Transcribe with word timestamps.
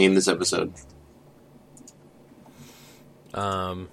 name 0.00 0.14
this 0.14 0.28
episode. 0.28 0.72
Um. 3.34 3.88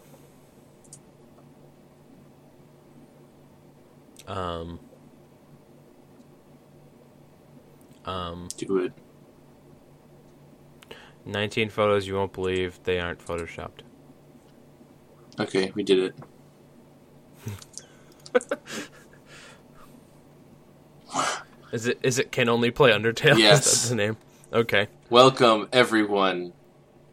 Um. 4.26 4.80
Um. 8.06 8.48
Do 8.58 8.78
it. 8.80 8.94
19 11.26 11.70
photos 11.70 12.08
you 12.08 12.16
won't 12.16 12.32
believe 12.32 12.80
they 12.84 13.00
aren't 13.02 13.20
photoshopped. 13.20 13.82
Okay, 15.40 15.72
we 15.76 15.84
did 15.84 16.00
it. 16.00 16.16
Is 21.74 21.86
it 21.86 22.00
is 22.02 22.18
it 22.18 22.32
can 22.32 22.48
only 22.48 22.72
play 22.72 22.92
Undertale? 22.92 23.38
Yes. 23.38 23.66
That's 23.66 23.90
the 23.90 23.96
name. 23.96 24.16
Okay. 24.52 24.88
Welcome 25.10 25.68
everyone 25.74 26.54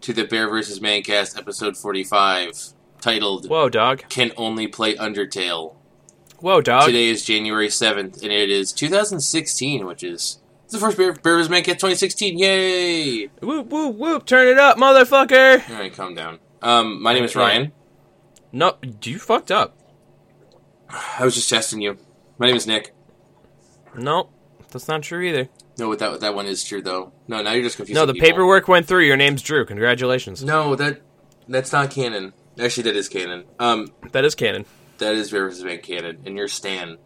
to 0.02 0.12
the 0.12 0.24
Bear 0.24 0.48
vs. 0.48 0.78
Mancast 0.80 1.36
episode 1.36 1.76
45, 1.76 2.74
titled 3.00 3.48
Whoa, 3.48 3.68
dog. 3.68 4.04
"Can 4.08 4.30
Only 4.36 4.68
Play 4.68 4.94
Undertale." 4.94 5.74
Whoa, 6.38 6.60
dog. 6.60 6.86
Today 6.86 7.06
is 7.06 7.24
January 7.24 7.68
7th, 7.68 8.22
and 8.22 8.30
it 8.30 8.50
is 8.50 8.72
2016, 8.72 9.84
which 9.84 10.04
is 10.04 10.38
the 10.70 10.78
first 10.78 10.96
Bear, 10.96 11.12
Bear 11.14 11.36
vs. 11.38 11.48
Mancast 11.48 11.78
2016. 11.80 12.38
Yay! 12.38 13.26
Whoop 13.40 13.66
whoop 13.68 13.96
whoop! 13.96 14.26
Turn 14.26 14.46
it 14.46 14.58
up, 14.58 14.76
motherfucker. 14.76 15.68
All 15.70 15.76
right, 15.76 15.92
calm 15.92 16.14
down. 16.14 16.38
Um, 16.62 17.02
my 17.02 17.14
name 17.14 17.24
is 17.24 17.34
Ryan. 17.34 17.72
No, 18.52 18.74
you 19.02 19.18
fucked 19.18 19.50
up. 19.50 19.76
I 20.88 21.24
was 21.24 21.34
just 21.34 21.50
testing 21.50 21.80
you. 21.80 21.98
My 22.38 22.46
name 22.46 22.56
is 22.56 22.66
Nick. 22.66 22.94
No, 23.96 24.28
that's 24.70 24.86
not 24.86 25.02
true 25.02 25.20
either. 25.22 25.48
No, 25.78 25.94
that 25.94 26.20
that 26.20 26.34
one 26.34 26.46
is 26.46 26.64
true 26.64 26.82
though. 26.82 27.12
No, 27.26 27.42
now 27.42 27.52
you're 27.52 27.62
just 27.64 27.76
confusing. 27.76 28.00
No, 28.00 28.06
the 28.06 28.12
people. 28.14 28.28
paperwork 28.28 28.68
went 28.68 28.86
through. 28.86 29.04
Your 29.04 29.16
name's 29.16 29.42
Drew. 29.42 29.64
Congratulations. 29.64 30.44
No, 30.44 30.76
that 30.76 31.00
that's 31.48 31.72
not 31.72 31.90
canon. 31.90 32.32
Actually, 32.60 32.84
that 32.84 32.96
is 32.96 33.08
canon. 33.08 33.44
Um, 33.58 33.88
That 34.12 34.24
is 34.24 34.34
canon. 34.36 34.64
that 34.98 35.14
is 35.16 35.30
Bear 35.32 35.48
vs. 35.48 35.64
Man 35.64 35.78
canon, 35.78 36.20
and 36.24 36.36
you're 36.36 36.46
Stan. 36.48 36.98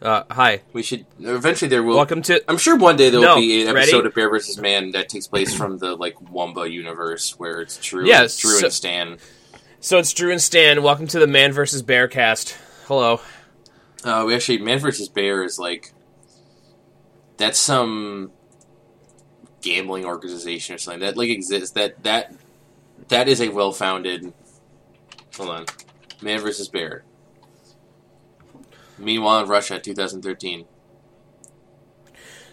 Uh, 0.00 0.24
hi. 0.30 0.60
We 0.72 0.82
should 0.82 1.04
eventually 1.20 1.68
there 1.68 1.82
will. 1.82 1.96
Welcome 1.96 2.22
to. 2.22 2.42
I'm 2.50 2.56
sure 2.58 2.76
one 2.76 2.96
day 2.96 3.10
there 3.10 3.20
will 3.20 3.26
No, 3.28 3.36
be 3.36 3.62
an 3.66 3.74
ready? 3.74 3.90
episode 3.90 4.06
of 4.06 4.14
Bear 4.14 4.30
vs. 4.30 4.58
Man 4.58 4.92
that 4.92 5.08
takes 5.10 5.26
place 5.26 5.54
from 5.54 5.78
the 5.78 5.94
like 5.96 6.14
Wumba 6.16 6.70
universe 6.70 7.38
where 7.38 7.60
it's 7.60 7.76
true. 7.76 8.06
Yes, 8.06 8.38
Drew 8.38 8.52
so- 8.58 8.66
and 8.66 8.72
Stan. 8.72 9.18
So 9.80 9.98
it's 9.98 10.12
Drew 10.14 10.30
and 10.32 10.40
Stan. 10.40 10.82
Welcome 10.82 11.06
to 11.08 11.18
the 11.18 11.26
Man 11.26 11.52
vs. 11.52 11.82
Bear 11.82 12.08
cast. 12.08 12.56
Hello. 12.86 13.20
Uh, 14.02 14.24
we 14.26 14.34
actually 14.34 14.58
Man 14.58 14.78
vs. 14.78 15.08
Bear 15.10 15.42
is 15.44 15.58
like 15.58 15.92
that's 17.36 17.58
some 17.58 18.30
gambling 19.62 20.04
organization 20.04 20.74
or 20.74 20.78
something 20.78 21.00
that 21.00 21.16
like 21.16 21.30
exists. 21.30 21.72
That 21.72 22.02
that 22.04 22.34
that 23.08 23.28
is 23.28 23.40
a 23.40 23.48
well 23.48 23.72
founded. 23.72 24.32
Hold 25.36 25.50
on, 25.50 25.64
Man 26.22 26.40
versus 26.40 26.68
Bear. 26.68 27.04
Meanwhile, 28.98 29.42
in 29.44 29.48
Russia, 29.48 29.78
2013. 29.80 30.66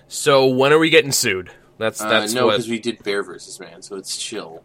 So 0.07 0.47
when 0.47 0.73
are 0.73 0.79
we 0.79 0.89
getting 0.89 1.11
sued? 1.11 1.51
That's 1.77 2.01
Uh, 2.01 2.09
that's 2.09 2.33
no, 2.33 2.47
what. 2.47 2.53
because 2.53 2.69
we 2.69 2.79
did 2.79 3.03
Bear 3.03 3.23
versus 3.23 3.59
Man, 3.59 3.81
so 3.81 3.95
it's 3.95 4.17
chill. 4.17 4.63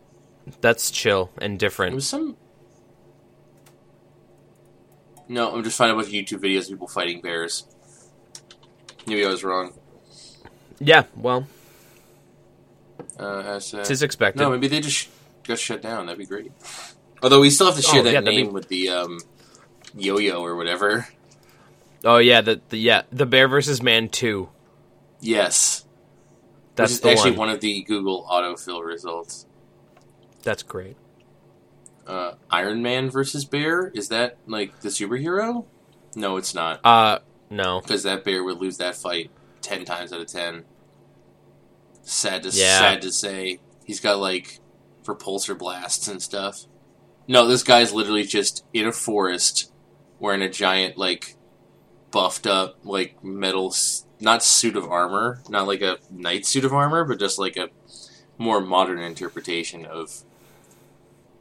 That's 0.60 0.90
chill 0.90 1.30
and 1.38 1.54
It 1.54 1.58
different. 1.58 1.94
was 1.94 2.08
some. 2.08 2.36
No, 5.28 5.52
I'm 5.52 5.64
just 5.64 5.76
finding 5.76 5.94
a 5.98 6.02
bunch 6.02 6.08
of 6.08 6.14
YouTube 6.14 6.40
videos 6.42 6.62
of 6.62 6.68
people 6.68 6.86
fighting 6.88 7.20
bears. 7.20 7.66
Maybe 9.06 9.24
I 9.24 9.28
was 9.28 9.42
wrong. 9.44 9.72
Yeah. 10.78 11.04
Well, 11.16 11.46
Uh, 13.18 13.40
as, 13.40 13.72
uh, 13.74 13.82
tis 13.84 14.02
expected. 14.02 14.40
no, 14.40 14.50
maybe 14.50 14.68
they 14.68 14.80
just 14.80 14.96
sh- 14.96 15.06
got 15.44 15.58
shut 15.58 15.80
down. 15.82 16.06
That'd 16.06 16.18
be 16.18 16.26
great. 16.26 16.52
Although 17.22 17.40
we 17.40 17.50
still 17.50 17.66
have 17.66 17.76
to 17.76 17.82
share 17.82 18.00
Oh, 18.00 18.04
that 18.04 18.12
yeah, 18.12 18.20
name 18.20 18.46
be- 18.48 18.52
with 18.52 18.68
the 18.68 18.88
um, 18.90 19.18
yo-yo 19.96 20.42
or 20.44 20.54
whatever. 20.56 21.08
oh 22.04 22.18
yeah. 22.18 22.40
The, 22.42 22.60
the 22.68 22.76
yeah 22.78 23.02
the 23.10 23.26
Bear 23.26 23.48
versus 23.48 23.82
Man 23.82 24.08
two. 24.08 24.50
Yes, 25.20 25.86
That's 26.74 26.90
which 26.90 26.94
is 26.96 27.00
the 27.00 27.10
actually 27.10 27.30
one. 27.32 27.48
one 27.48 27.50
of 27.50 27.60
the 27.60 27.82
Google 27.84 28.26
autofill 28.30 28.84
results. 28.84 29.46
That's 30.42 30.62
great. 30.62 30.96
Uh, 32.06 32.34
Iron 32.50 32.82
Man 32.82 33.10
versus 33.10 33.44
Bear 33.46 33.88
is 33.94 34.08
that 34.08 34.36
like 34.46 34.80
the 34.80 34.90
superhero? 34.90 35.64
No, 36.14 36.36
it's 36.36 36.54
not 36.54 36.80
Uh, 36.84 37.18
no. 37.50 37.80
because 37.80 38.02
that 38.04 38.24
bear 38.24 38.44
would 38.44 38.58
lose 38.58 38.76
that 38.76 38.94
fight 38.94 39.30
ten 39.66 39.84
times 39.84 40.12
out 40.12 40.20
of 40.20 40.26
ten. 40.28 40.64
Sad 42.02 42.44
to 42.44 42.50
Yeah. 42.50 42.78
sad 42.78 43.02
to 43.02 43.12
say, 43.12 43.60
he's 43.84 44.00
got 44.00 44.18
like 44.18 44.60
repulsor 45.04 45.58
blasts 45.58 46.08
and 46.08 46.22
stuff. 46.22 46.66
No, 47.28 47.46
this 47.46 47.62
guy's 47.64 47.92
literally 47.92 48.22
just 48.22 48.64
in 48.72 48.86
a 48.86 48.92
forest 48.92 49.72
wearing 50.20 50.42
a 50.42 50.48
giant 50.48 50.96
like 50.96 51.36
buffed 52.12 52.46
up 52.46 52.78
like 52.84 53.22
metal 53.24 53.74
not 54.20 54.42
suit 54.42 54.76
of 54.76 54.84
armor, 54.90 55.42
not 55.48 55.66
like 55.66 55.82
a 55.82 55.98
knight 56.10 56.46
suit 56.46 56.64
of 56.64 56.72
armor, 56.72 57.04
but 57.04 57.18
just 57.18 57.38
like 57.38 57.56
a 57.56 57.68
more 58.38 58.60
modern 58.60 58.98
interpretation 59.00 59.84
of 59.84 60.22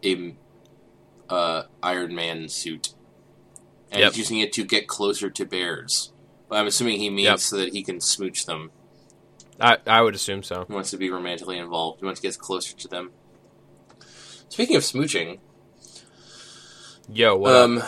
a 0.04 0.36
uh, 1.30 1.64
Iron 1.82 2.14
Man 2.16 2.50
suit, 2.50 2.94
and 3.92 4.02
Yep. 4.02 4.12
he's 4.12 4.18
using 4.18 4.40
it 4.40 4.54
to 4.54 4.64
get 4.64 4.88
closer 4.88 5.30
to 5.30 5.46
bears. 5.46 6.12
But 6.56 6.62
I'm 6.62 6.68
assuming 6.68 7.02
he 7.02 7.10
means 7.10 7.26
Yep. 7.26 7.40
so 7.40 7.58
that 7.58 7.74
he 7.74 7.84
can 7.84 8.00
smooch 8.00 8.46
them. 8.46 8.72
I 9.60 9.76
I 9.86 10.02
would 10.02 10.16
assume 10.16 10.42
so. 10.42 10.64
He 10.66 10.74
wants 10.74 10.90
to 10.92 10.98
be 10.98 11.10
romantically 11.10 11.58
involved. 11.58 12.00
He 12.00 12.06
wants 12.06 12.22
to 12.22 12.28
get 12.30 12.40
closer 12.40 12.74
to 12.78 12.88
them. 12.88 13.12
Speaking 14.48 14.78
of 14.78 14.84
smooching, 14.84 15.40
Yo, 17.10 17.36
what 17.36 17.52
up? 17.52 17.70
um, 17.70 17.84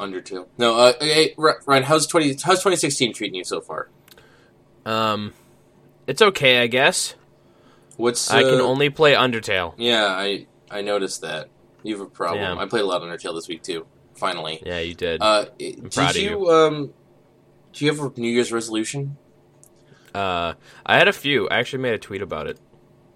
Undertale. 0.00 0.46
No, 0.56 0.74
uh, 0.78 0.94
hey, 1.02 1.34
Ry- 1.36 1.56
Ryan, 1.66 1.82
how's 1.82 2.06
twenty? 2.06 2.28
How's 2.28 2.60
2016 2.60 3.12
treating 3.12 3.34
you 3.34 3.44
so 3.44 3.60
far? 3.60 3.90
Um, 4.86 5.34
it's 6.06 6.22
okay, 6.22 6.62
I 6.62 6.66
guess. 6.66 7.14
What's 7.98 8.30
I 8.30 8.42
can 8.42 8.54
uh, 8.58 8.64
only 8.64 8.88
play 8.88 9.12
Undertale. 9.12 9.74
Yeah, 9.76 10.06
I 10.06 10.46
I 10.70 10.80
noticed 10.80 11.20
that 11.20 11.50
you 11.82 11.94
have 11.94 12.06
a 12.06 12.08
problem. 12.10 12.56
Yeah. 12.56 12.62
I 12.62 12.64
played 12.64 12.84
a 12.84 12.86
lot 12.86 13.02
of 13.02 13.06
Undertale 13.06 13.34
this 13.34 13.48
week 13.48 13.62
too. 13.62 13.86
Finally, 14.14 14.62
Yeah, 14.64 14.78
you 14.80 14.94
did. 14.94 15.20
uh, 15.22 15.44
did 15.58 15.92
proud 15.92 16.16
of 16.16 16.22
you 16.22 16.50
um, 16.50 16.94
do 17.72 17.84
you 17.84 17.90
have 17.94 18.00
a 18.00 18.20
New 18.20 18.28
Year's 18.30 18.52
resolution? 18.52 19.16
Uh, 20.14 20.54
I 20.86 20.96
had 20.98 21.08
a 21.08 21.12
few. 21.12 21.48
I 21.48 21.58
actually 21.58 21.82
made 21.82 21.94
a 21.94 21.98
tweet 21.98 22.22
about 22.22 22.46
it. 22.46 22.58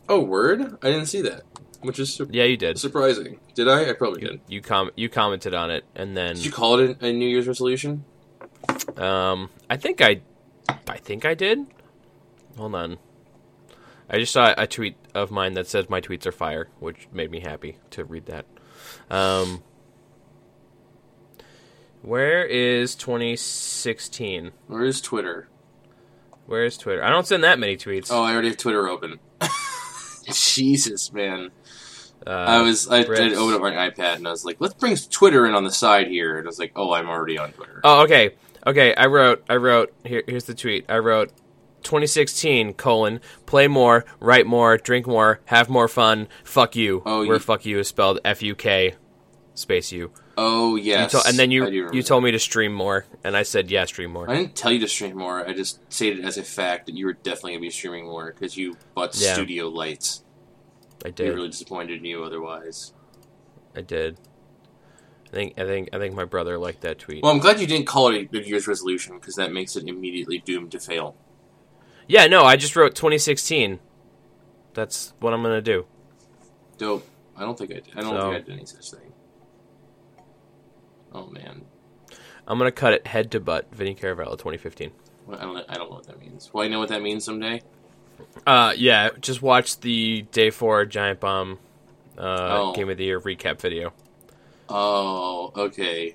Oh, 0.08 0.20
word! 0.20 0.78
I 0.82 0.90
didn't 0.90 1.06
see 1.06 1.22
that, 1.22 1.42
which 1.80 1.98
is 1.98 2.12
su- 2.14 2.28
Yeah, 2.30 2.44
you 2.44 2.56
did. 2.56 2.78
surprising. 2.78 3.40
Did 3.54 3.68
I? 3.68 3.90
I 3.90 3.92
probably 3.94 4.20
did. 4.20 4.40
You 4.48 4.60
com 4.60 4.90
you 4.96 5.08
commented 5.08 5.54
on 5.54 5.70
it, 5.70 5.84
and 5.94 6.16
then 6.16 6.34
Did 6.36 6.44
you 6.44 6.52
call 6.52 6.78
it 6.78 6.98
a, 7.00 7.06
a 7.06 7.12
New 7.12 7.26
Year's 7.28 7.48
resolution? 7.48 8.04
um, 8.96 9.48
I 9.70 9.76
think 9.76 10.00
I, 10.00 10.20
I 10.86 10.98
think 10.98 11.24
I 11.24 11.34
did. 11.34 11.66
Hold 12.56 12.74
on. 12.74 12.98
I 14.10 14.18
just 14.18 14.32
saw 14.32 14.52
a 14.58 14.66
tweet 14.66 14.96
of 15.14 15.30
mine 15.30 15.54
that 15.54 15.66
says 15.66 15.88
my 15.88 16.00
tweets 16.00 16.26
are 16.26 16.32
fire, 16.32 16.68
which 16.80 17.08
made 17.12 17.30
me 17.30 17.40
happy 17.40 17.78
to 17.90 18.04
read 18.04 18.26
that. 18.26 18.44
Um, 19.10 19.62
where 22.02 22.44
is 22.44 22.94
2016? 22.96 24.52
Where 24.66 24.84
is 24.84 25.00
Twitter? 25.00 25.48
Where 26.46 26.64
is 26.64 26.76
Twitter? 26.76 27.02
I 27.02 27.10
don't 27.10 27.26
send 27.26 27.44
that 27.44 27.58
many 27.58 27.76
tweets. 27.76 28.08
Oh, 28.10 28.22
I 28.22 28.32
already 28.32 28.48
have 28.48 28.56
Twitter 28.56 28.88
open. 28.88 29.18
Jesus, 30.32 31.12
man. 31.12 31.50
uh, 32.26 32.30
I 32.30 32.62
was 32.62 32.88
I 32.88 33.04
Brits. 33.04 33.16
did 33.16 33.32
open 33.34 33.54
up 33.54 33.60
my 33.62 33.90
iPad 33.90 34.16
and 34.16 34.26
I 34.26 34.30
was 34.30 34.44
like, 34.44 34.56
let's 34.60 34.74
bring 34.74 34.96
Twitter 34.96 35.46
in 35.46 35.54
on 35.54 35.64
the 35.64 35.70
side 35.72 36.08
here, 36.08 36.38
and 36.38 36.46
I 36.46 36.48
was 36.48 36.58
like, 36.58 36.72
oh, 36.76 36.92
I'm 36.92 37.08
already 37.08 37.38
on 37.38 37.52
Twitter. 37.52 37.80
Oh, 37.84 38.02
okay. 38.04 38.36
Okay, 38.66 38.94
I 38.94 39.06
wrote 39.06 39.44
I 39.48 39.56
wrote 39.56 39.92
here 40.04 40.22
here's 40.26 40.44
the 40.44 40.54
tweet. 40.54 40.84
I 40.88 40.98
wrote 40.98 41.30
2016 41.82 42.74
colon 42.74 43.20
play 43.46 43.66
more, 43.66 44.04
write 44.20 44.46
more, 44.46 44.76
drink 44.76 45.06
more, 45.06 45.40
have 45.46 45.68
more 45.68 45.88
fun. 45.88 46.28
Fuck 46.44 46.76
you. 46.76 47.02
Oh, 47.04 47.24
where 47.26 47.34
you- 47.34 47.38
fuck 47.40 47.66
you 47.66 47.80
is 47.80 47.88
spelled 47.88 48.20
F 48.24 48.40
U 48.42 48.54
K 48.54 48.94
space 49.54 49.92
U. 49.92 50.10
Oh 50.36 50.76
You 50.76 50.94
to- 50.94 51.22
and 51.26 51.38
then 51.38 51.50
you 51.50 51.90
you 51.92 52.02
told 52.02 52.24
me 52.24 52.30
to 52.30 52.38
stream 52.38 52.72
more, 52.72 53.04
and 53.22 53.36
I 53.36 53.42
said 53.42 53.70
yeah, 53.70 53.84
stream 53.84 54.10
more. 54.12 54.30
I 54.30 54.36
didn't 54.36 54.56
tell 54.56 54.72
you 54.72 54.78
to 54.80 54.88
stream 54.88 55.16
more. 55.16 55.46
I 55.46 55.52
just 55.52 55.80
stated 55.92 56.24
as 56.24 56.38
a 56.38 56.42
fact 56.42 56.86
that 56.86 56.94
you 56.94 57.06
were 57.06 57.12
definitely 57.12 57.52
gonna 57.52 57.60
be 57.62 57.70
streaming 57.70 58.06
more 58.06 58.32
because 58.32 58.56
you 58.56 58.76
bought 58.94 59.14
Yeah. 59.18 59.34
studio 59.34 59.68
lights. 59.68 60.24
I 61.04 61.10
did. 61.10 61.28
be 61.28 61.30
really 61.34 61.48
disappointed 61.48 61.98
in 61.98 62.04
you 62.04 62.22
otherwise. 62.24 62.92
I 63.76 63.80
did. 63.82 64.18
I 65.26 65.30
think 65.34 65.58
I 65.58 65.64
think 65.64 65.88
I 65.92 65.98
think 65.98 66.14
my 66.14 66.24
brother 66.24 66.58
liked 66.58 66.80
that 66.82 66.98
tweet. 66.98 67.22
Well, 67.22 67.32
I'm 67.32 67.38
glad 67.40 67.60
you 67.60 67.66
didn't 67.66 67.86
call 67.86 68.08
it 68.08 68.28
a 68.30 68.36
New 68.36 68.44
Year's 68.44 68.66
resolution 68.66 69.18
because 69.18 69.34
that 69.36 69.52
makes 69.52 69.76
it 69.76 69.86
immediately 69.88 70.38
doomed 70.38 70.72
to 70.72 70.80
fail. 70.80 71.16
yeah, 72.08 72.26
no, 72.26 72.42
I 72.44 72.56
just 72.56 72.74
wrote 72.76 72.94
2016. 72.94 73.80
That's 74.74 75.12
what 75.20 75.32
I'm 75.34 75.42
gonna 75.42 75.60
do. 75.62 75.86
Dope. 76.78 77.06
I 77.36 77.42
don't 77.42 77.56
think 77.56 77.70
I 77.70 77.74
did. 77.74 77.88
I 77.96 78.00
don't 78.02 78.10
So- 78.14 78.30
think 78.30 78.34
I 78.34 78.46
did 78.46 78.52
any 78.56 78.66
such 78.66 78.90
thing. 78.90 79.11
Oh 81.14 81.26
man, 81.26 81.62
I'm 82.46 82.58
gonna 82.58 82.72
cut 82.72 82.92
it 82.94 83.06
head 83.06 83.30
to 83.32 83.40
butt. 83.40 83.66
Vinny 83.74 83.94
Caravella 83.94 84.32
2015. 84.32 84.90
Well, 85.26 85.38
I 85.38 85.42
don't. 85.44 85.64
I 85.70 85.74
don't 85.74 85.90
know 85.90 85.96
what 85.96 86.06
that 86.06 86.20
means. 86.20 86.52
Will 86.52 86.62
I 86.62 86.68
know 86.68 86.78
what 86.78 86.88
that 86.88 87.02
means 87.02 87.24
someday? 87.24 87.62
Uh, 88.46 88.72
yeah, 88.76 89.10
just 89.20 89.42
watch 89.42 89.80
the 89.80 90.22
day 90.32 90.50
four 90.50 90.84
Giant 90.84 91.20
Bomb 91.20 91.58
uh, 92.18 92.20
Oh. 92.60 92.72
Game 92.74 92.88
of 92.90 92.96
the 92.96 93.04
Year 93.04 93.20
recap 93.20 93.60
video. 93.60 93.92
Oh, 94.68 95.52
okay. 95.56 96.14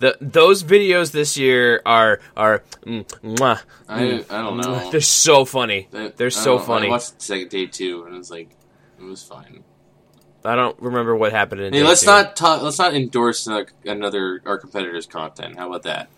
The 0.00 0.16
those 0.20 0.62
videos 0.62 1.12
this 1.12 1.36
year 1.38 1.80
are 1.86 2.20
are 2.36 2.62
mm, 2.84 3.04
mwah, 3.22 3.60
I, 3.88 4.00
mm, 4.02 4.30
I 4.30 4.42
don't 4.42 4.58
know. 4.58 4.90
They're 4.90 5.00
so 5.00 5.44
funny. 5.44 5.88
That- 5.92 6.16
They're 6.16 6.30
so 6.30 6.58
funny. 6.58 6.88
I 6.88 6.90
watched 6.90 7.22
second 7.22 7.48
day 7.50 7.66
too, 7.66 8.04
and 8.04 8.14
it 8.14 8.18
was 8.18 8.30
like, 8.30 8.50
it 8.98 9.04
was 9.04 9.22
fine. 9.22 9.62
I 10.44 10.54
don't 10.56 10.78
remember 10.80 11.16
what 11.16 11.32
happened 11.32 11.62
in. 11.62 11.72
Hey, 11.72 11.82
let's 11.82 12.02
two. 12.02 12.06
not 12.06 12.36
talk. 12.36 12.62
Let's 12.62 12.78
not 12.78 12.94
endorse 12.94 13.48
uh, 13.48 13.64
another 13.84 14.42
our 14.44 14.58
competitors' 14.58 15.06
content. 15.06 15.56
How 15.56 15.68
about 15.68 15.82
that? 15.84 16.08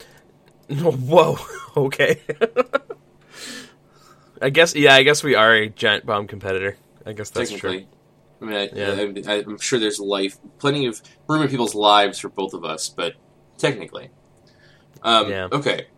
Whoa. 0.69 1.39
Okay. 1.77 2.23
I 4.41 4.49
guess 4.49 4.75
yeah. 4.75 4.95
I 4.95 5.03
guess 5.03 5.23
we 5.23 5.35
are 5.35 5.55
a 5.55 5.69
Giant 5.69 6.07
Bomb 6.07 6.27
competitor. 6.27 6.79
I 7.05 7.13
guess 7.13 7.29
that's 7.29 7.51
true. 7.51 7.59
Technically, 7.71 7.89
I 8.41 8.45
mean, 8.47 8.57
I, 8.57 8.69
Yeah. 8.73 9.31
I, 9.31 9.45
I'm 9.47 9.59
sure 9.59 9.79
there's 9.79 10.01
life, 10.01 10.39
plenty 10.59 10.87
of 10.87 11.03
room 11.29 11.43
in 11.43 11.49
people's 11.49 11.75
lives 11.75 12.19
for 12.19 12.31
both 12.31 12.55
of 12.55 12.65
us, 12.65 12.89
but 12.89 13.13
technically, 13.59 14.09
um, 15.03 15.29
Yeah. 15.29 15.49
Okay. 15.53 15.89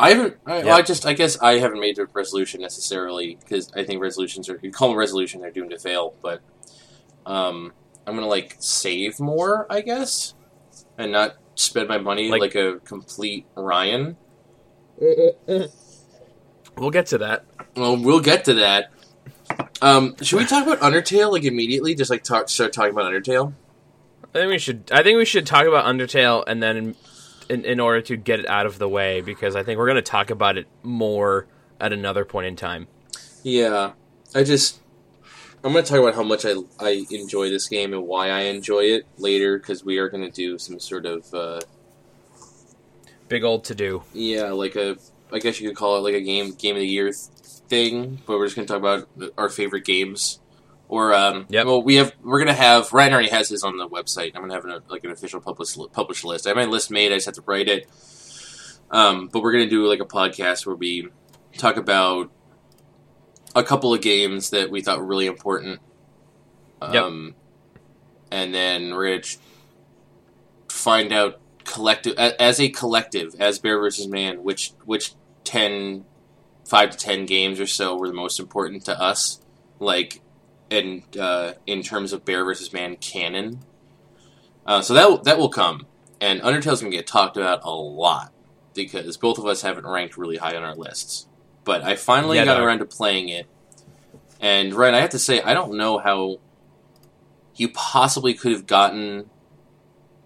I 0.00 0.10
haven't. 0.14 0.36
I, 0.46 0.64
well, 0.64 0.78
I 0.78 0.82
just. 0.82 1.06
I 1.06 1.12
guess 1.12 1.38
I 1.40 1.58
haven't 1.58 1.78
made 1.78 1.98
a 1.98 2.06
resolution 2.06 2.60
necessarily 2.60 3.36
because 3.38 3.70
I 3.76 3.84
think 3.84 4.02
resolutions 4.02 4.48
are. 4.48 4.58
You 4.60 4.72
call 4.72 4.88
them 4.88 4.96
a 4.96 4.98
resolution, 4.98 5.42
they're 5.42 5.52
doomed 5.52 5.70
to 5.70 5.78
fail. 5.78 6.14
But 6.22 6.40
um, 7.26 7.72
I'm 8.06 8.14
gonna 8.14 8.26
like 8.26 8.56
save 8.58 9.20
more, 9.20 9.66
I 9.70 9.80
guess, 9.80 10.34
and 10.98 11.12
not 11.12 11.36
spend 11.54 11.88
my 11.88 11.98
money 11.98 12.28
Like- 12.30 12.40
like, 12.40 12.54
a 12.54 12.78
complete 12.80 13.46
Ryan. 13.54 14.16
We'll 16.76 16.90
get 16.90 17.06
to 17.06 17.18
that. 17.18 17.44
Well, 17.76 17.96
we'll 17.96 18.20
get 18.20 18.44
to 18.46 18.54
that. 18.54 18.90
Um, 19.82 20.14
should 20.22 20.38
we 20.38 20.46
talk 20.46 20.66
about 20.66 20.80
Undertale 20.80 21.32
like 21.32 21.44
immediately? 21.44 21.94
Just 21.94 22.10
like 22.10 22.22
talk, 22.22 22.48
start 22.48 22.72
talking 22.72 22.92
about 22.92 23.12
Undertale. 23.12 23.52
I 24.34 24.38
think 24.38 24.50
we 24.50 24.58
should. 24.58 24.90
I 24.92 25.02
think 25.02 25.16
we 25.18 25.24
should 25.24 25.46
talk 25.46 25.66
about 25.66 25.84
Undertale, 25.86 26.44
and 26.46 26.62
then 26.62 26.76
in, 26.76 26.96
in, 27.48 27.64
in 27.64 27.80
order 27.80 28.00
to 28.02 28.16
get 28.16 28.40
it 28.40 28.46
out 28.46 28.64
of 28.66 28.78
the 28.78 28.88
way, 28.88 29.20
because 29.20 29.56
I 29.56 29.62
think 29.62 29.78
we're 29.78 29.86
going 29.86 29.96
to 29.96 30.02
talk 30.02 30.30
about 30.30 30.56
it 30.56 30.66
more 30.82 31.46
at 31.80 31.92
another 31.92 32.24
point 32.24 32.46
in 32.46 32.56
time. 32.56 32.86
Yeah, 33.42 33.92
I 34.34 34.44
just 34.44 34.79
I'm 35.62 35.72
going 35.72 35.84
to 35.84 35.90
talk 35.90 36.00
about 36.00 36.14
how 36.14 36.22
much 36.22 36.44
I 36.46 36.54
I 36.78 37.04
enjoy 37.10 37.50
this 37.50 37.68
game 37.68 37.92
and 37.92 38.04
why 38.06 38.30
I 38.30 38.40
enjoy 38.42 38.84
it 38.84 39.06
later 39.18 39.58
because 39.58 39.84
we 39.84 39.98
are 39.98 40.08
going 40.08 40.24
to 40.24 40.30
do 40.30 40.56
some 40.58 40.78
sort 40.80 41.04
of 41.06 41.32
uh, 41.34 41.60
Big 43.28 43.44
old 43.44 43.64
to 43.64 43.74
do. 43.74 44.02
yeah, 44.12 44.50
like 44.50 44.74
a 44.76 44.96
I 45.32 45.38
guess 45.38 45.60
you 45.60 45.68
could 45.68 45.76
call 45.76 45.96
it 45.96 46.00
like 46.00 46.14
a 46.14 46.20
game 46.20 46.52
game 46.54 46.74
of 46.76 46.80
the 46.80 46.86
year 46.88 47.12
thing, 47.12 48.20
but 48.26 48.38
we're 48.38 48.46
just 48.46 48.56
going 48.56 48.66
to 48.66 48.72
talk 48.72 48.80
about 48.80 49.08
our 49.38 49.48
favorite 49.48 49.84
games. 49.84 50.40
Or 50.88 51.14
um, 51.14 51.46
Yep. 51.50 51.66
well, 51.66 51.82
we 51.84 51.94
have 51.96 52.12
we're 52.20 52.40
gonna 52.40 52.52
have 52.52 52.92
Ryan 52.92 53.12
already 53.12 53.28
has 53.28 53.48
his 53.48 53.62
on 53.62 53.76
the 53.76 53.88
website. 53.88 54.32
I'm 54.34 54.40
gonna 54.40 54.54
have 54.54 54.64
an, 54.64 54.80
like 54.88 55.04
an 55.04 55.12
official 55.12 55.40
published 55.40 55.78
published 55.92 56.24
list. 56.24 56.46
I 56.46 56.50
have 56.50 56.56
my 56.56 56.64
list 56.64 56.90
made. 56.90 57.12
I 57.12 57.14
just 57.14 57.26
have 57.26 57.36
to 57.36 57.42
write 57.46 57.68
it. 57.68 57.86
Um, 58.90 59.28
but 59.28 59.40
we're 59.40 59.52
gonna 59.52 59.68
do 59.68 59.86
like 59.86 60.00
a 60.00 60.04
podcast 60.04 60.66
where 60.66 60.74
we 60.74 61.06
talk 61.58 61.76
about 61.76 62.32
a 63.54 63.62
couple 63.64 63.92
of 63.92 64.00
games 64.00 64.50
that 64.50 64.70
we 64.70 64.80
thought 64.80 64.98
were 64.98 65.06
really 65.06 65.26
important. 65.26 65.80
Yep. 66.82 66.94
Um, 66.94 67.34
and 68.30 68.54
then 68.54 68.94
we're 68.94 69.06
gonna 69.10 69.22
ch- 69.22 69.38
find 70.68 71.12
out 71.12 71.40
collective 71.64 72.16
as 72.18 72.60
a 72.60 72.68
collective 72.68 73.34
as 73.38 73.58
Bear 73.58 73.78
versus 73.78 74.06
Man, 74.08 74.42
which 74.42 74.72
which 74.84 75.12
10, 75.44 76.04
5 76.66 76.90
to 76.90 76.96
ten 76.96 77.26
games 77.26 77.60
or 77.60 77.66
so 77.66 77.96
were 77.96 78.08
the 78.08 78.14
most 78.14 78.38
important 78.40 78.84
to 78.86 79.00
us. 79.00 79.40
Like 79.78 80.20
in 80.70 81.02
uh, 81.18 81.54
in 81.66 81.82
terms 81.82 82.12
of 82.12 82.24
Bear 82.24 82.44
versus 82.44 82.72
Man 82.72 82.96
canon. 82.96 83.60
Uh, 84.66 84.80
so 84.82 84.94
that 84.94 85.08
will- 85.10 85.22
that 85.22 85.38
will 85.38 85.48
come, 85.48 85.86
and 86.20 86.40
Undertale's 86.42 86.80
gonna 86.80 86.94
get 86.94 87.06
talked 87.06 87.36
about 87.36 87.60
a 87.64 87.70
lot 87.70 88.32
because 88.74 89.16
both 89.16 89.38
of 89.38 89.46
us 89.46 89.62
haven't 89.62 89.86
ranked 89.86 90.16
really 90.16 90.36
high 90.36 90.54
on 90.54 90.62
our 90.62 90.76
lists. 90.76 91.26
But 91.70 91.84
I 91.84 91.94
finally 91.94 92.36
Yeah, 92.36 92.44
got 92.46 92.54
dog. 92.54 92.64
around 92.64 92.78
to 92.80 92.84
playing 92.84 93.28
it, 93.28 93.46
and 94.40 94.74
right, 94.74 94.92
I 94.92 95.00
have 95.00 95.10
to 95.10 95.20
say 95.20 95.40
I 95.40 95.54
don't 95.54 95.74
know 95.76 95.98
how 95.98 96.40
you 97.54 97.68
possibly 97.68 98.34
could 98.34 98.50
have 98.50 98.66
gotten. 98.66 99.30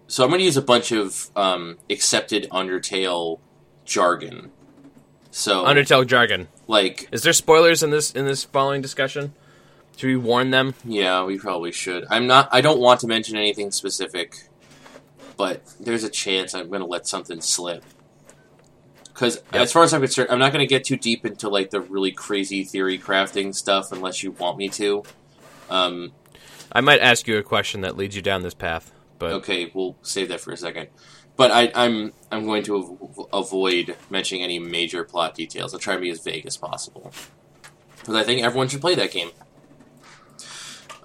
So 0.07 0.23
I'm 0.23 0.31
going 0.31 0.39
to 0.39 0.45
use 0.45 0.57
a 0.57 0.63
bunch 0.63 0.91
of 0.91 1.29
um, 1.35 1.77
accepted 1.87 2.47
Undertale 2.51 3.39
jargon. 3.85 4.49
So 5.29 5.65
Undertale 5.65 6.07
jargon. 6.07 6.47
like 6.67 7.07
Is 7.11 7.21
there 7.21 7.31
spoilers 7.33 7.83
in 7.83 7.91
this 7.91 8.09
in 8.11 8.25
this 8.25 8.43
following 8.43 8.81
discussion? 8.81 9.35
Should 9.97 10.07
we 10.07 10.15
warn 10.17 10.49
them? 10.49 10.73
Yeah, 10.83 11.25
we 11.25 11.37
probably 11.37 11.71
should. 11.71 12.05
I'm 12.09 12.25
not. 12.25 12.49
I 12.51 12.61
don't 12.61 12.79
want 12.79 13.01
to 13.01 13.07
mention 13.07 13.37
anything 13.37 13.69
specific, 13.69 14.47
but 15.37 15.61
there's 15.79 16.03
a 16.03 16.09
chance 16.09 16.55
I'm 16.55 16.69
going 16.69 16.81
to 16.81 16.87
let 16.87 17.07
something 17.07 17.39
slip. 17.39 17.83
Because 19.15 19.37
Yep. 19.53 19.61
as 19.61 19.71
far 19.71 19.83
as 19.83 19.93
I'm 19.93 20.01
concerned, 20.01 20.29
I'm 20.29 20.39
not 20.39 20.51
going 20.51 20.61
to 20.61 20.67
get 20.69 20.83
too 20.83 20.97
deep 20.97 21.25
into 21.25 21.47
like 21.47 21.69
the 21.69 21.79
really 21.79 22.11
crazy 22.11 22.65
theory 22.65 22.99
crafting 22.99 23.55
stuff 23.55 23.93
unless 23.93 24.21
you 24.23 24.31
want 24.31 24.57
me 24.57 24.67
to. 24.69 25.03
Um, 25.69 26.11
I 26.73 26.81
might 26.81 26.99
ask 26.99 27.25
you 27.25 27.37
a 27.37 27.43
question 27.43 27.79
that 27.81 27.95
leads 27.95 28.15
you 28.17 28.21
down 28.21 28.43
this 28.43 28.53
path, 28.53 28.91
but 29.17 29.31
okay, 29.31 29.71
we'll 29.73 29.95
save 30.01 30.27
that 30.27 30.41
for 30.41 30.51
a 30.51 30.57
second. 30.57 30.89
But 31.37 31.49
I, 31.51 31.71
I'm 31.73 32.11
I'm 32.29 32.45
going 32.45 32.63
to 32.63 32.75
av- 32.75 33.27
avoid 33.31 33.95
mentioning 34.09 34.43
any 34.43 34.59
major 34.59 35.05
plot 35.05 35.33
details. 35.33 35.73
I'll 35.73 35.79
try 35.79 35.93
and 35.93 36.01
be 36.03 36.09
as 36.09 36.19
vague 36.21 36.45
as 36.45 36.57
possible 36.57 37.13
because 37.99 38.15
I 38.15 38.23
think 38.23 38.43
everyone 38.43 38.67
should 38.67 38.81
play 38.81 38.95
that 38.95 39.11
game. 39.11 39.31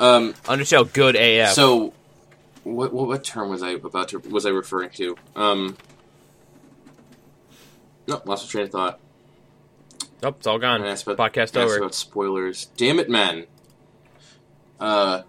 Um, 0.00 0.32
Undertale 0.44 0.92
good 0.92 1.14
AF. 1.14 1.52
So, 1.52 1.92
what, 2.64 2.92
what 2.92 3.06
what 3.06 3.22
term 3.24 3.50
was 3.50 3.62
I 3.62 3.70
about 3.70 4.08
to 4.08 4.18
was 4.18 4.46
I 4.46 4.50
referring 4.50 4.90
to? 4.90 5.16
Um, 5.36 5.76
no, 8.06 8.20
lost 8.24 8.46
my 8.46 8.50
train 8.50 8.64
of 8.64 8.70
thought. 8.72 9.00
nope, 10.22 10.36
it's 10.38 10.46
all 10.46 10.58
gone. 10.58 10.82
I 10.82 10.88
asked 10.88 11.06
about, 11.06 11.32
Podcast 11.32 11.42
asked 11.42 11.56
over. 11.56 11.78
about 11.78 11.94
spoilers. 11.94 12.66
Damn 12.76 12.98
it, 12.98 13.08
man. 13.08 13.46
Uh, 14.78 15.22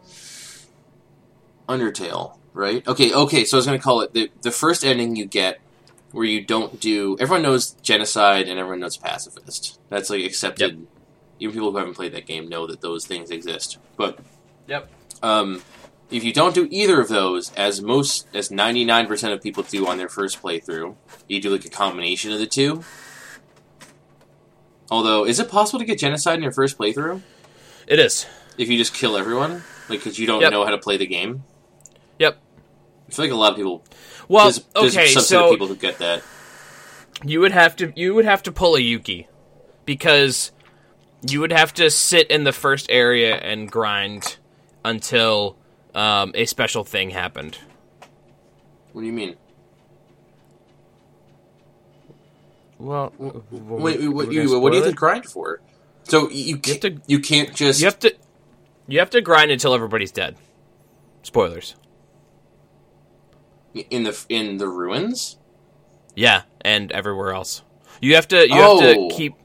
Undertale, 1.67 2.37
right? 2.53 2.85
Okay, 2.87 3.13
okay. 3.13 3.45
So 3.45 3.57
I 3.57 3.59
was 3.59 3.65
going 3.65 3.77
to 3.79 3.83
call 3.83 4.01
it 4.01 4.13
the 4.13 4.29
the 4.41 4.51
first 4.51 4.83
ending 4.83 5.15
you 5.15 5.25
get 5.25 5.59
where 6.11 6.25
you 6.25 6.41
don't 6.43 6.79
do. 6.79 7.15
Everyone 7.19 7.41
knows 7.43 7.71
genocide 7.81 8.47
and 8.47 8.59
everyone 8.59 8.79
knows 8.79 8.97
pacifist. 8.97 9.79
That's 9.89 10.09
like 10.09 10.23
accepted. 10.25 10.85
Even 11.39 11.53
people 11.53 11.71
who 11.71 11.77
haven't 11.77 11.95
played 11.95 12.13
that 12.13 12.25
game 12.27 12.49
know 12.49 12.67
that 12.67 12.81
those 12.81 13.05
things 13.07 13.31
exist. 13.31 13.77
But 13.97 14.19
Yep. 14.67 14.89
um, 15.23 15.63
if 16.11 16.23
you 16.23 16.33
don't 16.33 16.53
do 16.53 16.67
either 16.69 16.99
of 16.99 17.07
those, 17.07 17.51
as 17.53 17.81
most 17.81 18.27
as 18.33 18.51
ninety 18.51 18.83
nine 18.85 19.07
percent 19.07 19.33
of 19.33 19.41
people 19.41 19.63
do 19.63 19.87
on 19.87 19.97
their 19.97 20.09
first 20.09 20.41
playthrough, 20.41 20.95
you 21.27 21.41
do 21.41 21.49
like 21.49 21.65
a 21.65 21.69
combination 21.69 22.31
of 22.31 22.39
the 22.39 22.47
two. 22.47 22.83
Although, 24.89 25.25
is 25.25 25.39
it 25.39 25.49
possible 25.49 25.79
to 25.79 25.85
get 25.85 25.99
genocide 25.99 26.35
in 26.35 26.43
your 26.43 26.51
first 26.51 26.77
playthrough 26.77 27.21
It 27.87 27.99
is. 27.99 28.25
if 28.57 28.69
you 28.69 28.77
just 28.77 28.93
kill 28.93 29.15
everyone, 29.17 29.63
like 29.89 29.99
because 29.99 30.19
you 30.19 30.27
don't 30.27 30.41
Yep. 30.41 30.51
know 30.51 30.65
how 30.65 30.71
to 30.71 30.77
play 30.77 30.97
the 30.97 31.05
game? 31.07 31.43
Yep. 32.19 32.37
I 33.09 33.13
feel 33.13 33.25
like 33.25 33.31
a 33.31 33.35
lot 33.35 33.51
of 33.51 33.55
people. 33.57 33.83
Well, 34.27 34.45
there's, 34.45 34.59
there's 34.75 34.97
okay, 34.97 35.11
a 35.13 35.15
subset 35.15 35.21
so 35.21 35.45
of 35.45 35.51
people 35.51 35.67
who 35.67 35.75
get 35.75 35.97
that. 35.99 36.23
you 37.23 37.39
would 37.39 37.51
have 37.53 37.75
to 37.77 37.93
you 37.95 38.13
would 38.13 38.25
have 38.25 38.43
to 38.43 38.51
pull 38.51 38.75
a 38.75 38.79
Yuki 38.79 39.27
because 39.85 40.51
you 41.27 41.39
would 41.39 41.51
have 41.51 41.73
to 41.75 41.89
sit 41.89 42.29
in 42.29 42.43
the 42.43 42.51
first 42.53 42.87
area 42.89 43.35
and 43.35 43.71
grind 43.71 44.37
until 44.83 45.55
um, 45.95 46.31
a 46.35 46.45
special 46.45 46.83
thing 46.83 47.09
happened. 47.11 47.57
What 48.93 49.01
do 49.01 49.07
you 49.07 49.13
mean? 49.13 49.35
Well, 52.79 53.13
Wait, 53.19 53.33
wait, 53.51 54.07
what, 54.09 54.31
you, 54.31 54.59
what 54.59 54.71
do 54.71 54.77
you 54.77 54.83
have 54.83 54.91
to 54.91 54.95
grind 54.95 55.25
for? 55.25 55.61
So 56.03 56.29
you 56.29 56.43
You 56.43 56.53
have 56.55 56.61
can't, 56.63 56.81
to- 56.81 57.01
you 57.05 57.19
can't 57.19 57.55
just 57.55 57.79
You 57.79 57.85
have 57.85 57.99
to 57.99 58.15
you 58.87 58.99
have 58.99 59.11
to 59.11 59.21
grind 59.21 59.51
until 59.51 59.73
everybody's 59.73 60.11
dead. 60.11 60.35
Spoilers. 61.23 61.75
in 63.73 64.03
the 64.03 64.25
in 64.29 64.57
the 64.57 64.67
ruins. 64.67 65.37
Yeah, 66.15 66.41
and 66.61 66.91
everywhere 66.91 67.33
else. 67.33 67.61
You 68.01 68.15
have 68.15 68.27
to 68.29 68.47
you 68.47 68.55
Oh. 68.55 68.81
have 68.81 68.95
to 69.09 69.15
keep 69.15 69.35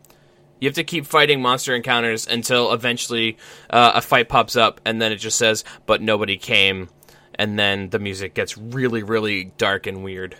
you 0.60 0.68
have 0.68 0.74
to 0.76 0.84
keep 0.84 1.06
fighting 1.06 1.40
monster 1.42 1.74
encounters 1.74 2.26
until 2.26 2.72
eventually 2.72 3.36
uh, 3.70 3.92
a 3.96 4.00
fight 4.00 4.28
pops 4.28 4.56
up, 4.56 4.80
and 4.84 5.00
then 5.00 5.12
it 5.12 5.16
just 5.16 5.36
says, 5.38 5.64
"But 5.86 6.00
nobody 6.02 6.36
came," 6.36 6.88
and 7.34 7.58
then 7.58 7.90
the 7.90 7.98
music 7.98 8.34
gets 8.34 8.56
really, 8.56 9.02
really 9.02 9.52
dark 9.58 9.86
and 9.86 10.02
weird. 10.04 10.36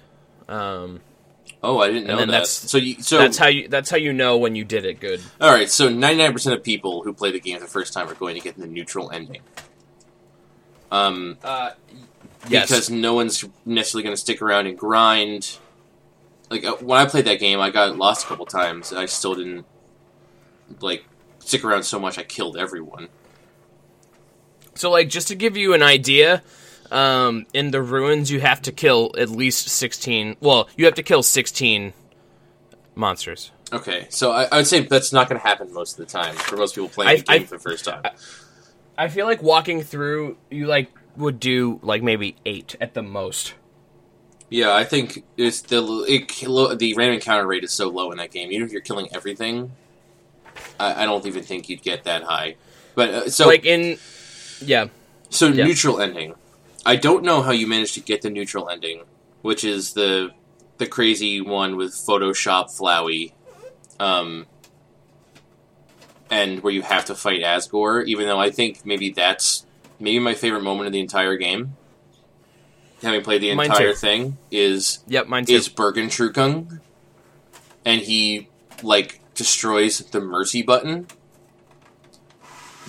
Um, 0.48 1.00
Oh, 1.62 1.80
I 1.80 1.88
didn't 1.88 2.06
know 2.06 2.18
that. 2.18 2.26
that's- 2.28 2.50
so 2.50 2.78
you, 2.78 3.02
so 3.02 3.18
that's 3.18 3.38
how 3.38 3.48
you 3.48 3.66
that's 3.68 3.90
how 3.90 3.96
you 3.96 4.12
know 4.12 4.36
when 4.36 4.54
you 4.54 4.64
did 4.64 4.84
it 4.84 5.00
good. 5.00 5.20
All 5.40 5.50
right, 5.50 5.68
so 5.68 5.88
99% 5.88 6.52
of 6.52 6.62
people 6.62 7.02
who 7.02 7.12
play 7.12 7.32
the 7.32 7.40
game 7.40 7.58
the 7.58 7.66
first 7.66 7.92
time 7.92 8.08
are 8.08 8.14
going 8.14 8.36
to 8.36 8.40
get 8.40 8.56
the 8.56 8.66
neutral 8.66 9.10
ending. 9.10 9.40
Um, 10.92 11.38
Uh, 11.42 11.70
yes, 12.48 12.68
because 12.68 12.90
no 12.90 13.14
one's 13.14 13.44
necessarily 13.64 14.04
going 14.04 14.14
to 14.14 14.20
stick 14.20 14.40
around 14.42 14.66
and 14.66 14.78
grind. 14.78 15.58
Like 16.50 16.64
uh, 16.64 16.76
when 16.76 17.00
I 17.00 17.06
played 17.06 17.24
that 17.24 17.40
game, 17.40 17.58
I 17.58 17.70
got 17.70 17.96
lost 17.96 18.24
a 18.24 18.28
couple 18.28 18.46
times. 18.46 18.92
and 18.92 19.00
I 19.00 19.06
still 19.06 19.34
didn't. 19.34 19.64
Like 20.80 21.04
stick 21.38 21.64
around 21.64 21.84
so 21.84 21.98
much 21.98 22.18
I 22.18 22.22
killed 22.22 22.56
everyone. 22.56 23.08
So, 24.74 24.90
like, 24.90 25.08
just 25.08 25.28
to 25.28 25.34
give 25.34 25.56
you 25.56 25.72
an 25.72 25.82
idea, 25.82 26.42
um, 26.90 27.46
in 27.54 27.70
the 27.70 27.80
ruins, 27.80 28.30
you 28.30 28.40
have 28.40 28.60
to 28.62 28.72
kill 28.72 29.10
at 29.16 29.30
least 29.30 29.68
16. 29.68 30.36
Well, 30.40 30.68
you 30.76 30.84
have 30.84 30.94
to 30.96 31.02
kill 31.02 31.22
16 31.22 31.94
monsters. 32.94 33.52
Okay, 33.72 34.06
so 34.10 34.32
I, 34.32 34.44
I 34.52 34.56
would 34.58 34.66
say 34.66 34.80
that's 34.80 35.12
not 35.12 35.28
going 35.28 35.40
to 35.40 35.46
happen 35.46 35.72
most 35.72 35.98
of 35.98 36.06
the 36.06 36.12
time 36.12 36.34
for 36.34 36.56
most 36.56 36.74
people 36.74 36.88
playing 36.90 37.10
I- 37.10 37.16
the 37.16 37.22
game 37.22 37.42
I- 37.42 37.44
for 37.46 37.56
the 37.56 37.62
first 37.62 37.84
time. 37.86 38.02
I 38.98 39.08
feel 39.08 39.26
like 39.26 39.42
walking 39.42 39.82
through, 39.82 40.36
you, 40.50 40.66
like, 40.66 40.90
would 41.16 41.38
do, 41.40 41.80
like, 41.82 42.02
maybe 42.02 42.36
eight 42.46 42.76
at 42.80 42.94
the 42.94 43.02
most. 43.02 43.54
yeah, 44.50 44.74
I 44.74 44.84
think 44.84 45.24
it's 45.36 45.62
the 45.62 45.82
it, 46.08 46.28
the 46.78 46.94
random 46.96 47.14
encounter 47.14 47.46
rate 47.46 47.64
is 47.64 47.72
so 47.72 47.88
low 47.88 48.10
in 48.12 48.18
that 48.18 48.30
game. 48.30 48.52
Even 48.52 48.66
if 48.66 48.72
you're 48.72 48.80
killing 48.82 49.08
everything, 49.12 49.72
I, 50.80 51.02
I 51.02 51.06
don't 51.06 51.26
even 51.26 51.42
think 51.42 51.68
you'd 51.68 51.82
get 51.82 52.04
that 52.04 52.22
high. 52.22 52.56
But 52.94 53.10
uh, 53.10 53.30
so 53.30 53.46
like, 53.46 53.64
in. 53.64 53.98
Yeah. 54.60 54.88
So 55.30 55.48
Yeah. 55.48 55.64
neutral 55.64 56.00
ending. 56.00 56.34
I 56.84 56.96
don't 56.96 57.24
know 57.24 57.42
how 57.42 57.50
you 57.50 57.66
managed 57.66 57.94
to 57.94 58.00
get 58.00 58.22
the 58.22 58.30
neutral 58.30 58.68
ending, 58.68 59.02
which 59.42 59.64
is 59.64 59.92
the 59.94 60.30
the 60.78 60.86
crazy 60.86 61.40
one 61.40 61.76
with 61.76 61.92
Photoshop 61.92 62.66
Flowey, 62.76 63.32
um, 63.98 64.46
and 66.30 66.62
where 66.62 66.72
you 66.72 66.82
have 66.82 67.04
to 67.06 67.14
fight 67.14 67.42
Asgore. 67.42 68.04
Even 68.06 68.26
though 68.26 68.38
I 68.38 68.50
think 68.50 68.84
maybe 68.84 69.10
that's 69.10 69.64
maybe 69.98 70.18
my 70.18 70.34
favorite 70.34 70.62
moment 70.62 70.86
of 70.86 70.92
the 70.92 71.00
entire 71.00 71.36
game. 71.36 71.76
Having 73.02 73.22
played 73.22 73.42
the 73.42 73.54
Mine 73.54 73.66
entire 73.70 73.92
too. 73.92 73.98
thing 73.98 74.38
is 74.50 75.00
Yep, 75.06 75.26
mine 75.28 75.44
too. 75.44 75.52
is 75.54 75.68
Bergen 75.68 76.06
Trukung, 76.08 76.80
and 77.84 78.00
he 78.00 78.48
like 78.82 79.20
destroys 79.36 79.98
the 79.98 80.20
mercy 80.20 80.62
button. 80.62 81.06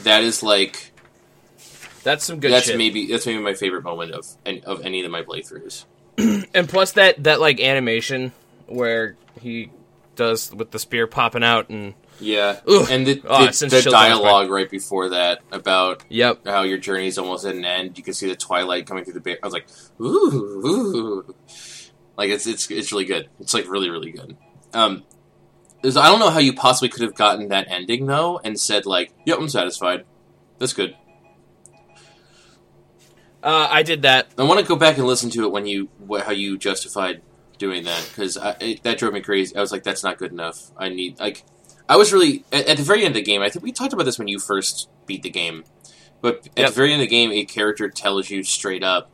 That 0.03 0.23
is 0.23 0.43
like 0.43 0.91
That's 2.03 2.23
some 2.23 2.39
good 2.39 2.51
that's 2.51 2.67
shit. 2.67 2.77
maybe 2.77 3.07
that's 3.07 3.25
maybe 3.25 3.39
my 3.39 3.53
favorite 3.53 3.83
moment 3.83 4.11
of 4.13 4.25
any, 4.45 4.63
of 4.63 4.85
any 4.85 5.03
of 5.03 5.11
my 5.11 5.23
playthroughs. 5.23 5.85
And 6.53 6.67
plus 6.67 6.93
that 6.93 7.23
that 7.25 7.39
like 7.39 7.59
animation 7.59 8.31
where 8.65 9.15
he 9.39 9.69
does 10.15 10.51
with 10.53 10.71
the 10.71 10.79
spear 10.79 11.05
popping 11.05 11.43
out 11.43 11.69
and 11.69 11.93
Yeah, 12.19 12.59
Ugh. 12.67 12.87
and 12.89 13.05
the, 13.05 13.21
Oh, 13.25 13.43
the, 13.43 13.49
it 13.49 13.53
the 13.53 13.69
chills 13.69 13.83
down 13.85 13.93
my 13.93 14.07
dialogue 14.09 14.49
right 14.49 14.69
before 14.69 15.09
that 15.09 15.41
about 15.51 16.03
yep. 16.09 16.45
how 16.47 16.63
your 16.63 16.79
journey 16.79 17.05
is 17.07 17.19
almost 17.19 17.45
at 17.45 17.53
an 17.53 17.65
end. 17.65 17.97
You 17.99 18.03
can 18.03 18.13
see 18.15 18.27
the 18.27 18.35
twilight 18.35 18.87
coming 18.87 19.03
through 19.03 19.13
the. 19.13 19.19
Ba- 19.19 19.37
I 19.43 19.45
was 19.45 19.53
like, 19.53 19.67
ooh, 20.01 20.05
ooh, 20.65 21.35
like 22.17 22.31
it's 22.31 22.47
it's 22.47 22.71
it's 22.71 22.91
really 22.91 23.05
good. 23.05 23.29
It's 23.39 23.53
like 23.53 23.69
really 23.69 23.89
really 23.91 24.11
good. 24.11 24.35
Um, 24.73 25.03
I 25.95 26.07
don't 26.07 26.19
know 26.19 26.29
how 26.31 26.39
you 26.39 26.53
possibly 26.53 26.89
could 26.89 27.03
have 27.03 27.15
gotten 27.15 27.47
that 27.49 27.67
ending 27.69 28.07
though, 28.07 28.39
and 28.43 28.59
said 28.59 28.85
like, 28.85 29.13
"Yep, 29.25 29.37
I'm 29.39 29.47
satisfied. 29.49 30.05
That's 30.57 30.73
good." 30.73 30.95
Uh, 33.43 33.67
I 33.71 33.83
did 33.83 34.01
that. 34.01 34.27
I 34.37 34.43
want 34.43 34.59
to 34.59 34.65
go 34.65 34.75
back 34.75 34.97
and 34.97 35.05
listen 35.07 35.29
to 35.31 35.45
it 35.45 35.51
when 35.51 35.65
you 35.65 35.89
wh- 36.09 36.21
how 36.21 36.31
you 36.31 36.57
justified 36.57 37.21
doing 37.57 37.83
that 37.85 38.05
because 38.09 38.33
that 38.35 38.97
drove 38.97 39.13
me 39.13 39.21
crazy. 39.21 39.55
I 39.55 39.61
was 39.61 39.71
like, 39.71 39.83
that's 39.83 40.03
not 40.03 40.17
good 40.17 40.31
enough. 40.31 40.71
I 40.75 40.89
need 40.89 41.19
like 41.19 41.43
I 41.87 41.95
was 41.95 42.11
really 42.11 42.43
at, 42.51 42.67
at 42.67 42.77
the 42.77 42.83
very 42.83 43.01
end 43.05 43.09
of 43.15 43.15
the 43.15 43.21
game. 43.21 43.41
I 43.41 43.49
think 43.49 43.63
we 43.63 43.71
talked 43.71 43.93
about 43.93 44.03
this 44.03 44.17
when 44.19 44.27
you 44.27 44.39
first 44.39 44.89
beat 45.05 45.23
the 45.23 45.29
game, 45.29 45.63
but 46.21 46.47
at 46.57 46.57
Yep. 46.57 46.69
the 46.69 46.75
very 46.75 46.91
end 46.93 47.01
of 47.01 47.07
the 47.07 47.11
game, 47.15 47.31
a 47.31 47.45
character 47.45 47.89
tells 47.89 48.29
you 48.29 48.43
straight 48.43 48.83
up 48.83 49.11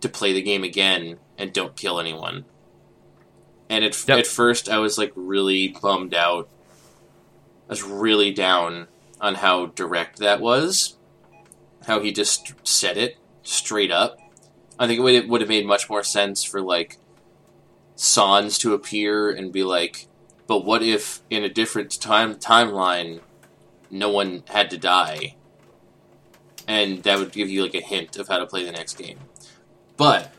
to 0.00 0.08
play 0.08 0.32
the 0.32 0.42
game 0.42 0.64
again 0.64 1.18
and 1.38 1.52
don't 1.52 1.76
kill 1.76 2.00
anyone. 2.00 2.46
And 3.72 3.86
at, 3.86 4.06
Yep. 4.06 4.18
at 4.18 4.26
first, 4.26 4.68
I 4.68 4.76
was 4.78 4.98
like 4.98 5.12
really 5.16 5.68
bummed 5.68 6.12
out. 6.12 6.46
I 7.68 7.72
was 7.72 7.82
really 7.82 8.30
down 8.30 8.88
on 9.18 9.36
how 9.36 9.66
direct 9.66 10.18
that 10.18 10.42
was. 10.42 10.98
How 11.86 12.00
he 12.00 12.12
just 12.12 12.52
said 12.64 12.98
it 12.98 13.16
straight 13.42 13.90
up. 13.90 14.18
I 14.78 14.86
think 14.86 14.98
it 14.98 15.02
would, 15.02 15.14
it 15.14 15.26
would 15.26 15.40
have 15.40 15.48
made 15.48 15.64
much 15.64 15.88
more 15.88 16.04
sense 16.04 16.44
for 16.44 16.60
like 16.60 16.98
Sans 17.96 18.58
to 18.58 18.74
appear 18.74 19.30
and 19.30 19.52
be 19.52 19.64
like, 19.64 20.06
but 20.46 20.66
what 20.66 20.82
if 20.82 21.22
in 21.30 21.42
a 21.42 21.48
different 21.48 21.98
time 21.98 22.34
timeline, 22.34 23.20
no 23.90 24.10
one 24.10 24.42
had 24.48 24.68
to 24.70 24.76
die, 24.76 25.36
and 26.68 27.02
that 27.04 27.18
would 27.18 27.32
give 27.32 27.48
you 27.48 27.62
like 27.62 27.74
a 27.74 27.80
hint 27.80 28.18
of 28.18 28.28
how 28.28 28.38
to 28.38 28.46
play 28.46 28.64
the 28.64 28.72
next 28.72 28.98
game. 28.98 29.18
But, 29.96 30.30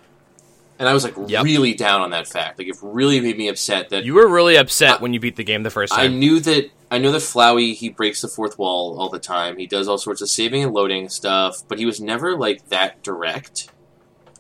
and 0.84 0.90
I 0.90 0.94
was 0.94 1.06
like 1.06 1.16
Yep. 1.28 1.46
really 1.46 1.74
down 1.74 2.02
on 2.02 2.10
that 2.12 2.28
fact. 2.28 2.60
Like 2.60 2.68
it 2.68 2.76
really 2.82 3.22
made 3.22 3.38
me 3.38 3.48
upset 3.48 3.90
that 3.92 4.04
You 4.04 4.16
were 4.16 4.28
really 4.28 4.58
upset 4.58 5.00
I- 5.00 5.02
when 5.02 5.14
you 5.14 5.20
beat 5.22 5.38
the 5.38 5.44
game 5.46 5.64
the 5.64 5.70
first 5.70 5.94
time. 5.94 6.02
I 6.02 6.08
knew 6.08 6.42
that 6.42 6.72
I 6.92 6.98
know 6.98 7.12
that 7.12 7.22
Flowey 7.22 7.74
he 7.74 7.88
breaks 7.90 8.20
the 8.22 8.28
fourth 8.28 8.60
wall 8.60 9.00
all 9.00 9.08
the 9.10 9.18
time. 9.18 9.58
He 9.58 9.66
does 9.66 9.88
all 9.88 9.98
sorts 9.98 10.22
of 10.22 10.30
saving 10.30 10.62
and 10.64 10.74
loading 10.74 11.08
stuff, 11.08 11.64
but 11.70 11.80
he 11.80 11.86
was 11.86 12.02
never 12.02 12.38
like 12.38 12.68
that 12.68 13.02
direct 13.02 13.70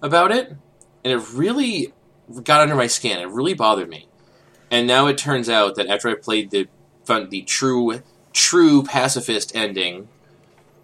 about 0.01 0.31
it, 0.31 0.49
and 1.03 1.13
it 1.13 1.33
really 1.33 1.93
got 2.43 2.59
under 2.61 2.75
my 2.75 2.87
skin. 2.87 3.19
It 3.19 3.29
really 3.29 3.53
bothered 3.53 3.89
me. 3.89 4.07
And 4.69 4.85
now 4.85 5.07
it 5.07 5.17
turns 5.17 5.49
out 5.49 5.75
that 5.75 5.87
after 5.87 6.09
I 6.09 6.15
played 6.15 6.51
the 6.51 6.67
the 7.29 7.41
true 7.43 8.01
true 8.33 8.83
pacifist 8.83 9.55
ending, 9.55 10.07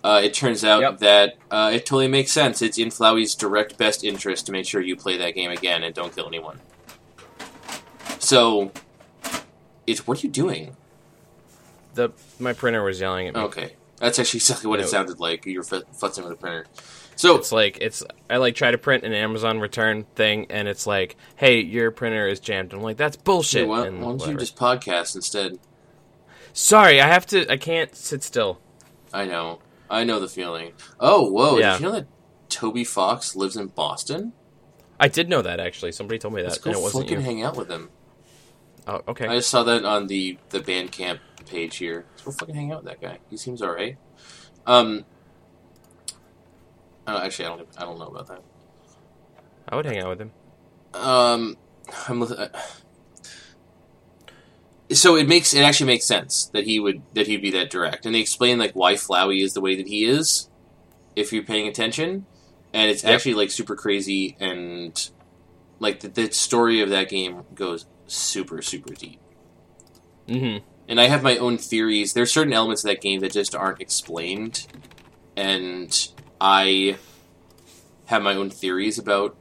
uh, 0.04 0.22
it 0.24 0.34
turns 0.34 0.64
out 0.64 0.82
Yep. 0.82 0.98
that 1.00 1.36
uh, 1.52 1.72
it 1.74 1.86
totally 1.86 2.08
makes 2.08 2.32
sense. 2.32 2.62
It's 2.62 2.78
in 2.78 2.90
Flowey's 2.90 3.36
direct 3.36 3.78
best 3.78 4.04
interest 4.04 4.46
to 4.46 4.52
make 4.52 4.66
sure 4.66 4.82
you 4.82 4.96
play 4.96 5.18
that 5.18 5.36
game 5.36 5.52
again 5.52 5.84
and 5.84 5.94
don't 5.94 6.14
kill 6.16 6.28
anyone. 6.28 6.60
So, 8.20 8.72
it's 9.88 10.06
what 10.08 10.20
are 10.24 10.28
you 10.28 10.32
doing? 10.32 10.76
the 11.96 12.10
my 12.40 12.54
printer 12.54 12.84
was 12.84 13.00
yelling 13.02 13.28
at 13.28 13.34
me. 13.36 13.42
Okay, 13.42 13.74
that's 13.98 14.20
actually 14.20 14.38
exactly 14.38 14.70
what 14.70 14.80
it 14.80 14.84
No. 14.84 14.88
sounded 14.90 15.20
like. 15.20 15.46
You 15.46 15.58
were 15.60 15.64
fu- 15.64 15.82
futzing 16.00 16.24
with 16.24 16.34
a 16.34 16.36
printer. 16.36 16.66
So 17.16 17.36
It's 17.36 17.52
like 17.52 17.80
it's 17.82 18.04
I 18.30 18.38
like 18.38 18.56
try 18.56 18.72
to 18.72 18.78
print 18.78 19.04
an 19.04 19.12
Amazon 19.12 19.60
return 19.60 20.06
thing 20.16 20.46
and 20.50 20.68
it's 20.70 20.88
like, 20.88 21.18
hey, 21.36 21.60
your 21.60 21.92
printer 21.92 22.28
is 22.28 22.40
jammed. 22.40 22.72
I'm 22.74 22.82
like, 22.82 22.96
that's 22.96 23.18
bullshit. 23.18 23.68
why, 23.68 23.88
and 23.88 24.00
why 24.02 24.16
don't 24.16 24.28
you 24.28 24.38
just 24.38 24.56
podcast 24.56 25.16
instead? 25.16 25.60
Sorry, 26.54 27.02
I 27.02 27.08
have 27.08 27.26
to. 27.28 27.52
I 27.52 27.58
can't 27.58 27.94
sit 27.96 28.24
still. 28.24 28.60
I 29.12 29.26
know, 29.26 29.60
I 29.90 30.04
know 30.04 30.20
the 30.20 30.28
feeling. 30.28 30.74
Oh, 31.00 31.30
whoa! 31.32 31.58
Yeah. 31.58 31.74
Did 31.74 31.82
you 31.82 31.86
know 31.88 31.94
that 31.94 32.08
Toby 32.50 32.84
Fox 32.84 33.36
lives 33.36 33.56
in 33.56 33.68
Boston? 33.68 34.34
I 35.00 35.08
did 35.08 35.30
know 35.30 35.42
that 35.42 35.60
actually. 35.60 35.92
Somebody 35.92 36.20
told 36.20 36.34
me 36.34 36.42
that. 36.42 36.50
Let's 36.50 36.60
go 36.60 36.72
and 36.72 36.80
it 36.80 36.82
wasn't 36.82 37.04
fucking 37.06 37.22
hang 37.22 37.44
out 37.44 37.56
with 37.56 37.70
him. 37.70 37.90
Oh, 38.88 39.02
okay. 39.08 39.28
I 39.28 39.36
just 39.36 39.50
saw 39.50 39.64
that 39.64 39.86
on 39.86 40.08
the 40.08 40.38
the 40.50 40.60
Bandcamp 40.60 41.20
page 41.46 41.78
here. 41.78 42.06
Let's 42.12 42.24
go 42.24 42.32
fucking 42.32 42.56
hang 42.56 42.72
out 42.72 42.84
with 42.84 42.94
that 42.94 43.02
guy. 43.02 43.20
He 43.30 43.38
seems 43.38 43.62
alright. 43.62 43.98
Um. 44.66 45.06
Oh, 47.08 47.18
actually, 47.18 47.46
I 47.46 47.50
don't. 47.50 47.68
I 47.78 47.82
don't 47.82 47.98
know 47.98 48.08
about 48.08 48.28
that. 48.28 48.42
I 49.68 49.76
would 49.76 49.86
hang 49.86 50.00
out 50.00 50.10
with 50.10 50.22
him. 50.22 50.32
Um, 50.94 51.58
I'm. 52.08 52.22
uh, 52.22 52.48
So 54.92 55.16
it 55.16 55.28
makes 55.28 55.54
it 55.54 55.62
actually 55.62 55.88
makes 55.88 56.06
sense 56.06 56.50
that 56.54 56.66
he 56.66 56.80
would 56.80 57.04
that 57.14 57.28
he'd 57.28 57.42
be 57.42 57.52
that 57.52 57.70
direct, 57.70 58.06
and 58.06 58.16
they 58.16 58.20
explain 58.20 58.58
like 58.58 58.72
why 58.74 58.94
Flowey 58.94 59.44
is 59.44 59.54
the 59.54 59.62
way 59.62 59.76
that 59.76 59.88
he 59.88 60.04
is, 60.06 60.50
if 61.16 61.32
you're 61.32 61.44
paying 61.44 61.68
attention, 61.68 62.26
and 62.74 62.90
it's 62.90 63.04
Yep. 63.04 63.14
actually 63.14 63.34
like 63.36 63.52
super 63.52 63.76
crazy 63.76 64.36
and 64.40 65.10
like 65.80 66.00
the, 66.00 66.08
the 66.08 66.32
story 66.32 66.82
of 66.82 66.90
that 66.90 67.08
game 67.10 67.44
goes 67.54 67.86
super 68.08 68.62
super 68.64 68.94
deep. 68.94 69.20
Mm-hmm. 70.28 70.66
And 70.88 71.00
I 71.00 71.08
have 71.08 71.22
my 71.22 71.38
own 71.38 71.60
theories. 71.60 72.14
There's 72.14 72.32
certain 72.32 72.54
elements 72.54 72.84
of 72.84 72.90
that 72.90 73.02
game 73.02 73.20
that 73.20 73.32
just 73.32 73.54
aren't 73.54 73.82
explained, 73.82 74.66
and 75.38 75.96
I 76.42 76.98
have 78.06 78.24
my 78.24 78.34
own 78.34 78.50
theories 78.50 78.98
about 78.98 79.38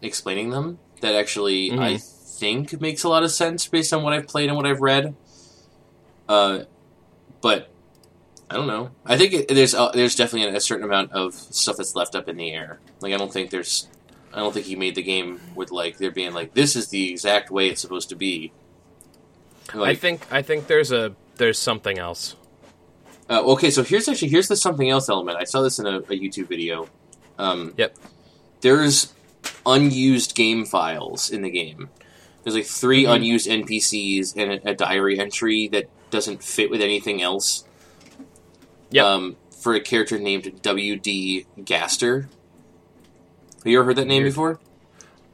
explaining 0.00 0.50
them. 0.50 0.78
That 1.02 1.14
actually 1.14 1.70
Mhm. 1.70 1.78
I 1.78 1.98
think 2.38 2.80
makes 2.80 3.04
a 3.04 3.08
lot 3.08 3.22
of 3.22 3.30
sense 3.30 3.66
based 3.66 3.92
on 3.92 4.02
what 4.02 4.12
I've 4.12 4.26
played 4.28 4.48
and 4.48 4.56
what 4.56 4.66
I've 4.66 4.80
read. 4.80 5.14
Uh, 6.28 6.64
but 7.40 7.70
I 8.50 8.54
don't 8.54 8.66
know. 8.66 8.90
I 9.04 9.16
think 9.16 9.32
it, 9.32 9.48
there's 9.48 9.74
uh, 9.74 9.90
there's 9.92 10.14
definitely 10.14 10.54
a 10.54 10.60
certain 10.60 10.84
amount 10.84 11.12
of 11.12 11.34
stuff 11.34 11.76
that's 11.76 11.94
left 11.94 12.14
up 12.14 12.28
in 12.28 12.36
the 12.36 12.52
air. 12.52 12.80
Like 13.00 13.12
I 13.12 13.16
don't 13.16 13.32
think 13.32 13.50
there's. 13.50 13.88
I 14.32 14.40
don't 14.40 14.52
think 14.52 14.66
he 14.66 14.76
made 14.76 14.94
the 14.94 15.02
game 15.02 15.40
with 15.54 15.70
like 15.70 15.96
there 15.98 16.10
being 16.10 16.34
like 16.34 16.52
this 16.52 16.76
is 16.76 16.88
the 16.88 17.10
exact 17.10 17.50
way 17.50 17.68
it's 17.68 17.80
supposed 17.80 18.10
to 18.10 18.16
be. 18.16 18.52
I 19.74 19.94
think 19.94 20.26
I 20.30 20.42
think 20.42 20.66
there's 20.66 20.92
a 20.92 21.14
there's 21.36 21.58
something 21.58 21.98
else. 21.98 22.36
Uh, 23.28 23.42
okay, 23.42 23.70
so 23.70 23.82
here's 23.82 24.08
actually 24.08 24.28
here's 24.28 24.48
the 24.48 24.56
something 24.56 24.88
else 24.88 25.08
element. 25.08 25.38
I 25.38 25.44
saw 25.44 25.62
this 25.62 25.78
in 25.78 25.86
a, 25.86 25.98
a 25.98 26.02
YouTube 26.02 26.48
video. 26.48 26.88
Um, 27.38 27.74
Yep. 27.76 27.96
There's 28.60 29.12
unused 29.64 30.34
game 30.34 30.64
files 30.64 31.30
in 31.30 31.42
the 31.42 31.50
game. 31.50 31.88
There's 32.46 32.54
like 32.54 32.64
3 32.66 33.02
Mhm. 33.06 33.14
unused 33.16 33.48
NPCs 33.48 34.34
and 34.36 34.52
a, 34.52 34.70
a 34.70 34.74
diary 34.74 35.18
entry 35.18 35.66
that 35.72 35.88
doesn't 36.10 36.44
fit 36.44 36.70
with 36.70 36.80
anything 36.80 37.20
else. 37.20 37.64
Yep. 38.92 39.04
Um, 39.04 39.36
for 39.50 39.74
a 39.74 39.80
character 39.80 40.16
named 40.16 40.62
W.D. 40.62 41.44
Gaster. 41.64 42.28
Have 43.56 43.66
you 43.66 43.78
ever 43.80 43.86
heard 43.86 43.96
that 43.96 44.06
name 44.06 44.22
Weird. 44.22 44.32
before? 44.32 44.60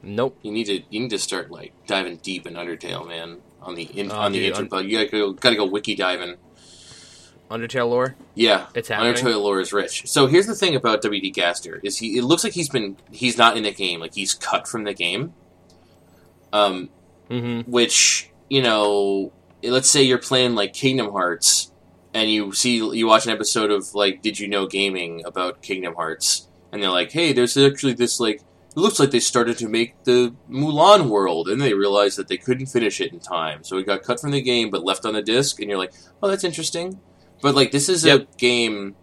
Nope. 0.01 0.39
You 0.41 0.51
need 0.51 0.63
to 0.65 0.81
you 0.89 1.01
need 1.01 1.11
to 1.11 1.19
start 1.19 1.51
like 1.51 1.71
diving 1.85 2.17
deep 2.17 2.47
in 2.47 2.55
Undertale, 2.55 3.07
man. 3.07 3.37
On 3.61 3.75
the 3.75 3.83
in, 3.83 4.11
Oh, 4.11 4.15
on 4.15 4.31
the 4.31 4.39
dude, 4.39 4.47
intro, 4.57 4.65
but 4.65 4.85
you 4.85 4.97
gotta 4.97 5.11
go 5.11 5.33
gotta 5.33 5.55
go 5.55 5.65
wiki 5.65 5.93
diving. 5.93 6.37
Undertale 7.51 7.89
lore. 7.91 8.15
Yeah, 8.33 8.65
It's 8.73 8.87
happening. 8.89 9.13
Undertale 9.13 9.39
lore 9.39 9.59
is 9.59 9.71
rich. 9.71 10.07
So 10.07 10.25
here's 10.25 10.47
the 10.47 10.55
thing 10.55 10.75
about 10.75 11.03
WD 11.03 11.31
Gaster 11.31 11.79
is 11.83 11.99
he. 11.99 12.17
It 12.17 12.23
looks 12.23 12.43
like 12.43 12.53
he's 12.53 12.69
been 12.69 12.97
he's 13.11 13.37
not 13.37 13.55
in 13.55 13.61
the 13.61 13.71
game. 13.71 13.99
Like 13.99 14.15
he's 14.15 14.33
cut 14.33 14.67
from 14.67 14.83
the 14.83 14.95
game. 14.95 15.33
Um, 16.51 16.89
Mm-hmm. 17.33 17.71
which 17.71 18.29
you 18.47 18.61
know, 18.61 19.33
let's 19.63 19.89
say 19.89 20.03
you're 20.03 20.19
playing 20.19 20.53
like 20.53 20.73
Kingdom 20.73 21.11
Hearts, 21.11 21.71
and 22.13 22.29
you 22.29 22.51
see 22.53 22.75
you 22.75 23.07
watch 23.07 23.25
an 23.25 23.31
episode 23.31 23.71
of 23.71 23.95
like 23.95 24.21
Did 24.21 24.39
You 24.39 24.47
Know 24.47 24.67
Gaming 24.67 25.23
about 25.25 25.63
Kingdom 25.63 25.95
Hearts, 25.95 26.47
and 26.71 26.83
they're 26.83 26.91
like, 26.91 27.11
hey, 27.11 27.33
there's 27.33 27.57
actually 27.57 27.93
this 27.93 28.19
like. 28.19 28.41
It 28.75 28.79
looks 28.79 28.99
like 28.99 29.11
they 29.11 29.19
started 29.19 29.57
to 29.59 29.69
make 29.69 30.03
the 30.03 30.35
Mulan 30.49 31.07
world, 31.07 31.47
and 31.47 31.61
they 31.61 31.73
realized 31.73 32.17
that 32.17 32.27
they 32.27 32.37
couldn't 32.37 32.67
finish 32.67 32.99
it 33.01 33.13
in 33.13 33.19
time, 33.19 33.63
so 33.63 33.77
it 33.77 33.85
got 33.85 34.01
cut 34.03 34.19
from 34.19 34.31
the 34.31 34.41
game 34.41 34.69
but 34.71 34.83
left 34.83 35.05
on 35.05 35.13
the 35.13 35.21
disc. 35.21 35.59
And 35.59 35.69
you're 35.69 35.77
like, 35.79 35.93
"Oh, 36.21 36.27
that's 36.27 36.43
interesting." 36.43 36.99
But 37.41 37.55
like, 37.55 37.71
this 37.71 37.89
is 37.89 38.05
a 38.05 38.27
game, 38.37 38.95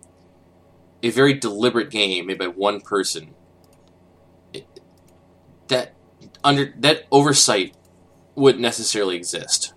a 1.03 1.11
very 1.11 1.35
deliberate 1.35 1.91
game 1.91 2.27
made 2.27 2.39
by 2.39 2.47
one 2.49 2.81
person. 2.81 3.35
It- 4.53 4.81
that 5.69 5.95
under 6.43 6.75
that 6.79 7.07
oversight 7.13 7.75
wouldn't 8.35 8.63
necessarily 8.63 9.17
exist. 9.17 9.75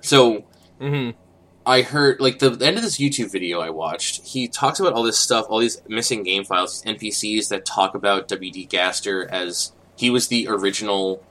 So 0.00 0.44
Mm-hmm. 0.80 1.18
I 1.66 1.82
heard 1.82 2.20
like 2.20 2.38
the, 2.38 2.50
the 2.50 2.66
end 2.66 2.78
of 2.78 2.82
this 2.82 2.98
YouTube 2.98 3.30
video 3.30 3.60
I 3.60 3.70
watched. 3.70 4.26
He 4.26 4.48
talks 4.48 4.80
about 4.80 4.94
all 4.94 5.02
this 5.02 5.18
stuff, 5.18 5.46
all 5.48 5.58
these 5.58 5.80
missing 5.86 6.22
game 6.22 6.44
files, 6.44 6.82
these 6.82 6.96
NPCs 6.96 7.48
that 7.50 7.66
talk 7.66 7.94
about 7.94 8.28
WD 8.28 8.68
Gaster 8.68 9.28
as 9.30 9.72
he 9.94 10.08
was 10.08 10.28
the 10.28 10.48
original 10.48 11.22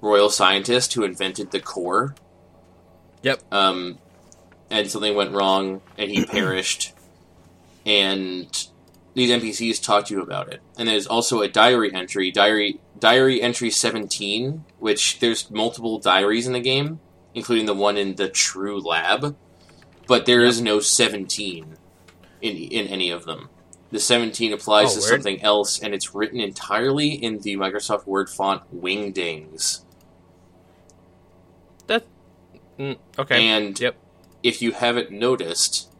royal 0.00 0.28
scientist 0.28 0.94
who 0.94 1.04
invented 1.04 1.52
the 1.52 1.60
core. 1.60 2.16
Yep. 3.22 3.42
Um, 3.52 3.98
and 4.70 4.90
something 4.90 5.14
went 5.14 5.32
wrong, 5.32 5.82
and 5.96 6.10
he 6.10 6.24
perished. 6.26 6.92
And 7.86 8.46
these 9.14 9.30
NPCs 9.30 9.82
talk 9.82 10.06
to 10.06 10.14
you 10.14 10.22
about 10.22 10.52
it. 10.52 10.60
And 10.76 10.88
there's 10.88 11.06
also 11.06 11.42
a 11.42 11.48
diary 11.48 11.94
entry, 11.94 12.30
diary 12.30 12.80
diary 13.00 13.40
entry 13.42 13.70
seventeen, 13.70 14.64
which 14.78 15.18
there's 15.20 15.50
multiple 15.50 15.98
diaries 15.98 16.46
in 16.46 16.52
the 16.52 16.60
game, 16.60 17.00
including 17.34 17.66
the 17.66 17.74
one 17.74 17.96
in 17.96 18.14
the 18.16 18.28
True 18.28 18.78
Lab, 18.80 19.36
but 20.06 20.26
there 20.26 20.42
is 20.42 20.60
no 20.60 20.80
seventeen 20.80 21.76
in 22.40 22.56
in 22.56 22.86
any 22.86 23.10
of 23.10 23.24
them. 23.24 23.48
The 23.90 23.98
seventeen 24.00 24.52
applies 24.52 24.92
Oh, 24.92 24.94
to 24.94 25.00
weird. 25.00 25.08
something 25.24 25.42
else, 25.42 25.80
and 25.80 25.92
it's 25.94 26.14
written 26.14 26.38
entirely 26.40 27.08
in 27.08 27.40
the 27.40 27.56
Microsoft 27.56 28.06
Word 28.06 28.28
font 28.30 28.62
Wingdings. 28.74 29.80
Mm, 32.78 32.96
okay. 33.18 33.46
And 33.46 33.78
Yep. 33.78 33.94
if 34.42 34.62
you 34.62 34.72
haven't 34.72 35.10
noticed, 35.10 35.90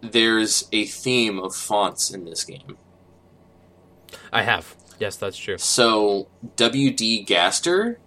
there's 0.00 0.68
a 0.70 0.84
theme 0.84 1.40
of 1.40 1.56
fonts 1.56 2.10
in 2.10 2.24
this 2.24 2.44
game. 2.44 2.78
I 4.32 4.42
have. 4.42 4.76
Yes, 4.98 5.16
that's 5.16 5.36
true. 5.36 5.58
So 5.58 6.28
WD 6.56 7.26
Gaster, 7.26 7.98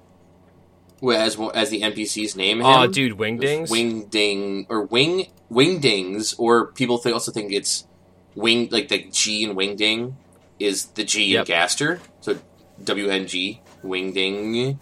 as 1.04 1.38
as 1.54 1.70
the 1.70 1.82
NPC's 1.82 2.36
name, 2.36 2.62
Oh, 2.62 2.84
him, 2.84 2.92
dude, 2.92 3.18
wingdings. 3.18 3.70
Wingding 3.70 4.66
or 4.70 4.84
Wing 4.84 5.28
Wingdings, 5.52 6.36
or 6.38 6.68
people 6.68 7.00
th- 7.00 7.14
also 7.14 7.32
think 7.32 7.52
it's 7.52 7.86
Wing 8.36 8.70
like 8.72 8.88
the 8.90 9.06
G 9.12 9.44
in 9.44 9.56
Wingding 9.56 10.14
is 10.60 10.86
the 10.88 11.04
G 11.04 11.26
Yep. 11.34 11.40
in 11.42 11.46
Gaster, 11.56 12.00
so 12.22 12.38
WNG 12.84 13.60
Wingding, 13.84 14.78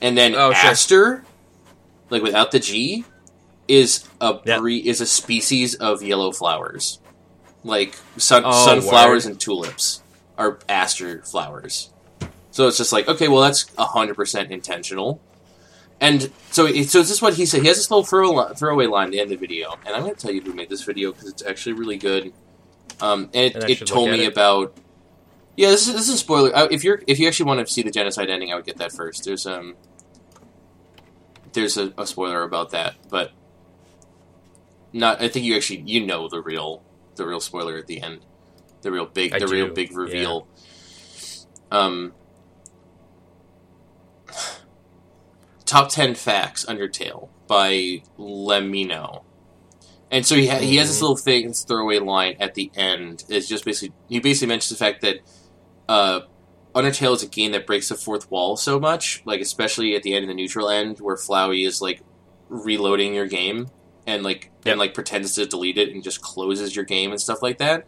and 0.00 0.16
then 0.18 0.34
Oh, 0.34 0.52
sure. 0.52 0.70
Aster, 0.70 1.24
like 2.10 2.22
without 2.22 2.50
the 2.52 2.58
G, 2.60 3.04
is 3.68 4.04
a 4.20 4.38
Yep. 4.44 4.60
bre- 4.60 4.68
is 4.70 5.00
a 5.00 5.06
species 5.06 5.74
of 5.74 6.02
yellow 6.02 6.32
flowers, 6.32 6.98
like 7.64 7.96
sun- 8.16 8.42
Oh, 8.46 8.64
sunflowers 8.64 9.24
word. 9.24 9.32
and 9.32 9.40
tulips 9.40 10.00
are 10.38 10.58
aster 10.68 11.22
flowers. 11.22 11.90
So 12.50 12.68
it's 12.68 12.78
just 12.78 12.92
like 12.92 13.08
okay, 13.08 13.28
well 13.28 13.40
that's 13.42 13.66
hundred 13.76 14.14
percent 14.14 14.50
intentional. 14.50 15.20
And 16.00 16.30
so, 16.50 16.66
it- 16.66 16.90
so 16.90 16.98
is 16.98 17.08
this 17.08 17.22
what 17.22 17.34
he 17.34 17.46
said? 17.46 17.62
He 17.62 17.68
has 17.68 17.76
this 17.76 17.90
little 17.90 18.04
throw, 18.04 18.48
throwaway 18.52 18.86
line 18.86 19.06
at 19.06 19.10
the 19.12 19.20
end 19.20 19.32
of 19.32 19.38
the 19.40 19.46
video, 19.46 19.78
and 19.86 19.94
I'm 19.94 20.02
going 20.02 20.14
to 20.14 20.20
tell 20.20 20.32
you 20.32 20.40
who 20.42 20.52
made 20.52 20.68
this 20.68 20.82
video 20.82 21.12
because 21.12 21.28
it's 21.28 21.42
actually 21.44 21.74
really 21.74 21.96
good. 21.96 22.32
Um, 23.00 23.30
and 23.32 23.54
And 23.54 23.70
it, 23.70 23.80
it 23.82 23.86
told 23.86 24.10
me 24.10 24.24
it. 24.24 24.32
about. 24.32 24.76
Yeah, 25.56 25.70
this 25.70 25.86
is 25.86 25.94
this 25.94 26.08
is 26.08 26.16
a 26.16 26.18
spoiler. 26.18 26.54
Uh, 26.54 26.66
If 26.70 26.82
you're 26.82 27.00
if 27.06 27.20
you 27.20 27.28
actually 27.28 27.46
want 27.46 27.66
to 27.66 27.72
see 27.72 27.82
the 27.82 27.92
genocide 27.92 28.28
ending, 28.28 28.52
I 28.52 28.56
would 28.56 28.66
get 28.66 28.78
that 28.78 28.92
first. 28.92 29.24
There's 29.24 29.46
um, 29.46 29.76
there's 31.52 31.76
a, 31.76 31.92
a 31.96 32.06
spoiler 32.06 32.42
about 32.42 32.70
that, 32.70 32.94
but 33.08 33.30
not. 34.92 35.22
I 35.22 35.28
think 35.28 35.44
you 35.46 35.54
actually 35.56 35.82
you 35.86 36.04
know 36.04 36.28
the 36.28 36.40
real 36.42 36.82
the 37.14 37.26
real 37.26 37.40
spoiler 37.40 37.76
at 37.78 37.86
the 37.86 38.00
end, 38.02 38.20
the 38.84 38.92
real 38.92 39.06
big 39.06 39.34
I 39.34 39.40
the 39.40 39.48
real 39.48 39.66
do, 39.68 39.72
big 39.74 39.96
reveal. 39.96 40.46
Um, 41.72 42.12
top 45.64 45.88
ten 45.88 46.14
facts 46.14 46.64
Undertale 46.66 47.28
by 47.46 48.02
Lemino. 48.18 49.24
And 50.10 50.24
so 50.24 50.36
he 50.36 50.46
ha- 50.46 50.58
he 50.58 50.76
has 50.76 50.88
this 50.88 50.98
Mhm. 50.98 51.02
little 51.02 51.16
thing, 51.16 51.48
this 51.48 51.64
throwaway 51.64 51.98
line 51.98 52.36
at 52.38 52.54
the 52.54 52.70
end. 52.76 53.24
Is 53.28 53.48
just 53.48 53.64
basically 53.64 53.94
he 54.08 54.20
basically 54.20 54.48
mentions 54.48 54.70
the 54.70 54.76
fact 54.84 55.00
that 55.02 55.16
uh, 55.88 56.20
Undertale 56.74 57.14
is 57.14 57.22
a 57.22 57.26
game 57.26 57.52
that 57.52 57.66
breaks 57.66 57.88
the 57.88 57.94
fourth 57.94 58.30
wall 58.30 58.56
so 58.56 58.78
much, 58.80 59.22
like 59.24 59.40
especially 59.40 59.94
at 59.96 60.02
the 60.02 60.14
end 60.14 60.22
and 60.22 60.30
the 60.30 60.34
neutral 60.34 60.68
end, 60.70 60.98
where 61.00 61.16
Flowey 61.16 61.66
is 61.66 61.82
like 61.82 62.02
reloading 62.48 63.14
your 63.14 63.26
game 63.26 63.68
and 64.06 64.22
like 64.22 64.50
Yep. 64.64 64.72
and 64.72 64.78
like 64.78 64.94
pretends 64.94 65.34
to 65.34 65.44
delete 65.46 65.76
it 65.78 65.90
and 65.90 66.02
just 66.02 66.20
closes 66.22 66.74
your 66.76 66.84
game 66.84 67.10
and 67.10 67.20
stuff 67.20 67.42
like 67.42 67.58
that. 67.58 67.86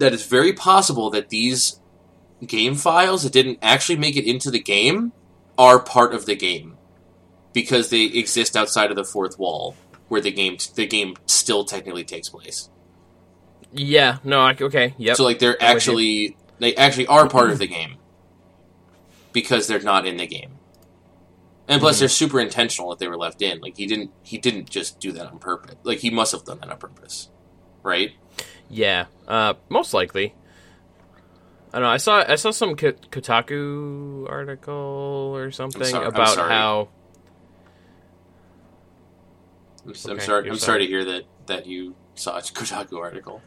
That 0.00 0.12
it's 0.12 0.26
very 0.26 0.52
possible 0.52 1.10
that 1.10 1.28
these 1.28 1.78
game 2.46 2.74
files 2.74 3.22
that 3.22 3.32
didn't 3.32 3.58
actually 3.62 3.96
make 3.98 4.16
it 4.16 4.24
into 4.24 4.50
the 4.50 4.58
game 4.60 5.12
are 5.58 5.78
part 5.78 6.14
of 6.14 6.26
the 6.26 6.34
game 6.34 6.76
because 7.52 7.90
they 7.90 8.04
exist 8.04 8.56
outside 8.56 8.90
of 8.90 8.96
the 8.96 9.04
fourth 9.04 9.38
wall 9.38 9.76
where 10.08 10.20
the 10.20 10.30
game 10.32 10.56
the 10.74 10.86
game 10.86 11.16
still 11.26 11.64
technically 11.64 12.02
takes 12.04 12.28
place. 12.28 12.68
Yeah. 13.72 14.18
No. 14.24 14.40
I, 14.40 14.56
okay. 14.60 14.94
Yep. 14.98 15.16
So 15.16 15.24
like 15.24 15.38
they're 15.38 15.56
I'm 15.62 15.76
actually 15.76 16.36
they 16.58 16.74
actually 16.74 17.06
are 17.06 17.28
part 17.28 17.50
of 17.50 17.58
the 17.58 17.66
game 17.68 17.96
because 19.32 19.66
they're 19.66 19.80
not 19.80 20.06
in 20.06 20.16
the 20.16 20.26
game. 20.26 20.52
And 21.68 21.80
plus 21.80 21.96
Mhm. 21.96 22.00
they're 22.00 22.08
super 22.08 22.40
intentional 22.40 22.90
that 22.90 22.98
they 22.98 23.06
were 23.06 23.16
left 23.16 23.42
in. 23.42 23.60
Like 23.60 23.76
he 23.76 23.86
didn't 23.86 24.10
he 24.22 24.38
didn't 24.38 24.68
just 24.70 24.98
do 24.98 25.12
that 25.12 25.26
on 25.26 25.38
purpose. 25.38 25.76
Like 25.84 25.98
he 25.98 26.10
must 26.10 26.32
have 26.32 26.44
done 26.44 26.58
that 26.60 26.70
on 26.70 26.78
purpose. 26.78 27.28
Right? 27.82 28.12
Yeah, 28.70 29.06
uh, 29.26 29.54
most 29.68 29.92
likely. 29.92 30.34
I 31.72 31.78
don't 31.78 31.82
know. 31.82 31.90
I 31.90 31.96
saw 31.98 32.24
I 32.26 32.36
saw 32.36 32.50
some 32.50 32.74
Ko- 32.76 32.92
Kotaku 32.92 34.28
article 34.30 35.32
or 35.34 35.50
something 35.50 35.94
I'm 35.94 36.02
about 36.04 36.34
sorry. 36.34 36.50
how. 36.50 36.88
I'm, 39.84 39.90
s- 39.92 40.04
I'm 40.06 40.16
Okay, 40.16 40.24
sorry 40.24 40.48
I'm 40.50 40.56
sorry 40.56 40.58
sorry. 40.58 40.78
to 40.80 40.86
hear 40.86 41.04
that 41.04 41.22
that 41.46 41.66
you 41.66 41.94
saw 42.14 42.36
a 42.38 42.40
Kotaku 42.42 42.98
article. 42.98 43.40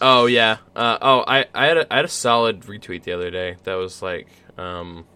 Oh 0.00 0.26
yeah. 0.26 0.58
Uh, 0.74 0.98
oh, 1.02 1.24
I 1.26 1.46
I 1.54 1.66
had 1.66 1.76
a, 1.78 1.92
I 1.92 1.96
had 1.96 2.04
a 2.04 2.08
solid 2.08 2.60
retweet 2.62 3.02
the 3.02 3.12
other 3.12 3.30
day 3.30 3.56
that 3.64 3.74
was 3.74 4.00
like 4.02 4.28
um, 4.56 5.06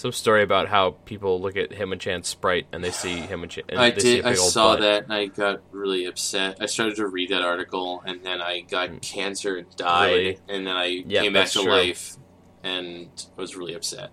some 0.00 0.12
story 0.12 0.42
about 0.42 0.68
how 0.68 0.92
people 1.04 1.42
look 1.42 1.56
at 1.58 1.70
Hitmonchan's 1.70 2.26
sprite 2.26 2.66
and 2.72 2.82
they 2.82 2.90
see 2.90 3.16
him 3.16 3.42
And 3.42 3.78
I 3.78 3.90
they 3.90 4.00
see 4.00 4.16
did. 4.16 4.24
I 4.26 4.32
saw 4.34 4.72
butt. 4.72 4.80
that, 4.80 5.04
and 5.04 5.12
I 5.12 5.26
got 5.26 5.60
really 5.72 6.06
upset. 6.06 6.56
I 6.58 6.66
started 6.66 6.96
to 6.96 7.06
read 7.06 7.28
that 7.30 7.42
article, 7.42 8.02
and 8.06 8.24
then 8.24 8.40
I 8.40 8.60
got 8.60 9.02
cancer 9.02 9.56
and 9.58 9.76
died. 9.76 10.10
Really? 10.12 10.38
and 10.48 10.66
then 10.66 10.74
I 10.74 10.86
Yeah, 11.06 11.20
came 11.22 11.34
back 11.34 11.48
to 11.50 11.62
true. 11.62 11.70
life, 11.70 12.16
and 12.62 13.08
was 13.36 13.54
really 13.56 13.74
upset. 13.74 14.10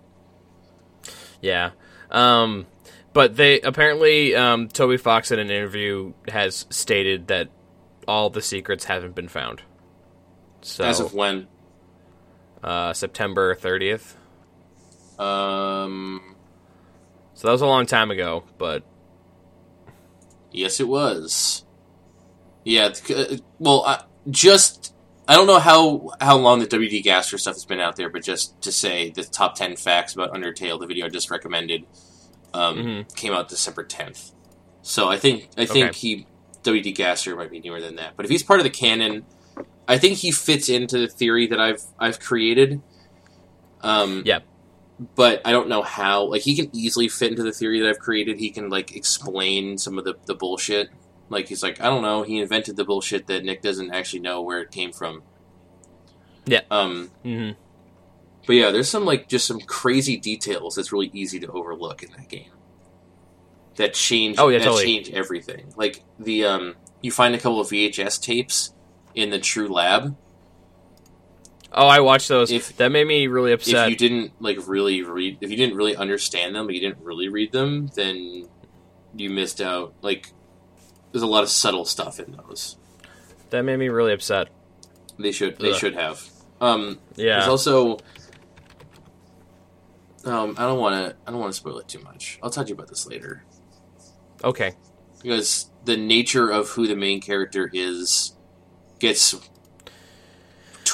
Yeah. 1.40 1.70
Um, 2.10 2.66
but 3.14 3.36
they 3.36 3.60
apparently 3.62 4.34
um, 4.34 4.68
Toby 4.68 4.98
Fox 4.98 5.30
in 5.30 5.38
an 5.38 5.50
interview 5.50 6.12
has 6.28 6.66
stated 6.68 7.28
that 7.28 7.48
all 8.06 8.28
the 8.28 8.42
secrets 8.42 8.84
haven't 8.84 9.14
been 9.14 9.28
found. 9.28 9.62
So 10.60 10.84
As 10.84 11.00
of 11.00 11.14
when? 11.14 11.48
uh, 12.62 12.92
September 12.92 13.54
30th. 13.54 14.16
Um, 15.18 16.36
So 17.34 17.48
that 17.48 17.52
was 17.52 17.60
a 17.62 17.66
long 17.66 17.86
time 17.86 18.10
ago, 18.10 18.44
but 18.58 18.82
yes, 20.52 20.80
it 20.80 20.88
was. 20.88 21.64
Yeah. 22.64 22.92
uh, 23.14 23.36
Well, 23.58 23.84
I, 23.86 24.04
just 24.30 24.94
I 25.26 25.34
don't 25.34 25.46
know 25.46 25.58
how 25.58 26.10
how 26.20 26.36
long 26.38 26.58
the 26.60 26.66
WD 26.66 27.02
Gaster 27.04 27.38
stuff 27.38 27.54
has 27.54 27.64
been 27.64 27.80
out 27.80 27.96
there, 27.96 28.08
but 28.10 28.22
just 28.22 28.60
to 28.62 28.72
say 28.72 29.10
the 29.10 29.24
top 29.24 29.54
ten 29.56 29.76
facts 29.76 30.14
about 30.14 30.32
Undertale, 30.34 30.78
the 30.80 30.86
video 30.86 31.06
I 31.06 31.08
just 31.08 31.30
recommended, 31.30 31.84
um, 32.54 32.76
Mhm. 32.78 33.16
came 33.16 33.32
out 33.32 33.48
December 33.48 33.84
tenth. 33.84 34.32
So 34.82 35.08
I 35.08 35.18
think 35.18 35.48
I 35.56 35.66
think 35.66 35.90
Okay. 35.90 35.98
he 35.98 36.26
WD 36.62 36.92
Gaster 36.94 37.36
might 37.36 37.50
be 37.50 37.60
newer 37.60 37.80
than 37.80 37.96
that. 37.96 38.14
But 38.16 38.24
if 38.26 38.30
he's 38.30 38.42
part 38.42 38.60
of 38.60 38.64
the 38.64 38.70
canon, 38.70 39.24
I 39.86 39.96
think 39.98 40.18
he 40.18 40.30
fits 40.30 40.68
into 40.68 40.98
the 40.98 41.08
theory 41.08 41.46
that 41.48 41.60
I've 41.60 41.82
I've 41.98 42.20
created. 42.20 42.82
Um, 43.82 44.22
Yep. 44.26 44.44
But 45.14 45.42
I 45.44 45.52
don't 45.52 45.68
know 45.68 45.82
how. 45.82 46.24
Like 46.24 46.42
he 46.42 46.56
can 46.56 46.74
easily 46.74 47.08
fit 47.08 47.30
into 47.30 47.42
the 47.42 47.52
theory 47.52 47.80
that 47.80 47.88
I've 47.88 47.98
created. 47.98 48.38
He 48.38 48.50
can 48.50 48.68
like 48.68 48.96
explain 48.96 49.78
some 49.78 49.98
of 49.98 50.04
the, 50.04 50.14
the 50.26 50.34
bullshit 50.34 50.90
Like 51.28 51.48
he's 51.48 51.62
like, 51.62 51.80
I 51.80 51.84
don't 51.84 52.02
know. 52.02 52.22
He 52.22 52.40
invented 52.40 52.76
the 52.76 52.84
bullshit 52.84 53.26
that 53.28 53.44
Nick 53.44 53.62
doesn't 53.62 53.92
actually 53.92 54.20
know 54.20 54.42
where 54.42 54.60
it 54.60 54.70
came 54.70 54.92
from. 54.92 55.22
Yeah. 56.46 56.62
Um. 56.70 57.10
Mm-hmm. 57.24 57.52
But 58.46 58.52
yeah, 58.54 58.70
there's 58.70 58.88
some 58.88 59.04
like 59.04 59.28
just 59.28 59.46
some 59.46 59.60
crazy 59.60 60.16
details 60.16 60.74
that's 60.74 60.92
really 60.92 61.10
easy 61.12 61.38
to 61.40 61.48
overlook 61.48 62.02
in 62.02 62.10
that 62.12 62.28
game. 62.28 62.50
That 63.76 63.94
change. 63.94 64.38
Oh, 64.38 64.48
yeah, 64.48 64.58
that 64.58 64.64
totally. 64.64 64.84
change 64.84 65.10
everything. 65.10 65.72
Like 65.76 66.02
the 66.18 66.44
um, 66.44 66.74
you 67.02 67.12
find 67.12 67.34
a 67.34 67.38
couple 67.38 67.60
of 67.60 67.68
VHS 67.68 68.20
tapes 68.22 68.72
in 69.14 69.30
the 69.30 69.38
True 69.38 69.68
Lab. 69.68 70.16
Oh, 71.72 71.86
I 71.86 72.00
watched 72.00 72.28
those. 72.28 72.50
If- 72.50 72.76
that 72.78 72.90
made 72.90 73.06
me 73.06 73.26
really 73.26 73.52
upset. 73.52 73.86
If 73.86 73.90
you 73.90 73.96
didn't 74.08 74.32
like 74.40 74.66
really 74.66 75.02
read, 75.02 75.38
if 75.40 75.50
you 75.50 75.56
didn't 75.56 75.76
really 75.76 75.94
understand 75.96 76.54
them, 76.54 76.66
but 76.66 76.74
you 76.74 76.80
didn't 76.80 77.04
really 77.04 77.28
read 77.28 77.52
them, 77.52 77.88
then 77.94 78.48
you 79.14 79.30
missed 79.30 79.60
out. 79.60 79.94
Like 80.02 80.32
there's 81.12 81.22
a 81.22 81.26
lot 81.26 81.42
of 81.42 81.50
subtle 81.50 81.84
stuff 81.84 82.18
in 82.20 82.32
those. 82.32 82.76
that 83.50 83.62
made 83.62 83.78
me 83.78 83.88
really 83.88 84.12
upset. 84.12 84.48
They 85.18 85.32
should. 85.32 85.58
They 85.58 85.72
Ugh. 85.72 85.76
should 85.78 85.94
have. 85.94 86.22
Um, 86.60 86.98
Yeah. 87.16 87.38
There's 87.40 87.48
also. 87.48 87.98
Um, 90.24 90.54
I 90.58 90.62
don't 90.62 90.78
want 90.78 90.94
to. 91.10 91.16
I 91.26 91.30
don't 91.30 91.40
want 91.40 91.52
to 91.52 91.56
spoil 91.56 91.78
it 91.78 91.88
too 91.88 92.00
much. 92.00 92.38
I'll 92.42 92.50
talk 92.50 92.66
to 92.66 92.68
you 92.70 92.74
about 92.74 92.88
this 92.88 93.06
later. 93.06 93.44
okay. 94.44 94.72
because 95.22 95.70
the 95.84 95.96
nature 95.96 96.48
of 96.50 96.68
who 96.70 96.86
the 96.86 96.94
main 96.96 97.20
character 97.20 97.68
is 97.72 98.36
gets 99.00 99.34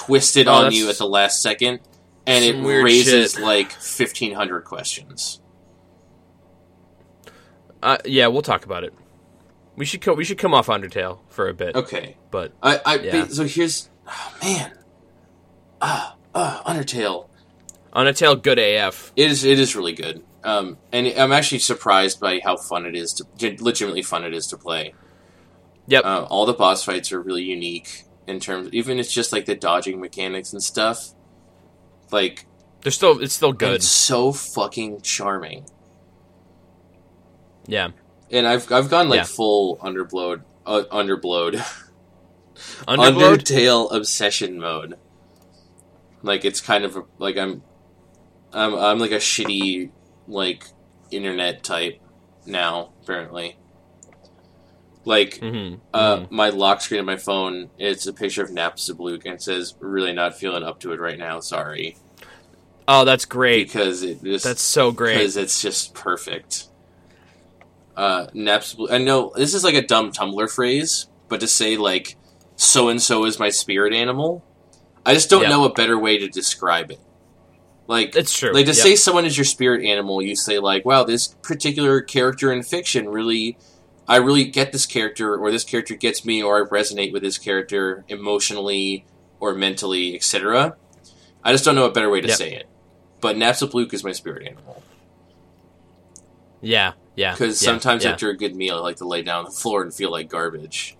twisted 0.06 0.48
Oh, 0.48 0.52
on 0.66 0.72
you 0.72 0.88
at 0.88 0.98
the 0.98 1.06
last 1.06 1.42
second 1.42 1.80
and 2.26 2.44
it 2.44 2.56
raises 2.64 3.32
shit. 3.34 3.42
like 3.42 3.70
1500 3.72 4.62
questions 4.64 5.40
Uh, 7.82 7.98
yeah, 8.06 8.26
we'll 8.28 8.42
talk 8.42 8.64
about 8.64 8.82
it. 8.84 8.94
We 9.76 9.84
should 9.84 10.00
co- 10.00 10.14
we 10.14 10.24
should 10.24 10.38
come 10.38 10.54
off 10.54 10.68
Undertale 10.68 11.18
for 11.28 11.48
a 11.48 11.54
bit, 11.54 11.74
okay 11.76 12.16
but 12.30 12.52
i, 12.62 12.80
I 12.86 12.94
Yeah. 12.98 13.26
so 13.26 13.44
here's 13.44 13.90
oh, 14.06 14.34
man 14.42 14.72
ah 15.82 16.16
ah 16.34 16.62
undertale 16.64 17.28
Undertale 17.92 18.40
good 18.40 18.58
AF. 18.58 19.12
it 19.16 19.30
is 19.30 19.44
it 19.44 19.58
is 19.58 19.74
really 19.76 19.92
good 19.92 20.22
um 20.44 20.78
and 20.92 21.08
i'm 21.18 21.32
actually 21.32 21.58
surprised 21.58 22.20
by 22.20 22.40
how 22.42 22.56
fun 22.56 22.86
it 22.86 22.94
is 22.94 23.12
to 23.14 23.24
legitimately 23.60 24.02
fun 24.02 24.24
it 24.24 24.32
is 24.34 24.46
to 24.48 24.56
play 24.56 24.94
Yep. 25.88 26.04
uh, 26.04 26.26
all 26.30 26.46
the 26.46 26.54
boss 26.54 26.84
fights 26.84 27.12
are 27.12 27.20
really 27.20 27.42
unique 27.42 28.04
in 28.26 28.40
terms 28.40 28.68
even 28.72 28.98
it's 28.98 29.12
just 29.12 29.32
like 29.32 29.44
the 29.46 29.54
dodging 29.54 30.00
mechanics 30.00 30.52
and 30.52 30.62
stuff 30.62 31.10
like 32.10 32.46
They're 32.82 32.92
still 32.92 33.20
it's 33.20 33.34
still 33.34 33.52
good. 33.52 33.74
It's 33.74 33.88
so 33.88 34.32
fucking 34.32 35.00
charming. 35.02 35.66
Yeah. 37.66 37.88
And 38.30 38.46
I've 38.46 38.70
I've 38.72 38.90
gone 38.90 39.08
like 39.08 39.18
Yeah. 39.18 39.24
full 39.24 39.76
underblowed 39.78 40.42
uh, 40.66 40.82
underblowed 40.90 41.54
Underblowed. 42.86 43.38
Undertale 43.38 43.92
obsession 43.92 44.58
mode. 44.58 44.94
Like 46.22 46.44
it's 46.44 46.60
kind 46.60 46.84
of 46.84 46.96
a, 46.96 47.02
like 47.18 47.36
I'm 47.36 47.62
I'm 48.52 48.74
I'm 48.74 48.98
like 48.98 49.10
a 49.10 49.16
shitty 49.16 49.90
like 50.28 50.64
internet 51.10 51.62
type 51.64 52.00
now 52.46 52.92
apparently. 53.02 53.56
Like 55.06 55.38
hmm 55.38 55.74
uh, 55.92 56.24
my 56.30 56.48
lock 56.48 56.80
screen 56.80 57.00
on 57.00 57.06
my 57.06 57.16
phone, 57.16 57.70
it's 57.78 58.06
a 58.06 58.12
picture 58.12 58.42
of 58.42 58.50
Napstablook 58.50 59.26
and 59.26 59.40
says, 59.40 59.74
"Really 59.80 60.12
not 60.12 60.34
feeling 60.38 60.62
up 60.62 60.80
to 60.80 60.92
it 60.92 61.00
right 61.00 61.18
now. 61.18 61.40
Sorry," 61.40 61.96
Oh, 62.88 63.04
that's 63.04 63.24
great. 63.26 63.66
because 63.66 64.02
it 64.02 64.22
just 64.22 64.44
That's 64.44 64.62
so 64.62 64.92
great. 64.92 65.18
because 65.18 65.36
it's 65.36 65.60
just 65.60 65.94
perfect. 65.94 66.68
Uh, 67.96 68.26
Naps. 68.34 68.76
I 68.90 68.98
know 68.98 69.32
this 69.36 69.54
is 69.54 69.62
like 69.62 69.74
a 69.74 69.86
dumb 69.86 70.10
Tumblr 70.10 70.50
phrase, 70.50 71.06
but 71.28 71.40
to 71.40 71.46
say 71.46 71.76
like 71.76 72.16
"so 72.56 72.88
and 72.88 73.00
so 73.00 73.24
is 73.24 73.38
my 73.38 73.50
spirit 73.50 73.92
animal," 73.92 74.42
I 75.06 75.14
just 75.14 75.28
don't 75.30 75.42
Yeah. 75.42 75.50
know 75.50 75.64
a 75.64 75.72
better 75.72 75.98
way 75.98 76.18
to 76.18 76.28
describe 76.28 76.90
it. 76.90 77.00
Like, 77.86 78.16
It's 78.16 78.36
true. 78.36 78.52
like 78.54 78.64
to 78.64 78.72
Yep. 78.72 78.76
say 78.82 78.96
someone 78.96 79.26
is 79.26 79.36
your 79.36 79.44
spirit 79.44 79.84
animal, 79.84 80.22
you 80.22 80.34
say 80.34 80.58
like, 80.58 80.84
"Wow, 80.86 81.04
this 81.04 81.28
particular 81.42 82.00
character 82.00 82.50
in 82.50 82.62
fiction 82.62 83.08
really." 83.10 83.58
I 84.06 84.16
really 84.16 84.44
get 84.44 84.72
this 84.72 84.86
character, 84.86 85.36
or 85.36 85.50
this 85.50 85.64
character 85.64 85.94
gets 85.94 86.24
me, 86.24 86.42
or 86.42 86.64
I 86.64 86.68
resonate 86.68 87.12
with 87.12 87.22
this 87.22 87.38
character 87.38 88.04
emotionally 88.08 89.06
or 89.40 89.54
mentally, 89.54 90.14
etc. 90.14 90.76
I 91.42 91.52
just 91.52 91.64
don't 91.64 91.74
know 91.74 91.86
a 91.86 91.90
better 91.92 92.10
way 92.10 92.20
to 92.20 92.28
Yep. 92.28 92.36
say 92.36 92.54
it. 92.54 92.66
But 93.20 93.36
Napstablook 93.36 93.92
is 93.94 94.04
my 94.04 94.12
spirit 94.12 94.46
animal. 94.46 94.82
Yeah. 96.60 96.92
Yeah. 97.16 97.32
Because 97.32 97.62
yeah, 97.62 97.66
sometimes 97.66 98.04
yeah. 98.04 98.10
after 98.12 98.30
a 98.30 98.36
good 98.36 98.54
meal, 98.56 98.76
I 98.76 98.80
like 98.80 98.96
to 98.96 99.08
lay 99.08 99.22
down 99.22 99.40
on 99.40 99.44
the 99.46 99.50
floor 99.50 99.82
and 99.82 99.92
feel 99.94 100.10
like 100.10 100.28
garbage. 100.28 100.96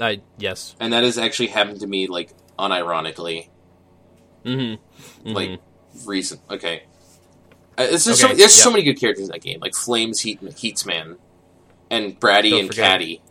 I 0.00 0.20
yes. 0.38 0.74
And 0.80 0.92
that 0.92 1.04
has 1.04 1.18
actually 1.18 1.48
happened 1.48 1.80
to 1.80 1.86
me, 1.86 2.06
like, 2.06 2.32
unironically. 2.58 3.48
Mm-hmm. 4.44 5.28
Like, 5.28 5.60
recent. 6.04 6.40
Okay. 6.50 6.84
Uh, 7.78 7.86
it's 7.90 8.06
Okay, 8.06 8.16
so, 8.16 8.28
there's 8.34 8.54
so 8.54 8.70
many 8.70 8.82
good 8.82 8.98
characters 8.98 9.26
in 9.26 9.32
that 9.32 9.42
game. 9.42 9.60
Like, 9.60 9.74
Flames, 9.74 10.20
Heat, 10.20 10.42
Heatsman, 10.42 11.16
and 11.92 12.18
Bratty 12.18 12.50
Don't 12.50 12.58
and 12.60 12.68
forget- 12.68 12.86
Catty. 12.86 13.22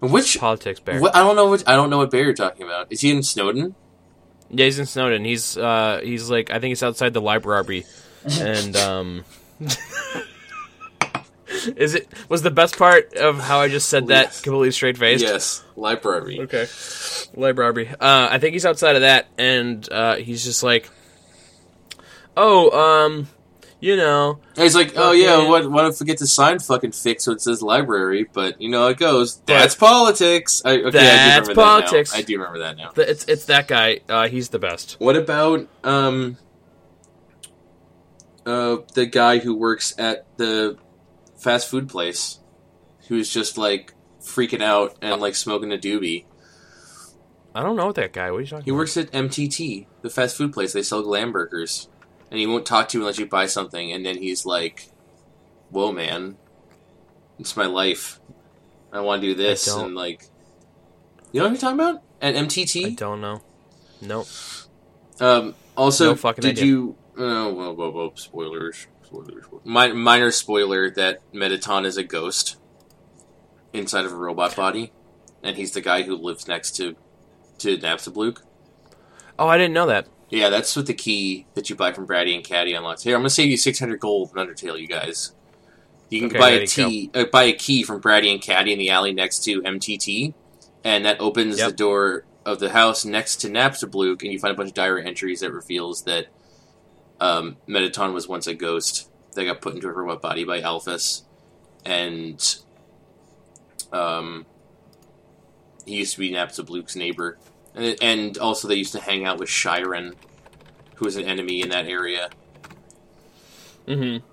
Which. 0.00 0.38
politics 0.38 0.80
bear. 0.80 0.98
What, 0.98 1.14
I 1.14 1.18
don't 1.18 1.36
know 1.36 1.46
what 1.48 1.68
I 1.68 1.76
don't 1.76 1.90
know 1.90 1.98
what 1.98 2.10
bear 2.10 2.24
you're 2.24 2.32
talking 2.32 2.62
about. 2.64 2.86
Is 2.90 3.02
he 3.02 3.10
in 3.10 3.18
Snowdin? 3.18 3.74
Yeah, 4.48 4.64
he's 4.64 4.78
in 4.78 4.86
Snowdin. 4.86 5.26
He's 5.26 5.58
uh 5.58 6.00
he's 6.02 6.30
like 6.30 6.50
I 6.50 6.54
think 6.58 6.70
he's 6.70 6.82
outside 6.82 7.12
the 7.12 7.20
library, 7.20 7.84
and 8.40 8.74
um. 8.76 9.24
Is 11.76 11.94
it 11.94 12.08
was 12.28 12.40
the 12.42 12.50
best 12.50 12.78
part 12.78 13.14
of 13.14 13.38
how 13.40 13.58
I 13.60 13.68
just 13.68 13.88
said 13.88 14.06
that 14.06 14.32
completely 14.42 14.70
straight 14.70 14.96
faced? 14.96 15.22
Yes, 15.24 15.62
library. 15.76 16.40
Okay. 16.40 16.66
Library. 17.34 17.88
Uh, 17.88 18.28
I 18.30 18.38
think 18.38 18.52
he's 18.54 18.64
outside 18.64 18.94
of 18.94 19.02
that, 19.02 19.26
and 19.36 19.86
uh, 19.92 20.14
he's 20.16 20.44
just 20.44 20.62
like, 20.62 20.88
oh, 22.36 22.70
um, 23.06 23.28
you 23.80 23.96
know, 23.96 24.38
And 24.54 24.62
he's 24.62 24.74
like, 24.74 24.92
oh 24.96 25.12
yeah, 25.12 25.48
what? 25.48 25.70
What 25.70 25.86
if 25.86 26.00
we 26.00 26.06
get 26.06 26.18
the 26.18 26.26
sign 26.26 26.58
fucking 26.58 26.92
fixed 26.92 27.24
so 27.24 27.32
it 27.32 27.40
says 27.40 27.62
library? 27.62 28.28
But 28.30 28.60
you 28.60 28.68
know 28.68 28.86
it 28.88 28.98
goes. 28.98 29.40
That's 29.46 29.74
politics. 29.74 30.62
I, 30.64 30.78
okay, 30.78 30.90
That's 30.90 31.02
I 31.02 31.40
do 31.40 31.48
remember 31.48 31.54
politics. 31.54 32.12
That. 32.12 32.18
I 32.18 32.22
do 32.22 32.38
remember 32.38 32.58
that 32.60 32.76
now. 32.76 32.92
it's 32.96 33.24
it's 33.24 33.46
that 33.46 33.68
guy. 33.68 34.00
Uh, 34.08 34.28
he's 34.28 34.50
the 34.50 34.58
best. 34.58 34.96
What 34.98 35.16
about 35.16 35.66
um, 35.82 36.36
uh, 38.46 38.78
the 38.94 39.06
guy 39.06 39.38
who 39.38 39.54
works 39.56 39.94
at 39.98 40.26
the 40.36 40.78
fast 41.38 41.68
food 41.70 41.88
place, 41.88 42.38
who's 43.08 43.32
just 43.32 43.56
like 43.58 43.94
freaking 44.20 44.62
out 44.62 44.96
and 45.00 45.20
like 45.20 45.34
smoking 45.34 45.72
a 45.72 45.78
doobie? 45.78 46.24
I 47.54 47.62
don't 47.62 47.76
know 47.76 47.86
what 47.86 47.96
that 47.96 48.12
guy. 48.12 48.30
What 48.30 48.38
are 48.38 48.40
you 48.42 48.46
talking? 48.46 48.64
He 48.64 48.72
works 48.72 48.96
at 48.96 49.10
MTT, 49.10 49.86
the 50.02 50.10
fast 50.10 50.36
food 50.36 50.52
place. 50.52 50.72
They 50.72 50.82
sell 50.82 51.02
glam 51.02 51.32
burgers, 51.32 51.88
and 52.30 52.38
he 52.38 52.46
won't 52.46 52.66
talk 52.66 52.88
to 52.90 52.98
you 52.98 53.02
unless 53.02 53.18
you 53.18 53.26
buy 53.26 53.46
something. 53.46 53.92
And 53.92 54.04
then 54.04 54.16
he's 54.18 54.44
like, 54.46 54.90
"Whoa, 55.70 55.92
man, 55.92 56.36
it's 57.38 57.56
my 57.56 57.66
life. 57.66 58.20
I 58.92 59.00
want 59.00 59.22
to 59.22 59.28
do 59.28 59.34
this." 59.34 59.66
And 59.68 59.94
like, 59.94 60.24
you 61.32 61.40
know 61.40 61.46
what 61.46 61.52
I'm 61.52 61.58
talking 61.58 61.80
about? 61.80 62.02
At 62.22 62.34
MTT? 62.34 62.86
I 62.86 62.90
don't 62.90 63.20
know. 63.20 63.40
Nope. 64.00 64.26
Um, 65.20 65.54
also, 65.76 66.14
No 66.14 66.32
did 66.32 66.44
idea. 66.46 66.64
you? 66.64 66.96
Oh, 67.18 67.52
whoa, 67.52 67.72
whoa, 67.72 67.90
whoa! 67.90 68.12
Spoilers. 68.14 68.86
Spoilers. 69.04 69.44
Mi- 69.64 69.92
minor 69.92 70.30
spoiler 70.30 70.90
that 70.92 71.20
Mettaton 71.32 71.84
is 71.84 71.96
a 71.96 72.02
ghost 72.04 72.56
inside 73.72 74.04
of 74.04 74.12
a 74.12 74.16
robot 74.16 74.56
body, 74.56 74.92
and 75.42 75.56
he's 75.56 75.72
the 75.72 75.80
guy 75.80 76.02
who 76.02 76.16
lives 76.16 76.48
next 76.48 76.72
to 76.76 76.96
to 77.58 77.76
Napstablook. 77.76 78.38
Oh, 79.38 79.48
I 79.48 79.58
didn't 79.58 79.74
know 79.74 79.86
that. 79.86 80.06
Yeah, 80.30 80.48
that's 80.48 80.76
what 80.76 80.86
the 80.86 80.94
key 80.94 81.46
that 81.54 81.68
you 81.68 81.76
buy 81.76 81.92
from 81.92 82.06
Bratty 82.06 82.34
and 82.34 82.44
Catty 82.44 82.72
unlocks. 82.74 83.02
Here, 83.02 83.16
I'm 83.16 83.20
gonna 83.22 83.30
save 83.30 83.48
you 83.50 83.56
600 83.56 83.98
gold 83.98 84.30
in 84.34 84.36
Undertale, 84.46 84.80
you 84.80 84.86
guys. 84.86 85.32
You 86.08 86.20
can 86.20 86.30
Okay, 86.30 86.38
buy 86.38 86.50
a 86.50 86.66
tea, 86.66 87.10
uh, 87.14 87.24
buy 87.24 87.44
a 87.44 87.52
key 87.52 87.82
from 87.82 88.00
Bratty 88.00 88.32
and 88.32 88.40
Catty 88.40 88.72
in 88.72 88.78
the 88.78 88.90
alley 88.90 89.12
next 89.12 89.44
to 89.44 89.60
MTT, 89.62 90.34
and 90.84 91.04
that 91.04 91.20
opens 91.20 91.58
Yep. 91.58 91.70
the 91.70 91.76
door 91.76 92.24
of 92.46 92.58
the 92.60 92.70
house 92.70 93.04
next 93.04 93.36
to 93.42 93.48
Napstablook, 93.48 94.22
and 94.22 94.32
you 94.32 94.38
find 94.38 94.52
a 94.52 94.56
bunch 94.56 94.70
of 94.70 94.74
diary 94.74 95.04
entries 95.06 95.40
that 95.40 95.52
reveals 95.52 96.02
that 96.04 96.26
um, 97.20 97.56
Mettaton 97.66 98.12
was 98.14 98.26
once 98.28 98.46
a 98.46 98.54
ghost 98.54 99.08
that 99.34 99.44
got 99.44 99.60
put 99.60 99.74
into 99.74 99.88
a 99.88 99.92
robot 99.92 100.22
body 100.22 100.44
by 100.44 100.60
Alphys, 100.60 101.22
and 101.84 102.56
um, 103.92 104.46
he 105.84 105.96
used 105.98 106.14
to 106.14 106.20
be 106.20 106.32
Napstablook's 106.32 106.96
neighbor, 106.96 107.38
and, 107.74 107.96
and 108.02 108.38
also 108.38 108.68
they 108.68 108.74
used 108.74 108.92
to 108.92 109.00
hang 109.00 109.24
out 109.24 109.38
with 109.38 109.48
Shyren, 109.48 110.14
who 110.96 111.04
was 111.04 111.16
an 111.16 111.24
enemy 111.24 111.62
in 111.62 111.70
that 111.70 111.86
area. 111.86 112.30
Mm-hmm. 113.86 114.24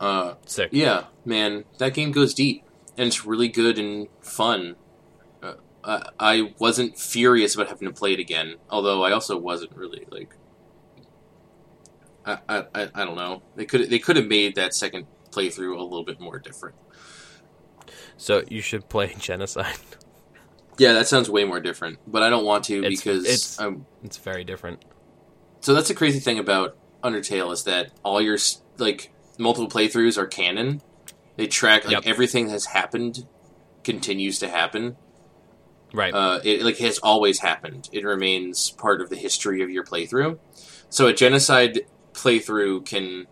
Uh, 0.00 0.34
Sick. 0.46 0.70
yeah, 0.72 1.04
man, 1.24 1.64
that 1.78 1.94
game 1.94 2.10
goes 2.10 2.34
deep, 2.34 2.64
and 2.98 3.06
it's 3.06 3.24
really 3.24 3.48
good 3.48 3.78
and 3.78 4.08
fun. 4.20 4.74
Uh, 5.40 5.54
I, 5.84 6.08
I 6.18 6.54
wasn't 6.58 6.98
furious 6.98 7.54
about 7.54 7.68
having 7.68 7.86
to 7.88 7.94
play 7.94 8.12
it 8.12 8.18
again, 8.18 8.56
although 8.68 9.04
I 9.04 9.12
also 9.12 9.38
wasn't 9.38 9.76
really 9.76 10.06
like. 10.10 10.34
I, 12.24 12.38
I, 12.48 12.64
I 12.74 12.88
I 12.94 13.04
don't 13.04 13.16
know. 13.16 13.42
They 13.56 13.64
could 13.64 13.88
they 13.90 13.98
could 13.98 14.16
have 14.16 14.26
made 14.26 14.56
that 14.56 14.74
second 14.74 15.06
playthrough 15.30 15.76
a 15.78 15.82
little 15.82 16.04
bit 16.04 16.20
more 16.20 16.38
different. 16.38 16.76
So 18.16 18.42
you 18.48 18.60
should 18.60 18.88
play 18.88 19.14
Genocide. 19.18 19.76
Yeah, 20.78 20.92
that 20.94 21.06
sounds 21.08 21.28
way 21.30 21.44
more 21.44 21.60
different, 21.60 21.98
but 22.06 22.22
I 22.22 22.30
don't 22.30 22.44
want 22.44 22.64
to 22.64 22.78
It's- 22.84 23.00
because 23.02 23.24
it's- 23.24 23.60
um, 23.60 23.86
It's 24.02 24.16
very 24.16 24.42
different. 24.44 24.84
so 25.60 25.74
that's 25.74 25.88
the 25.88 25.94
crazy 25.94 26.18
thing 26.18 26.38
about 26.38 26.76
Undertale 27.04 27.52
is 27.52 27.64
that 27.64 27.90
all 28.04 28.20
your 28.20 28.38
like 28.78 29.12
multiple 29.38 29.68
playthroughs 29.68 30.16
are 30.16 30.26
canon. 30.26 30.80
They 31.36 31.46
track 31.46 31.84
like 31.84 31.92
Yep. 31.92 32.02
everything 32.06 32.48
has 32.48 32.66
happened, 32.66 33.26
continues 33.84 34.38
to 34.38 34.48
happen. 34.48 34.96
Right. 35.92 36.14
Uh, 36.14 36.40
it 36.44 36.62
like 36.62 36.78
has 36.78 36.98
always 36.98 37.40
happened. 37.40 37.88
It 37.92 38.04
remains 38.04 38.70
part 38.70 39.00
of 39.02 39.10
the 39.10 39.16
history 39.16 39.62
of 39.62 39.68
your 39.70 39.84
playthrough. 39.84 40.38
So 40.88 41.06
a 41.06 41.12
genocide 41.12 41.80
playthrough 42.14 42.86
can, 42.86 43.26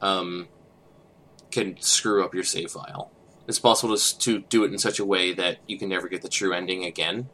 um, 0.00 0.48
can 1.50 1.76
screw 1.80 2.24
up 2.24 2.34
your 2.34 2.44
save 2.44 2.70
file. 2.70 3.10
It's 3.48 3.58
possible 3.58 3.96
to, 3.96 4.18
to 4.18 4.40
do 4.50 4.64
it 4.64 4.72
in 4.72 4.78
such 4.78 4.98
a 5.00 5.04
way 5.04 5.32
that 5.34 5.58
you 5.66 5.78
can 5.78 5.88
never 5.88 6.08
get 6.08 6.22
the 6.22 6.28
true 6.28 6.52
ending 6.52 6.84
again. 6.84 7.30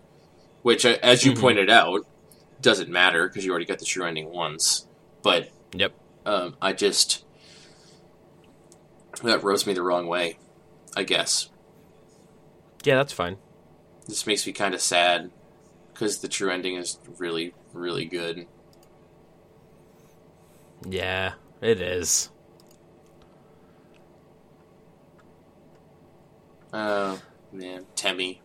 Which, 0.63 0.87
uh, 0.87 0.97
as 1.03 1.25
you 1.25 1.33
Mhm. 1.33 1.41
pointed 1.41 1.69
out, 1.71 2.01
doesn't 2.61 2.89
matter 2.89 3.29
because 3.29 3.45
you 3.45 3.51
already 3.51 3.67
got 3.67 3.81
the 3.81 3.85
true 3.85 4.07
ending 4.07 4.31
once. 4.33 4.87
But 5.23 5.51
Yep. 5.75 5.93
um, 6.25 6.57
I 6.63 6.73
just 6.73 7.25
that 9.23 9.43
rubs 9.43 9.67
me 9.67 9.73
the 9.73 9.83
wrong 9.83 10.07
way. 10.07 10.39
I 10.97 11.03
guess 11.03 11.51
yeah, 12.85 12.97
that's 12.97 13.13
fine. 13.13 13.39
this 14.07 14.27
makes 14.27 14.47
me 14.47 14.53
kind 14.53 14.75
of 14.75 14.81
sad 14.81 15.31
because 15.93 16.21
the 16.21 16.29
true 16.29 16.51
ending 16.51 16.77
is 16.77 16.99
really, 17.19 17.55
really 17.73 18.05
good. 18.07 18.47
Yeah, 20.89 21.35
it 21.61 21.81
is. 21.81 22.31
Oh 26.77 27.21
man, 27.53 27.87
Temmie. 27.95 28.41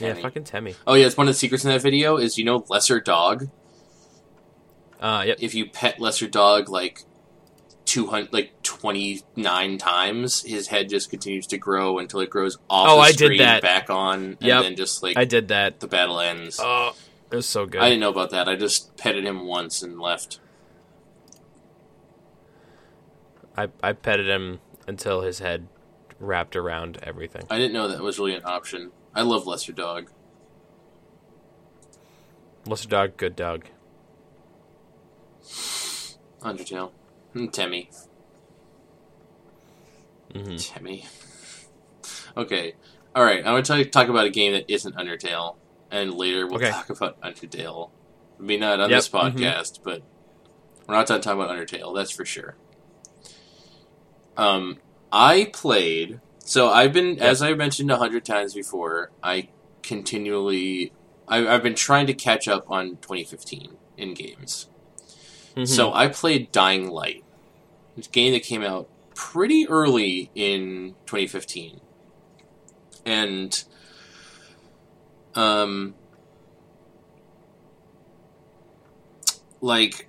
Yeah, 0.00 0.14
fucking 0.14 0.42
Temmie. 0.44 0.74
Oh 0.86 0.94
yeah, 0.94 1.06
it's 1.06 1.16
one 1.16 1.28
of 1.28 1.34
the 1.34 1.38
secrets 1.38 1.64
in 1.64 1.70
that 1.70 1.80
video 1.80 2.16
is 2.16 2.36
you 2.36 2.44
know 2.44 2.64
Lesser 2.68 3.00
Dog. 3.00 3.48
Uh, 5.00 5.22
yep. 5.26 5.36
If 5.40 5.54
you 5.54 5.66
pet 5.70 6.00
Lesser 6.00 6.26
Dog 6.26 6.68
like 6.68 7.02
two 7.84 8.08
hundred, 8.08 8.32
like 8.32 8.60
twenty 8.64 9.22
nine 9.36 9.78
times, 9.78 10.42
his 10.42 10.66
head 10.68 10.88
just 10.88 11.10
continues 11.10 11.46
to 11.48 11.58
grow 11.58 11.98
until 12.00 12.18
it 12.20 12.30
grows 12.30 12.56
off 12.68 12.88
Oh, 12.90 12.96
the 12.96 13.00
I 13.02 13.12
did 13.12 13.38
that. 13.40 13.62
back 13.62 13.88
on, 13.88 14.24
and 14.24 14.36
Yep. 14.40 14.62
then 14.64 14.76
just 14.76 15.02
like 15.04 15.16
I 15.16 15.24
did 15.24 15.48
that. 15.48 15.78
the 15.78 15.86
battle 15.86 16.18
ends. 16.18 16.58
Oh, 16.60 16.96
it 17.30 17.36
was 17.36 17.46
so 17.46 17.64
good. 17.66 17.80
I 17.80 17.88
didn't 17.90 18.00
know 18.00 18.10
about 18.10 18.30
that. 18.30 18.48
I 18.48 18.56
just 18.56 18.96
petted 18.96 19.24
him 19.24 19.46
once 19.46 19.82
and 19.82 20.00
left. 20.00 20.40
I, 23.56 23.68
I 23.82 23.92
petted 23.92 24.26
him 24.28 24.58
until 24.88 25.20
his 25.20 25.38
head 25.38 25.68
wrapped 26.18 26.56
around 26.56 26.98
everything. 27.02 27.42
I 27.50 27.58
didn't 27.58 27.72
know 27.72 27.88
that 27.88 28.00
was 28.02 28.18
really 28.18 28.34
an 28.34 28.42
option. 28.44 28.92
I 29.14 29.22
love 29.22 29.46
Lesser 29.46 29.72
Dog. 29.72 30.10
Lesser 32.66 32.88
dog, 32.88 33.16
good 33.16 33.36
dog. 33.36 33.66
Undertale. 36.42 36.92
Temmie. 37.34 37.88
hmm 40.32 40.56
Timmy. 40.56 41.04
Okay. 42.36 42.74
Alright, 43.16 43.38
I'm 43.46 43.62
going 43.62 43.62
to 43.64 43.84
talk 43.84 44.08
about 44.08 44.26
a 44.26 44.30
game 44.30 44.52
that 44.52 44.64
isn't 44.72 44.96
Undertale, 44.96 45.56
and 45.90 46.14
later 46.14 46.46
we'll 46.46 46.56
Okay. 46.56 46.70
talk 46.70 46.90
about 46.90 47.20
Undertale. 47.20 47.90
Maybe 48.38 48.58
not 48.58 48.80
on 48.80 48.90
Yep, 48.90 48.98
this 48.98 49.08
mhm. 49.08 49.32
podcast, 49.34 49.80
but 49.84 50.02
we're 50.86 50.94
not 50.94 51.06
done 51.06 51.20
talking 51.20 51.40
about 51.42 51.54
Undertale, 51.54 51.94
that's 51.94 52.10
for 52.10 52.24
sure. 52.24 52.56
Um, 54.36 54.78
I 55.14 55.50
played. 55.52 56.20
So 56.40 56.68
I've 56.68 56.92
been, 56.92 57.20
as 57.20 57.40
I 57.40 57.54
mentioned 57.54 57.90
a 57.90 57.96
hundred 57.96 58.24
times 58.24 58.52
before, 58.52 59.10
I 59.22 59.48
continually. 59.82 60.92
I, 61.28 61.46
I've 61.46 61.62
been 61.62 61.76
trying 61.76 62.06
to 62.08 62.14
catch 62.14 62.48
up 62.48 62.70
on 62.70 62.96
2015 62.96 63.76
in 63.96 64.12
games. 64.12 64.68
Mhm. 65.56 65.68
So 65.68 65.92
I 65.92 66.08
played 66.08 66.50
Dying 66.52 66.90
Light. 66.90 67.24
It's 67.96 68.08
a 68.08 68.10
game 68.10 68.32
that 68.32 68.42
came 68.42 68.62
out 68.62 68.88
pretty 69.14 69.66
early 69.68 70.30
in 70.34 70.96
2015. 71.06 71.80
And 73.06 73.64
um 75.36 75.94
like 79.60 80.08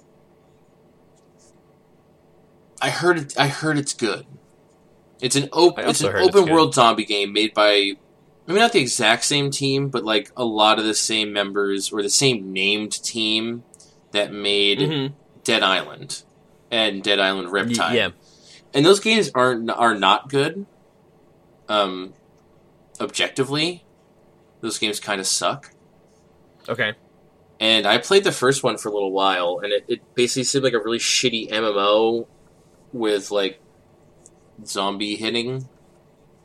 I 2.82 2.90
heard 2.90 3.20
it 3.20 3.40
I 3.40 3.48
heard 3.48 3.78
it's 3.78 3.94
good. 3.94 4.26
It's 5.22 5.36
an 5.36 5.50
open 5.54 5.88
it's 5.90 6.02
an 6.02 6.12
heard 6.12 6.24
it's 6.26 6.36
open 6.36 6.52
world 6.54 6.74
zombie 6.74 7.06
game 7.06 7.32
made 7.34 7.54
by 7.54 7.94
maybe 8.48 8.60
not 8.60 8.74
the 8.74 8.80
exact 8.82 9.24
same 9.26 9.50
team, 9.52 9.90
but 9.90 10.04
like 10.04 10.32
a 10.38 10.44
lot 10.46 10.78
of 10.80 10.86
the 10.86 10.94
same 10.94 11.32
members 11.34 11.92
or 11.92 12.02
the 12.04 12.10
same 12.10 12.52
named 12.54 12.92
team 13.04 13.64
that 14.12 14.32
made 14.34 14.80
Mhm. 14.80 15.14
Dead 15.44 15.64
Island 15.64 16.24
and 16.72 17.02
Dead 17.04 17.20
Island 17.20 17.50
Riptide. 17.50 17.94
yeah. 17.94 18.10
And 18.74 18.86
those 18.86 19.00
games 19.00 19.32
are 19.36 19.60
are 19.74 19.96
not 19.98 20.30
good. 20.30 20.66
Um 21.70 22.14
objectively, 23.00 23.84
those 24.62 24.78
games 24.78 25.00
kind 25.00 25.20
of 25.20 25.28
suck. 25.28 25.72
Okay. 26.68 26.94
And 27.60 27.86
I 27.88 27.98
played 28.00 28.24
the 28.26 28.32
first 28.34 28.64
one 28.64 28.78
for 28.78 28.90
a 28.90 28.92
little 28.94 29.12
while, 29.14 29.60
and 29.64 29.72
it, 29.72 29.86
it 29.88 30.16
basically 30.16 30.44
seemed 30.44 30.64
like 30.66 30.74
a 30.74 30.80
really 30.80 30.98
shitty 31.00 31.50
MMO 31.50 32.28
with 32.92 33.32
like 33.32 33.62
zombie 34.66 35.16
hitting 35.16 35.68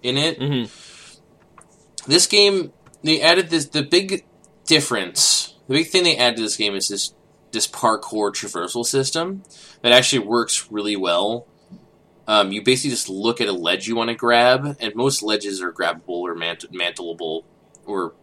in 0.03 0.17
it. 0.17 0.39
hmm 0.39 0.65
This 2.07 2.27
game, 2.27 2.73
they 3.05 3.21
added 3.21 3.51
this. 3.51 3.67
The 3.67 3.83
big 3.83 4.25
difference, 4.67 5.55
the 5.69 5.75
big 5.75 5.89
thing 5.89 6.05
they 6.05 6.17
added 6.17 6.37
to 6.37 6.43
this 6.43 6.57
game 6.57 6.75
is 6.75 6.89
this 6.89 7.15
this 7.53 7.67
parkour 7.67 8.31
traversal 8.33 8.85
system 8.87 9.43
that 9.83 9.91
actually 9.93 10.21
works 10.21 10.69
really 10.71 10.95
well. 10.97 11.47
Um, 12.29 12.53
you 12.53 12.63
basically 12.63 12.91
just 12.91 13.09
look 13.09 13.41
at 13.41 13.49
a 13.49 13.53
ledge 13.53 13.89
you 13.89 13.97
want 13.97 14.09
to 14.09 14.15
grab, 14.15 14.77
and 14.79 14.95
most 14.95 15.21
ledges 15.21 15.61
are 15.61 15.73
grabbable 15.73 16.21
or 16.21 16.37
mant- 16.37 16.71
mantleable 16.73 17.43
or 17.85 18.15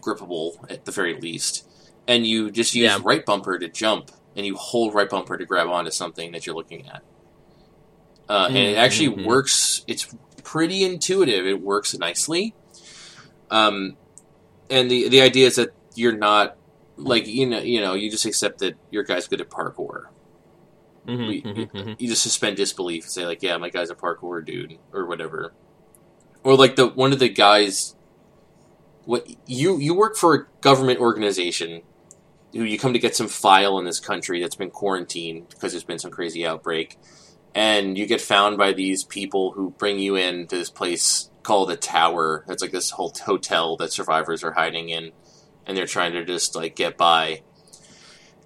grippable 0.00 0.52
at 0.70 0.84
the 0.84 0.90
very 0.90 1.14
least. 1.20 1.64
And 2.08 2.26
you 2.26 2.50
just 2.50 2.74
use 2.74 2.90
Yeah. 2.90 2.98
right 3.04 3.24
bumper 3.24 3.56
to 3.56 3.68
jump, 3.68 4.10
and 4.34 4.44
you 4.44 4.56
hold 4.56 4.94
right 4.94 5.08
bumper 5.08 5.36
to 5.36 5.44
grab 5.44 5.68
onto 5.68 5.92
something 5.92 6.32
that 6.32 6.44
you're 6.44 6.56
looking 6.56 6.88
at. 6.88 7.02
Uh, 8.30 8.46
and 8.46 8.56
it 8.56 8.76
actually 8.76 9.08
Mhm. 9.08 9.26
works. 9.26 9.82
It's 9.88 10.06
pretty 10.44 10.84
intuitive. 10.84 11.46
It 11.46 11.60
works 11.60 11.98
nicely. 11.98 12.54
Um, 13.50 13.96
and 14.70 14.88
the 14.90 15.08
the 15.08 15.20
idea 15.20 15.48
is 15.48 15.56
that 15.56 15.70
you're 15.96 16.16
not 16.16 16.56
like 16.96 17.26
you 17.26 17.46
know 17.46 17.58
you 17.58 17.80
know 17.80 17.94
you 17.94 18.08
just 18.10 18.24
accept 18.24 18.60
that 18.60 18.76
your 18.90 19.02
guy's 19.02 19.26
good 19.26 19.40
at 19.40 19.50
parkour. 19.50 20.04
hmm 21.06 21.26
We- 21.26 21.40
hmm 21.40 21.92
You 21.98 22.08
just 22.08 22.22
suspend 22.22 22.56
disbelief 22.56 23.04
and 23.04 23.10
say 23.12 23.26
like, 23.26 23.42
yeah, 23.42 23.56
my 23.56 23.68
guy's 23.70 23.90
a 23.90 23.94
parkour 23.96 24.44
dude 24.44 24.78
or 24.92 25.06
whatever. 25.06 25.52
Or 26.44 26.56
like 26.56 26.76
the 26.76 26.86
one 26.86 27.12
of 27.12 27.18
the 27.18 27.28
guys, 27.28 27.96
what 29.06 29.26
you 29.46 29.78
you 29.78 29.92
work 29.94 30.16
for 30.16 30.34
a 30.34 30.46
government 30.60 31.00
organization, 31.00 31.82
who 32.52 32.62
you 32.62 32.78
come 32.78 32.92
to 32.92 32.98
get 33.00 33.16
some 33.16 33.28
file 33.28 33.76
in 33.80 33.84
this 33.86 33.98
country 33.98 34.40
that's 34.40 34.54
been 34.56 34.70
quarantined 34.70 35.48
because 35.48 35.72
there's 35.72 35.84
been 35.84 35.98
some 35.98 36.10
crazy 36.12 36.46
outbreak, 36.46 36.96
and 37.54 37.98
you 37.98 38.06
get 38.06 38.20
found 38.20 38.58
by 38.58 38.72
these 38.72 39.04
people 39.04 39.52
who 39.52 39.70
bring 39.70 39.98
you 39.98 40.16
in 40.16 40.46
to 40.46 40.56
this 40.56 40.70
place 40.70 41.30
called 41.42 41.70
a 41.70 41.76
tower. 41.76 42.44
That's 42.46 42.62
like 42.62 42.72
this 42.72 42.90
whole 42.90 43.12
hotel 43.24 43.76
that 43.78 43.92
survivors 43.92 44.44
are 44.44 44.52
hiding 44.52 44.88
in, 44.88 45.12
and 45.66 45.76
they're 45.76 45.86
trying 45.86 46.12
to 46.12 46.24
just 46.24 46.54
like 46.54 46.76
get 46.76 46.96
by 46.96 47.42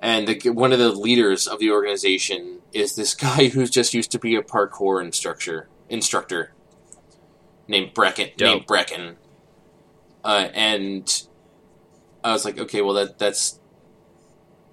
and 0.04 0.28
the, 0.28 0.50
one 0.50 0.70
of 0.74 0.78
the 0.78 0.92
leaders 0.92 1.46
of 1.46 1.58
the 1.58 1.70
organization 1.70 2.60
is 2.74 2.94
this 2.94 3.14
guy 3.26 3.48
who's 3.48 3.70
just 3.70 3.94
used 3.94 4.12
to 4.12 4.18
be 4.18 4.36
a 4.36 4.42
parkour 4.42 5.02
instructor 5.02 5.68
instructor 5.88 6.52
named 7.66 7.94
Brecken 7.94 8.36
Dope. 8.36 8.48
named 8.48 8.66
Brecken 8.66 9.16
uh, 10.22 10.48
and 10.52 11.26
I 12.22 12.32
was 12.32 12.44
like 12.44 12.58
okay 12.58 12.82
well 12.82 12.94
that 12.94 13.18
that's 13.18 13.58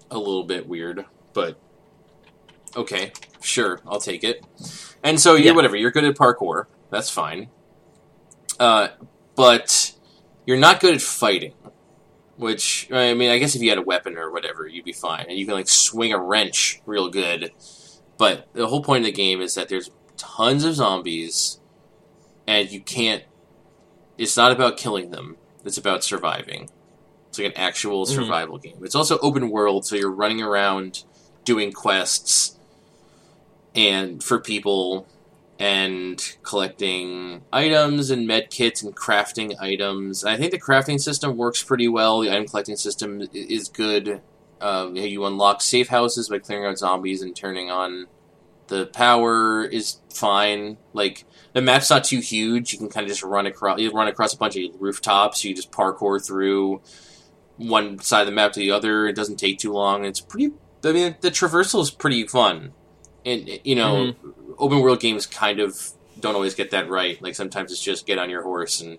a 0.10 0.18
little 0.18 0.44
bit 0.44 0.68
weird 0.68 1.06
but 1.34 1.58
okay 2.76 3.12
sure 3.42 3.80
I'll 3.88 4.00
take 4.00 4.24
it 4.24 4.46
and 5.04 5.20
so 5.20 5.36
you're 5.36 5.48
Yeah. 5.48 5.52
whatever 5.54 5.76
you're 5.76 5.92
good 5.92 6.04
at 6.06 6.16
parkour 6.16 6.66
that's 6.90 7.10
fine 7.10 7.50
uh, 8.60 8.90
but 9.36 9.94
you're 10.46 10.58
not 10.58 10.80
good 10.80 10.96
at 10.96 11.02
fighting 11.02 11.54
which 12.38 12.88
I 12.92 13.14
mean, 13.14 13.30
I 13.30 13.38
guess 13.38 13.56
if 13.56 13.62
you 13.62 13.70
had 13.70 13.78
a 13.78 13.84
weapon 13.84 14.18
or 14.18 14.32
whatever, 14.32 14.66
you'd 14.68 14.86
be 14.86 14.94
fine, 14.94 15.26
and 15.30 15.38
you 15.38 15.46
can 15.46 15.54
like 15.54 15.70
swing 15.70 16.12
a 16.12 16.18
wrench 16.18 16.82
real 16.88 17.08
good. 17.08 17.52
But 18.18 18.48
the 18.54 18.66
whole 18.68 18.82
point 18.82 19.02
of 19.02 19.06
the 19.06 19.12
game 19.12 19.42
is 19.42 19.54
that 19.54 19.70
there's 19.70 19.92
tons 20.18 20.64
of 20.64 20.74
zombies, 20.74 21.60
and 22.48 22.72
you 22.72 22.82
can't. 22.82 23.24
It's 24.18 24.36
not 24.36 24.52
about 24.52 24.78
killing 24.78 25.12
them; 25.12 25.38
it's 25.64 25.78
about 25.78 26.04
surviving. 26.04 26.68
It's 27.30 27.38
like 27.38 27.48
an 27.50 27.58
actual 27.58 28.06
Mhm. 28.08 28.16
survival 28.16 28.58
game. 28.58 28.80
It's 28.82 28.96
also 28.96 29.20
open 29.20 29.52
world, 29.52 29.86
so 29.86 29.96
you're 29.96 30.10
running 30.10 30.42
around 30.42 31.04
doing 31.46 31.72
quests, 31.72 32.58
and 33.76 34.24
for 34.24 34.40
people, 34.40 35.08
and 35.62 36.38
collecting 36.42 37.44
items 37.54 38.10
and 38.10 38.26
med 38.26 38.50
kits 38.50 38.82
and 38.82 38.96
crafting 38.96 39.56
items. 39.60 40.26
I 40.26 40.36
think 40.36 40.52
the 40.52 40.60
crafting 40.60 41.00
system 41.00 41.38
works 41.38 41.64
pretty 41.64 41.88
well. 41.88 42.22
The 42.22 42.32
item 42.32 42.48
collecting 42.48 42.76
system 42.76 43.22
is 43.32 43.70
good. 43.70 44.22
Um, 44.60 44.96
you 44.96 45.24
unlock 45.26 45.62
safe 45.62 45.90
houses 45.90 46.30
by 46.30 46.40
clearing 46.40 46.66
out 46.66 46.80
zombies 46.80 47.22
and 47.22 47.36
turning 47.36 47.70
on 47.70 48.08
the 48.72 48.88
power 48.88 49.64
is 49.66 49.98
fine. 50.12 50.78
Like 50.94 51.26
the 51.54 51.62
map's 51.62 51.92
not 51.92 52.06
too 52.06 52.22
huge. 52.22 52.74
You 52.74 52.80
can 52.80 52.90
kind 52.90 53.04
of 53.04 53.10
just 53.10 53.22
run 53.22 53.46
across. 53.46 53.80
You 53.80 53.92
run 53.92 54.08
across 54.08 54.34
a 54.34 54.38
bunch 54.38 54.56
of 54.56 54.64
rooftops. 54.80 55.44
You 55.44 55.54
just 55.54 55.72
parkour 55.72 56.26
through 56.26 56.82
one 57.58 58.00
side 58.00 58.22
of 58.22 58.28
the 58.28 58.32
map 58.32 58.54
to 58.54 58.60
the 58.60 58.72
other. 58.72 59.06
It 59.06 59.16
doesn't 59.16 59.36
take 59.36 59.60
too 59.60 59.74
long. 59.74 60.06
It's 60.06 60.22
pretty. 60.22 60.54
I 60.84 60.92
mean, 60.94 61.18
the 61.22 61.30
traversal 61.30 61.82
is 61.82 61.92
pretty 61.92 62.26
fun. 62.26 62.74
And 63.26 63.50
you 63.64 63.76
know, 63.76 64.14
open 64.58 64.82
world 64.82 65.00
games 65.00 65.26
kind 65.28 65.60
of 65.60 65.92
don't 66.20 66.36
always 66.36 66.56
get 66.56 66.72
that 66.72 66.90
right. 66.90 67.22
Like 67.22 67.36
sometimes 67.36 67.72
it's 67.72 67.82
just 67.82 68.06
get 68.06 68.18
on 68.18 68.30
your 68.30 68.42
horse 68.44 68.82
and 68.82 68.98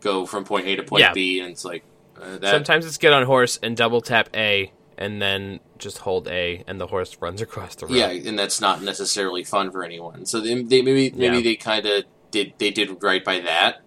go 0.00 0.26
from 0.26 0.44
point 0.44 0.66
A 0.66 0.76
to 0.76 0.82
point 0.82 1.00
Yeah. 1.02 1.12
B, 1.12 1.40
and 1.40 1.50
it's 1.50 1.64
like 1.64 1.84
uh, 2.20 2.38
that. 2.38 2.50
Sometimes 2.50 2.86
it's 2.86 2.98
get 2.98 3.12
on 3.12 3.24
horse 3.24 3.58
and 3.62 3.76
double 3.76 4.00
tap 4.00 4.28
A, 4.34 4.72
and 4.98 5.20
then 5.22 5.60
just 5.78 5.98
hold 5.98 6.26
A, 6.28 6.64
and 6.66 6.80
the 6.80 6.86
horse 6.88 7.16
runs 7.20 7.40
across 7.42 7.74
the 7.76 7.86
road. 7.86 7.94
Yeah, 7.94 8.08
and 8.08 8.38
that's 8.38 8.60
not 8.60 8.82
necessarily 8.82 9.44
fun 9.44 9.70
for 9.70 9.84
anyone. 9.84 10.26
So 10.26 10.40
they, 10.40 10.54
they 10.62 10.82
maybe 10.82 11.10
maybe 11.16 11.36
Yeah. 11.36 11.42
they 11.42 11.56
kind 11.56 11.86
of 11.86 12.04
did 12.30 12.54
they 12.58 12.70
did 12.70 13.02
right 13.02 13.24
by 13.24 13.40
that, 13.40 13.82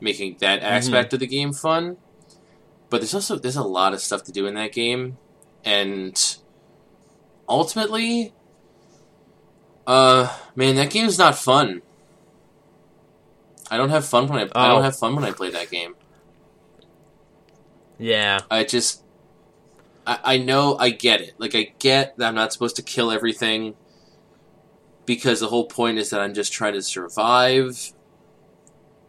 making 0.00 0.36
that 0.40 0.62
aspect 0.62 1.12
of 1.14 1.20
the 1.20 1.26
game 1.26 1.52
fun. 1.52 1.96
But 2.90 3.00
there's 3.00 3.14
also 3.14 3.36
there's 3.38 3.56
a 3.56 3.62
lot 3.64 3.92
of 3.94 4.00
stuff 4.00 4.22
to 4.24 4.32
do 4.32 4.46
in 4.46 4.54
that 4.54 4.72
game, 4.72 5.16
and 5.64 6.36
ultimately, 7.48 8.32
uh, 9.90 10.28
man, 10.54 10.76
that 10.76 10.90
game's 10.90 11.18
not 11.18 11.36
fun. 11.36 11.82
I 13.70 13.76
don't 13.76 13.90
have 13.90 14.06
fun 14.06 14.28
when 14.28 14.38
I 14.38 14.42
I 14.54 14.68
Oh. 14.68 14.74
don't 14.74 14.82
have 14.84 14.96
fun 14.96 15.14
when 15.16 15.24
I 15.24 15.32
play 15.32 15.50
that 15.50 15.70
game. 15.70 15.94
yeah, 17.98 18.40
I 18.50 18.64
just, 18.64 19.02
I, 20.06 20.18
I 20.24 20.38
know, 20.38 20.76
I 20.78 20.90
get 20.90 21.20
it. 21.20 21.34
Like, 21.38 21.54
I 21.54 21.74
get 21.78 22.16
that 22.16 22.28
I'm 22.28 22.34
not 22.34 22.52
supposed 22.52 22.76
to 22.76 22.82
kill 22.82 23.10
everything 23.10 23.74
because 25.06 25.40
the 25.40 25.48
whole 25.48 25.66
point 25.66 25.98
is 25.98 26.10
that 26.10 26.20
I'm 26.20 26.34
just 26.34 26.52
trying 26.52 26.74
to 26.74 26.82
survive, 26.82 27.92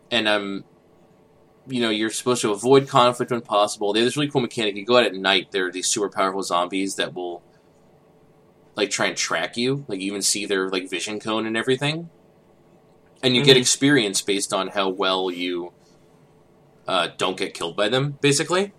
and 0.10 0.28
I'm, 0.28 0.66
you 1.68 1.80
know, 1.82 1.90
you're 1.90 2.10
supposed 2.10 2.42
to 2.42 2.52
avoid 2.52 2.88
conflict 2.90 3.32
when 3.32 3.42
possible. 3.42 3.94
They 3.94 4.00
have 4.00 4.08
this 4.08 4.18
really 4.18 4.30
cool 4.32 4.42
mechanic. 4.42 4.76
You 4.76 4.86
go 4.86 4.98
out 4.98 5.06
at 5.06 5.14
night, 5.16 5.52
there 5.52 5.68
are 5.68 5.72
these 5.72 5.88
super 5.88 6.10
powerful 6.10 6.44
zombies 6.44 6.96
that 6.96 7.14
will, 7.14 7.44
like, 8.76 8.90
try 8.90 9.08
and 9.08 9.18
track 9.18 9.58
you. 9.58 9.86
Like, 9.88 10.00
you 10.00 10.08
even 10.08 10.22
see 10.22 10.46
their 10.46 10.70
like 10.70 10.90
vision 10.90 11.20
cone 11.20 11.46
and 11.46 11.58
everything, 11.58 12.10
and 13.24 13.36
you 13.36 13.44
get 13.44 13.58
Mhm. 13.58 13.62
experience 13.62 14.22
based 14.22 14.54
on 14.54 14.70
how 14.70 14.90
well 14.90 15.30
you. 15.32 15.74
Uh, 16.88 17.10
don't 17.18 17.38
get 17.38 17.54
killed 17.54 17.76
by 17.76 17.88
them, 17.90 18.18
basically 18.22 18.74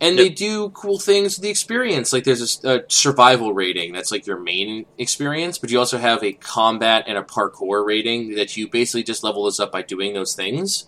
and 0.00 0.18
they 0.18 0.28
do 0.28 0.68
cool 0.70 0.98
things 0.98 1.36
with 1.36 1.42
the 1.42 1.48
experience. 1.48 2.12
Like 2.12 2.24
there's 2.24 2.62
a 2.64 2.82
survival 2.88 3.54
rating 3.54 3.92
that's 3.92 4.12
like 4.12 4.26
your 4.26 4.38
main 4.38 4.84
experience, 4.98 5.58
but 5.58 5.70
you 5.70 5.78
also 5.78 5.98
have 5.98 6.22
a 6.22 6.34
combat 6.34 7.04
and 7.06 7.16
a 7.16 7.22
parkour 7.22 7.86
rating 7.86 8.34
that 8.34 8.56
you 8.56 8.68
basically 8.68 9.04
just 9.04 9.24
level 9.24 9.44
this 9.44 9.58
up 9.58 9.72
by 9.72 9.82
doing 9.82 10.12
those 10.12 10.34
things. 10.34 10.84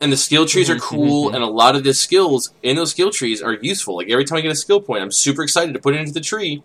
And 0.00 0.12
the 0.12 0.16
skill 0.16 0.46
trees 0.46 0.70
are 0.70 0.76
Mhm, 0.76 0.80
cool, 0.80 1.30
mhm. 1.30 1.34
and 1.34 1.42
a 1.42 1.48
lot 1.48 1.74
of 1.76 1.84
the 1.84 1.94
skills 1.94 2.52
in 2.62 2.76
those 2.76 2.90
skill 2.90 3.10
trees 3.10 3.42
are 3.42 3.54
useful. 3.54 3.96
Like 3.96 4.10
every 4.10 4.24
time 4.24 4.38
I 4.38 4.42
get 4.42 4.52
a 4.52 4.56
skill 4.56 4.80
point, 4.80 5.02
I'm 5.02 5.12
super 5.12 5.42
excited 5.42 5.74
to 5.74 5.80
put 5.80 5.94
it 5.94 6.00
into 6.00 6.12
the 6.12 6.20
tree 6.20 6.62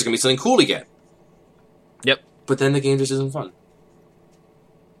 it's 0.00 0.04
gonna 0.04 0.14
be 0.14 0.18
something 0.18 0.36
cool 0.36 0.58
to 0.58 0.64
get. 0.64 0.86
Yep. 2.04 2.20
But 2.46 2.58
then 2.58 2.72
the 2.72 2.80
game 2.80 2.98
just 2.98 3.12
isn't 3.12 3.32
fun. 3.32 3.52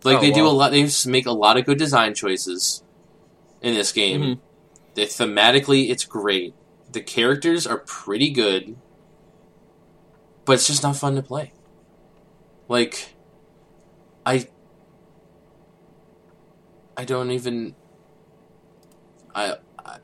Like 0.02 0.18
Oh, 0.18 0.20
they 0.20 0.30
do 0.30 0.46
a 0.46 0.48
lot, 0.48 0.70
they 0.72 0.82
just 0.82 1.06
make 1.06 1.26
a 1.26 1.32
lot 1.32 1.56
of 1.56 1.64
good 1.64 1.78
design 1.78 2.14
choices 2.14 2.82
in 3.62 3.74
this 3.74 3.92
game. 3.92 4.20
Mhm. 4.20 4.38
The 4.94 5.02
thematically, 5.02 5.90
it's 5.90 6.04
great. 6.04 6.54
The 6.92 7.00
characters 7.00 7.66
are 7.66 7.78
pretty 7.78 8.30
good, 8.30 8.76
but 10.44 10.52
it's 10.54 10.66
just 10.66 10.82
not 10.82 10.96
fun 10.96 11.16
to 11.16 11.22
play. 11.22 11.52
Like, 12.68 13.14
I, 14.24 14.48
I 16.96 17.04
don't 17.04 17.30
even, 17.30 17.74
I, 19.34 19.56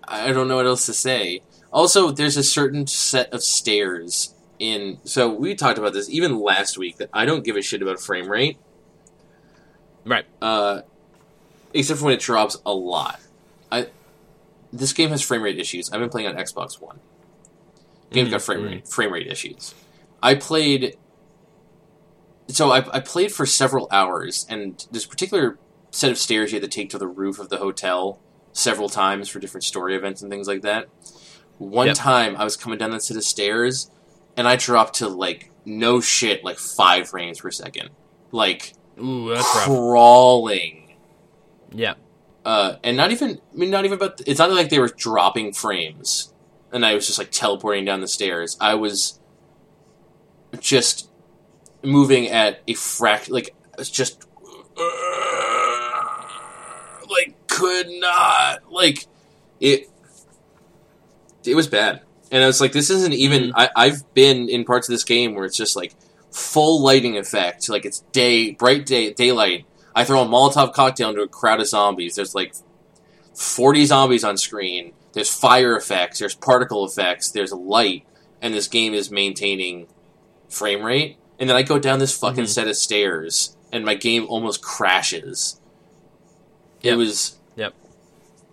I 0.05 0.33
don't 0.33 0.49
know 0.49 0.57
what 0.57 0.67
else 0.67 0.87
to 0.87 0.93
say. 0.93 1.43
Also, 1.73 2.11
there's 2.11 2.37
a 2.37 2.43
certain 2.43 2.87
set 2.87 3.33
of 3.33 3.43
stairs 3.45 4.35
in. 4.61 4.99
So 5.03 5.29
we 5.29 5.57
talked 5.57 5.79
about 5.79 5.93
this 5.93 6.09
even 6.09 6.39
last 6.39 6.79
week 6.79 6.99
that 6.99 7.11
I 7.13 7.25
don't 7.25 7.43
give 7.45 7.57
a 7.57 7.63
shit 7.63 7.83
about 7.83 7.99
frame 7.99 8.29
rate. 8.31 8.59
Right. 10.05 10.27
Uh, 10.41 10.83
except 11.75 11.99
for 11.99 12.07
when 12.07 12.15
it 12.15 12.21
drops 12.21 12.57
a 12.65 12.73
lot. 12.73 13.19
I 13.73 13.89
this 14.73 14.93
game 14.93 15.11
has 15.11 15.21
frame 15.23 15.43
rate 15.43 15.59
issues. 15.59 15.91
I've 15.91 15.99
been 16.01 16.09
playing 16.11 16.29
on 16.29 16.37
Xbox 16.37 16.81
One. 16.81 17.01
Game's 18.13 18.29
Mhm, 18.29 18.33
got 18.33 18.43
frame 18.43 18.63
rate 18.63 18.87
frame 18.89 19.13
rate 19.13 19.27
issues. 19.27 19.75
I 20.23 20.35
played. 20.37 20.97
So 22.49 22.71
I, 22.73 22.79
I 22.97 23.01
played 23.01 23.33
for 23.33 23.47
several 23.47 23.89
hours, 23.93 24.45
and 24.49 24.85
this 24.91 25.07
particular 25.07 25.59
set 25.93 26.11
of 26.11 26.19
stairs 26.19 26.53
you 26.53 26.61
had 26.61 26.69
to 26.71 26.77
take 26.77 26.91
to 26.91 26.99
the 26.99 27.07
roof 27.07 27.39
of 27.39 27.49
the 27.49 27.59
hotel 27.59 28.19
several 28.53 28.89
times 28.89 29.29
for 29.29 29.39
different 29.39 29.65
story 29.65 29.95
events 29.95 30.21
and 30.23 30.31
things 30.31 30.49
like 30.49 30.63
that. 30.63 30.89
One 31.59 31.89
Yep. 31.89 31.97
time 31.97 32.37
I 32.37 32.43
was 32.45 32.57
coming 32.57 32.79
down 32.79 32.91
that 32.91 33.03
set 33.03 33.17
of 33.17 33.23
stairs, 33.25 33.91
and 34.37 34.47
I 34.49 34.57
dropped 34.57 34.97
to 34.97 35.09
like 35.09 35.51
no 35.65 36.01
shit, 36.01 36.45
like 36.45 36.59
five 36.59 37.09
frames 37.09 37.41
per 37.41 37.51
second, 37.51 37.91
like 38.33 38.73
Ooh, 39.01 39.29
that's 39.35 39.43
rough. 39.43 39.65
crawling 39.65 40.97
Yeah. 41.73 41.95
uh, 42.45 42.77
and 42.83 42.97
not 42.97 43.11
even 43.13 43.41
I 43.53 43.57
mean 43.57 43.71
not 43.71 43.85
even 43.85 43.97
about 43.99 44.21
it's 44.27 44.39
not 44.39 44.51
like 44.53 44.69
they 44.71 44.79
were 44.79 44.89
dropping 44.89 45.53
frames 45.53 46.33
and 46.73 46.85
I 46.87 46.95
was 46.95 47.07
just 47.07 47.19
like 47.19 47.31
teleporting 47.31 47.85
down 47.85 48.01
the 48.01 48.09
stairs. 48.09 48.57
I 48.61 48.75
was 48.75 49.19
just 50.59 51.09
moving 51.83 52.29
at 52.29 52.61
a 52.69 52.75
fraction 52.75 53.33
like 53.35 53.55
it's 53.79 53.91
just 53.91 54.27
like 57.11 57.35
could 57.49 57.89
not 57.89 58.71
like 58.73 59.07
it 59.61 59.89
it 61.45 61.55
was 61.55 61.67
bad. 61.69 62.03
And 62.31 62.43
I 62.43 62.47
was 62.47 62.61
like 62.61 62.73
this 62.73 62.91
isn't 62.91 63.13
even 63.15 63.53
I, 63.57 63.71
I've 63.75 64.15
been 64.15 64.49
in 64.49 64.65
parts 64.65 64.89
of 64.89 64.93
this 64.93 65.05
game 65.05 65.35
where 65.35 65.45
it's 65.45 65.57
just 65.57 65.77
like 65.77 65.95
full 66.31 66.83
lighting 66.83 67.17
effect, 67.19 67.69
like 67.69 67.85
it's 67.85 68.01
day 68.13 68.53
bright 68.53 68.87
day 68.87 69.13
daylight 69.13 69.67
I 69.95 70.05
throw 70.05 70.23
a 70.23 70.27
Molotov 70.27 70.73
cocktail 70.73 71.11
into 71.11 71.23
a 71.23 71.29
crowd 71.29 71.61
of 71.61 71.67
zombies. 71.67 72.15
There's 72.15 72.35
like 72.35 72.55
40 73.35 73.87
zombies 73.87 74.23
on 74.23 74.37
screen. 74.37 74.93
There's 75.15 75.29
fire 75.35 75.77
effects. 75.77 76.21
There's 76.21 76.35
particle 76.37 76.85
effects. 76.87 77.31
There's 77.31 77.53
light. 77.53 78.07
And 78.41 78.55
this 78.55 78.69
game 78.69 78.95
is 78.95 79.11
maintaining 79.11 79.89
frame 80.49 80.85
rate. 80.85 81.17
And 81.41 81.51
then 81.51 81.57
I 81.57 81.63
go 81.63 81.79
down 81.81 81.99
this 81.99 82.17
fucking 82.17 82.45
Mhm. 82.45 82.49
set 82.49 82.69
of 82.69 82.77
stairs, 82.77 83.57
and 83.73 83.85
my 83.85 83.95
game 83.95 84.27
almost 84.29 84.63
crashes. 84.63 85.59
It 86.83 86.95
was 86.95 87.39
Yep. 87.57 87.75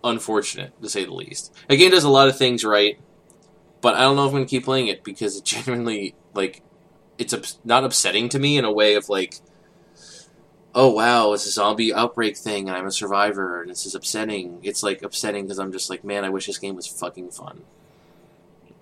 unfortunate, 0.02 0.72
to 0.82 0.88
say 0.88 1.04
the 1.04 1.14
least. 1.14 1.52
The 1.68 1.76
game 1.76 1.90
does 1.92 2.04
a 2.04 2.08
lot 2.10 2.28
of 2.28 2.36
things 2.36 2.64
right, 2.64 2.98
but 3.80 3.94
I 3.94 4.00
don't 4.00 4.16
know 4.16 4.22
if 4.24 4.28
I'm 4.28 4.36
going 4.36 4.46
to 4.46 4.50
keep 4.50 4.64
playing 4.64 4.88
it 4.88 5.04
because 5.04 5.36
it 5.36 5.44
genuinely, 5.44 6.14
like, 6.34 6.62
it's 7.18 7.32
ups- 7.34 7.58
not 7.64 7.84
upsetting 7.84 8.28
to 8.30 8.38
me 8.38 8.56
in 8.58 8.64
a 8.64 8.72
way 8.72 8.94
of, 8.94 9.08
like, 9.08 9.40
oh 10.74 10.90
wow, 10.90 11.32
it's 11.32 11.46
a 11.46 11.50
zombie 11.50 11.92
outbreak 11.92 12.36
thing, 12.36 12.68
and 12.68 12.76
I'm 12.76 12.86
a 12.86 12.92
survivor, 12.92 13.62
and 13.62 13.70
this 13.70 13.84
is 13.86 13.94
upsetting. 13.94 14.60
It's 14.62 14.82
like 14.82 15.02
upsetting 15.02 15.44
because 15.44 15.58
I'm 15.58 15.72
just 15.72 15.90
like, 15.90 16.04
man, 16.04 16.24
I 16.24 16.28
wish 16.28 16.46
this 16.46 16.58
game 16.58 16.76
was 16.76 16.86
fucking 16.86 17.30
fun. 17.30 17.62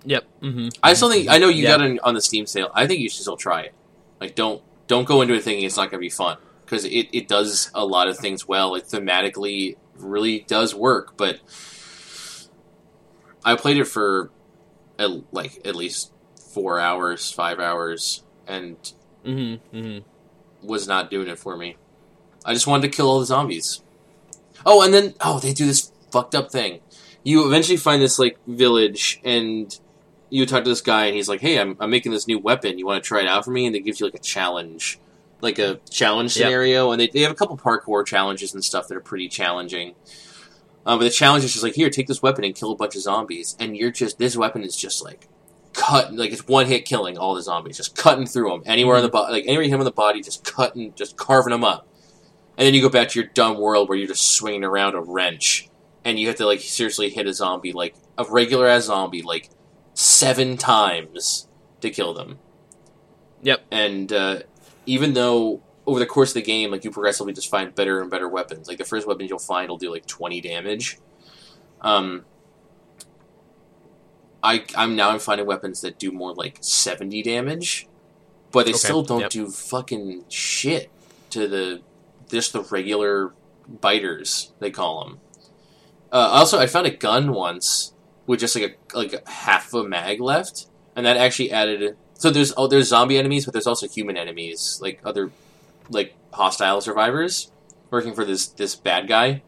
Yep. 0.05 0.25
Mm-hmm. 0.41 0.67
I 0.83 0.93
still 0.93 1.09
think 1.09 1.27
I 1.27 1.37
know 1.39 1.49
you 1.49 1.63
Yeah. 1.63 1.77
got 1.77 1.81
it 1.81 1.99
on 2.03 2.13
the 2.13 2.21
Steam 2.21 2.45
sale. 2.45 2.69
I 2.73 2.85
think 2.87 2.99
you 2.99 3.09
should 3.09 3.21
still 3.21 3.37
try 3.37 3.61
it. 3.61 3.73
Like, 4.21 4.35
don't 4.35 4.61
don't 4.87 5.05
go 5.05 5.21
into 5.21 5.33
it 5.33 5.43
thinking 5.43 5.65
it's 5.65 5.75
not 5.77 5.89
going 5.89 5.99
to 5.99 6.05
be 6.05 6.09
fun 6.09 6.37
because 6.65 6.85
it, 6.85 7.07
it 7.13 7.27
does 7.27 7.71
a 7.73 7.85
lot 7.85 8.07
of 8.09 8.17
things 8.17 8.47
well. 8.47 8.75
It 8.75 8.85
thematically 8.85 9.75
really 9.97 10.41
does 10.41 10.75
work, 10.75 11.17
but 11.17 11.39
I 13.43 13.55
played 13.55 13.77
it 13.77 13.85
for 13.85 14.29
at, 14.99 15.09
like 15.33 15.65
at 15.65 15.75
least 15.75 16.11
four 16.53 16.79
hours, 16.79 17.31
five 17.31 17.59
hours, 17.59 18.23
and 18.47 18.77
Mm-hmm. 19.25 19.75
Mm-hmm. 19.77 20.67
was 20.67 20.87
not 20.87 21.11
doing 21.11 21.27
it 21.27 21.37
for 21.37 21.57
me. 21.57 21.75
I 22.45 22.53
just 22.53 22.65
wanted 22.67 22.89
to 22.89 22.95
kill 22.95 23.09
all 23.09 23.19
the 23.19 23.25
zombies. 23.25 23.81
Oh, 24.65 24.81
and 24.83 24.93
then 24.93 25.15
oh, 25.21 25.39
they 25.39 25.51
do 25.53 25.65
this 25.65 25.91
fucked 26.11 26.33
up 26.33 26.49
thing. 26.49 26.79
You 27.23 27.45
eventually 27.45 27.75
find 27.77 28.01
this 28.01 28.17
like 28.19 28.37
village, 28.47 29.19
and 29.25 29.77
you 30.29 30.45
talk 30.45 30.63
to 30.63 30.69
this 30.69 30.79
guy, 30.81 31.07
and 31.07 31.15
he's 31.15 31.27
like, 31.27 31.41
"Hey, 31.41 31.59
I'm, 31.59 31.75
I'm 31.81 31.89
making 31.89 32.13
this 32.13 32.25
new 32.27 32.39
weapon. 32.39 32.77
You 32.79 32.85
want 32.85 33.03
to 33.03 33.07
try 33.07 33.19
it 33.21 33.27
out 33.27 33.43
for 33.43 33.51
me?" 33.51 33.65
And 33.65 33.75
they 33.75 33.79
give 33.81 33.99
you 33.99 34.05
like 34.05 34.15
a 34.15 34.19
challenge, 34.19 34.97
like 35.41 35.59
a 35.59 35.79
challenge 35.89 36.37
Yep. 36.37 36.45
scenario, 36.45 36.91
and 36.91 37.01
they 37.01 37.07
they 37.07 37.21
have 37.21 37.31
a 37.31 37.35
couple 37.35 37.57
parkour 37.57 38.05
challenges 38.05 38.53
and 38.53 38.63
stuff 38.63 38.87
that 38.87 38.95
are 38.95 39.01
pretty 39.01 39.27
challenging. 39.27 39.93
Um, 40.87 40.99
but 40.99 41.03
the 41.03 41.11
challenge 41.11 41.43
is 41.43 41.51
just 41.51 41.63
like, 41.63 41.73
here, 41.73 41.89
take 41.89 42.07
this 42.07 42.21
weapon 42.21 42.45
and 42.45 42.55
kill 42.55 42.71
a 42.71 42.75
bunch 42.75 42.95
of 42.95 43.01
zombies, 43.01 43.57
and 43.59 43.75
you're 43.75 43.91
just 43.91 44.17
this 44.17 44.37
weapon 44.37 44.63
is 44.63 44.75
just 44.75 45.03
like 45.03 45.27
cut 45.73 46.11
like 46.15 46.31
it's 46.31 46.47
one 46.47 46.65
hit 46.65 46.85
killing 46.85 47.17
all 47.17 47.35
the 47.35 47.41
zombies, 47.41 47.75
just 47.75 47.95
cutting 47.95 48.25
through 48.25 48.49
them 48.49 48.63
anywhere 48.65 48.95
in 48.95 49.03
the 49.03 49.09
body, 49.09 49.33
like 49.33 49.43
anywhere 49.45 49.63
you 49.63 49.69
hit 49.69 49.77
in 49.77 49.83
the 49.83 49.91
body, 49.91 50.21
just 50.21 50.45
cutting, 50.45 50.93
just 50.95 51.17
carving 51.17 51.51
them 51.51 51.65
up. 51.65 51.87
And 52.57 52.65
then 52.65 52.73
you 52.73 52.81
go 52.81 52.89
back 52.89 53.09
to 53.09 53.19
your 53.19 53.29
dumb 53.33 53.59
world 53.59 53.89
where 53.89 53.97
you're 53.97 54.07
just 54.07 54.29
swinging 54.29 54.63
around 54.63 54.95
a 54.95 55.01
wrench, 55.01 55.69
and 56.05 56.17
you 56.17 56.27
have 56.27 56.37
to 56.37 56.45
like 56.45 56.61
seriously 56.61 57.09
hit 57.09 57.27
a 57.27 57.33
zombie, 57.33 57.73
like 57.73 57.93
a 58.17 58.23
regular 58.23 58.65
ass 58.65 58.85
zombie, 58.85 59.21
like 59.21 59.49
seven 59.93 60.55
times 60.55 61.49
to 61.81 61.89
kill 61.89 62.13
them. 62.13 62.39
Yep. 63.41 63.61
And 63.71 64.13
uh, 64.13 64.39
even 64.85 65.13
though 65.15 65.61
over 65.87 65.99
the 65.99 66.05
course 66.05 66.31
of 66.31 66.33
the 66.35 66.41
game, 66.41 66.69
like 66.69 66.83
you 66.83 66.91
progressively 66.91 67.33
just 67.33 67.49
find 67.49 67.73
better 67.73 68.01
and 68.01 68.11
better 68.11 68.27
weapons. 68.27 68.67
Like 68.67 68.77
the 68.77 68.83
first 68.83 69.07
weapon 69.07 69.25
you'll 69.25 69.39
find 69.39 69.69
will 69.69 69.77
do 69.77 69.89
like 69.89 70.05
twenty 70.05 70.41
damage. 70.41 70.99
Um, 71.81 72.25
I 74.43 74.65
I'm 74.75 74.95
now 74.97 75.11
I'm 75.11 75.19
finding 75.19 75.47
weapons 75.47 75.81
that 75.81 75.97
do 75.97 76.11
more 76.11 76.33
like 76.33 76.57
seventy 76.61 77.23
damage, 77.23 77.87
but 78.51 78.65
they 78.65 78.73
Okay, 78.73 78.79
still 78.79 79.01
don't 79.01 79.21
yep. 79.21 79.29
do 79.31 79.49
fucking 79.49 80.25
shit 80.27 80.91
to 81.31 81.47
the 81.47 81.81
just 82.29 82.51
the 82.51 82.61
regular 82.61 83.33
biters 83.67 84.51
they 84.59 84.69
call 84.69 85.05
them. 85.05 85.19
Uh, 86.11 86.29
also, 86.33 86.59
I 86.59 86.67
found 86.67 86.85
a 86.85 86.91
gun 86.91 87.31
once 87.31 87.93
with 88.25 88.41
just 88.41 88.55
like 88.55 88.77
a 88.93 88.97
like 88.97 89.13
a 89.13 89.29
half 89.29 89.73
of 89.73 89.85
a 89.85 89.87
mag 89.87 90.19
left, 90.19 90.67
and 90.97 91.05
that 91.05 91.15
actually 91.15 91.51
added. 91.51 91.95
So 92.15 92.29
there's 92.29 92.53
oh 92.57 92.67
there's 92.67 92.89
zombie 92.89 93.17
enemies, 93.17 93.45
but 93.45 93.53
there's 93.53 93.67
also 93.67 93.87
human 93.87 94.17
enemies, 94.17 94.79
like 94.81 94.99
other 95.05 95.31
like 95.89 96.13
hostile 96.33 96.81
survivors 96.81 97.51
working 97.91 98.13
for 98.13 98.25
this 98.25 98.47
this 98.47 98.75
bad 98.75 99.07
guy. 99.07 99.43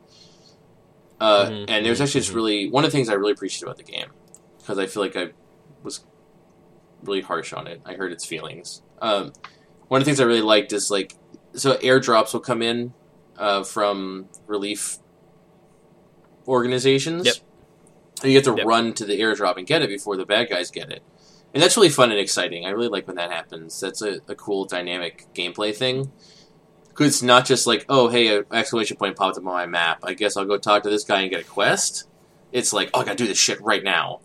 Uh, 1.19 1.47
Mhm, 1.49 1.65
and 1.67 1.85
there's 1.85 1.99
actually 1.99 2.21
just 2.21 2.31
mhm. 2.31 2.35
really 2.35 2.69
one 2.69 2.85
of 2.85 2.91
the 2.91 2.97
things 2.97 3.09
I 3.09 3.13
really 3.13 3.33
appreciate 3.33 3.63
about 3.63 3.77
the 3.77 3.83
game 3.83 4.07
because 4.57 4.79
I 4.79 4.85
feel 4.87 5.03
like 5.03 5.15
I 5.17 5.29
was 5.83 6.05
really 7.03 7.21
harsh 7.21 7.51
on 7.53 7.67
it. 7.67 7.81
I 7.85 7.93
hurt 7.93 8.11
its 8.11 8.25
feelings. 8.25 8.81
Um, 9.01 9.33
one 9.89 9.99
of 10.01 10.05
the 10.05 10.09
things 10.09 10.19
I 10.21 10.25
really 10.25 10.41
liked 10.41 10.71
is 10.71 10.89
like 10.89 11.15
so 11.53 11.75
airdrops 11.77 12.31
will 12.33 12.39
come 12.39 12.61
in 12.61 12.93
uh, 13.37 13.63
from 13.63 14.29
relief 14.47 14.97
organizations. 16.47 17.25
Yep. 17.25 17.35
And 18.23 18.31
you 18.31 18.37
have 18.37 18.45
to 18.45 18.55
Yep. 18.57 18.65
run 18.65 18.93
to 18.93 19.05
the 19.05 19.19
airdrop 19.19 19.57
and 19.57 19.65
get 19.65 19.81
it 19.81 19.89
before 19.89 20.17
the 20.17 20.25
bad 20.25 20.49
guys 20.49 20.71
get 20.71 20.89
it. 20.91 21.01
And 21.53 21.63
that's 21.63 21.77
really 21.77 21.89
fun 21.89 22.11
and 22.11 22.19
exciting. 22.19 22.65
I 22.65 22.69
really 22.69 22.89
like 22.89 23.07
when 23.07 23.15
that 23.15 23.31
happens. 23.31 23.79
That's 23.79 24.01
a, 24.01 24.19
a 24.27 24.35
cool 24.35 24.65
dynamic 24.65 25.25
gameplay 25.33 25.75
thing. 25.75 26.11
Because 26.89 27.07
it's 27.07 27.23
not 27.23 27.45
just 27.45 27.65
like, 27.65 27.85
oh, 27.89 28.09
hey, 28.09 28.37
an 28.37 28.45
exclamation 28.51 28.97
point 28.97 29.15
popped 29.15 29.37
up 29.37 29.45
on 29.45 29.53
my 29.53 29.65
map. 29.65 29.99
I 30.03 30.13
guess 30.13 30.37
I'll 30.37 30.45
go 30.45 30.57
talk 30.57 30.83
to 30.83 30.89
this 30.89 31.03
guy 31.03 31.21
and 31.21 31.29
get 31.29 31.41
a 31.41 31.45
quest. 31.45 32.07
It's 32.51 32.73
like, 32.73 32.89
oh, 32.93 33.01
I 33.01 33.05
gotta 33.05 33.15
do 33.15 33.27
this 33.27 33.37
shit 33.37 33.61
right 33.61 33.83
now. 33.83 34.21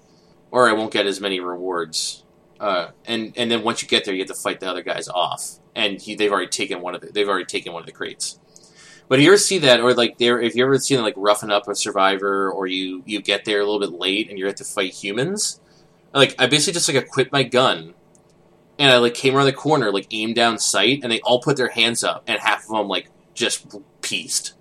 Or 0.50 0.68
I 0.68 0.72
won't 0.72 0.92
get 0.92 1.06
as 1.06 1.20
many 1.20 1.40
rewards. 1.40 2.24
Uh, 2.60 2.90
and 3.04 3.32
and 3.36 3.50
then 3.50 3.62
once 3.62 3.82
you 3.82 3.88
get 3.88 4.04
there, 4.04 4.14
you 4.14 4.20
have 4.20 4.28
to 4.28 4.34
fight 4.34 4.60
the 4.60 4.70
other 4.70 4.82
guys 4.82 5.08
off, 5.08 5.58
and 5.74 6.00
he, 6.00 6.14
they've 6.14 6.30
already 6.30 6.48
taken 6.48 6.80
one 6.80 6.94
of 6.94 7.00
the, 7.00 7.08
they've 7.08 7.28
already 7.28 7.44
taken 7.44 7.72
one 7.72 7.82
of 7.82 7.86
the 7.86 7.92
crates. 7.92 8.38
But 9.08 9.18
if 9.18 9.24
you 9.24 9.30
ever 9.32 9.38
see 9.38 9.58
that, 9.58 9.80
or 9.80 9.92
like 9.92 10.18
there, 10.18 10.40
if 10.40 10.54
you 10.54 10.64
ever 10.64 10.78
see 10.78 10.96
like 10.98 11.14
roughing 11.16 11.50
up 11.50 11.68
a 11.68 11.74
survivor, 11.74 12.50
or 12.50 12.66
you 12.66 13.02
you 13.06 13.20
get 13.20 13.44
there 13.44 13.60
a 13.60 13.64
little 13.64 13.80
bit 13.80 13.92
late 13.92 14.30
and 14.30 14.38
you 14.38 14.46
have 14.46 14.54
to 14.54 14.64
fight 14.64 14.92
humans, 14.92 15.60
like 16.14 16.34
I 16.38 16.46
basically 16.46 16.72
just 16.74 16.88
like 16.88 16.96
equipped 17.02 17.32
my 17.32 17.42
gun, 17.42 17.94
and 18.78 18.90
I 18.90 18.98
like 18.98 19.14
came 19.14 19.34
around 19.36 19.46
the 19.46 19.52
corner, 19.52 19.92
like 19.92 20.06
aimed 20.10 20.34
down 20.36 20.58
sight, 20.58 21.00
and 21.02 21.12
they 21.12 21.20
all 21.20 21.40
put 21.40 21.56
their 21.56 21.68
hands 21.68 22.02
up, 22.04 22.24
and 22.26 22.38
half 22.40 22.64
of 22.64 22.68
them 22.76 22.88
like 22.88 23.10
just 23.34 23.66
pieced, 24.00 24.54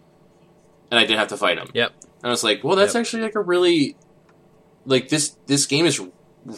and 0.92 1.00
I 1.00 1.04
didn't 1.04 1.20
have 1.20 1.28
to 1.30 1.38
fight 1.38 1.58
them. 1.58 1.70
Yep. 1.74 1.94
And 2.02 2.26
I 2.26 2.30
was 2.30 2.44
like, 2.44 2.64
well, 2.64 2.76
that's 2.76 2.94
Yep. 2.96 3.02
actually 3.02 3.24
like 3.24 3.36
a 3.36 3.42
really, 3.42 3.96
like 4.86 5.10
this 5.10 5.38
this 5.46 5.66
game 5.66 5.86
is 5.86 6.02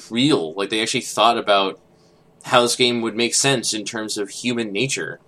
real. 0.10 0.54
Like 0.54 0.70
they 0.70 0.82
actually 0.82 1.02
thought 1.02 1.38
about 1.38 1.80
how 2.44 2.62
this 2.62 2.76
game 2.76 3.02
would 3.02 3.16
make 3.16 3.34
sense 3.34 3.74
in 3.74 3.84
terms 3.84 4.18
of 4.18 4.30
human 4.30 4.72
nature. 4.72 5.20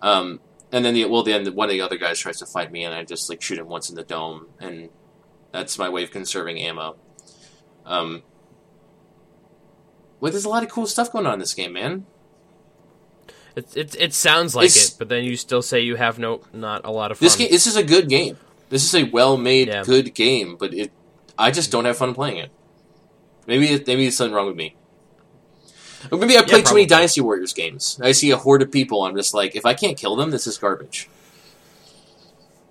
Um, 0.00 0.40
and 0.70 0.84
then 0.84 0.94
the 0.94 1.04
well, 1.06 1.22
then 1.22 1.46
one 1.54 1.68
of 1.68 1.72
the 1.72 1.80
other 1.80 1.96
guys 1.98 2.18
tries 2.20 2.38
to 2.38 2.46
fight 2.46 2.70
me, 2.72 2.84
and 2.84 2.94
I 2.94 3.04
just 3.04 3.28
like 3.28 3.42
shoot 3.42 3.58
him 3.58 3.68
once 3.68 3.90
in 3.90 3.96
the 3.96 4.02
dome, 4.04 4.46
and 4.60 4.88
that's 5.52 5.78
my 5.78 5.88
way 5.88 6.02
of 6.04 6.10
conserving 6.10 6.58
ammo. 6.60 6.96
Um, 7.84 8.22
well, 10.24 10.32
there's 10.32 10.46
a 10.46 10.48
lot 10.48 10.62
of 10.62 10.70
cool 10.70 10.86
stuff 10.86 11.12
going 11.12 11.26
on 11.26 11.34
in 11.34 11.38
this 11.38 11.52
game, 11.52 11.74
man. 11.74 12.06
It, 13.54 13.76
it, 13.76 13.94
it 13.98 14.14
sounds 14.14 14.56
like 14.56 14.64
It's- 14.70 14.92
it, 14.92 14.96
but 14.98 15.10
then 15.10 15.22
you 15.22 15.36
still 15.36 15.60
say 15.60 15.80
you 15.80 15.96
have 15.96 16.18
no 16.18 16.40
not 16.50 16.86
a 16.86 16.90
lot 16.90 17.10
of 17.10 17.18
fun. 17.18 17.26
This 17.26 17.36
game, 17.36 17.50
this 17.50 17.66
is 17.66 17.76
a 17.76 17.82
good 17.82 18.08
game. 18.08 18.38
This 18.70 18.84
is 18.84 18.94
a 18.94 19.04
well-made, 19.04 19.68
Yeah. 19.68 19.82
good 19.84 20.14
game, 20.14 20.56
but 20.58 20.72
it, 20.72 20.92
I 21.38 21.50
just 21.50 21.70
don't 21.70 21.84
have 21.84 21.98
fun 21.98 22.14
playing 22.14 22.38
it. 22.38 22.50
Maybe, 23.46 23.66
it, 23.66 23.86
maybe 23.86 24.04
there's 24.04 24.16
something 24.16 24.34
wrong 24.34 24.46
with 24.46 24.56
me. 24.56 24.74
Or 26.10 26.16
maybe 26.16 26.38
I 26.38 26.42
play 26.42 26.62
too 26.62 26.72
many 26.72 26.86
Dynasty 26.86 27.20
Warriors 27.20 27.52
games. 27.52 28.00
I 28.02 28.12
see 28.12 28.30
a 28.30 28.38
horde 28.38 28.62
of 28.62 28.72
people. 28.72 29.02
I'm 29.02 29.14
just 29.16 29.34
like, 29.34 29.54
if 29.54 29.66
I 29.66 29.74
can't 29.74 29.98
kill 29.98 30.16
them, 30.16 30.30
this 30.30 30.46
is 30.46 30.56
garbage. 30.56 31.10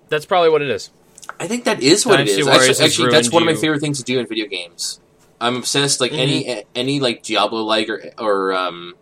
That's 0.08 0.26
probably 0.26 0.50
what 0.50 0.60
it 0.60 0.70
is. 0.70 0.90
I 1.38 1.46
think 1.46 1.66
that 1.66 1.80
is 1.80 2.04
what 2.04 2.16
Dynasty 2.16 2.38
it 2.38 2.40
is. 2.40 2.46
Warriors 2.48 2.80
Actually, 2.80 2.84
actually 2.86 3.10
that's 3.12 3.30
one 3.30 3.44
of 3.44 3.46
my 3.46 3.54
favorite 3.54 3.80
things 3.80 3.98
to 3.98 4.04
do 4.04 4.18
in 4.18 4.26
video 4.26 4.46
games. 4.48 4.98
I'm 5.44 5.56
obsessed. 5.56 6.00
Like 6.00 6.12
any 6.12 6.64
any 6.74 7.00
like 7.00 7.22
Diablo 7.22 7.62
like 7.62 7.90
or 7.90 8.02
or 8.18 8.52
um, 8.54 8.94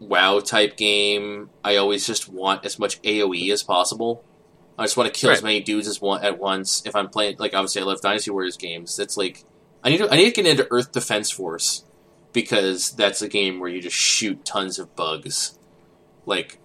WoW 0.00 0.40
type 0.40 0.76
game, 0.76 1.50
I 1.62 1.76
always 1.76 2.04
just 2.04 2.28
want 2.28 2.64
as 2.64 2.80
much 2.80 3.00
AOE 3.02 3.52
as 3.52 3.62
possible. 3.62 4.24
I 4.76 4.84
just 4.84 4.96
want 4.96 5.12
to 5.12 5.18
kill 5.18 5.30
as 5.30 5.42
many 5.42 5.60
dudes 5.60 5.86
as 5.86 6.00
one 6.00 6.24
at 6.24 6.38
once. 6.38 6.82
If 6.84 6.96
I'm 6.96 7.08
playing, 7.08 7.36
like 7.38 7.54
obviously 7.54 7.82
I 7.82 7.84
love 7.84 8.00
Dynasty 8.00 8.32
Warriors 8.32 8.56
games. 8.56 8.96
That's 8.96 9.16
like 9.16 9.44
I 9.84 9.90
need 9.90 9.98
to 9.98 10.12
I 10.12 10.16
need 10.16 10.34
to 10.34 10.42
get 10.42 10.50
into 10.50 10.66
Earth 10.70 10.90
Defense 10.90 11.30
Force 11.30 11.84
because 12.32 12.90
that's 12.90 13.22
a 13.22 13.28
game 13.28 13.60
where 13.60 13.70
you 13.70 13.80
just 13.80 13.96
shoot 13.96 14.44
tons 14.44 14.80
of 14.80 14.96
bugs. 14.96 15.56
Like 16.26 16.58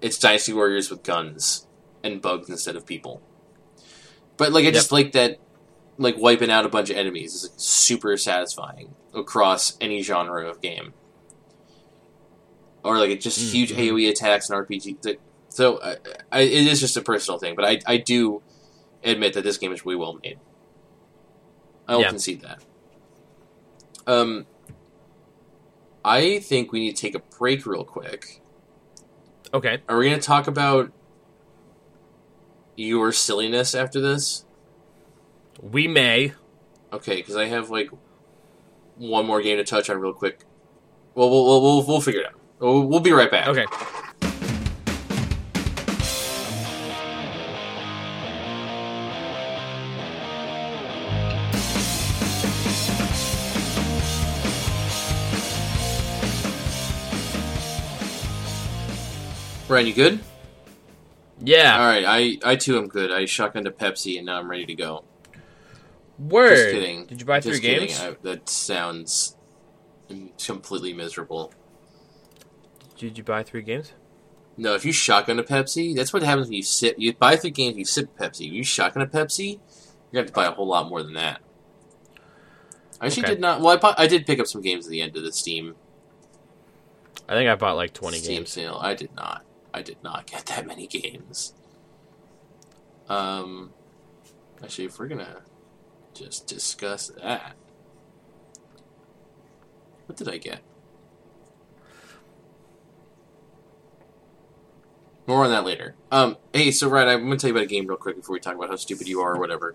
it's 0.00 0.18
Dynasty 0.18 0.52
Warriors 0.52 0.88
with 0.88 1.02
guns 1.02 1.66
and 2.04 2.22
bugs 2.22 2.48
instead 2.48 2.76
of 2.76 2.86
people. 2.86 3.22
But 4.36 4.52
like 4.52 4.66
I 4.66 4.70
just 4.70 4.92
like 4.92 5.12
that 5.12 5.40
like 5.98 6.16
wiping 6.18 6.50
out 6.50 6.64
a 6.66 6.68
bunch 6.68 6.90
of 6.90 6.96
enemies 6.96 7.34
is 7.34 7.42
like, 7.44 7.52
super 7.56 8.16
satisfying 8.16 8.94
across 9.14 9.76
any 9.80 10.02
genre 10.02 10.46
of 10.48 10.60
game. 10.60 10.92
Or 12.84 12.98
like 12.98 13.10
it's 13.10 13.24
just 13.24 13.40
huge 13.52 13.72
Mhm. 13.72 13.78
AOE 13.78 14.08
attacks 14.10 14.48
and 14.50 14.56
RPG. 14.66 15.16
So 15.48 15.80
I, 15.82 15.96
I, 16.30 16.40
it 16.42 16.66
is 16.66 16.80
just 16.80 16.96
a 16.96 17.00
personal 17.02 17.38
thing, 17.38 17.54
but 17.56 17.64
I, 17.64 17.80
I 17.86 17.96
do 17.96 18.42
admit 19.02 19.32
that 19.34 19.42
this 19.44 19.56
game 19.58 19.72
is 19.72 19.84
really 19.84 19.96
well 19.96 20.18
made. 20.22 20.38
I 21.88 21.94
will 21.96 22.02
Yeah. 22.02 22.10
concede 22.10 22.42
that. 22.42 22.62
Um, 24.06 24.46
I 26.04 26.38
think 26.40 26.70
we 26.72 26.80
need 26.80 26.94
to 26.94 27.00
take 27.02 27.14
a 27.14 27.22
break 27.38 27.66
real 27.66 27.84
quick. 27.84 28.40
Okay. 29.54 29.78
Are 29.88 29.96
we 29.98 30.08
going 30.08 30.20
to 30.20 30.24
talk 30.24 30.46
about 30.46 30.92
your 32.76 33.10
silliness 33.12 33.74
after 33.74 34.00
this? 34.00 34.44
We 35.60 35.88
may. 35.88 36.34
Okay, 36.92 37.16
because 37.16 37.36
I 37.36 37.46
have 37.46 37.70
like 37.70 37.90
one 38.96 39.26
more 39.26 39.40
game 39.42 39.58
to 39.58 39.64
touch 39.64 39.90
on 39.90 40.00
real 40.00 40.12
quick. 40.12 40.40
Well, 41.14 41.30
we'll 41.30 41.44
we'll 41.44 41.62
we'll, 41.62 41.86
we'll 41.86 42.00
figure 42.00 42.20
it 42.20 42.26
out. 42.26 42.40
We'll, 42.58 42.86
we'll 42.86 43.00
be 43.00 43.12
right 43.12 43.30
back. 43.30 43.48
Okay. 43.48 43.64
Brian, 59.66 59.88
you 59.88 59.94
good? 59.94 60.20
Yeah. 61.40 61.78
All 61.78 61.86
right, 61.86 62.04
I 62.06 62.38
I 62.44 62.56
too 62.56 62.78
am 62.78 62.88
good. 62.88 63.10
I 63.10 63.24
shotgunned 63.24 63.66
a 63.66 63.70
Pepsi 63.70 64.16
and 64.16 64.26
now 64.26 64.38
I'm 64.38 64.48
ready 64.50 64.66
to 64.66 64.74
go. 64.74 65.04
Word. 66.18 66.50
Just 66.56 66.70
kidding. 66.70 67.06
Did 67.06 67.20
you 67.20 67.26
buy 67.26 67.40
Just 67.40 67.60
three 67.60 67.60
kidding. 67.60 67.88
games? 67.88 68.00
I, 68.00 68.16
that 68.22 68.48
sounds 68.48 69.36
completely 70.42 70.92
miserable. 70.92 71.52
Did 72.96 73.18
you 73.18 73.24
buy 73.24 73.42
three 73.42 73.62
games? 73.62 73.92
No, 74.56 74.74
if 74.74 74.86
you 74.86 74.92
shotgun 74.92 75.38
a 75.38 75.42
Pepsi, 75.44 75.94
that's 75.94 76.12
what 76.14 76.22
happens 76.22 76.46
when 76.46 76.54
you 76.54 76.62
sip. 76.62 76.94
You 76.98 77.12
buy 77.12 77.36
three 77.36 77.50
games, 77.50 77.76
you 77.76 77.84
sip 77.84 78.16
Pepsi. 78.18 78.46
When 78.46 78.54
you 78.54 78.64
shotgun 78.64 79.02
a 79.02 79.06
Pepsi, 79.06 79.58
you're 79.58 79.58
gonna 80.12 80.20
have 80.22 80.26
to 80.28 80.32
buy 80.32 80.46
a 80.46 80.52
whole 80.52 80.66
lot 80.68 80.88
more 80.88 81.02
than 81.02 81.12
that. 81.14 81.42
I 82.98 83.06
actually 83.06 83.24
Okay. 83.24 83.32
did 83.34 83.40
not. 83.40 83.60
Well, 83.60 83.68
I, 83.68 83.76
bought, 83.76 83.98
I 84.00 84.06
did 84.06 84.24
pick 84.24 84.40
up 84.40 84.46
some 84.46 84.62
games 84.62 84.86
at 84.86 84.90
the 84.90 85.02
end 85.02 85.14
of 85.16 85.22
the 85.24 85.32
Steam 85.32 85.74
I 87.28 87.34
think 87.34 87.50
I 87.50 87.54
bought 87.56 87.76
like 87.76 87.92
twenty 87.92 88.18
Steam 88.18 88.36
games. 88.36 88.50
sale. 88.50 88.78
I 88.80 88.94
did 88.94 89.14
not. 89.14 89.44
I 89.74 89.82
did 89.82 89.96
not 90.02 90.26
get 90.26 90.46
that 90.46 90.64
many 90.66 90.86
games. 90.86 91.52
Um, 93.08 93.72
actually, 94.62 94.86
if 94.86 94.98
we're 94.98 95.08
gonna 95.08 95.42
just 96.18 96.46
discuss 96.46 97.08
that, 97.22 97.54
what 100.06 100.16
did 100.18 100.28
I 100.28 100.38
get? 100.38 100.60
More 105.26 105.44
on 105.44 105.50
that 105.50 105.64
later. 105.64 105.96
Um, 106.12 106.36
hey, 106.52 106.70
so 106.70 106.88
right, 106.88 107.08
I'm 107.08 107.24
gonna 107.24 107.36
tell 107.36 107.48
you 107.48 107.54
about 107.54 107.64
a 107.64 107.68
game 107.68 107.86
real 107.86 107.96
quick 107.96 108.16
before 108.16 108.34
we 108.34 108.40
talk 108.40 108.54
about 108.54 108.68
how 108.70 108.76
stupid 108.76 109.08
you 109.08 109.20
are 109.20 109.34
or 109.34 109.40
whatever. 109.40 109.74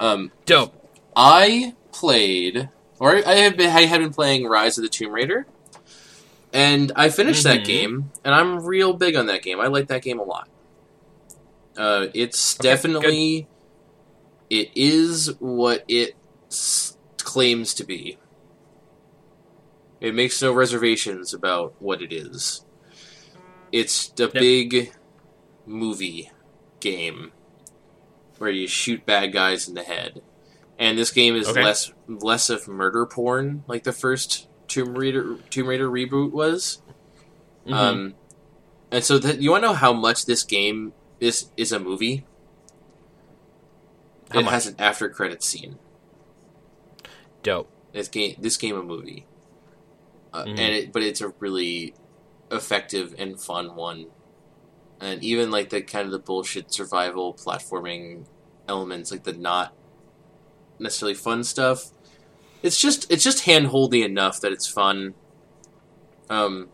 Um, 0.00 0.32
Dope. 0.44 0.74
I 1.14 1.74
played. 1.92 2.68
or 2.98 3.16
I 3.16 3.34
have 3.36 3.56
been 3.56 3.70
I 3.70 3.82
had 3.82 4.00
been 4.00 4.12
playing 4.12 4.44
Rise 4.46 4.78
of 4.78 4.82
the 4.82 4.88
Tomb 4.90 5.12
Raider, 5.12 5.46
and 6.52 6.90
I 6.96 7.10
finished 7.10 7.44
that 7.44 7.60
Mhm. 7.60 7.64
game, 7.66 8.12
and 8.24 8.34
I'm 8.34 8.64
real 8.64 8.92
big 8.92 9.14
on 9.14 9.26
that 9.26 9.42
game. 9.42 9.60
I 9.60 9.68
like 9.68 9.86
that 9.88 10.02
game 10.02 10.18
a 10.18 10.24
lot. 10.24 10.48
Uh, 11.76 12.08
it's 12.12 12.56
Okay, 12.56 12.68
definitely 12.68 13.48
it 14.52 14.70
is 14.74 15.34
what 15.40 15.82
it 15.88 16.14
s- 16.50 16.96
claims 17.16 17.72
to 17.74 17.84
be. 17.84 18.18
It 20.00 20.14
makes 20.14 20.42
no 20.42 20.52
reservations 20.52 21.32
about 21.32 21.74
what 21.80 22.02
it 22.02 22.12
is. 22.12 22.64
It's 23.70 24.12
a 24.20 24.28
big 24.28 24.92
movie 25.64 26.30
game 26.80 27.32
where 28.38 28.50
you 28.50 28.66
shoot 28.66 29.06
bad 29.06 29.32
guys 29.32 29.68
in 29.68 29.74
the 29.74 29.82
head. 29.84 30.20
And 30.78 30.98
this 30.98 31.10
game 31.12 31.36
is 31.36 31.48
Okay. 31.48 31.62
less 31.64 31.92
less 32.08 32.50
of 32.50 32.66
murder 32.68 33.06
porn 33.06 33.62
like 33.68 33.84
the 33.84 33.92
first 33.92 34.48
Tomb 34.68 34.94
Raider 34.94 35.36
Tomb 35.48 35.68
Raider 35.68 35.88
reboot 35.88 36.32
was. 36.32 36.82
Mhm. 37.66 37.72
Um, 37.72 38.14
and 38.90 39.04
so 39.04 39.18
that 39.18 39.40
you 39.40 39.50
want 39.52 39.62
to 39.62 39.68
know 39.68 39.74
how 39.74 39.92
much 39.92 40.26
this 40.26 40.42
game 40.42 40.92
is 41.20 41.50
is 41.56 41.70
a 41.72 41.78
movie? 41.78 42.26
How 44.32 44.40
it 44.40 44.44
much? 44.44 44.52
has 44.52 44.66
an 44.66 44.76
after 44.78 45.08
credit 45.08 45.42
scene. 45.42 45.78
Dope. 47.42 47.70
This 47.92 48.08
game, 48.08 48.36
this 48.38 48.56
game, 48.56 48.76
a 48.76 48.82
movie, 48.82 49.26
uh, 50.32 50.44
Mhm. 50.44 50.58
and 50.58 50.74
it, 50.74 50.92
but 50.92 51.02
it's 51.02 51.20
a 51.20 51.28
really 51.40 51.94
effective 52.50 53.14
and 53.18 53.40
fun 53.40 53.74
one. 53.76 54.06
And 55.00 55.22
even 55.24 55.50
like 55.50 55.70
the 55.70 55.82
kind 55.82 56.06
of 56.06 56.12
the 56.12 56.18
bullshit 56.18 56.72
survival 56.72 57.34
platforming 57.34 58.26
elements, 58.68 59.10
like 59.10 59.24
the 59.24 59.32
not 59.32 59.74
necessarily 60.78 61.14
fun 61.14 61.44
stuff, 61.44 61.92
it's 62.62 62.78
just 62.80 63.10
it's 63.10 63.24
just 63.24 63.44
handholdy 63.44 64.04
enough 64.04 64.40
that 64.40 64.52
it's 64.52 64.66
fun. 64.66 65.14
Um, 66.30 66.68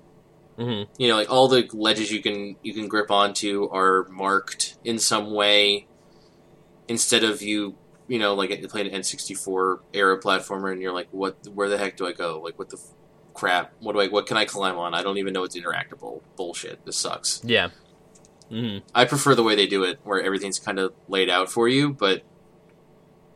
hmm 0.56 0.82
you 0.98 1.08
know, 1.08 1.16
like 1.16 1.30
all 1.30 1.48
the 1.48 1.68
ledges 1.72 2.12
you 2.12 2.22
can 2.22 2.56
you 2.62 2.74
can 2.74 2.88
grip 2.88 3.10
onto 3.10 3.68
are 3.72 4.06
marked 4.10 4.76
in 4.84 4.98
some 4.98 5.32
way. 5.32 5.86
Instead 6.88 7.22
of 7.24 7.42
you, 7.42 7.74
you 8.06 8.18
know, 8.18 8.34
like 8.34 8.50
playing 8.68 8.86
an 8.88 8.94
N 8.94 9.02
sixty 9.02 9.34
four 9.34 9.80
era 9.92 10.18
platformer, 10.20 10.72
and 10.72 10.80
you're 10.80 10.92
like, 10.92 11.08
what? 11.10 11.36
Where 11.54 11.68
the 11.68 11.78
heck 11.78 11.96
do 11.96 12.06
I 12.06 12.12
go? 12.12 12.40
Like, 12.42 12.58
what 12.58 12.70
the 12.70 12.78
f- 12.78 12.94
crap? 13.34 13.72
What 13.80 13.92
do 13.92 14.00
I? 14.00 14.08
What 14.08 14.26
can 14.26 14.36
I 14.36 14.44
climb 14.46 14.76
on? 14.78 14.94
I 14.94 15.02
don't 15.02 15.18
even 15.18 15.32
know 15.34 15.44
it's 15.44 15.56
interactable. 15.56 16.22
Bullshit. 16.36 16.84
This 16.86 16.96
sucks. 16.96 17.40
Yeah. 17.44 17.68
hmm 18.48 18.78
I 18.94 19.04
prefer 19.04 19.34
the 19.34 19.42
way 19.42 19.54
they 19.54 19.66
do 19.66 19.84
it, 19.84 19.98
where 20.04 20.22
everything's 20.22 20.58
kind 20.58 20.78
of 20.78 20.94
laid 21.08 21.28
out 21.28 21.50
for 21.50 21.68
you, 21.68 21.92
but 21.92 22.22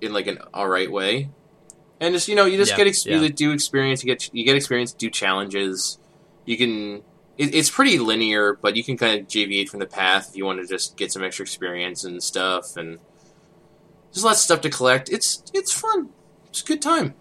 in 0.00 0.12
like 0.12 0.26
an 0.26 0.38
all 0.54 0.68
right 0.68 0.90
way. 0.90 1.30
And 2.00 2.14
just 2.14 2.26
you 2.28 2.34
know, 2.34 2.46
you 2.46 2.56
just 2.56 2.72
Yeah, 2.72 2.76
get 2.78 2.86
ex- 2.88 3.06
yeah. 3.06 3.20
you 3.20 3.28
do 3.28 3.52
experience. 3.52 4.02
You 4.02 4.08
get 4.12 4.30
you 4.32 4.44
get 4.44 4.56
experience. 4.56 4.92
Do 4.92 5.10
challenges. 5.10 5.98
You 6.46 6.56
can. 6.56 7.02
It, 7.38 7.54
it's 7.54 7.70
pretty 7.70 7.98
linear, 7.98 8.58
but 8.60 8.76
you 8.76 8.84
can 8.84 8.96
kind 8.96 9.20
of 9.20 9.28
deviate 9.28 9.68
from 9.68 9.80
the 9.80 9.86
path 9.86 10.30
if 10.30 10.36
you 10.36 10.44
want 10.44 10.60
to 10.60 10.66
just 10.66 10.96
get 10.96 11.12
some 11.12 11.22
extra 11.22 11.44
experience 11.44 12.04
and 12.04 12.22
stuff. 12.22 12.76
And 12.76 12.98
there's 14.12 14.24
lots 14.24 14.38
of 14.40 14.44
stuff 14.44 14.60
to 14.62 14.70
collect. 14.70 15.08
It's 15.10 15.42
it's 15.54 15.72
fun. 15.72 16.10
It's 16.48 16.62
a 16.62 16.66
good 16.66 16.82
time. 16.82 17.14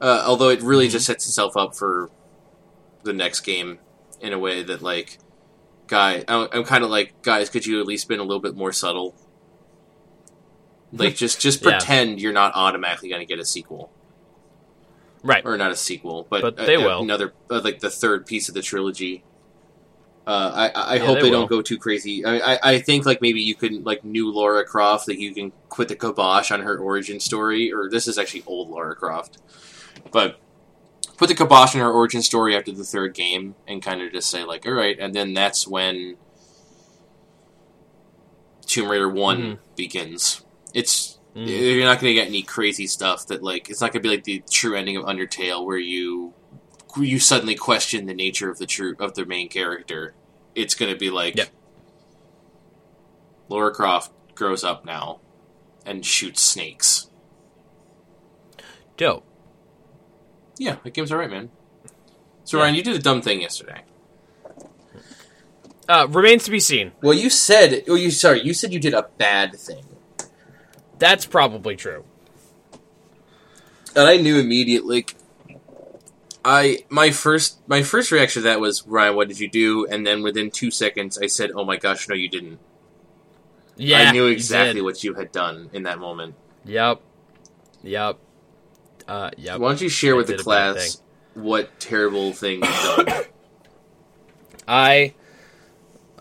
Uh, 0.00 0.24
although 0.26 0.48
it 0.48 0.62
really 0.62 0.88
just 0.88 1.06
sets 1.06 1.26
itself 1.26 1.56
up 1.56 1.74
for 1.76 2.10
the 3.02 3.12
next 3.12 3.40
game 3.40 3.78
in 4.20 4.32
a 4.32 4.38
way 4.38 4.62
that 4.62 4.80
like 4.82 5.18
guy 5.88 6.24
I'm, 6.28 6.48
I'm 6.52 6.64
kind 6.64 6.84
of 6.84 6.90
like 6.90 7.20
guys 7.22 7.48
could 7.50 7.66
you 7.66 7.80
at 7.80 7.86
least 7.86 8.08
been 8.08 8.20
a 8.20 8.22
little 8.22 8.40
bit 8.40 8.54
more 8.56 8.72
subtle 8.72 9.14
like 10.92 11.16
just 11.16 11.40
just 11.40 11.60
Yeah. 11.64 11.70
pretend 11.72 12.20
you're 12.20 12.32
not 12.32 12.52
automatically 12.54 13.08
going 13.08 13.20
to 13.20 13.26
get 13.26 13.38
a 13.38 13.44
sequel 13.44 13.90
Right. 15.22 15.44
or 15.44 15.56
not 15.58 15.70
a 15.70 15.76
sequel 15.76 16.26
but, 16.30 16.42
But 16.42 16.56
they 16.56 16.74
a- 16.74 16.80
will. 16.80 17.02
another 17.02 17.34
uh, 17.50 17.60
like 17.62 17.80
the 17.80 17.90
third 17.90 18.24
piece 18.26 18.48
of 18.48 18.54
the 18.54 18.62
trilogy 18.62 19.24
uh, 20.30 20.70
I, 20.76 20.96
I 20.96 20.98
Yeah, 20.98 21.04
hope 21.06 21.20
they 21.20 21.30
they, 21.30 21.30
don't 21.30 21.48
go 21.48 21.62
too 21.62 21.78
crazy. 21.78 22.24
I, 22.24 22.54
I 22.54 22.58
I 22.74 22.78
think 22.80 23.06
like 23.06 23.20
maybe 23.22 23.40
you 23.42 23.56
can 23.56 23.82
like 23.84 24.04
new 24.04 24.32
Lara 24.32 24.64
Croft 24.64 25.06
that 25.06 25.18
you 25.20 25.34
can 25.34 25.52
quit 25.68 25.88
the 25.88 25.96
kibosh 25.96 26.50
on 26.52 26.62
her 26.62 26.78
origin 26.78 27.20
story, 27.20 27.72
or 27.72 27.90
this 27.90 28.06
is 28.08 28.18
actually 28.18 28.44
old 28.46 28.70
Lara 28.70 28.94
Croft, 28.96 29.38
but 30.12 30.36
put 31.18 31.28
the 31.28 31.34
kibosh 31.34 31.74
on 31.74 31.80
her 31.82 31.92
origin 31.92 32.22
story 32.22 32.56
after 32.56 32.72
the 32.72 32.84
third 32.84 33.14
game 33.14 33.56
and 33.68 33.82
kind 33.82 34.02
of 34.02 34.12
just 34.12 34.30
say 34.30 34.44
like, 34.44 34.66
all 34.66 34.72
right, 34.74 34.98
and 35.00 35.14
then 35.14 35.34
that's 35.34 35.66
when 35.68 36.18
Tomb 38.66 38.88
Raider 38.90 39.08
one 39.08 39.54
Mhm. 39.54 39.58
begins. 39.76 40.42
It's 40.74 41.18
Mhm. 41.36 41.68
you're 41.76 41.84
not 41.86 42.00
going 42.00 42.10
to 42.10 42.14
get 42.14 42.28
any 42.28 42.42
crazy 42.42 42.86
stuff 42.86 43.26
that 43.28 43.42
like 43.42 43.70
it's 43.70 43.80
not 43.80 43.92
going 43.92 44.02
to 44.02 44.08
be 44.08 44.14
like 44.14 44.24
the 44.24 44.44
true 44.50 44.76
ending 44.76 44.96
of 44.96 45.04
Undertale 45.04 45.64
where 45.64 45.78
you 45.78 46.34
you 46.98 47.18
suddenly 47.20 47.54
question 47.54 48.06
the 48.06 48.14
nature 48.14 48.50
of 48.50 48.58
the 48.58 48.66
true 48.66 48.94
of 49.00 49.14
the 49.14 49.26
main 49.26 49.48
character. 49.48 50.16
It's 50.60 50.74
going 50.74 50.92
to 50.92 50.98
be 50.98 51.10
like 51.10 51.36
Yep. 51.36 51.48
Lara 53.48 53.72
Croft 53.74 54.12
grows 54.34 54.62
up 54.64 54.84
now 54.84 55.20
and 55.86 56.04
shoots 56.04 56.42
snakes. 56.42 57.08
Dope. 58.96 59.24
Yeah, 60.58 60.76
that 60.84 60.92
game's 60.92 61.10
alright, 61.10 61.30
man. 61.30 61.50
So 62.44 62.58
Yeah. 62.58 62.64
Ryan, 62.64 62.74
you 62.76 62.82
did 62.82 62.96
a 62.96 62.98
dumb 62.98 63.22
thing 63.22 63.40
yesterday. 63.40 63.82
Uh, 65.88 66.06
remains 66.08 66.44
to 66.44 66.50
be 66.50 66.60
seen. 66.60 66.92
Well, 67.02 67.14
you 67.14 67.30
said, 67.30 67.82
oh, 67.88 67.96
you 67.96 68.10
sorry, 68.10 68.42
you 68.42 68.54
said 68.54 68.72
you 68.72 68.78
did 68.78 68.94
a 68.94 69.08
bad 69.18 69.56
thing, 69.56 69.84
That's 70.98 71.26
probably 71.26 71.74
true. 71.76 72.04
and 73.96 74.06
I 74.06 74.16
knew 74.18 74.38
immediately. 74.38 75.06
I 76.44 76.84
my 76.88 77.10
first 77.10 77.60
my 77.68 77.82
first 77.82 78.10
reaction 78.10 78.42
to 78.42 78.48
that 78.48 78.60
was 78.60 78.86
Ryan, 78.86 79.16
what 79.16 79.28
did 79.28 79.40
you 79.40 79.48
do? 79.48 79.86
And 79.86 80.06
then 80.06 80.22
within 80.22 80.50
two 80.50 80.70
seconds, 80.70 81.18
I 81.18 81.26
said, 81.26 81.50
"Oh 81.54 81.64
my 81.64 81.76
gosh, 81.76 82.08
no, 82.08 82.14
you 82.14 82.28
didn't." 82.28 82.58
Yeah. 83.76 84.08
I 84.08 84.12
knew 84.12 84.26
exactly 84.26 84.74
did. 84.74 84.82
what 84.82 85.02
you 85.02 85.14
had 85.14 85.32
done 85.32 85.70
in 85.72 85.84
that 85.84 85.98
moment. 85.98 86.34
Yep. 86.64 87.00
Yep. 87.82 88.18
Uh, 89.08 89.30
yep. 89.36 89.58
Why 89.58 89.68
don't 89.68 89.80
you 89.80 89.88
share 89.88 90.14
I 90.14 90.16
with 90.18 90.26
the 90.26 90.34
did 90.34 90.42
a 90.42 90.44
bad 90.44 90.74
class 90.74 91.02
what 91.34 91.80
terrible 91.80 92.32
thing 92.32 92.62
you've 92.62 93.06
done? 93.06 93.24
I, 94.68 95.14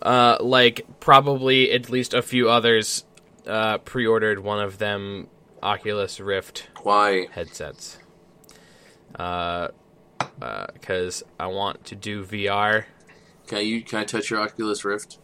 uh, 0.01 0.38
like 0.39 0.86
probably 0.99 1.72
at 1.72 1.89
least 1.89 2.13
a 2.13 2.22
few 2.22 2.49
others, 2.49 3.05
uh, 3.45 3.80
pre-ordered 3.80 4.39
one 4.39 4.59
of 4.59 4.78
them 4.78 5.28
Oculus 5.61 6.20
Rift 6.20 6.67
Why? 6.82 7.28
headsets. 7.32 7.97
Uh, 9.15 9.70
Uh, 10.41 10.67
because 10.74 11.24
I 11.39 11.47
want 11.47 11.86
to 11.86 11.95
do 11.95 12.24
VR. 12.26 12.86
Can 13.47 13.65
you 13.65 13.82
can 13.82 13.99
I 13.99 14.03
touch 14.05 14.30
your 14.30 14.39
Oculus 14.39 14.86
Rift? 14.86 15.17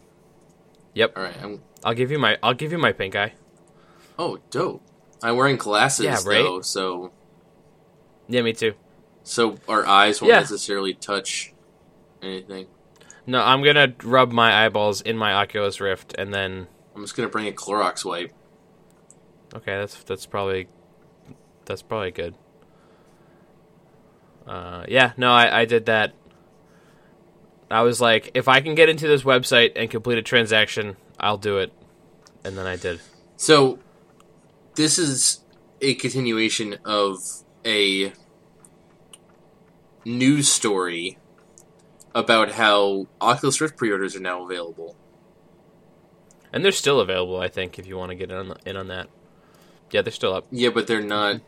Yep. 0.94 1.12
All 1.16 1.22
right. 1.22 1.36
I'm, 1.42 1.62
I'll 1.84 1.94
give 1.94 2.10
you 2.10 2.18
my 2.18 2.38
I'll 2.42 2.54
give 2.54 2.72
you 2.72 2.78
my 2.78 2.92
pink 2.92 3.14
eye. 3.16 3.34
oh, 4.18 4.38
dope. 4.50 4.82
I'm 5.22 5.36
wearing 5.36 5.56
glasses 5.56 6.04
Yeah, 6.04 6.18
right? 6.26 6.42
though, 6.42 6.60
so 6.60 7.12
Yeah, 8.28 8.42
me 8.42 8.52
too. 8.52 8.74
so 9.22 9.56
our 9.68 9.86
eyes 9.86 10.20
won't 10.20 10.32
Yeah. 10.34 10.40
necessarily 10.40 10.92
touch 10.94 11.54
anything. 12.22 12.66
No, 13.26 13.40
I'm 13.42 13.62
gonna 13.62 13.94
rub 14.04 14.32
my 14.32 14.64
eyeballs 14.66 15.00
in 15.00 15.16
my 15.18 15.32
Oculus 15.32 15.80
Rift, 15.80 16.14
and 16.18 16.32
then 16.32 16.68
I'm 16.94 17.02
just 17.02 17.16
gonna 17.16 17.28
bring 17.28 17.48
a 17.48 17.52
Clorox 17.52 18.04
wipe. 18.04 18.32
okay, 19.54 19.76
that's 19.78 20.02
that's 20.04 20.26
probably 20.26 20.68
that's 21.64 21.82
probably 21.82 22.10
good. 22.10 22.34
Uh, 24.46 24.84
yeah, 24.88 25.12
no, 25.16 25.32
I, 25.32 25.62
I 25.62 25.64
did 25.64 25.86
that. 25.86 26.14
I 27.70 27.82
was 27.82 28.00
like, 28.00 28.30
if 28.34 28.46
I 28.46 28.60
can 28.60 28.74
get 28.74 28.88
into 28.88 29.08
this 29.08 29.22
website 29.22 29.72
and 29.74 29.90
complete 29.90 30.18
a 30.18 30.22
transaction, 30.22 30.96
I'll 31.18 31.38
do 31.38 31.58
it, 31.58 31.72
and 32.44 32.56
then 32.56 32.66
I 32.66 32.76
did. 32.76 33.00
So 33.36 33.80
this 34.76 34.98
is 34.98 35.40
a 35.80 35.94
continuation 35.94 36.76
of 36.84 37.18
a 37.64 38.12
news 40.04 40.48
story 40.48 41.18
about 42.14 42.52
how 42.52 43.08
Oculus 43.20 43.60
Rift 43.60 43.76
pre-orders 43.76 44.14
are 44.14 44.20
now 44.20 44.44
available. 44.44 44.96
And 46.52 46.64
they're 46.64 46.72
still 46.72 47.00
available, 47.00 47.40
I 47.40 47.48
think, 47.48 47.78
if 47.78 47.86
you 47.86 47.98
want 47.98 48.10
to 48.10 48.14
get 48.14 48.30
in 48.30 48.36
on, 48.36 48.56
in 48.64 48.76
on 48.76 48.86
that. 48.88 49.08
Yeah, 49.90 50.02
they're 50.02 50.12
still 50.12 50.32
up. 50.32 50.46
Yeah, 50.50 50.70
but 50.70 50.86
they're 50.86 51.02
not. 51.02 51.40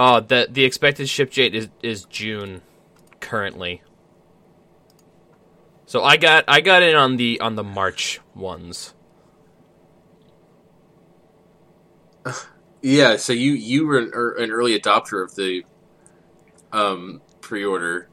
Oh, 0.00 0.20
the 0.20 0.46
the 0.48 0.64
expected 0.64 1.08
ship 1.08 1.32
date 1.32 1.56
is 1.56 1.68
is 1.82 2.04
June, 2.04 2.62
currently. 3.18 3.82
So 5.86 6.04
I 6.04 6.16
got 6.16 6.44
I 6.46 6.60
got 6.60 6.84
in 6.84 6.94
on 6.94 7.16
the 7.16 7.40
on 7.40 7.56
the 7.56 7.64
March 7.64 8.20
ones. 8.32 8.94
Yeah, 12.80 13.16
so 13.16 13.32
you 13.32 13.54
you 13.54 13.88
were 13.88 13.98
an, 13.98 14.12
er, 14.14 14.36
an 14.36 14.52
early 14.52 14.78
adopter 14.78 15.24
of 15.24 15.34
the 15.34 15.64
um, 16.72 17.20
pre-order. 17.40 18.08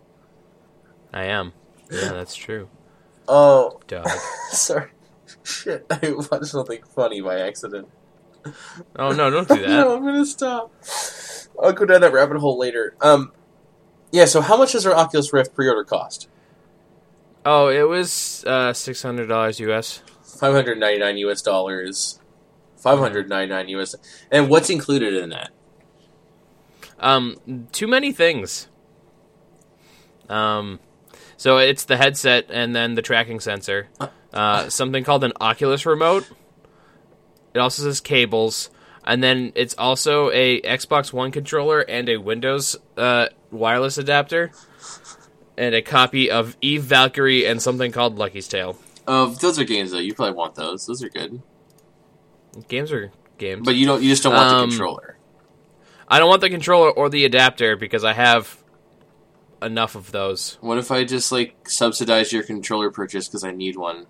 I 1.14 1.26
am. 1.26 1.54
Yeah, 1.92 2.14
that's 2.14 2.34
true. 2.36 2.68
Oh, 3.28 3.80
Dog. 3.86 4.10
sorry. 4.50 4.90
Shit, 5.44 5.86
I 5.92 6.14
watched 6.32 6.48
something 6.48 6.82
funny 6.96 7.22
by 7.22 7.42
accident. 7.42 7.90
Oh 8.96 9.12
no, 9.12 9.30
don't 9.30 9.48
do 9.48 9.56
that. 9.56 9.68
no, 9.68 9.98
I'm 9.98 10.04
gonna 10.04 10.26
stop. 10.26 10.72
I'll 11.62 11.74
go 11.74 11.86
down 11.86 12.02
that 12.02 12.14
rabbit 12.14 12.38
hole 12.38 12.58
later. 12.58 12.96
Um, 13.02 13.32
yeah. 14.12 14.26
So, 14.26 14.42
how 14.42 14.58
much 14.58 14.74
does 14.74 14.86
our 14.86 14.96
Oculus 14.96 15.32
Rift 15.34 15.56
pre-order 15.56 15.84
cost? 15.84 16.28
Oh, 17.46 17.68
it 17.68 17.88
was 17.88 18.44
uh, 18.48 18.74
six 18.74 19.02
hundred 19.02 19.28
dollars 19.28 19.60
US. 19.60 20.02
Five 20.24 20.54
hundred 20.54 20.80
ninety 20.80 21.00
nine 21.00 21.18
U.S. 21.18 21.42
dollars. 21.42 22.20
Five 22.78 23.00
hundred 23.00 23.30
ninety 23.30 23.54
nine 23.54 23.70
U.S. 23.70 23.96
And 24.32 24.50
what's 24.50 24.70
included 24.70 25.14
in 25.14 25.30
that? 25.30 25.52
Um, 27.00 27.68
too 27.72 27.88
many 27.88 28.12
things. 28.12 28.68
Um, 30.30 30.80
so 31.38 31.58
it's 31.58 31.86
the 31.86 31.98
headset 31.98 32.46
and 32.50 32.76
then 32.76 32.96
the 32.96 33.02
tracking 33.02 33.40
sensor. 33.40 33.90
Uh, 34.34 34.70
something 34.70 35.04
called 35.04 35.24
an 35.24 35.34
Oculus 35.40 35.86
remote. 35.86 36.30
It 37.54 37.60
also 37.60 37.84
says 37.84 38.02
cables, 38.02 38.70
and 39.06 39.24
then 39.24 39.52
it's 39.56 39.74
also 39.78 40.30
a 40.32 40.60
Xbox 40.62 41.14
One 41.14 41.32
controller 41.32 41.80
and 41.82 42.10
a 42.10 42.18
Windows 42.18 42.76
uh, 42.98 43.28
wireless 43.52 43.98
adapter, 43.98 44.52
and 45.58 45.74
a 45.74 45.82
copy 45.82 46.30
of 46.30 46.58
Eve 46.62 46.84
Valkyrie 46.84 47.46
and 47.46 47.62
something 47.62 47.92
called 47.92 48.18
Lucky's 48.18 48.48
Tale. 48.48 48.78
Uh, 49.08 49.28
those 49.28 49.60
are 49.60 49.64
games 49.64 49.92
though. 49.92 50.00
You 50.00 50.14
probably 50.14 50.34
want 50.36 50.56
those. 50.56 50.86
Those 50.88 51.04
are 51.04 51.10
good. 51.10 51.42
Games 52.68 52.92
are 52.92 53.12
games. 53.38 53.64
But 53.66 53.76
you 53.76 53.86
don't. 53.86 54.02
You 54.02 54.10
just 54.10 54.24
don't 54.24 54.34
want 54.34 54.50
Um, 54.52 54.62
the 54.70 54.76
controller. 54.76 55.18
I 56.08 56.20
don't 56.20 56.30
want 56.30 56.42
the 56.42 56.50
controller 56.50 56.92
or 56.92 57.10
the 57.10 57.26
adapter 57.26 57.76
because 57.76 58.04
I 58.04 58.14
have 58.14 58.62
enough 59.62 59.96
of 59.96 60.12
those. 60.12 60.58
What 60.62 60.78
if 60.78 60.92
I 60.92 61.04
just 61.04 61.32
like 61.32 61.56
subsidize 61.68 62.32
your 62.32 62.44
controller 62.44 62.92
purchase 62.92 63.28
because 63.28 63.44
I 63.44 63.52
need 63.52 63.76
one? 63.78 64.06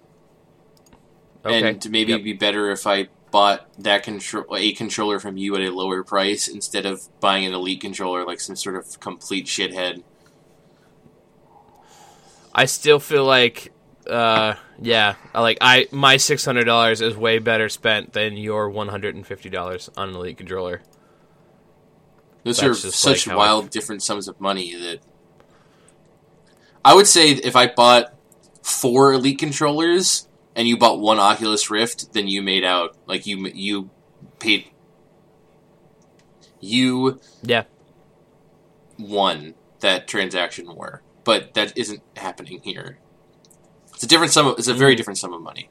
Okay. 1.46 1.70
And 1.70 1.90
maybe 1.92 2.12
Yep. 2.12 2.16
it'd 2.18 2.24
be 2.26 2.34
better 2.34 2.72
if 2.72 2.86
I 2.88 3.08
bought 3.36 3.68
that 3.78 4.02
control 4.02 4.46
a 4.56 4.72
controller 4.72 5.20
from 5.20 5.36
you 5.36 5.54
at 5.58 5.62
a 5.62 5.70
lower 5.70 6.06
price 6.06 6.48
instead 6.48 6.86
of 6.86 7.10
buying 7.20 7.44
an 7.44 7.54
elite 7.54 7.82
controller 7.82 8.26
like 8.26 8.40
some 8.40 8.56
sort 8.56 8.78
of 8.78 8.98
complete 9.02 9.46
shithead. 9.46 10.02
I 12.54 12.64
still 12.64 12.98
feel 12.98 13.26
like, 13.26 13.74
uh, 14.10 14.54
yeah, 14.82 15.16
like 15.34 15.58
I 15.60 15.88
my 15.92 16.16
six 16.16 16.46
hundred 16.46 16.64
dollars 16.64 17.02
is 17.02 17.18
way 17.18 17.40
better 17.40 17.68
spent 17.68 18.14
than 18.14 18.38
your 18.38 18.70
one 18.70 18.88
hundred 18.88 19.16
and 19.16 19.28
fifty 19.28 19.50
dollars 19.50 19.90
on 19.98 20.08
an 20.08 20.16
elite 20.16 20.38
controller. 20.38 20.82
Those 22.46 22.60
That's 22.60 22.86
are 22.86 22.92
such 22.92 23.28
like 23.28 23.36
wild 23.36 23.70
different 23.70 24.02
sums 24.02 24.30
of 24.30 24.40
money 24.40 24.76
that 24.76 25.00
I 26.86 26.96
would 26.96 27.08
say 27.08 27.32
if 27.32 27.58
I 27.58 27.68
bought 27.68 28.14
four 28.64 29.12
elite 29.12 29.40
controllers 29.40 30.30
and 30.56 30.68
you 30.68 30.78
bought 30.78 31.00
one 31.00 31.20
Oculus 31.20 31.70
Rift, 31.70 32.14
then 32.14 32.28
you 32.28 32.42
made 32.42 32.64
out 32.64 32.96
like 33.06 33.26
you 33.26 33.48
you 33.48 33.90
paid 34.40 34.72
you 36.60 37.20
Yeah, 37.44 37.64
won 38.98 39.56
that 39.82 40.08
transaction 40.08 40.74
war, 40.74 41.04
but 41.24 41.54
that 41.54 41.78
isn't 41.78 42.02
happening 42.16 42.62
here. 42.64 43.00
It's 43.94 44.04
a 44.04 44.08
different 44.08 44.34
sum. 44.34 44.48
Of, 44.48 44.58
it's 44.60 44.68
a 44.68 44.74
very 44.74 44.92
mm-hmm. 44.92 44.98
different 44.98 45.18
sum 45.18 45.34
of 45.34 45.42
money. 45.42 45.70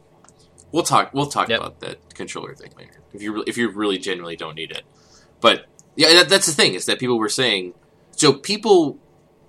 We'll 0.72 0.82
talk. 0.82 1.12
We'll 1.14 1.26
talk. 1.26 1.48
Yep. 1.48 1.60
about 1.60 1.80
that 1.80 2.14
controller 2.14 2.54
thing 2.54 2.72
later. 2.76 3.00
If 3.12 3.22
you 3.22 3.44
if 3.46 3.56
you 3.56 3.70
really 3.70 3.98
genuinely 3.98 4.36
don't 4.36 4.54
need 4.54 4.70
it, 4.70 4.82
but 5.40 5.66
yeah, 5.96 6.12
that, 6.14 6.28
that's 6.28 6.46
the 6.46 6.52
thing 6.52 6.74
is 6.74 6.86
that 6.86 6.98
people 6.98 7.18
were 7.18 7.28
saying. 7.28 7.74
So 8.12 8.32
people 8.32 8.98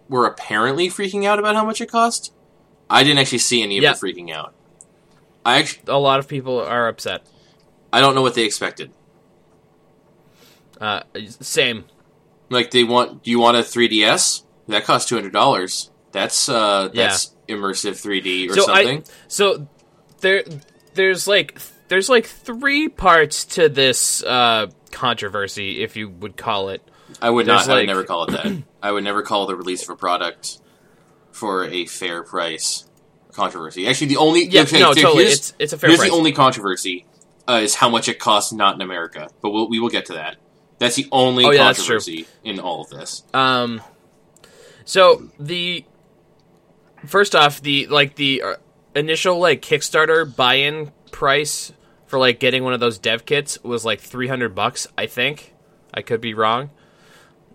were 0.09 0.25
apparently 0.25 0.87
freaking 0.87 1.25
out 1.25 1.39
about 1.39 1.55
how 1.55 1.65
much 1.65 1.81
it 1.81 1.89
cost. 1.89 2.33
I 2.89 3.03
didn't 3.03 3.19
actually 3.19 3.39
see 3.39 3.61
any 3.63 3.77
of 3.77 3.83
Yeah. 3.83 3.93
them 3.93 3.99
freaking 3.99 4.31
out. 4.31 4.53
I 5.45 5.59
actually 5.59 5.83
a 5.87 5.99
lot 5.99 6.19
of 6.19 6.27
people 6.27 6.59
are 6.59 6.87
upset. 6.87 7.25
I 7.93 8.01
don't 8.01 8.15
know 8.15 8.21
what 8.23 8.33
they 8.35 8.43
expected. 8.43 8.91
Uh, 10.81 11.01
same. 11.39 11.85
Like 12.49 12.71
they 12.71 12.83
want. 12.83 13.23
Do 13.23 13.31
you 13.31 13.39
want 13.39 13.57
a 13.57 13.61
3ds? 13.61 14.43
That 14.67 14.83
costs 14.83 15.07
two 15.07 15.15
hundred 15.15 15.33
dollars. 15.33 15.91
That's 16.11 16.49
uh 16.49 16.89
Yeah. 16.93 17.07
that's 17.07 17.35
immersive 17.47 17.91
3D 18.01 18.49
or 18.49 18.53
So 18.55 18.71
I- 18.71 18.83
something. 18.83 19.03
So 19.27 19.67
there, 20.21 20.43
there's 20.95 21.27
like 21.27 21.59
there's 21.87 22.09
like 22.09 22.25
three 22.25 22.89
parts 22.89 23.45
to 23.45 23.69
this 23.69 24.23
uh, 24.23 24.67
controversy, 24.91 25.83
if 25.83 25.95
you 25.95 26.09
would 26.09 26.35
call 26.35 26.69
it. 26.69 26.81
I 27.21 27.29
would 27.29 27.45
There's 27.45 27.67
not. 27.67 27.75
I 27.77 27.79
would 27.81 27.87
never 27.87 28.03
call 28.03 28.23
it 28.25 28.31
that. 28.31 28.63
I 28.81 28.91
would 28.91 29.03
never 29.03 29.21
call 29.21 29.45
the 29.45 29.55
release 29.55 29.83
of 29.83 29.89
a 29.91 29.95
product 29.95 30.59
for 31.31 31.65
a 31.65 31.85
fair 31.85 32.23
price 32.23 32.85
controversy. 33.35 33.87
Actually, 33.87 34.07
the 34.07 34.17
only 34.17 34.45
Yeah, 34.47 34.61
okay, 34.61 34.79
no, 34.79 34.93
here- 34.93 35.03
totally. 35.03 35.23
Here's, 35.25 35.33
It's 35.39 35.53
it's 35.59 35.73
a 35.73 35.77
fair 35.77 35.89
here's 35.89 35.99
price. 35.99 36.09
the 36.11 36.15
only 36.15 36.31
controversy 36.31 37.05
uh, 37.47 37.59
is 37.63 37.75
how 37.75 37.89
much 37.89 38.07
it 38.09 38.19
costs 38.19 38.51
not 38.53 38.75
in 38.75 38.81
America. 38.81 39.27
But 39.41 39.51
we'll, 39.51 39.69
we 39.69 39.79
will 39.79 39.89
get 39.89 40.05
to 40.07 40.13
that. 40.13 40.37
That's 40.79 40.95
the 40.95 41.07
only 41.11 41.45
Oh, 41.45 41.51
yeah, 41.51 41.65
controversy 41.73 42.25
in 42.43 42.59
all 42.59 42.81
of 42.81 42.89
this. 42.89 43.23
Um, 43.33 43.81
so 44.83 45.29
the 45.39 45.85
first 47.05 47.35
off, 47.35 47.61
the 47.61 47.87
like 47.87 48.15
the 48.15 48.41
uh, 48.41 48.55
initial 48.95 49.39
like 49.39 49.61
Kickstarter 49.61 50.33
buy-in 50.35 50.91
price 51.11 51.71
for 52.07 52.19
like 52.19 52.39
getting 52.39 52.63
one 52.63 52.73
of 52.73 52.79
those 52.79 52.97
dev 52.99 53.25
kits 53.25 53.61
was 53.63 53.85
like 53.85 53.99
three 54.01 54.27
hundred 54.27 54.53
bucks. 54.53 54.87
I 54.97 55.05
think 55.07 55.53
I 55.93 56.01
could 56.01 56.19
be 56.21 56.33
wrong. 56.33 56.71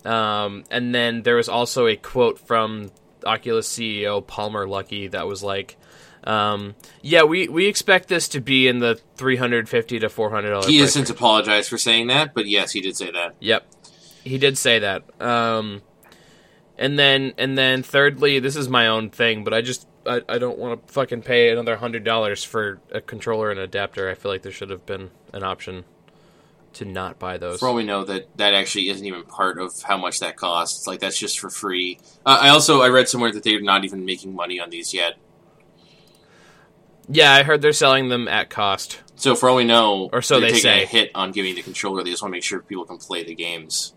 Um, 0.03 0.63
and 0.71 0.95
then 0.95 1.21
there 1.21 1.35
was 1.35 1.47
also 1.47 1.85
a 1.85 1.95
quote 1.95 2.39
from 2.39 2.91
Oculus 3.25 3.67
CEO 3.67 4.25
Palmer 4.25 4.67
Luckey 4.67 5.09
that 5.11 5.27
was 5.27 5.43
like. 5.43 5.77
Um, 6.23 6.75
yeah, 7.01 7.23
we, 7.23 7.47
we 7.47 7.65
expect 7.65 8.07
this 8.07 8.27
to 8.29 8.41
be 8.41 8.67
in 8.67 8.77
the 8.77 8.99
three 9.15 9.37
hundred 9.37 9.67
fifty 9.67 9.97
to 9.99 10.07
four 10.07 10.29
hundred 10.29 10.51
dollars. 10.51 10.67
He 10.67 10.77
has 10.77 10.93
since 10.93 11.09
apologized 11.09 11.67
for 11.67 11.79
saying 11.79 12.07
that, 12.07 12.35
but 12.35 12.45
yes, 12.45 12.71
he 12.73 12.81
did 12.81 12.95
say 12.95 13.09
that. 13.09 13.33
Yep, 13.39 13.65
he 14.23 14.37
did 14.37 14.55
say 14.55 14.77
that. 14.77 15.03
Um, 15.19 15.81
and 16.77 16.99
then 16.99 17.33
and 17.39 17.57
then 17.57 17.81
thirdly, 17.81 18.39
this 18.39 18.55
is 18.55 18.69
my 18.69 18.87
own 18.87 19.09
thing, 19.09 19.43
but 19.43 19.53
I 19.53 19.61
just 19.61 19.87
I, 20.05 20.21
I 20.29 20.37
don't 20.37 20.57
want 20.57 20.85
to 20.85 20.93
fucking 20.93 21.21
pay 21.23 21.49
another 21.49 21.77
hundred 21.77 22.03
dollars 22.03 22.43
for 22.43 22.79
a 22.91 23.01
controller 23.01 23.51
and 23.51 23.59
adapter. 23.59 24.09
I 24.09 24.15
feel 24.15 24.31
like 24.31 24.41
there 24.41 24.51
should 24.51 24.69
have 24.69 24.85
been 24.85 25.11
an 25.33 25.43
option 25.43 25.85
to 26.73 26.85
not 26.85 27.19
buy 27.19 27.37
those. 27.37 27.59
For 27.59 27.67
all 27.67 27.75
we 27.75 27.83
know, 27.83 28.03
that 28.05 28.35
that 28.37 28.53
actually 28.53 28.89
isn't 28.89 29.05
even 29.05 29.23
part 29.23 29.59
of 29.59 29.81
how 29.81 29.97
much 29.97 30.19
that 30.19 30.37
costs. 30.37 30.87
Like 30.87 30.99
that's 30.99 31.17
just 31.19 31.39
for 31.39 31.49
free. 31.49 31.99
Uh, 32.25 32.39
I 32.41 32.49
also 32.49 32.81
I 32.81 32.89
read 32.89 33.09
somewhere 33.09 33.31
that 33.31 33.43
they're 33.43 33.61
not 33.61 33.83
even 33.85 34.05
making 34.05 34.33
money 34.35 34.59
on 34.59 34.69
these 34.69 34.93
yet. 34.93 35.17
Yeah, 37.09 37.33
I 37.33 37.43
heard 37.43 37.61
they're 37.61 37.73
selling 37.73 38.09
them 38.09 38.27
at 38.27 38.49
cost. 38.49 39.01
So 39.15 39.35
for 39.35 39.49
all 39.49 39.55
we 39.57 39.63
know, 39.65 40.09
Or 40.13 40.21
so 40.21 40.39
they're 40.39 40.51
they 40.51 40.59
say. 40.59 40.83
a 40.83 40.85
hit 40.85 41.11
on 41.13 41.31
giving 41.31 41.55
the 41.55 41.61
controller. 41.61 42.03
They 42.03 42.09
just 42.11 42.21
want 42.23 42.31
to 42.31 42.35
make 42.37 42.43
sure 42.43 42.61
people 42.61 42.85
can 42.85 42.97
play 42.97 43.23
the 43.23 43.35
games. 43.35 43.93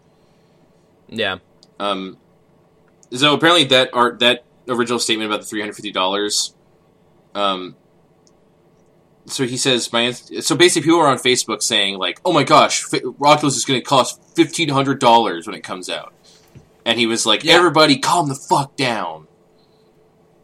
Yeah, 1.09 1.39
Um, 1.79 2.19
so 3.13 3.35
apparently 3.35 3.65
that 3.65 3.91
art 3.93 4.19
that 4.21 4.45
original 4.69 4.99
statement 4.99 5.31
about 5.31 5.41
the 5.43 5.47
three 5.47 5.61
hundred 5.61 5.75
fifty 5.75 5.93
dollars. 5.93 6.55
Um, 7.35 7.77
so 9.27 9.45
he 9.47 9.57
says 9.57 9.93
my 9.93 10.11
so 10.13 10.55
basically 10.57 10.83
people 10.87 11.01
are 11.01 11.09
on 11.09 11.19
Facebook 11.19 11.63
saying 11.63 11.99
like, 11.99 12.21
oh 12.25 12.33
my 12.33 12.45
gosh, 12.45 12.85
F- 12.93 13.01
Oculus 13.23 13.57
is 13.57 13.65
going 13.65 13.81
to 13.81 13.85
cost 13.85 14.21
fifteen 14.35 14.69
hundred 14.69 15.01
dollars 15.01 15.47
when 15.47 15.55
it 15.57 15.63
comes 15.63 15.89
out, 15.89 16.13
and 16.85 16.99
he 16.99 17.07
was 17.07 17.25
like, 17.27 17.43
Yeah. 17.45 17.55
everybody 17.55 17.99
calm 17.99 18.29
the 18.29 18.35
fuck 18.35 18.77
down. 18.77 19.27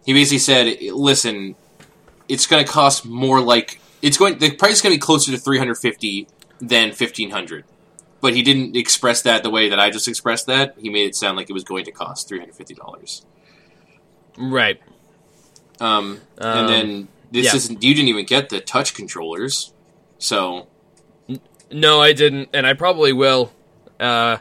He 0.07 0.13
basically 0.15 0.39
said, 0.39 0.77
listen, 0.95 1.57
it's 2.29 2.47
going 2.47 2.65
to 2.65 2.71
cost 2.71 3.05
more 3.05 3.41
like 3.41 3.81
it's 4.03 4.17
going 4.17 4.39
the 4.39 4.51
price 4.53 4.75
is 4.75 4.83
going 4.83 4.93
to 4.95 4.97
be 4.97 5.01
closer 5.01 5.31
to 5.33 5.39
three 5.39 5.59
hundred 5.59 5.77
fifty 5.77 6.27
than 6.61 6.93
fifteen 6.93 7.31
hundred 7.31 7.65
but 8.23 8.35
he 8.37 8.43
didn't 8.43 8.77
express 8.77 9.23
that 9.23 9.43
the 9.43 9.49
way 9.49 9.71
that 9.71 9.81
I 9.81 9.89
just 9.89 10.07
expressed 10.07 10.47
that. 10.47 10.75
He 10.79 10.91
made 10.91 11.07
it 11.07 11.15
sound 11.15 11.39
like 11.39 11.49
it 11.49 11.55
was 11.55 11.65
going 11.65 11.87
to 11.87 11.91
cost 11.91 12.29
three 12.29 12.39
hundred 12.39 12.55
fifty 12.55 12.75
dollars. 12.75 13.25
right. 14.37 14.79
Um, 15.81 16.21
Um, 16.39 16.59
and 16.59 16.69
then 16.69 17.09
this 17.31 17.47
yeah. 17.47 17.57
isn't. 17.57 17.83
You 17.83 17.95
didn't 17.95 18.09
even 18.09 18.25
get 18.27 18.49
the 18.49 18.61
touch 18.61 18.95
controllers, 18.95 19.73
so 20.19 20.69
No, 21.71 22.01
I 22.01 22.13
didn't, 22.13 22.51
and 22.53 22.67
I 22.67 22.75
probably 22.75 23.13
will. 23.13 23.53
Uh, 23.99 24.39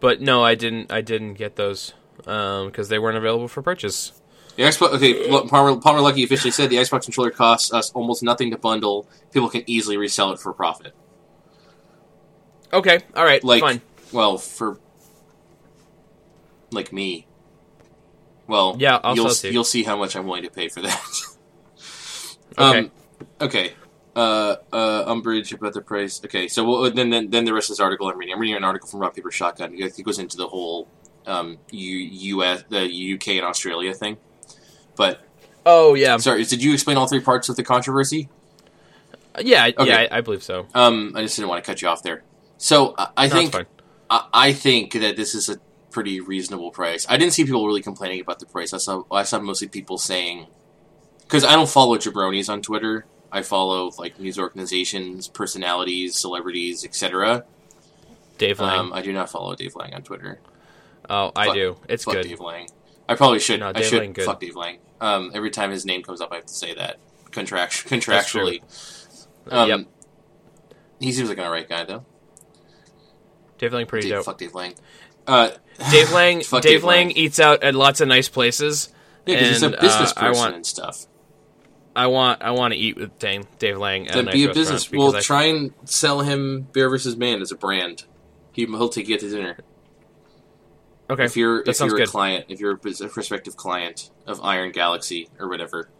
but 0.00 0.20
no, 0.20 0.44
I 0.44 0.54
didn't. 0.54 0.92
I 0.92 1.00
didn't 1.00 1.34
get 1.34 1.56
those 1.56 1.92
because 2.16 2.88
they 2.88 2.98
weren't 2.98 3.16
available 3.16 3.48
for 3.48 3.62
purchase. 3.62 4.12
the 4.56 4.62
Xbox. 4.62 4.94
Okay, 4.94 5.28
Palmer, 5.48 5.80
Palmer 5.80 6.00
Luckey 6.00 6.24
officially 6.24 6.50
said 6.50 6.70
the 6.70 6.76
Xbox 6.76 7.04
controller 7.04 7.30
costs 7.30 7.72
us 7.72 7.90
almost 7.92 8.22
nothing 8.22 8.50
to 8.50 8.58
bundle. 8.58 9.08
People 9.32 9.48
can 9.48 9.64
easily 9.66 9.96
resell 9.96 10.32
it 10.32 10.38
for 10.38 10.52
profit. 10.52 10.94
Okay, 12.72 13.00
all 13.14 13.24
right, 13.24 13.42
Like, 13.44 13.60
fine. 13.60 13.80
well, 14.12 14.36
for 14.36 14.78
like 16.70 16.92
me. 16.92 17.26
Well, 18.46 18.76
Yeah, 18.78 19.00
I'll 19.02 19.14
you'll 19.14 19.32
you'll 19.44 19.64
see 19.64 19.84
how 19.84 19.96
much 19.96 20.16
I'm 20.16 20.26
willing 20.26 20.42
to 20.42 20.50
pay 20.50 20.68
for 20.68 20.82
that. 20.82 21.00
Okay. 22.58 22.78
Um, 22.78 22.90
okay. 23.40 23.72
Uh, 24.16 24.56
uh, 24.72 25.04
umbrage 25.08 25.52
about 25.52 25.72
the 25.72 25.80
price. 25.80 26.20
Okay, 26.24 26.46
so 26.46 26.64
we'll, 26.64 26.90
then, 26.92 27.10
then 27.10 27.30
then 27.30 27.44
the 27.44 27.52
rest 27.52 27.68
of 27.68 27.72
this 27.76 27.80
article 27.80 28.08
I'm 28.08 28.16
reading. 28.16 28.32
I'm 28.34 28.40
reading 28.40 28.56
an 28.56 28.62
article 28.62 28.88
from 28.88 29.00
Rock 29.00 29.16
Paper 29.16 29.32
Shotgun. 29.32 29.74
It 29.76 30.00
goes 30.04 30.20
into 30.20 30.36
the 30.36 30.46
whole 30.46 30.86
um, 31.26 31.58
U, 31.72 31.98
U.S. 32.36 32.62
the 32.68 33.14
UK 33.14 33.28
and 33.38 33.44
Australia 33.44 33.92
thing. 33.92 34.16
But 34.94 35.20
Oh 35.66 35.94
yeah. 35.94 36.16
sorry, 36.18 36.44
did 36.44 36.62
you 36.62 36.72
explain 36.74 36.96
all 36.96 37.08
three 37.08 37.20
parts 37.20 37.48
of 37.48 37.56
the 37.56 37.64
controversy? 37.64 38.28
Yeah, 39.40 39.70
Okay. 39.76 39.88
yeah, 39.88 40.06
I, 40.12 40.18
I 40.18 40.20
believe 40.20 40.44
so. 40.44 40.68
Um, 40.74 41.12
I 41.16 41.22
just 41.22 41.34
didn't 41.34 41.48
want 41.48 41.64
to 41.64 41.68
cut 41.68 41.82
you 41.82 41.88
off 41.88 42.04
there. 42.04 42.22
So 42.56 42.94
I, 42.96 43.08
I 43.16 43.26
No, 43.26 43.34
think. 43.46 43.66
I, 44.08 44.26
I 44.32 44.52
think 44.52 44.92
that 44.92 45.16
this 45.16 45.34
is 45.34 45.48
a 45.48 45.58
pretty 45.90 46.20
reasonable 46.20 46.70
price. 46.70 47.04
I 47.08 47.16
didn't 47.16 47.32
see 47.32 47.44
people 47.44 47.66
really 47.66 47.82
complaining 47.82 48.20
about 48.20 48.38
the 48.38 48.46
price. 48.46 48.72
I 48.72 48.78
saw 48.78 49.02
I 49.10 49.24
saw 49.24 49.40
mostly 49.40 49.66
people 49.66 49.98
saying 49.98 50.46
because 51.24 51.44
I 51.44 51.52
don't 51.54 51.68
follow 51.68 51.96
jabronis 51.98 52.48
on 52.48 52.62
Twitter. 52.62 53.06
I 53.32 53.42
follow 53.42 53.90
like 53.98 54.18
news 54.20 54.38
organizations, 54.38 55.26
personalities, 55.28 56.16
celebrities, 56.16 56.84
etc. 56.84 57.44
Dave 58.38 58.60
Lang. 58.60 58.78
Um, 58.78 58.92
I 58.92 59.02
do 59.02 59.12
not 59.12 59.30
follow 59.30 59.54
Dave 59.54 59.74
Lang 59.76 59.92
on 59.94 60.02
Twitter. 60.02 60.40
oh, 61.10 61.32
I 61.34 61.46
fuck- 61.46 61.54
do. 61.54 61.76
It's 61.88 62.04
fuck 62.04 62.14
good. 62.14 62.26
Dave 62.26 62.40
Lang. 62.40 62.68
I 63.08 63.14
probably 63.16 63.38
should. 63.40 63.60
No, 63.60 63.72
I 63.74 63.82
should 63.82 63.98
Lang 64.00 64.12
good. 64.12 64.24
fuck 64.24 64.40
Dave 64.40 64.56
Lang. 64.56 64.78
Um, 65.00 65.30
every 65.34 65.50
time 65.50 65.70
his 65.70 65.84
name 65.84 66.02
comes 66.02 66.20
up, 66.20 66.32
I 66.32 66.36
have 66.36 66.46
to 66.46 66.54
say 66.54 66.74
that 66.74 66.98
Contract- 67.32 67.86
contractually. 67.88 68.62
Um, 69.50 69.68
Yep. 69.68 69.80
He 71.00 71.12
seems 71.12 71.28
like 71.28 71.38
an 71.38 71.44
alright 71.44 71.68
guy 71.68 71.84
though. 71.84 72.04
Dave 73.58 73.72
Lang 73.72 73.86
pretty 73.86 74.08
Dave, 74.08 74.18
dope. 74.18 74.24
fuck 74.26 74.38
Dave 74.38 74.54
Lang. 74.54 74.74
Uh, 75.26 75.50
Dave 75.90 76.12
Lang. 76.12 76.38
Dave, 76.50 76.62
Dave 76.62 76.84
Lang 76.84 77.08
Lang. 77.08 77.16
eats 77.16 77.40
out 77.40 77.62
at 77.62 77.74
lots 77.74 78.00
of 78.00 78.08
nice 78.08 78.28
places. 78.28 78.90
yeah, 79.26 79.34
because 79.34 79.48
he's 79.50 79.62
a 79.62 79.70
business 79.70 80.12
uh, 80.12 80.20
person 80.20 80.42
want- 80.42 80.54
and 80.54 80.66
stuff. 80.66 81.06
I 81.96 82.08
want. 82.08 82.42
I 82.42 82.50
want 82.52 82.74
to 82.74 82.78
eat 82.78 82.96
with 82.96 83.18
Dave, 83.18 83.46
Dave 83.58 83.78
Lang 83.78 84.08
at 84.08 84.16
a 84.16 84.22
Then 84.22 84.32
be 84.32 84.44
a 84.44 84.52
business. 84.52 84.90
We'll 84.90 85.12
try 85.20 85.44
and 85.44 85.72
sell 85.84 86.20
him 86.20 86.62
Bear 86.72 86.88
versus 86.90 87.16
Man 87.16 87.40
as 87.40 87.52
a 87.52 87.56
brand. 87.56 88.04
He, 88.52 88.66
he'll 88.66 88.88
take 88.88 89.08
you 89.08 89.18
to 89.18 89.28
dinner. 89.30 89.58
Okay, 91.10 91.24
If 91.24 91.36
you're 91.36 91.62
that 91.64 91.70
if 91.70 91.80
you're 91.80 91.96
a 91.96 91.98
good. 92.00 92.08
client, 92.08 92.46
if 92.48 92.60
you're 92.60 92.72
a 92.72 92.78
prospective 92.78 93.56
client 93.56 94.10
of 94.26 94.40
Iron 94.42 94.72
Galaxy 94.72 95.28
or 95.38 95.48
whatever. 95.48 95.90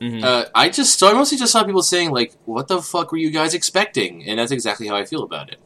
Mhm. 0.00 0.24
Uh, 0.24 0.46
I 0.54 0.68
just 0.70 0.98
so 0.98 1.08
I 1.08 1.12
mostly 1.12 1.38
just 1.38 1.52
saw 1.52 1.62
people 1.62 1.82
saying 1.82 2.10
like, 2.10 2.34
"What 2.46 2.68
the 2.68 2.80
fuck 2.82 3.12
were 3.12 3.18
you 3.18 3.30
guys 3.30 3.54
expecting?" 3.54 4.24
And 4.26 4.38
that's 4.38 4.50
exactly 4.50 4.88
how 4.88 4.96
I 4.96 5.04
feel 5.04 5.22
about 5.22 5.50
it. 5.52 5.58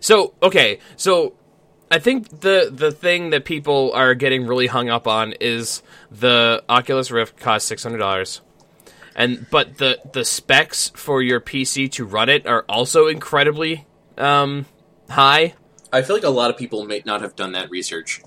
So 0.00 0.34
okay, 0.42 0.78
so 0.96 1.34
I 1.94 2.00
think 2.00 2.40
the 2.40 2.72
the 2.74 2.90
thing 2.90 3.30
that 3.30 3.44
people 3.44 3.92
are 3.94 4.14
getting 4.16 4.48
really 4.48 4.66
hung 4.66 4.88
up 4.88 5.06
on 5.06 5.32
is 5.40 5.80
the 6.10 6.64
Oculus 6.68 7.12
Rift 7.12 7.38
costs 7.38 7.68
six 7.68 7.84
hundred 7.84 7.98
dollars, 7.98 8.40
and 9.14 9.46
but 9.48 9.78
the 9.78 10.00
the 10.12 10.24
specs 10.24 10.90
for 10.96 11.22
your 11.22 11.40
PC 11.40 11.88
to 11.92 12.04
run 12.04 12.28
it 12.28 12.48
are 12.48 12.64
also 12.68 13.06
incredibly 13.06 13.86
um, 14.18 14.66
high. 15.08 15.54
I 15.92 16.02
feel 16.02 16.16
like 16.16 16.24
a 16.24 16.30
lot 16.30 16.50
of 16.50 16.56
people 16.56 16.84
may 16.84 17.00
not 17.06 17.20
have 17.20 17.36
done 17.36 17.52
that 17.52 17.70
research. 17.70 18.22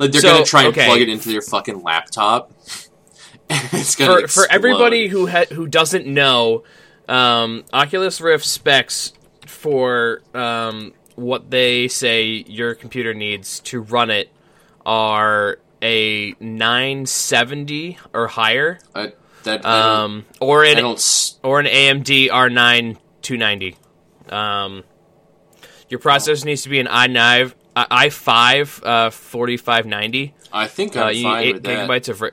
Like 0.00 0.10
they're 0.10 0.20
So, 0.20 0.32
gonna 0.32 0.44
try 0.44 0.62
and 0.64 0.70
okay. 0.70 0.86
plug 0.86 1.00
it 1.00 1.08
into 1.08 1.28
their 1.28 1.40
fucking 1.42 1.84
laptop. 1.84 2.50
It's 3.50 3.94
gonna 3.94 4.22
for 4.22 4.28
for 4.28 4.46
everybody 4.50 5.06
who 5.06 5.28
ha- 5.28 5.46
who 5.52 5.68
doesn't 5.68 6.04
know, 6.04 6.64
um, 7.08 7.64
Oculus 7.72 8.20
Rift 8.20 8.44
specs 8.44 9.12
for 9.46 10.20
um, 10.34 10.92
what 11.18 11.50
they 11.50 11.88
say 11.88 12.24
your 12.46 12.74
computer 12.74 13.12
needs 13.12 13.60
to 13.60 13.80
run 13.80 14.10
it 14.10 14.30
are 14.86 15.58
a 15.82 16.34
970 16.40 17.98
or 18.14 18.26
higher, 18.28 18.78
I, 18.94 19.12
that 19.44 19.64
I 19.66 20.02
um, 20.04 20.24
or 20.40 20.64
I 20.64 20.68
an 20.70 20.76
don't 20.78 21.34
or 21.42 21.60
an 21.60 21.66
AMD 21.66 22.28
R9 22.30 22.96
290. 23.22 23.76
Um, 24.30 24.84
your 25.88 26.00
processor 26.00 26.44
needs 26.44 26.62
to 26.62 26.68
be 26.68 26.80
an 26.80 26.86
i9 26.86 27.52
uh, 27.76 27.86
i5 27.86 28.82
uh, 28.84 29.10
4590. 29.10 30.34
I 30.52 30.66
think 30.66 30.96
Uh, 30.96 31.04
I'm 31.04 31.14
you 31.14 31.22
fine 31.22 31.44
eight 31.44 31.54
with 31.54 31.62
that. 31.64 31.88
gigabytes 31.88 32.08
of. 32.08 32.20
Ra- 32.22 32.30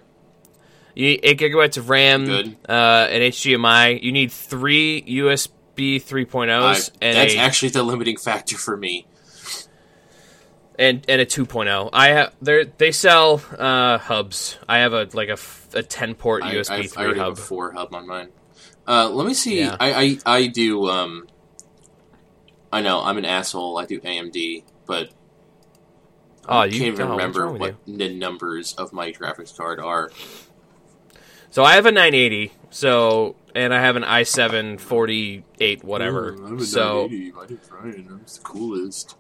you 0.96 1.08
need 1.08 1.20
eight 1.24 1.40
gigabytes 1.40 1.78
of 1.78 1.90
RAM, 1.90 2.26
Good. 2.26 2.56
uh, 2.70 3.08
an 3.12 3.22
HDMI. 3.22 4.02
You 4.02 4.12
need 4.14 4.32
three 4.32 5.02
USB 5.06 5.50
3.0s 5.76 6.50
I- 6.52 6.94
and 7.06 7.18
that's 7.18 7.34
a 7.34 7.38
actually 7.38 7.70
the 7.70 7.84
limiting 7.84 8.18
factor 8.18 8.58
for 8.58 8.76
me. 8.78 9.06
and, 10.78 11.06
and 11.08 11.22
a 11.22 11.26
2.0. 11.26 11.90
I 11.94 12.08
have 12.10 12.36
they 12.42 12.66
they 12.78 12.92
sell 12.92 13.42
uh, 13.58 13.98
hubs. 13.98 14.58
I 14.68 14.80
have 14.80 14.94
a 14.94 15.08
like 15.14 15.30
a, 15.30 15.38
a 15.74 15.84
10 15.84 16.16
port 16.16 16.44
I, 16.44 16.56
USB 16.56 16.72
I, 16.72 16.78
I 16.78 16.88
3 16.88 17.04
already 17.06 17.20
hub. 17.20 17.30
have 17.30 17.40
a 17.40 17.42
four 17.42 17.72
hub 17.72 17.94
on 17.94 18.08
mine. 18.08 18.30
Uh, 18.88 19.10
let 19.10 19.26
me 19.26 19.34
see. 19.34 19.60
Yeah. 19.60 19.78
I, 19.80 20.18
I 20.26 20.38
I 20.38 20.48
do. 20.48 20.88
Um, 20.90 21.28
I 22.72 22.82
know 22.82 23.02
I'm 23.02 23.18
an 23.18 23.26
asshole. 23.26 23.78
I 23.78 23.86
do 23.86 24.00
AMD, 24.02 24.64
but 24.86 25.10
Oh, 26.48 26.58
I 26.60 26.66
you 26.66 26.74
can't 26.80 26.94
even 26.94 27.08
oh, 27.08 27.12
remember 27.12 27.52
what 27.52 27.76
you? 27.88 27.98
the 27.98 28.14
numbers 28.14 28.74
of 28.74 28.94
my 28.94 29.12
graphics 29.12 29.56
card 29.56 29.80
are. 29.80 30.12
So 31.50 31.64
I 31.64 31.74
have 31.76 31.86
a 31.88 31.92
980. 31.92 32.52
So 32.76 33.38
and 33.56 33.74
I 33.74 33.80
have 33.80 33.96
an 33.96 34.04
i7 34.04 34.82
48 34.82 35.86
whatever. 35.86 36.36
Oh, 36.38 36.60
so 36.60 37.06
I 37.06 37.08
did 37.08 37.60
Ryan. 37.72 38.08
I'm 38.12 38.26
the 38.26 38.40
coolest. 38.44 39.16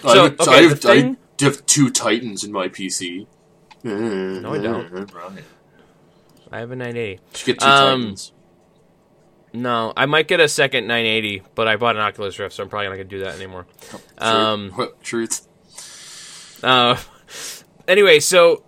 So, 0.00 0.08
I 0.08 0.16
have, 0.16 0.40
okay, 0.40 0.50
I, 0.50 0.62
have, 0.62 0.80
thing- 0.80 1.18
I 1.38 1.44
have 1.44 1.66
two 1.66 1.90
Titans 1.90 2.44
in 2.44 2.50
my 2.50 2.68
PC. 2.68 3.26
No, 3.84 4.54
I 4.54 4.58
don't. 4.58 4.90
Right. 5.12 5.44
I 6.50 6.58
have 6.60 6.70
a 6.70 6.76
980. 6.76 7.20
Should 7.34 7.44
get 7.44 7.60
two 7.60 7.66
Um, 7.66 8.00
Titans. 8.00 8.32
No, 9.52 9.92
I 9.94 10.06
might 10.06 10.28
get 10.28 10.40
a 10.40 10.48
second 10.48 10.86
980, 10.86 11.42
but 11.54 11.68
I 11.68 11.76
bought 11.76 11.96
an 11.96 12.00
Oculus 12.00 12.38
Rift, 12.38 12.54
so 12.54 12.62
I'm 12.62 12.70
probably 12.70 12.88
not 12.88 12.94
gonna 12.94 13.04
do 13.04 13.18
that 13.20 13.34
anymore. 13.34 13.66
um, 14.16 14.72
True. 14.74 14.94
Truth. 15.02 15.46
Uh, 16.64 16.96
anyway, 17.86 18.18
so 18.18 18.62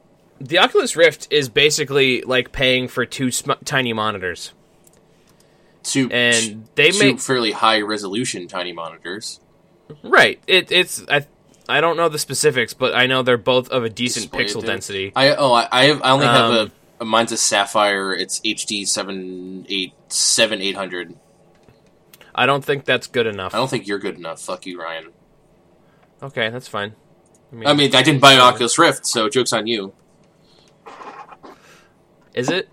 the 0.44 0.58
Oculus 0.58 0.94
Rift 0.94 1.26
is 1.30 1.48
basically 1.48 2.20
like 2.22 2.52
paying 2.52 2.86
for 2.88 3.06
two 3.06 3.30
sm- 3.30 3.52
tiny 3.64 3.92
monitors, 3.92 4.52
Two 5.82 6.08
and 6.10 6.66
they 6.74 6.90
two 6.90 6.98
make 6.98 7.20
fairly 7.20 7.52
high 7.52 7.80
resolution 7.80 8.46
tiny 8.48 8.72
monitors. 8.72 9.40
right. 10.02 10.40
It, 10.46 10.70
it's 10.70 11.04
I 11.08 11.26
I 11.68 11.80
don't 11.80 11.96
know 11.96 12.08
the 12.08 12.18
specifics, 12.18 12.74
but 12.74 12.94
I 12.94 13.06
know 13.06 13.22
they're 13.22 13.36
both 13.38 13.68
of 13.70 13.84
a 13.84 13.88
decent 13.90 14.30
Display 14.30 14.44
pixel 14.44 14.64
density. 14.66 15.12
I 15.16 15.34
oh 15.34 15.52
I 15.52 15.68
I, 15.72 15.84
have, 15.86 16.02
I 16.02 16.10
only 16.10 16.26
have 16.26 16.50
Um, 16.50 16.72
a, 17.00 17.02
a 17.02 17.04
mine's 17.04 17.32
a 17.32 17.36
Sapphire. 17.36 18.12
It's 18.14 18.40
HD 18.40 18.86
seven 18.86 19.66
eight 19.68 19.92
seven 20.08 20.60
eight 20.60 20.76
hundred. 20.76 21.14
I 22.34 22.46
don't 22.46 22.64
think 22.64 22.84
that's 22.84 23.06
good 23.06 23.26
enough. 23.26 23.54
I 23.54 23.58
don't 23.58 23.70
think 23.70 23.86
you're 23.86 23.98
good 23.98 24.16
enough. 24.18 24.40
Fuck 24.40 24.66
you, 24.66 24.80
Ryan. 24.80 25.12
Okay, 26.22 26.48
that's 26.50 26.66
fine. 26.68 26.94
I 27.64 27.72
mean, 27.74 27.94
I 27.94 28.02
didn't 28.02 28.20
buy 28.20 28.32
an 28.32 28.40
Oculus 28.40 28.78
Rift, 28.78 29.06
so 29.06 29.28
jokes 29.28 29.52
on 29.52 29.66
you. 29.68 29.92
Is 32.34 32.50
it? 32.50 32.68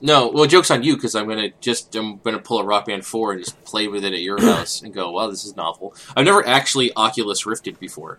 No, 0.00 0.28
well, 0.28 0.46
jokes 0.46 0.70
on 0.70 0.82
you 0.84 0.94
because 0.94 1.14
I'm 1.14 1.26
gonna 1.28 1.50
just 1.60 1.94
I'm 1.96 2.18
gonna 2.18 2.38
pull 2.38 2.60
a 2.60 2.64
Rock 2.64 2.86
Band 2.86 3.04
four 3.04 3.32
and 3.32 3.42
just 3.44 3.62
play 3.64 3.88
with 3.88 4.04
it 4.04 4.12
at 4.12 4.20
your 4.20 4.40
house 4.44 4.80
and 4.82 4.94
go, 4.94 5.10
wow, 5.10 5.28
this 5.28 5.44
is 5.44 5.56
novel. 5.56 5.94
I've 6.16 6.24
never 6.24 6.46
actually 6.46 6.92
Oculus 6.94 7.44
Rifted 7.46 7.78
before. 7.80 8.18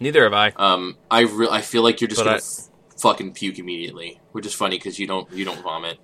Neither 0.00 0.24
have 0.24 0.32
I. 0.32 0.48
Um, 0.56 0.96
I 1.10 1.20
re- 1.20 1.48
I 1.50 1.60
feel 1.62 1.82
like 1.82 2.00
you're 2.00 2.08
just 2.08 2.18
But 2.20 2.24
gonna 2.24 2.36
I- 2.36 2.38
f- 2.38 2.68
fucking 3.00 3.32
puke 3.34 3.58
immediately, 3.58 4.20
which 4.32 4.44
is 4.44 4.52
funny 4.54 4.76
because 4.76 4.98
you 4.98 5.06
don't 5.06 5.30
you 5.32 5.44
don't 5.44 5.62
vomit. 5.62 5.98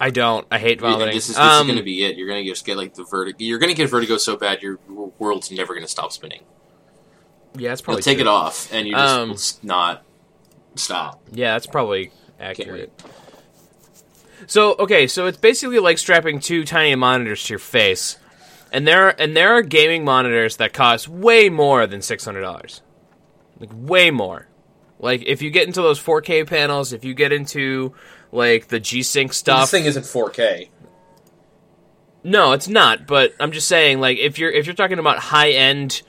I 0.00 0.10
don't. 0.10 0.46
I 0.50 0.58
hate 0.58 0.80
vomiting. 0.80 1.14
This 1.14 1.28
is 1.28 1.34
this 1.36 1.44
um, 1.44 1.66
is 1.68 1.72
gonna 1.74 1.82
be 1.84 2.04
it. 2.04 2.16
You're 2.16 2.28
gonna 2.28 2.44
just 2.44 2.64
get 2.64 2.76
like 2.76 2.94
the 2.94 3.04
vertigo. 3.04 3.36
You're 3.40 3.58
gonna 3.58 3.74
get 3.74 3.90
vertigo 3.90 4.16
so 4.16 4.36
bad 4.36 4.62
your 4.62 4.78
world's 5.18 5.50
never 5.50 5.74
gonna 5.74 5.88
stop 5.88 6.12
spinning. 6.12 6.42
yeah, 7.56 7.70
You'll 7.70 7.78
probably 7.82 8.02
take 8.02 8.18
true. 8.18 8.26
it 8.26 8.28
off 8.28 8.72
and 8.72 8.86
you 8.86 8.94
just 8.94 9.58
Um, 9.64 9.68
not 9.68 10.04
stop. 10.74 11.20
Yeah, 11.32 11.52
that's 11.52 11.66
probably 11.66 12.10
accurate. 12.40 12.92
So 14.46 14.76
okay, 14.78 15.06
so 15.06 15.26
it's 15.26 15.38
basically 15.38 15.78
like 15.78 15.98
strapping 15.98 16.40
two 16.40 16.64
tiny 16.64 16.94
monitors 16.94 17.44
to 17.44 17.54
your 17.54 17.58
face, 17.58 18.16
and 18.72 18.86
there 18.86 19.08
are, 19.08 19.14
and 19.18 19.36
there 19.36 19.54
are 19.54 19.62
gaming 19.62 20.04
monitors 20.04 20.56
that 20.58 20.72
cost 20.72 21.08
way 21.08 21.48
more 21.48 21.86
than 21.86 22.00
six 22.02 22.24
hundred 22.24 22.42
dollars, 22.42 22.80
like 23.58 23.70
way 23.72 24.10
more. 24.10 24.46
Like 25.00 25.22
if 25.26 25.42
you 25.42 25.50
get 25.50 25.66
into 25.66 25.80
those 25.82 26.02
4K 26.02 26.46
panels, 26.48 26.92
if 26.92 27.04
you 27.04 27.14
get 27.14 27.32
into 27.32 27.94
like 28.32 28.66
the 28.68 28.80
G-Sync 28.80 29.32
stuff, 29.32 29.62
this 29.62 29.70
thing 29.70 29.84
isn't 29.84 30.02
4K. 30.02 30.68
no, 32.24 32.52
it's 32.52 32.68
not. 32.68 33.06
But 33.06 33.34
I'm 33.38 33.52
just 33.52 33.68
saying, 33.68 34.00
like 34.00 34.18
if 34.18 34.38
you're 34.38 34.50
if 34.50 34.66
you're 34.66 34.74
talking 34.74 34.98
about 34.98 35.18
high 35.18 35.50
end, 35.50 36.02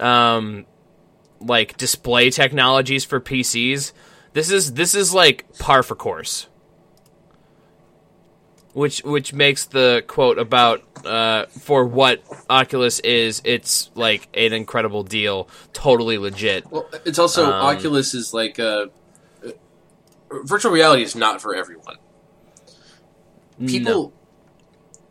um, 0.00 0.66
like 1.40 1.76
display 1.76 2.30
technologies 2.30 3.04
for 3.04 3.20
PCs, 3.20 3.92
this 4.36 4.50
is 4.50 4.74
this 4.74 4.94
is 4.94 5.14
like 5.14 5.46
par 5.58 5.82
for 5.82 5.94
course. 5.94 6.46
Which 8.74 9.02
which 9.02 9.32
makes 9.32 9.64
the 9.64 10.04
quote 10.06 10.38
about 10.38 10.82
uh, 11.06 11.46
for 11.46 11.86
what 11.86 12.22
Oculus 12.50 13.00
is, 13.00 13.40
it's 13.46 13.90
like 13.94 14.28
an 14.34 14.52
incredible 14.52 15.04
deal, 15.04 15.48
totally 15.72 16.18
legit. 16.18 16.70
Well, 16.70 16.86
it's 17.06 17.18
also 17.18 17.46
Um, 17.46 17.52
Oculus 17.52 18.12
is 18.12 18.34
like 18.34 18.58
uh, 18.58 18.88
uh, 19.42 19.52
virtual 20.44 20.70
reality 20.70 21.02
is 21.02 21.16
not 21.16 21.40
for 21.40 21.54
everyone. 21.54 21.96
People, 23.66 24.12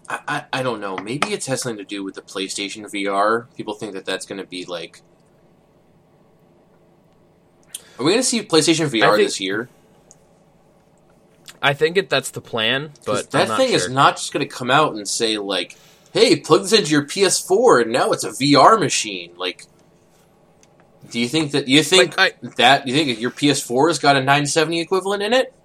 I, 0.07 0.19
I 0.27 0.59
I 0.59 0.61
don't 0.61 0.79
know. 0.79 0.97
Maybe 0.97 1.33
it 1.33 1.43
has 1.45 1.63
something 1.63 1.79
to 1.79 1.83
do 1.83 2.03
with 2.03 2.13
the 2.13 2.21
PlayStation 2.21 2.83
VR. 2.83 3.47
People 3.55 3.73
think 3.73 3.93
that 3.93 4.05
that's 4.05 4.27
going 4.27 4.39
to 4.39 4.47
be 4.47 4.65
like. 4.65 5.01
Are 7.97 8.03
we 8.05 8.11
going 8.11 8.21
to 8.21 8.27
see 8.27 8.41
PlayStation 8.43 8.87
VR 8.87 9.15
think- 9.15 9.27
this 9.27 9.39
year? 9.39 9.69
I 11.61 11.73
think 11.73 11.97
it 11.97 12.09
that's 12.11 12.29
the 12.29 12.41
plan, 12.41 12.91
but 13.07 13.31
that 13.31 13.57
thing 13.57 13.69
sure. 13.69 13.75
is 13.75 13.89
not 13.89 14.17
just 14.17 14.31
going 14.31 14.47
to 14.47 14.53
come 14.53 14.69
out 14.69 14.93
and 14.93 15.07
say 15.07 15.39
like, 15.39 15.75
"Hey, 16.13 16.35
plug 16.35 16.61
this 16.61 16.73
into 16.73 16.91
your 16.91 17.05
PS4 17.05 17.81
and 17.81 17.91
now 17.91 18.11
it's 18.11 18.23
a 18.23 18.29
VR 18.29 18.79
machine." 18.79 19.31
Like, 19.35 19.65
do 21.09 21.19
you 21.19 21.27
think 21.27 21.53
that 21.53 21.67
you 21.67 21.81
think 21.81 22.17
Like, 22.17 22.43
I, 22.43 22.47
that 22.57 22.87
you 22.87 22.93
think 22.93 23.19
your 23.19 23.31
PS4 23.31 23.87
has 23.89 23.97
got 23.97 24.15
a 24.15 24.19
970 24.19 24.79
equivalent 24.79 25.23
in 25.23 25.33
it? 25.33 25.55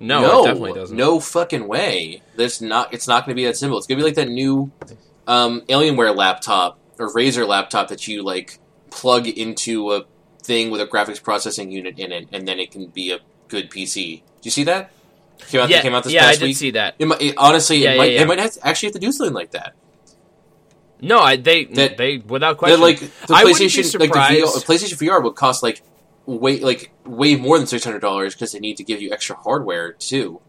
no, 0.00 0.42
it 0.42 0.46
definitely 0.46 0.72
doesn't. 0.74 0.96
No 0.96 1.20
fucking 1.20 1.66
way. 1.66 2.22
There's 2.36 2.60
not. 2.60 2.92
It's 2.92 3.08
not 3.08 3.24
going 3.24 3.34
to 3.34 3.40
be 3.40 3.46
that 3.46 3.56
simple. 3.56 3.78
It's 3.78 3.86
going 3.86 3.98
to 3.98 4.04
be 4.04 4.08
like 4.08 4.16
that 4.16 4.28
new 4.28 4.70
um, 5.26 5.62
Alienware 5.62 6.14
laptop 6.14 6.78
or 6.98 7.12
Razer 7.12 7.46
laptop 7.46 7.88
that 7.88 8.06
you 8.06 8.22
like 8.22 8.58
plug 8.90 9.28
into 9.28 9.92
a 9.92 10.04
thing 10.42 10.70
with 10.70 10.80
a 10.80 10.86
graphics 10.86 11.22
processing 11.22 11.70
unit 11.70 11.98
in 11.98 12.12
it, 12.12 12.28
and 12.32 12.46
then 12.48 12.58
it 12.58 12.70
can 12.70 12.86
be 12.86 13.12
a 13.12 13.20
good 13.48 13.70
PC. 13.70 14.18
Do 14.20 14.22
you 14.42 14.50
see 14.50 14.64
that? 14.64 14.90
Came 15.48 15.60
out, 15.62 15.70
yeah, 15.70 15.80
came 15.80 15.94
out 15.94 16.04
this 16.04 16.12
yeah, 16.12 16.26
I 16.26 16.32
did 16.36 16.42
week. 16.42 16.56
see 16.56 16.70
that. 16.72 16.96
It 16.98 17.06
might, 17.06 17.20
it, 17.22 17.34
honestly, 17.38 17.78
Yeah, 17.78 17.90
it 17.90 17.92
yeah, 17.92 17.98
might, 17.98 18.18
they 18.18 18.24
might 18.26 18.38
have 18.40 18.58
actually 18.62 18.88
have 18.88 18.94
to 18.94 18.98
do 19.00 19.10
something 19.12 19.34
like 19.34 19.52
that. 19.52 19.74
No, 21.00 21.20
I 21.20 21.36
they 21.36 21.64
That- 21.64 21.96
they 21.96 22.18
without 22.18 22.58
question. 22.58 22.80
like 22.80 22.98
the 23.00 23.34
I 23.34 23.44
wouldn't 23.44 23.58
be 23.58 23.64
PlayStation, 23.66 24.00
like 24.00 24.12
the 24.12 24.18
VR, 24.18 24.64
PlayStation 24.66 24.98
VR 24.98 25.22
would 25.24 25.34
cost 25.34 25.62
like 25.62 25.80
way 26.26 26.60
like 26.60 26.92
way 27.06 27.36
more 27.36 27.56
than 27.56 27.66
six 27.66 27.82
hundred 27.84 28.00
dollars 28.00 28.34
because 28.34 28.52
they 28.52 28.58
need 28.60 28.76
to 28.76 28.84
give 28.84 29.00
you 29.00 29.10
extra 29.12 29.34
hardware 29.36 29.92
too. 29.94 30.42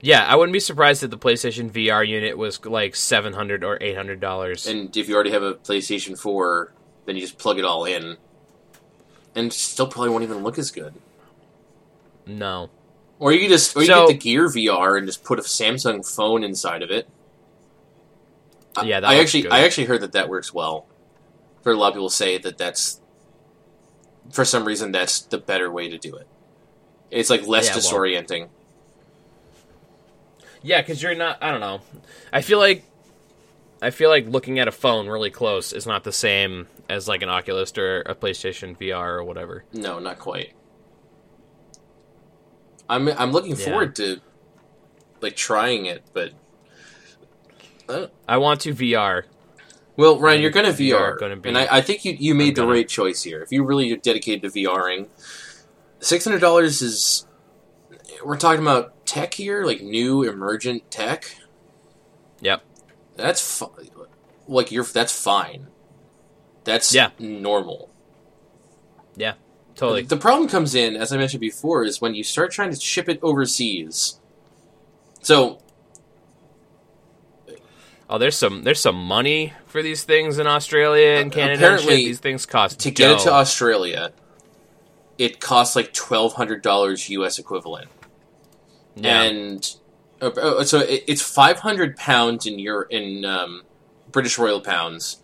yeah, 0.00 0.24
I 0.26 0.34
wouldn't 0.36 0.52
be 0.52 0.58
surprised 0.60 1.02
if 1.04 1.10
the 1.10 1.18
PlayStation 1.18 1.70
VR 1.70 2.06
unit 2.06 2.36
was 2.36 2.64
like 2.66 2.96
seven 2.96 3.32
hundred 3.32 3.62
or 3.62 3.78
eight 3.80 3.96
hundred 3.96 4.18
dollars. 4.20 4.66
And 4.66 4.94
if 4.96 5.08
you 5.08 5.14
already 5.14 5.30
have 5.30 5.44
a 5.44 5.54
PlayStation 5.54 6.18
Four, 6.18 6.72
then 7.04 7.14
you 7.14 7.22
just 7.22 7.38
plug 7.38 7.60
it 7.60 7.64
all 7.64 7.84
in, 7.84 8.16
and 9.36 9.52
still 9.52 9.86
probably 9.86 10.10
won't 10.10 10.24
even 10.24 10.42
look 10.42 10.58
as 10.58 10.70
good. 10.72 10.94
No, 12.26 12.70
Or 13.20 13.32
you 13.32 13.48
just, 13.48 13.76
or 13.76 13.80
you 13.82 13.86
So- 13.86 14.06
get 14.08 14.14
the 14.14 14.18
Gear 14.18 14.48
VR 14.48 14.98
and 14.98 15.06
just 15.06 15.22
put 15.22 15.38
a 15.38 15.42
Samsung 15.42 16.04
phone 16.04 16.42
inside 16.42 16.82
of 16.82 16.90
it. 16.90 17.06
Yeah, 18.84 19.00
that 19.00 19.08
I 19.08 19.18
actually, 19.20 19.42
good. 19.44 19.52
I 19.52 19.60
actually 19.64 19.86
heard 19.86 20.00
that 20.02 20.12
that 20.12 20.28
works 20.28 20.52
well. 20.52 20.86
For 21.62 21.72
a 21.72 21.76
lot 21.76 21.88
of 21.88 21.94
people 21.94 22.10
say 22.10 22.36
that 22.38 22.58
that's, 22.58 23.00
for 24.32 24.44
some 24.44 24.64
reason, 24.66 24.92
that's 24.92 25.20
the 25.20 25.38
better 25.38 25.70
way 25.70 25.88
to 25.88 25.96
do 25.98 26.14
it. 26.16 26.26
It's 27.10 27.30
like 27.30 27.46
less 27.46 27.68
Yeah, 27.68 27.76
well. 27.76 27.80
disorienting. 28.02 28.48
yeah, 30.62 30.80
because 30.82 31.02
you're 31.02 31.14
not. 31.14 31.38
I 31.42 31.50
don't 31.52 31.60
know. 31.60 31.80
I 32.32 32.42
feel 32.42 32.58
like 32.58 32.84
I 33.80 33.90
feel 33.90 34.10
like 34.10 34.26
looking 34.26 34.58
at 34.58 34.68
a 34.68 34.72
phone 34.72 35.06
really 35.08 35.30
close 35.30 35.72
is 35.72 35.86
not 35.86 36.04
the 36.04 36.12
same 36.12 36.66
as 36.88 37.08
like 37.08 37.22
an 37.22 37.28
Oculus 37.28 37.76
or 37.76 38.00
a 38.06 38.14
PlayStation 38.14 38.76
VR 38.78 39.18
or 39.18 39.24
whatever. 39.24 39.64
No, 39.72 39.98
not 39.98 40.18
quite. 40.18 40.52
I'm 42.88 43.08
I'm 43.08 43.32
looking 43.32 43.56
Yeah. 43.56 43.64
forward 43.64 43.96
to 43.96 44.20
like 45.20 45.34
trying 45.36 45.86
it, 45.86 46.02
but 46.12 46.32
uh, 47.88 48.06
I 48.28 48.36
want 48.38 48.60
to 48.62 48.74
VR. 48.74 49.24
well, 49.96 50.18
Ryan, 50.18 50.42
you're 50.42 50.50
gonna 50.50 50.72
VR, 50.72 51.18
gonna 51.18 51.36
be- 51.36 51.48
and 51.48 51.58
I, 51.58 51.66
I 51.78 51.80
think 51.80 52.04
you 52.04 52.16
you 52.18 52.34
made 52.34 52.50
I'm 52.50 52.54
the 52.54 52.60
gonna. 52.62 52.72
right 52.72 52.88
choice 52.88 53.22
here. 53.22 53.42
If 53.42 53.50
you 53.50 53.64
really 53.64 53.92
are 53.92 53.96
dedicated 53.96 54.42
to 54.42 54.56
VRing, 54.58 55.08
six 56.00 56.24
hundred 56.24 56.40
dollars 56.40 56.80
is 56.82 57.26
we're 58.24 58.36
talking 58.36 58.62
about 58.62 59.04
tech 59.06 59.34
here, 59.34 59.64
like 59.64 59.80
new 59.82 60.22
emergent 60.22 60.90
tech. 60.90 61.36
Yep. 62.40 62.62
That's 63.16 63.58
fi- 63.58 63.66
like 64.46 64.70
you're 64.70 64.84
that's 64.84 65.12
fine. 65.18 65.66
That's 66.66 66.94
Yeah. 66.94 67.10
normal. 67.18 67.88
Yeah, 69.16 69.34
totally. 69.74 70.02
The 70.02 70.18
problem 70.18 70.46
comes 70.50 70.74
in, 70.74 70.94
as 70.96 71.10
I 71.12 71.16
mentioned 71.16 71.40
before, 71.40 71.84
is 71.84 72.00
when 72.02 72.14
you 72.14 72.22
start 72.22 72.50
trying 72.52 72.70
to 72.74 72.78
ship 72.78 73.08
it 73.08 73.18
overseas. 73.22 74.20
So 75.22 75.58
Oh, 78.08 78.18
there's 78.18 78.36
some 78.36 78.62
there's 78.62 78.80
some 78.80 78.94
money 78.96 79.52
for 79.66 79.82
these 79.82 80.04
things 80.04 80.38
in 80.38 80.46
Australia 80.46 81.20
and 81.20 81.32
Canada. 81.32 81.54
apparently, 81.64 81.96
shit. 81.96 82.04
these 82.06 82.18
things 82.20 82.46
cost 82.46 82.78
to 82.80 82.90
get 82.92 83.10
it 83.10 83.18
to. 83.20 83.32
Australia, 83.32 84.12
it 85.18 85.40
costs 85.40 85.74
like 85.74 85.92
twelve 85.92 86.34
hundred 86.34 86.62
dollars 86.62 87.08
US 87.10 87.38
equivalent, 87.40 87.88
Yeah. 88.94 89.22
and 89.22 89.74
uh, 90.22 90.26
uh, 90.28 90.62
so 90.64 90.80
it, 90.80 91.02
it's 91.08 91.20
five 91.22 91.58
hundred 91.60 91.96
pounds 91.96 92.46
in 92.46 92.60
your 92.60 92.82
in 92.82 93.24
um, 93.24 93.62
British 94.12 94.38
Royal 94.38 94.60
pounds. 94.60 95.16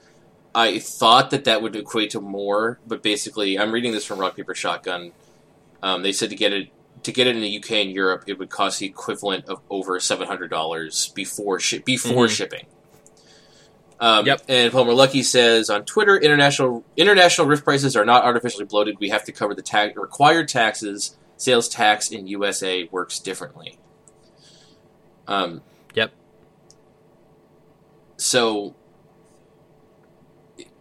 I 0.54 0.78
thought 0.78 1.30
that 1.30 1.44
that 1.44 1.62
would 1.62 1.74
equate 1.76 2.10
to 2.10 2.20
more, 2.20 2.78
but 2.86 3.02
basically, 3.02 3.58
I'm 3.58 3.72
reading 3.72 3.92
this 3.92 4.04
from 4.04 4.18
Rock 4.18 4.36
Paper 4.36 4.54
Shotgun. 4.54 5.12
Um, 5.82 6.02
they 6.02 6.12
said 6.12 6.30
to 6.30 6.36
get 6.36 6.52
it 6.52 6.68
to 7.04 7.10
get 7.12 7.26
it 7.26 7.34
in 7.34 7.42
the 7.42 7.56
UK 7.58 7.70
and 7.82 7.90
Europe, 7.90 8.24
it 8.28 8.38
would 8.38 8.50
cost 8.50 8.78
the 8.78 8.86
equivalent 8.86 9.46
of 9.46 9.60
over 9.70 9.98
seven 9.98 10.26
hundred 10.28 10.48
dollars 10.48 11.10
before 11.14 11.58
shi- 11.58 11.78
before 11.78 12.26
Mhm. 12.26 12.30
shipping. 12.30 12.66
Um, 13.98 14.26
Yep. 14.26 14.42
And 14.48 14.72
Palmer 14.72 14.92
Luckey 14.92 15.24
says 15.24 15.70
on 15.70 15.84
Twitter, 15.84 16.16
international 16.16 16.84
international 16.96 17.46
Rift 17.46 17.64
prices 17.64 17.96
are 17.96 18.04
not 18.04 18.24
artificially 18.24 18.64
bloated. 18.64 18.98
We 19.00 19.08
have 19.08 19.24
to 19.24 19.32
cover 19.32 19.54
the 19.54 19.62
tag 19.62 19.96
required 19.96 20.48
taxes. 20.48 21.16
Sales 21.36 21.68
tax 21.68 22.10
in 22.10 22.26
USA 22.28 22.88
works 22.92 23.18
differently. 23.18 23.78
Um, 25.26 25.62
Yep. 25.94 26.12
So 28.16 28.74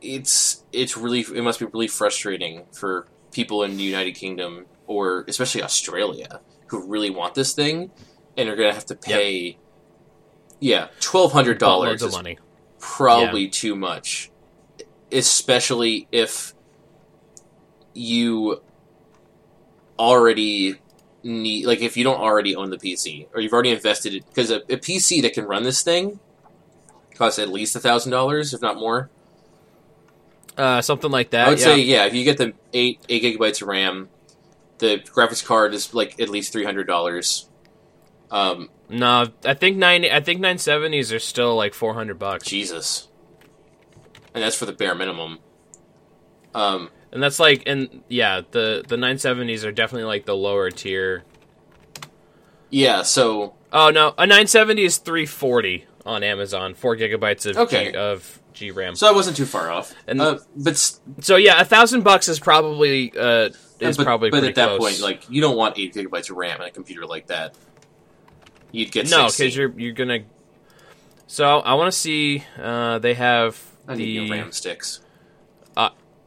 it's 0.01 0.63
it's 0.71 0.97
really 0.97 1.21
it 1.21 1.43
must 1.43 1.59
be 1.59 1.65
really 1.65 1.87
frustrating 1.87 2.65
for 2.71 3.07
people 3.31 3.63
in 3.63 3.77
the 3.77 3.83
United 3.83 4.13
Kingdom 4.13 4.65
or 4.87 5.23
especially 5.27 5.63
Australia 5.63 6.41
who 6.67 6.87
really 6.87 7.09
want 7.09 7.35
this 7.35 7.53
thing 7.53 7.91
and 8.37 8.49
are 8.49 8.55
going 8.55 8.69
to 8.69 8.73
have 8.73 8.85
to 8.87 8.95
pay. 8.95 9.57
Yeah, 10.59 10.87
twelve 10.99 11.31
hundred 11.31 11.57
dollars 11.57 12.01
of 12.01 12.11
money. 12.11 12.37
probably 12.79 13.47
too 13.47 13.75
much, 13.75 14.31
especially 15.11 16.07
if 16.11 16.53
you 17.93 18.61
already 19.99 20.75
need 21.23 21.65
like 21.65 21.81
if 21.81 21.95
you 21.97 22.03
don't 22.03 22.19
already 22.19 22.55
own 22.55 22.69
the 22.69 22.77
PC 22.77 23.27
or 23.33 23.41
you've 23.41 23.53
already 23.53 23.69
invested 23.71 24.15
it 24.15 24.25
because 24.27 24.49
a, 24.49 24.57
a 24.61 24.77
PC 24.77 25.21
that 25.21 25.33
can 25.33 25.45
run 25.45 25.61
this 25.63 25.83
thing 25.83 26.19
costs 27.13 27.37
at 27.37 27.49
least 27.49 27.75
a 27.75 27.79
thousand 27.79 28.11
dollars 28.11 28.53
if 28.53 28.61
not 28.61 28.77
more. 28.77 29.09
Uh, 30.62 30.80
something 30.82 31.09
like 31.09 31.32
that. 31.32 31.47
I 31.47 31.49
would 31.49 31.59
yeah. 31.59 31.66
say 31.66 31.80
yeah, 31.80 32.05
if 32.05 32.14
you 32.14 32.24
get 32.24 32.38
the 32.38 32.53
eight 32.72 32.99
eight 33.09 33.24
gigabytes 33.24 33.64
of 33.64 33.68
RAM, 33.68 34.09
the 34.78 34.97
graphics 34.99 35.43
card 35.43 35.74
is 35.74 35.91
like 35.93 36.20
at 36.20 36.30
least 36.30 36.53
three 36.53 36.64
hundred 36.66 36.86
dollars. 36.86 37.49
Um, 38.30 38.70
No, 38.88 39.26
I 39.43 39.55
think 39.55 39.78
nine. 39.78 40.05
I 40.05 40.20
think 40.20 40.39
nine 40.39 40.59
seventies 40.59 41.12
are 41.12 41.20
still 41.20 41.55
like 41.55 41.74
four 41.74 41.95
hundred 41.95 42.20
bucks, 42.20 42.45
Jesus, 42.47 43.07
and 44.36 44.43
that's 44.43 44.55
for 44.55 44.66
the 44.68 44.72
bare 44.74 44.93
minimum. 44.93 45.39
Um, 46.53 46.89
and 47.12 47.24
that's 47.24 47.39
like, 47.39 47.64
and 47.66 48.03
yeah, 48.07 48.41
the 48.51 48.84
the 48.88 48.97
nine 48.97 49.18
seventies 49.18 49.66
are 49.66 49.72
definitely 49.72 50.05
like 50.05 50.26
the 50.26 50.36
lower 50.36 50.70
tier. 50.70 51.24
yeah, 52.70 53.01
so 53.01 53.55
Oh 53.74 53.89
no, 53.89 54.14
a 54.18 54.28
nine 54.28 54.47
seventy 54.47 54.84
is 54.84 54.97
three 54.97 55.26
forty 55.26 55.86
on 56.05 56.24
Amazon, 56.24 56.74
four 56.74 56.95
gigabytes 56.95 57.49
of 57.49 57.57
Okay. 57.57 57.91
G, 57.91 57.97
of 57.97 58.40
G 58.62 58.72
RAM. 58.72 58.95
so 58.95 59.07
I 59.07 59.12
wasn't 59.12 59.36
too 59.38 59.45
far 59.45 59.70
off. 59.70 59.93
And- 60.07 60.22
uh, 60.22 60.39
but 60.55 60.78
So 61.22 61.36
yeah, 61.36 61.59
a 61.59 61.66
thousand 61.66 62.03
bucks 62.03 62.28
is 62.30 62.39
probably 62.39 63.12
uh 63.18 63.49
is 63.80 63.97
but, 63.97 64.05
probably 64.05 64.30
but 64.30 64.43
at 64.43 64.55
that 64.55 64.78
close. 64.78 64.80
point, 64.80 65.01
like 65.01 65.30
you 65.30 65.41
don't 65.41 65.57
want 65.57 65.78
eight 65.78 65.93
gigabytes 65.93 66.30
of 66.30 66.38
RAM 66.38 66.62
in 66.62 66.68
a 66.68 66.72
computer 66.72 67.05
like 67.05 67.28
that. 67.28 67.55
You'd 68.72 68.91
get 68.91 69.09
no, 69.09 69.28
because 69.28 69.55
you're 69.55 69.72
you're 69.78 69.93
gonna. 69.93 70.20
So 71.28 71.59
I 71.59 71.74
want 71.74 71.91
to 71.91 71.97
see. 71.97 72.43
Uh, 72.62 72.99
they 72.99 73.16
have 73.16 73.62
I 73.88 73.95
need 73.95 74.30
the 74.30 74.32
RAM 74.32 74.51
sticks. 74.51 75.01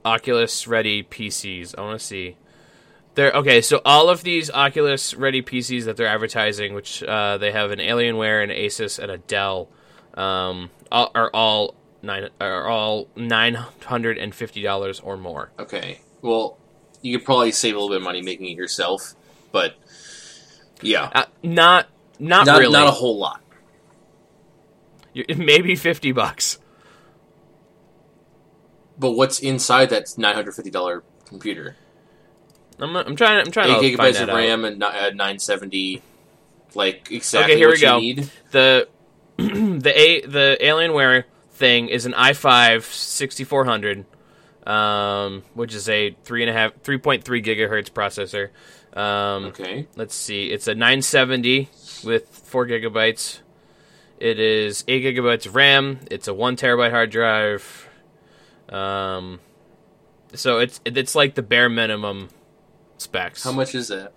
Oculus 0.05 0.67
Ready 0.67 1.03
PCs. 1.03 1.75
I 1.79 1.81
want 1.81 1.99
to 1.99 2.05
see. 2.05 2.37
They're 3.15 3.33
okay. 3.33 3.61
So 3.61 3.81
all 3.85 4.11
of 4.11 4.23
these 4.23 4.51
Oculus 4.51 5.15
Ready 5.15 5.41
PCs 5.41 5.85
that 5.85 5.97
they're 5.97 6.09
advertising, 6.09 6.75
which 6.75 7.03
uh, 7.03 7.39
they 7.39 7.53
have 7.53 7.71
an 7.71 7.79
Alienware, 7.79 8.43
an 8.43 8.51
Asus, 8.51 8.99
and 8.99 9.11
a 9.11 9.19
Dell, 9.19 9.69
um, 10.15 10.71
all, 10.93 11.11
are 11.15 11.31
all 11.33 11.75
nine 12.05 12.29
are 12.41 12.69
all 12.69 13.09
nine 13.17 13.55
hundred 13.55 14.19
and 14.19 14.35
fifty 14.35 14.63
dollars 14.63 15.01
or 15.01 15.17
more. 15.17 15.51
Okay, 15.59 16.01
well, 16.23 16.59
you 17.03 17.17
could 17.19 17.25
probably 17.25 17.51
save 17.53 17.75
a 17.75 17.79
little 17.79 17.89
bit 17.91 17.97
of 17.99 18.03
money 18.03 18.23
making 18.23 18.47
it 18.47 18.57
yourself, 18.57 19.15
but 19.53 19.75
yeah, 20.83 21.11
Uh, 21.15 21.25
not 21.43 21.89
not, 22.19 22.47
not 22.47 22.59
really. 22.61 22.73
not 22.73 22.87
a 22.87 22.93
whole 22.93 23.19
lot. 23.19 23.41
Maybe 25.37 25.77
fifty 25.77 26.13
bucks. 26.13 26.59
But 28.99 29.13
what's 29.13 29.41
inside 29.41 29.91
that 29.91 30.17
nine 30.17 30.35
hundred 30.35 30.53
fifty 30.55 30.71
dollar 30.71 31.03
computer? 31.27 31.77
I'm, 32.79 32.95
I'm 32.97 33.17
trying. 33.17 33.39
I'm 33.45 33.53
trying 33.53 33.71
Eight 33.85 33.91
to 33.93 33.97
find 33.97 34.15
gigabytes 34.17 34.23
of 34.23 34.29
out. 34.29 34.37
RAM 34.37 34.65
and 34.65 35.17
nine 35.17 35.39
seventy, 35.39 36.03
like 36.75 37.11
exactly 37.11 37.53
Okay, 37.55 37.59
here 37.61 37.69
what 37.69 37.77
we 37.79 37.81
go. 37.81 37.99
need. 37.99 38.31
the 38.51 38.89
the 39.37 39.93
a 39.97 40.21
the 40.27 40.59
Alienware 40.61 41.25
thing 41.65 41.89
is 41.89 42.05
an 42.05 42.13
i5 42.13 42.83
6400, 42.83 44.05
um, 44.67 45.43
which 45.55 45.75
is 45.75 45.89
a 45.89 46.11
three 46.25 46.43
and 46.43 46.51
a 46.51 46.53
half, 46.53 46.73
three 46.83 46.99
point 46.99 47.25
three 47.25 47.41
gigahertz 47.43 47.91
processor. 47.91 48.51
Um, 48.99 49.47
Okay. 49.47 49.87
let's 49.97 50.15
see. 50.15 50.51
It's 50.53 50.69
a 50.69 50.75
970 50.75 51.71
with 52.05 52.29
four 52.29 52.67
gigabytes. 52.67 53.41
It 54.19 54.39
is 54.39 54.85
eight 54.87 55.03
gigabytes 55.05 55.47
of 55.47 55.55
RAM. 55.57 56.01
It's 56.11 56.29
a 56.29 56.35
one 56.35 56.57
terabyte 56.57 56.91
hard 56.91 57.11
drive. 57.11 57.89
Um, 58.69 59.41
so 60.35 60.59
it's 60.59 60.81
it's 60.85 61.15
like 61.15 61.35
the 61.35 61.43
bare 61.43 61.69
minimum 61.69 62.29
specs. 62.99 63.43
How 63.43 63.53
much 63.53 63.75
is 63.75 63.89
that? 63.89 64.13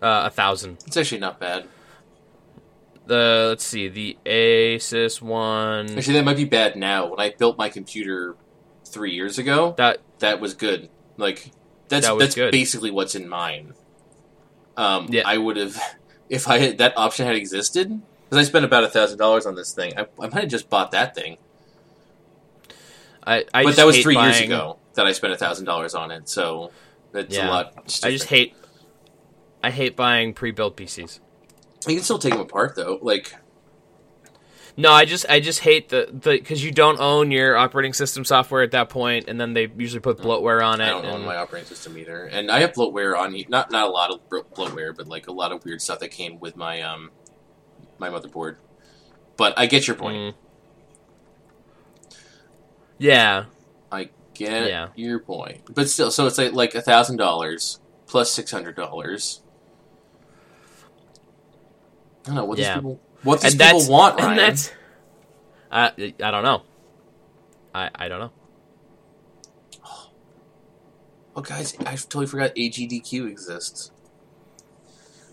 Uh, 0.00 0.24
a 0.26 0.30
thousand. 0.30 0.78
It's 0.86 0.96
actually 0.96 1.20
not 1.20 1.38
bad. 1.40 1.66
The 3.06 3.46
let's 3.50 3.64
see. 3.64 3.88
The 3.88 4.16
Asus 4.24 5.20
one. 5.20 5.96
Actually, 5.98 6.14
that 6.14 6.24
might 6.24 6.36
be 6.36 6.44
bad 6.46 6.76
now. 6.76 7.06
When 7.08 7.20
I 7.20 7.30
built 7.36 7.58
my 7.58 7.68
computer 7.68 8.36
three 8.86 9.12
years 9.12 9.38
ago, 9.38 9.74
That 9.76 9.98
that 10.20 10.40
was 10.40 10.54
good. 10.54 10.88
Like 11.16 11.50
that's 11.88 12.06
That 12.06 12.18
that's 12.18 12.34
good. 12.34 12.50
basically 12.52 12.90
what's 12.90 13.14
in 13.14 13.28
mine. 13.28 13.74
Um, 14.76 15.08
Yeah. 15.10 15.22
I 15.26 15.36
would 15.38 15.56
have 15.56 15.76
if 16.28 16.48
I 16.48 16.58
had 16.58 16.78
that 16.78 16.96
option 16.96 17.26
had 17.26 17.36
existed 17.36 18.00
because 18.24 18.38
I 18.38 18.48
spent 18.48 18.64
about 18.64 18.84
a 18.84 18.88
thousand 18.88 19.18
dollars 19.18 19.44
on 19.46 19.54
this 19.54 19.72
thing. 19.74 19.92
I, 19.98 20.06
I 20.20 20.28
might 20.28 20.34
have 20.42 20.48
just 20.48 20.70
bought 20.70 20.92
that 20.92 21.14
thing, 21.14 21.36
I, 23.26 23.44
I 23.52 23.64
but 23.64 23.76
that 23.76 23.86
was 23.86 23.98
three 24.00 24.16
years 24.16 24.40
ago 24.40 24.78
that 24.94 25.06
I 25.06 25.12
spent 25.12 25.32
a 25.32 25.36
thousand 25.36 25.66
dollars 25.66 25.94
on 25.94 26.10
it. 26.10 26.28
So 26.28 26.70
that's 27.12 27.34
Yeah. 27.34 27.48
a 27.48 27.50
lot. 27.50 27.74
I 28.02 28.10
just 28.10 28.28
hate. 28.28 28.54
I 29.62 29.70
hate 29.70 29.96
buying 29.96 30.34
pre-built 30.34 30.76
PCs. 30.76 31.20
You 31.86 31.94
can 31.96 32.04
still 32.04 32.18
take 32.18 32.32
them 32.32 32.40
apart 32.40 32.76
though. 32.76 32.98
Like 33.02 33.34
No, 34.76 34.90
I 34.90 35.04
just 35.04 35.26
I 35.28 35.40
just 35.40 35.60
hate 35.60 35.88
the 35.90 36.08
the 36.10 36.32
because 36.32 36.64
you 36.64 36.70
don't 36.72 36.98
own 37.00 37.30
your 37.30 37.56
operating 37.56 37.92
system 37.92 38.24
software 38.24 38.62
at 38.62 38.72
that 38.72 38.88
point, 38.88 39.26
and 39.28 39.40
then 39.40 39.52
they 39.52 39.68
usually 39.76 40.00
put 40.00 40.18
bloatware 40.18 40.64
on 40.64 40.80
it. 40.80 40.86
I 40.86 40.90
don't 40.90 41.04
own 41.06 41.24
my 41.24 41.36
operating 41.36 41.68
system 41.68 41.96
either, 41.98 42.24
and 42.24 42.50
I 42.50 42.60
have 42.60 42.72
bloatware 42.72 43.16
on 43.16 43.36
not 43.48 43.70
not 43.70 43.86
a 43.86 43.90
lot 43.90 44.10
of 44.10 44.28
bloatware, 44.28 44.96
but 44.96 45.06
like 45.06 45.26
a 45.28 45.32
lot 45.32 45.52
of 45.52 45.64
weird 45.64 45.80
stuff 45.82 46.00
that 46.00 46.10
came 46.10 46.40
with 46.40 46.56
my 46.56 46.82
um 46.82 47.10
my 47.98 48.08
motherboard. 48.08 48.56
But 49.36 49.54
I 49.58 49.66
get 49.66 49.86
your 49.86 49.96
point. 49.96 50.16
Mm. 50.16 50.34
Yeah, 52.98 53.44
I 53.92 54.10
get 54.34 54.68
Yeah. 54.68 54.88
your 54.94 55.18
point, 55.18 55.62
but 55.74 55.88
still, 55.88 56.10
so 56.10 56.26
it's 56.26 56.38
like 56.38 56.52
like 56.52 56.74
a 56.74 56.80
thousand 56.80 57.16
dollars 57.16 57.80
plus 58.06 58.30
six 58.32 58.50
hundred 58.50 58.76
dollars. 58.76 59.40
I 62.24 62.28
don't 62.28 62.34
know 62.36 62.44
what 62.44 62.58
Yeah. 62.58 62.74
these 62.74 62.76
people 62.76 63.00
what 63.22 63.40
these 63.40 63.52
and 63.52 63.60
people 63.60 63.88
want, 63.88 64.18
Ryan. 64.18 64.30
and 64.30 64.38
that's. 64.40 64.72
I 65.70 65.92
I 66.22 66.30
don't 66.30 66.42
know. 66.44 66.62
I 67.74 67.90
I 67.94 68.08
don't 68.08 68.20
know. 68.20 68.32
oh, 71.36 71.40
guys, 71.42 71.74
I 71.80 71.96
totally 71.96 72.26
forgot 72.26 72.54
AGDQ 72.54 73.28
exists. 73.28 73.90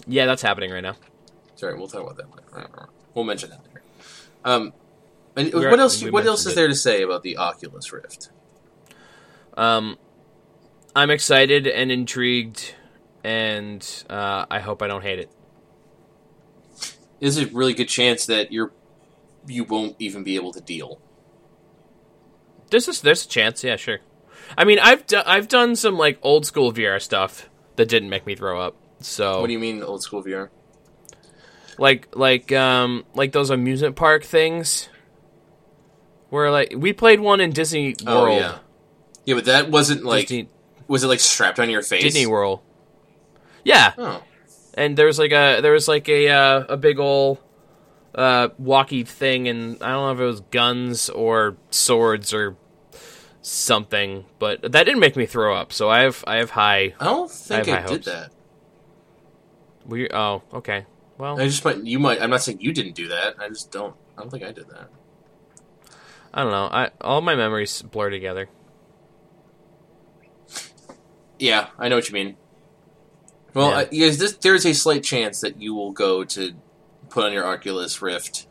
Yeah, 0.07 0.25
that's 0.25 0.41
happening 0.41 0.71
right 0.71 0.81
now. 0.81 0.95
Sorry, 1.55 1.77
we'll 1.77 1.87
talk 1.87 2.01
about 2.01 2.17
that 2.17 2.29
later. 2.55 2.89
We'll 3.13 3.25
mention 3.25 3.51
that 3.51 3.59
later. 3.67 3.83
Um, 4.43 4.73
and 5.35 5.53
We're- 5.53 5.69
what 5.69 5.79
else? 5.79 6.03
What 6.03 6.25
else 6.25 6.45
is 6.45 6.53
it. 6.53 6.55
there 6.55 6.67
to 6.67 6.75
say 6.75 7.03
about 7.03 7.21
the 7.23 7.37
Oculus 7.37 7.91
Rift? 7.93 8.29
Um, 9.55 9.97
I'm 10.95 11.11
excited 11.11 11.67
and 11.67 11.91
intrigued, 11.91 12.73
and 13.23 13.85
uh, 14.09 14.45
I 14.49 14.59
hope 14.59 14.81
I 14.81 14.87
don't 14.87 15.03
hate 15.03 15.19
it. 15.19 15.29
There's 17.21 17.37
a 17.37 17.45
really 17.47 17.73
good 17.73 17.87
chance 17.87 18.25
that 18.25 18.51
you're 18.51 18.73
you 19.47 19.63
won't 19.63 19.95
even 19.99 20.23
be 20.23 20.35
able 20.35 20.51
to 20.53 20.59
deal. 20.61 20.99
There's 22.69 22.87
a, 22.87 23.03
there's 23.03 23.25
a 23.25 23.29
chance, 23.29 23.63
yeah, 23.63 23.75
sure. 23.75 23.99
I 24.57 24.63
mean, 24.65 24.79
I've 24.79 25.05
do, 25.07 25.21
I've 25.25 25.47
done 25.47 25.75
some 25.75 25.97
like 25.97 26.19
old 26.21 26.45
school 26.45 26.73
VR 26.73 27.01
stuff 27.01 27.49
that 27.77 27.87
didn't 27.87 28.09
make 28.09 28.25
me 28.25 28.35
throw 28.35 28.59
up. 28.59 28.75
So 28.99 29.39
What 29.41 29.47
do 29.47 29.53
you 29.53 29.59
mean 29.59 29.81
old 29.83 30.03
school 30.03 30.23
VR? 30.23 30.49
like 31.77 32.09
like 32.15 32.51
um 32.51 33.05
like 33.15 33.31
those 33.31 33.49
amusement 33.49 33.95
park 33.95 34.23
things 34.23 34.89
where 36.29 36.51
like 36.51 36.73
we 36.77 36.93
played 36.93 37.19
one 37.19 37.39
in 37.41 37.51
Disney 37.51 37.95
Oh, 38.05 38.23
World. 38.23 38.39
yeah. 38.41 38.57
Yeah, 39.25 39.35
but 39.35 39.45
that 39.45 39.69
wasn't 39.71 40.03
like 40.03 40.27
Disney, 40.27 40.49
was 40.87 41.03
it 41.03 41.07
like 41.07 41.19
strapped 41.19 41.59
on 41.59 41.69
your 41.69 41.81
face? 41.81 42.03
Disney 42.03 42.25
World. 42.25 42.59
Yeah, 43.63 43.93
Oh, 43.97 44.23
and 44.81 44.97
there 44.97 45.05
was 45.05 45.19
like 45.19 45.31
a 45.31 45.61
there 45.61 45.73
was 45.73 45.87
like 45.87 46.09
a 46.09 46.29
uh, 46.29 46.65
a 46.69 46.77
big 46.77 46.99
ol' 46.99 47.39
uh, 48.15 48.49
walkie 48.57 49.03
thing, 49.03 49.47
and 49.47 49.81
I 49.81 49.91
don't 49.91 50.07
know 50.07 50.11
if 50.11 50.19
it 50.19 50.25
was 50.25 50.41
guns 50.41 51.09
or 51.09 51.57
swords 51.69 52.33
or 52.33 52.57
something, 53.41 54.25
but 54.39 54.61
that 54.61 54.83
didn't 54.83 54.99
make 54.99 55.15
me 55.15 55.25
throw 55.25 55.55
up. 55.55 55.71
So 55.71 55.89
I 55.89 56.01
have 56.01 56.23
I 56.25 56.37
have 56.37 56.49
high. 56.49 56.95
I 56.99 57.05
don't 57.05 57.29
think 57.29 57.67
I 57.67 57.77
I, 57.77 57.81
did 57.81 57.89
hopes. 57.89 58.05
that. 58.05 58.31
We 59.85 60.09
oh 60.09 60.41
okay. 60.53 60.85
Well, 61.17 61.39
I 61.39 61.45
just 61.45 61.63
might. 61.63 61.83
You 61.83 61.99
might. 61.99 62.21
I'm 62.21 62.31
not 62.31 62.41
saying 62.41 62.61
you 62.61 62.73
didn't 62.73 62.95
do 62.95 63.09
that. 63.09 63.35
I 63.39 63.49
just 63.49 63.71
don't. 63.71 63.95
I 64.17 64.21
don't 64.21 64.31
think 64.31 64.43
I 64.43 64.51
did 64.51 64.67
that. 64.69 64.89
I 66.33 66.41
don't 66.41 66.51
know. 66.51 66.65
I 66.65 66.89
all 67.01 67.21
my 67.21 67.35
memories 67.35 67.81
blur 67.83 68.09
together. 68.09 68.49
Yeah, 71.37 71.69
I 71.77 71.87
know 71.89 71.95
what 71.95 72.07
you 72.07 72.13
mean. 72.13 72.37
Well, 73.53 73.71
Yeah. 73.71 73.77
uh, 73.77 73.85
you 73.91 74.05
guys, 74.07 74.17
this, 74.17 74.37
there's 74.37 74.65
a 74.65 74.73
slight 74.73 75.03
chance 75.03 75.41
that 75.41 75.61
you 75.61 75.73
will 75.75 75.91
go 75.91 76.23
to 76.23 76.53
put 77.09 77.25
on 77.25 77.33
your 77.33 77.45
Oculus 77.45 78.01
Rift 78.01 78.47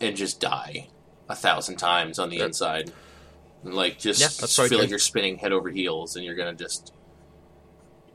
and 0.00 0.16
just 0.16 0.40
die 0.40 0.88
a 1.28 1.34
thousand 1.36 1.76
times 1.76 2.18
on 2.18 2.30
the 2.30 2.36
Yeah. 2.38 2.46
inside, 2.46 2.92
and 3.62 3.74
like 3.74 3.98
just 3.98 4.20
Yeah, 4.20 4.46
feel 4.68 4.78
like 4.78 4.90
you're 4.90 4.98
spinning 4.98 5.38
head 5.38 5.52
over 5.52 5.70
heels, 5.70 6.16
and 6.16 6.24
you're 6.24 6.34
gonna 6.34 6.54
just 6.54 6.92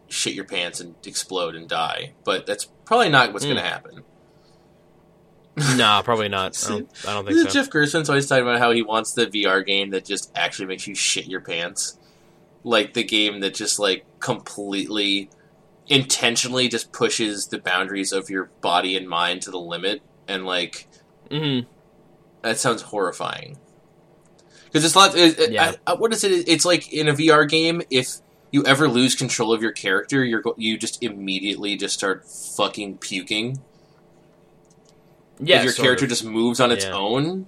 shit 0.09 0.34
your 0.34 0.45
pants 0.45 0.80
and 0.82 0.95
explode 1.05 1.55
and 1.55 1.68
die. 1.70 2.14
But 2.26 2.45
that's 2.45 2.68
probably 2.86 3.09
not 3.09 3.32
what's 3.34 3.45
Mm. 3.45 3.49
gonna 3.49 3.62
happen. 3.62 4.03
nah, 5.78 6.01
probably 6.01 6.30
not. 6.30 6.57
I 6.66 6.70
don't, 6.70 6.89
I 7.07 7.14
don't 7.14 7.26
think 7.28 7.39
so. 7.39 7.49
Jeff 7.49 7.70
Gerstmann's 7.70 8.09
always 8.09 8.28
talking 8.28 8.43
about 8.43 8.59
how 8.59 8.72
he 8.72 8.82
wants 8.82 9.14
the 9.14 9.28
VR 9.28 9.66
game 9.66 9.89
that 9.91 10.05
just 10.05 10.32
actually 10.36 10.66
makes 10.68 10.88
you 10.88 10.95
shit 10.95 11.28
your 11.28 11.41
pants, 11.41 11.97
like 12.64 12.93
the 12.93 13.03
game 13.03 13.39
that 13.41 13.53
just 13.53 13.78
like 13.80 14.05
completely, 14.20 15.30
intentionally 15.88 16.67
just 16.67 16.91
pushes 16.91 17.47
the 17.47 17.57
boundaries 17.59 18.11
of 18.11 18.29
your 18.29 18.45
body 18.61 18.95
and 18.95 19.07
mind 19.09 19.41
to 19.43 19.51
the 19.51 19.59
limit, 19.59 20.01
and 20.27 20.45
like 20.45 20.88
hmm 21.29 21.59
that 22.41 22.57
sounds 22.59 22.82
horrifying. 22.82 23.57
Because 24.65 24.86
it's 24.86 24.95
not. 24.95 25.15
It- 25.15 25.51
Yeah. 25.51 25.75
I- 25.86 25.91
I- 25.91 25.95
what 25.95 26.13
is 26.13 26.23
it? 26.23 26.47
It's 26.47 26.65
like 26.65 26.91
in 26.91 27.07
a 27.07 27.13
VR 27.13 27.45
game, 27.47 27.82
if 27.89 28.15
you 28.51 28.65
ever 28.65 28.88
lose 28.88 29.15
control 29.15 29.53
of 29.53 29.61
your 29.61 29.71
character, 29.73 30.23
you're 30.23 30.41
you 30.57 30.77
just 30.77 31.03
immediately 31.03 31.75
just 31.77 31.93
start 31.93 32.25
fucking 32.27 32.97
puking. 32.97 33.59
Yeah, 35.39 35.57
if 35.59 35.63
your 35.65 35.73
character 35.73 36.05
of. 36.05 36.09
just 36.09 36.23
moves 36.23 36.59
on 36.59 36.71
its 36.71 36.86
Yeah. 36.86 36.93
own 36.93 37.47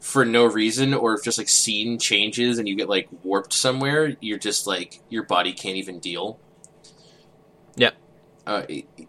for 0.00 0.24
no 0.24 0.44
reason, 0.46 0.94
or 0.94 1.14
if 1.14 1.22
just 1.24 1.38
like 1.38 1.48
scene 1.48 1.98
changes 1.98 2.58
and 2.58 2.68
you 2.68 2.74
get 2.74 2.88
like 2.88 3.08
warped 3.22 3.52
somewhere, 3.52 4.16
you're 4.20 4.38
just 4.38 4.66
like 4.66 5.00
your 5.08 5.22
body 5.24 5.52
can't 5.52 5.76
even 5.76 5.98
deal. 5.98 6.38
Yeah. 8.46 8.52
Uh, 8.52 8.66
it, 8.68 8.84
it- 8.96 9.08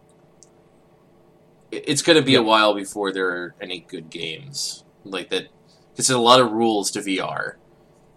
it's 1.72 2.04
going 2.04 2.18
to 2.20 2.24
be 2.24 2.34
Yep. 2.34 2.42
a 2.42 2.44
while 2.44 2.74
before 2.76 3.12
there 3.12 3.30
are 3.30 3.56
any 3.60 3.80
good 3.80 4.12
games 4.12 4.84
like 5.04 5.30
that. 5.32 5.48
Because 5.92 6.06
there's 6.08 6.18
a 6.18 6.20
lot 6.22 6.40
of 6.40 6.52
rules 6.52 6.92
to 6.92 7.00
VR, 7.00 7.54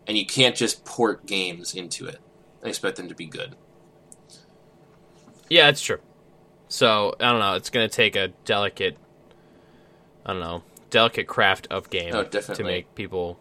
and 0.06 0.16
you 0.18 0.26
can't 0.26 0.54
just 0.54 0.84
port 0.84 1.24
games 1.26 1.74
into 1.74 2.06
it 2.06 2.18
and 2.60 2.68
expect 2.68 2.96
them 2.98 3.08
to 3.08 3.14
be 3.14 3.24
good. 3.26 3.56
Yeah, 5.48 5.66
that's 5.66 5.80
true. 5.80 6.00
So 6.68 7.14
I 7.20 7.30
don't 7.30 7.40
know. 7.40 7.54
It's 7.54 7.70
gonna 7.70 7.88
take 7.88 8.14
a 8.16 8.28
delicate, 8.44 8.98
I 10.26 10.32
don't 10.32 10.40
know, 10.40 10.62
delicate 10.90 11.26
craft 11.26 11.66
of 11.70 11.88
game 11.88 12.14
Oh, 12.14 12.24
to 12.24 12.62
make 12.64 12.94
people 12.94 13.38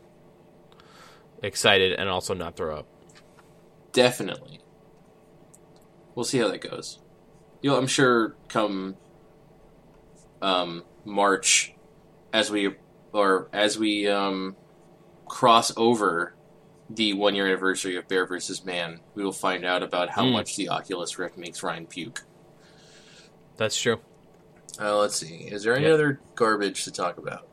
excited 1.43 1.91
and 1.93 2.07
also 2.07 2.34
not 2.34 2.55
throw 2.55 2.78
up. 2.78 2.88
Definitely. 3.91 4.61
We'll 6.13 6.23
see 6.26 6.38
how 6.39 6.47
that 6.49 6.61
goes. 6.61 6.99
You 7.66 7.72
know, 7.72 7.80
I'm 7.80 7.88
sure 7.88 8.36
come 8.47 8.95
um, 10.39 10.84
March, 11.03 11.74
as 12.32 12.51
we 12.51 12.76
or 13.11 13.49
as 13.51 13.76
we 13.80 14.07
um, 14.07 14.55
cross 15.26 15.74
over 15.76 16.36
the 16.91 17.13
one 17.13 17.34
year 17.34 17.47
anniversary 17.47 17.95
of 17.95 18.07
Bear 18.07 18.28
versus 18.28 18.63
Man, 18.63 18.99
we 19.16 19.24
will 19.24 19.32
find 19.32 19.66
out 19.66 19.82
about 19.82 20.11
how 20.11 20.26
Mm. 20.26 20.34
much 20.34 20.55
the 20.55 20.70
Oculus 20.70 21.18
Rift 21.18 21.39
makes 21.39 21.63
Ryan 21.63 21.88
puke. 21.88 22.22
That's 23.57 23.82
true. 23.82 23.99
Uh, 24.80 24.99
let's 24.99 25.16
see. 25.16 25.47
Is 25.51 25.63
there 25.63 25.76
any 25.76 25.88
other 25.88 26.20
garbage 26.36 26.84
to 26.84 26.91
talk 26.91 27.18
about? 27.18 27.47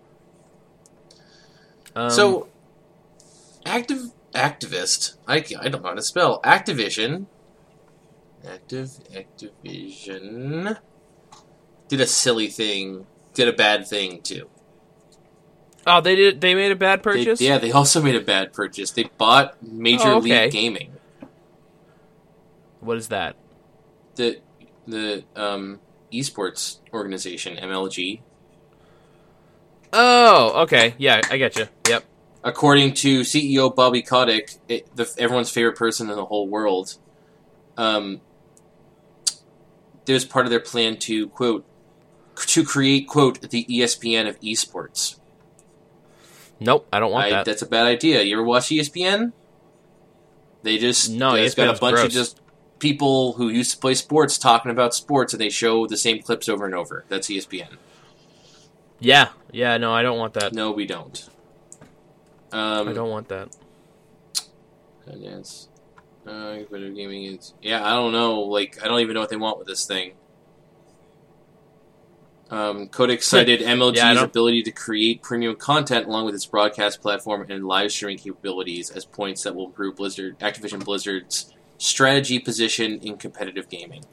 Um, 1.96 2.10
so, 2.10 2.48
active 3.64 4.12
activist. 4.34 5.16
I, 5.26 5.36
I 5.58 5.70
don't 5.70 5.82
know 5.82 5.88
how 5.88 5.94
to 5.94 6.02
spell 6.02 6.42
Activision. 6.42 7.28
Active 8.46 8.90
Activision 9.14 10.78
did 11.88 12.00
a 12.00 12.06
silly 12.06 12.48
thing. 12.48 13.06
Did 13.34 13.48
a 13.48 13.52
bad 13.52 13.86
thing 13.86 14.20
too. 14.22 14.48
oh, 15.86 16.00
they 16.00 16.14
did. 16.16 16.40
They 16.40 16.54
made 16.54 16.72
a 16.72 16.76
bad 16.76 17.00
They- 17.00 17.02
purchase. 17.02 17.40
yeah, 17.40 17.58
they 17.58 17.72
also 17.72 18.02
made 18.02 18.14
a 18.16 18.20
bad 18.20 18.52
purchase. 18.52 18.90
They 18.90 19.04
bought 19.18 19.62
Major 19.62 20.08
Oh, 20.08 20.18
okay. 20.18 20.42
League 20.44 20.52
Gaming. 20.52 20.92
What 22.80 22.96
is 22.96 23.08
that? 23.08 23.36
the 24.16 24.40
the 24.86 25.24
um, 25.36 25.80
esports 26.12 26.78
organization 26.92 27.56
MLG. 27.56 28.20
Oh, 29.92 30.62
okay. 30.62 30.94
Yeah, 30.98 31.20
I 31.30 31.36
get 31.36 31.56
you. 31.56 31.66
Yep. 31.88 32.04
According 32.44 32.94
to 32.94 33.20
CEO 33.20 33.74
Bobby 33.74 34.02
Kotick, 34.02 34.54
it, 34.68 34.94
the, 34.96 35.08
everyone's 35.18 35.50
favorite 35.50 35.76
person 35.76 36.10
in 36.10 36.16
the 36.16 36.24
whole 36.24 36.48
world, 36.48 36.96
um, 37.76 38.20
there's 40.04 40.24
part 40.24 40.46
of 40.46 40.50
their 40.50 40.60
plan 40.60 40.96
to 40.98 41.28
quote 41.28 41.64
to 42.36 42.64
create 42.64 43.08
quote 43.08 43.50
the 43.50 43.64
ESPN 43.64 44.28
of 44.28 44.40
esports. 44.40 45.16
Nope, 46.60 46.86
I 46.92 47.00
don't 47.00 47.12
want 47.12 47.26
I, 47.26 47.30
that. 47.30 47.44
That's 47.44 47.62
a 47.62 47.66
bad 47.66 47.86
idea. 47.86 48.22
You 48.22 48.36
ever 48.36 48.44
watch 48.44 48.64
ESPN? 48.64 49.32
They 50.62 50.78
just 50.78 51.10
No, 51.10 51.34
it's 51.34 51.54
got 51.54 51.74
a 51.74 51.78
bunch 51.78 52.00
of 52.00 52.10
just 52.10 52.40
people 52.78 53.34
who 53.34 53.48
used 53.48 53.72
to 53.72 53.78
play 53.78 53.94
sports 53.94 54.38
talking 54.38 54.70
about 54.70 54.94
sports, 54.94 55.32
and 55.32 55.40
they 55.40 55.50
show 55.50 55.86
the 55.86 55.96
same 55.96 56.22
clips 56.22 56.48
over 56.48 56.64
and 56.64 56.74
over. 56.74 57.04
That's 57.08 57.28
ESPN. 57.28 57.76
Yeah, 59.00 59.30
yeah. 59.50 59.76
No, 59.78 59.92
I 59.92 60.02
don't 60.02 60.18
want 60.18 60.34
that. 60.34 60.52
No, 60.52 60.70
we 60.70 60.86
don't. 60.86 61.28
Um, 62.52 62.88
I 62.88 62.92
don't 62.92 63.10
want 63.10 63.28
that. 63.28 63.56
Finance. 65.04 65.68
Uh, 66.26 66.58
video 66.70 66.90
gaming 66.90 67.24
is. 67.24 67.54
Yeah, 67.60 67.84
I 67.84 67.90
don't 67.90 68.12
know. 68.12 68.40
Like, 68.40 68.82
I 68.82 68.88
don't 68.88 69.00
even 69.00 69.14
know 69.14 69.20
what 69.20 69.30
they 69.30 69.36
want 69.36 69.58
with 69.58 69.66
this 69.66 69.86
thing. 69.86 70.12
Um, 72.50 72.88
Kotick 72.88 73.22
cited 73.22 73.60
MLG's 73.60 73.96
Yeah, 73.96 74.22
ability 74.22 74.62
to 74.64 74.70
create 74.70 75.22
premium 75.22 75.56
content 75.56 76.06
along 76.06 76.26
with 76.26 76.34
its 76.34 76.44
broadcast 76.44 77.00
platform 77.00 77.46
and 77.48 77.64
live 77.66 77.90
streaming 77.90 78.18
capabilities 78.18 78.90
as 78.90 79.06
points 79.06 79.42
that 79.44 79.54
will 79.54 79.66
improve 79.66 79.96
Blizzard, 79.96 80.38
Activision 80.38 80.84
Blizzard's 80.84 81.50
strategy 81.78 82.38
position 82.38 83.00
in 83.00 83.16
competitive 83.16 83.70
gaming. 83.70 84.04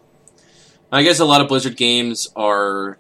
I 0.90 1.04
guess 1.04 1.20
a 1.20 1.26
lot 1.26 1.42
of 1.42 1.50
Blizzard 1.50 1.76
games 1.76 2.30
are 2.34 2.98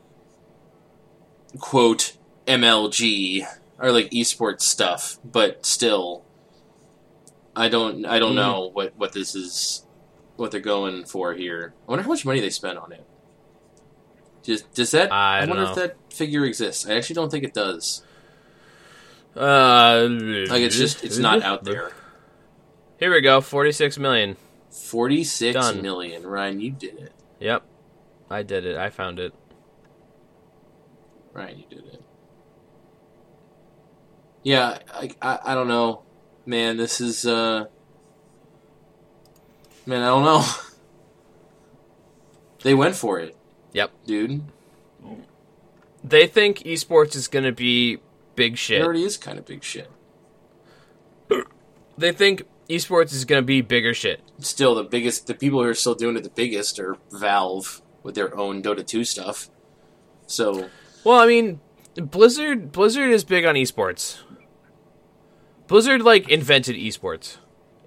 quote 1.57 2.17
MLG 2.45 3.47
or 3.79 3.91
like 3.93 4.09
esports 4.11 4.61
stuff, 4.63 5.19
but 5.23 5.65
still, 5.65 6.23
I 7.59 7.67
don't 7.69 8.05
I 8.05 8.19
don't 8.19 8.33
Mhm. 8.33 8.35
know 8.35 8.69
what 8.73 8.93
what 8.97 9.11
this 9.13 9.35
is 9.35 9.85
what 10.37 10.51
they're 10.51 10.61
going 10.61 11.03
for 11.05 11.33
here. 11.33 11.73
I 11.87 11.91
wonder 11.91 12.03
how 12.03 12.09
much 12.09 12.25
money 12.25 12.39
they 12.39 12.49
spent 12.49 12.77
on 12.77 12.91
it. 12.93 13.05
Does, 14.43 14.61
does 14.73 14.91
that? 14.91 15.11
I 15.11 15.41
don't 15.41 15.49
wonder 15.49 15.63
know. 15.65 15.69
if 15.71 15.75
that 15.75 15.97
figure 16.13 16.45
exists. 16.45 16.87
I 16.87 16.93
actually 16.95 17.15
don't 17.15 17.29
think 17.29 17.43
it 17.43 17.53
does. 17.53 18.01
Uh, 19.35 20.07
Like 20.49 20.61
it's 20.61 20.77
just 20.77 21.03
it's 21.03 21.17
not 21.17 21.43
out 21.43 21.63
there. 21.65 21.91
Here 22.99 23.11
we 23.13 23.21
go. 23.21 23.41
Forty-six 23.41 23.97
million. 23.99 24.37
Forty 24.71 25.23
six 25.23 25.73
million. 25.75 26.25
Ryan, 26.25 26.59
you 26.61 26.71
did 26.71 26.97
it. 26.99 27.11
Yep, 27.39 27.63
I 28.29 28.43
did 28.43 28.65
it. 28.65 28.77
I 28.77 28.89
found 28.89 29.19
it. 29.19 29.33
Ryan, 31.33 31.59
you 31.59 31.65
did 31.69 31.85
it. 31.85 32.01
Yeah, 34.43 34.79
I, 34.93 35.11
I, 35.21 35.39
I 35.47 35.53
don't 35.53 35.67
know, 35.67 36.03
man. 36.45 36.77
This 36.77 37.01
is 37.01 37.25
uh, 37.25 37.65
man. 39.85 40.01
I 40.01 40.07
don't 40.07 40.23
know. 40.23 40.45
they 42.63 42.73
went 42.73 42.95
for 42.95 43.19
it. 43.19 43.35
Yep. 43.73 43.91
dude. 44.05 44.43
They 46.03 46.27
think 46.27 46.59
esports 46.59 47.15
is 47.15 47.27
gonna 47.27 47.51
be 47.51 47.99
big 48.35 48.57
shit. 48.57 48.81
It 48.81 48.83
already 48.83 49.03
is 49.03 49.17
kind 49.17 49.37
of 49.37 49.45
big 49.45 49.63
shit. 49.63 49.89
They 51.97 52.13
think 52.13 52.43
esports 52.69 53.13
is 53.13 53.25
gonna 53.25 53.41
be 53.41 53.61
bigger 53.61 53.93
shit. 53.93 54.21
Still, 54.39 54.75
the 54.75 54.83
biggest, 54.83 55.27
the 55.27 55.33
people 55.33 55.61
who 55.61 55.69
are 55.69 55.73
still 55.73 55.95
doing 55.95 56.15
it 56.15 56.23
the 56.23 56.29
biggest 56.29 56.79
are 56.79 56.97
Valve 57.11 57.81
with 58.03 58.15
their 58.15 58.35
own 58.37 58.63
Dota 58.63 58.85
two 58.85 59.03
stuff. 59.03 59.49
So 60.25 60.69
Well, 61.03 61.19
I 61.19 61.27
mean, 61.27 61.59
Blizzard 61.95 62.71
Blizzard 62.71 63.09
is 63.09 63.23
big 63.23 63.45
on 63.45 63.55
esports. 63.55 64.19
Blizzard 65.69 66.01
like 66.01 66.27
invented 66.29 66.75
esports 66.75 67.37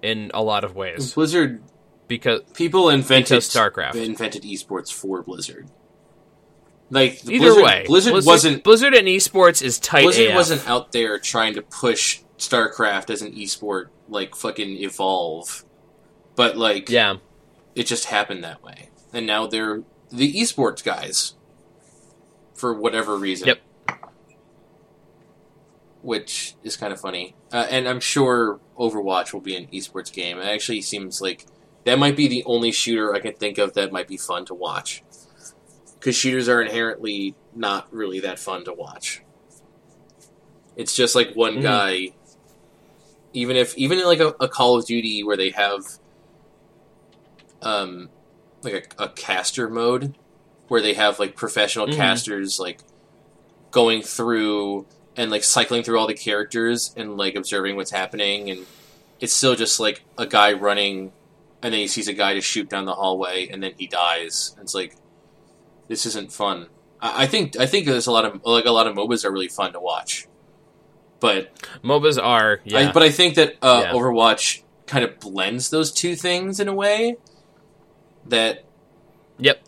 in 0.01 0.31
a 0.33 0.41
lot 0.41 0.63
of 0.63 0.75
ways 0.75 1.13
Blizzard 1.13 1.61
because 2.07 2.41
people 2.53 2.89
invented 2.89 3.29
Because 3.29 3.49
StarCraft. 3.49 3.95
invented 3.95 4.41
esports 4.43 4.91
for 4.91 5.21
Blizzard. 5.21 5.69
Like 6.89 7.23
either 7.25 7.39
Blizzard, 7.39 7.63
way, 7.63 7.83
Blizzard, 7.85 8.25
wasn't 8.25 8.63
Blizzard 8.63 8.93
and 8.93 9.07
esports 9.07 9.61
is 9.61 9.79
tight. 9.79 10.03
Blizzard 10.03 10.29
AF. 10.29 10.35
wasn't 10.35 10.69
out 10.69 10.91
there 10.91 11.17
trying 11.19 11.53
to 11.55 11.61
push 11.61 12.21
StarCraft 12.37 13.09
as 13.09 13.21
an 13.21 13.33
esport 13.33 13.87
like 14.09 14.35
fucking 14.35 14.77
evolve, 14.83 15.63
but 16.35 16.57
like 16.57 16.89
Yeah, 16.89 17.17
it 17.75 17.83
just 17.85 18.05
happened 18.05 18.43
that 18.43 18.63
way, 18.63 18.89
and 19.13 19.25
now 19.25 19.47
they're 19.47 19.83
the 20.11 20.33
esports 20.33 20.83
guys 20.83 21.33
for 22.53 22.73
whatever 22.73 23.17
reason. 23.17 23.47
Yep. 23.47 23.59
Which 26.03 26.55
is 26.63 26.75
kind 26.77 26.91
of 26.93 26.99
funny, 26.99 27.33
uh, 27.51 27.65
and 27.69 27.87
I'm 27.87 28.01
sure 28.01 28.59
Overwatch 28.77 29.31
will 29.33 29.41
be 29.41 29.55
an 29.55 29.67
esports 29.73 30.11
game. 30.13 30.37
It 30.37 30.45
actually 30.45 30.81
seems 30.81 31.21
like 31.21 31.45
that 31.85 31.97
might 31.97 32.17
be 32.17 32.27
the 32.27 32.43
only 32.45 32.71
shooter 32.73 33.15
I 33.15 33.19
can 33.21 33.33
think 33.33 33.57
of 33.57 33.73
that 33.73 33.91
might 33.91 34.07
be 34.09 34.17
fun 34.17 34.43
to 34.47 34.53
watch, 34.53 35.01
because 35.97 36.15
shooters 36.15 36.49
are 36.49 36.61
inherently 36.61 37.35
not 37.55 37.87
really 37.91 38.19
that 38.19 38.37
fun 38.37 38.65
to 38.65 38.73
watch. 38.73 39.23
It's 40.75 40.93
just 40.93 41.15
like 41.15 41.33
one 41.35 41.57
Mhm. 41.59 41.61
guy. 41.63 42.09
Even 43.31 43.55
if 43.55 43.75
even 43.77 43.97
in 43.97 44.05
like 44.05 44.19
a, 44.19 44.35
a 44.41 44.47
Call 44.49 44.77
of 44.77 44.85
Duty 44.85 45.23
where 45.23 45.37
they 45.37 45.51
have 45.51 45.85
um 47.61 48.09
like 48.61 48.93
a, 48.99 49.05
a 49.05 49.09
caster 49.09 49.69
mode 49.69 50.15
where 50.67 50.81
they 50.81 50.93
have 50.93 51.17
like 51.19 51.35
professional 51.35 51.87
Mhm. 51.87 51.95
casters 51.95 52.59
like 52.59 52.81
going 53.71 54.01
through 54.01 54.85
and 55.15 55.29
like 55.31 55.43
cycling 55.43 55.83
through 55.83 55.99
all 55.99 56.07
the 56.07 56.13
characters 56.13 56.93
and 56.97 57.17
like 57.17 57.35
observing 57.35 57.75
what's 57.75 57.91
happening 57.91 58.49
and 58.49 58.65
it's 59.19 59.33
still 59.33 59.55
just 59.55 59.79
like 59.79 60.03
a 60.17 60.25
guy 60.25 60.53
running 60.53 61.11
and 61.61 61.73
then 61.73 61.79
he 61.79 61.87
sees 61.87 62.07
a 62.07 62.13
guy 62.13 62.33
just 62.33 62.47
shoot 62.47 62.67
down 62.69 62.85
the 62.85 62.93
hallway 62.93 63.47
and 63.47 63.63
then 63.63 63.71
he 63.77 63.87
dies. 63.87 64.53
And 64.57 64.63
it's 64.63 64.75
like 64.75 64.95
this 65.87 66.05
isn't 66.05 66.33
fun. 66.33 66.67
I, 67.01 67.23
I 67.23 67.27
think 67.27 67.57
I 67.57 67.65
think 67.65 67.85
there's 67.85 68.07
a 68.07 68.11
lot 68.11 68.25
of 68.25 68.41
like 68.43 68.65
a 68.65 68.71
lot 68.71 68.87
of 68.87 68.95
MOBAs 68.95 69.23
are 69.23 69.31
really 69.31 69.47
fun 69.47 69.71
to 69.73 69.79
watch. 69.79 70.27
But 71.19 71.51
MOBAs 71.83 72.21
are. 72.21 72.59
Yeah, 72.65 72.89
I, 72.89 72.91
but 72.91 73.01
I 73.03 73.09
think 73.11 73.35
that 73.35 73.55
uh, 73.61 73.83
Yeah. 73.85 73.93
Overwatch 73.93 74.63
kind 74.87 75.05
of 75.05 75.19
blends 75.19 75.69
those 75.69 75.91
two 75.91 76.15
things 76.17 76.59
in 76.59 76.67
a 76.67 76.73
way 76.73 77.15
that 78.25 78.65
Yep. 79.39 79.61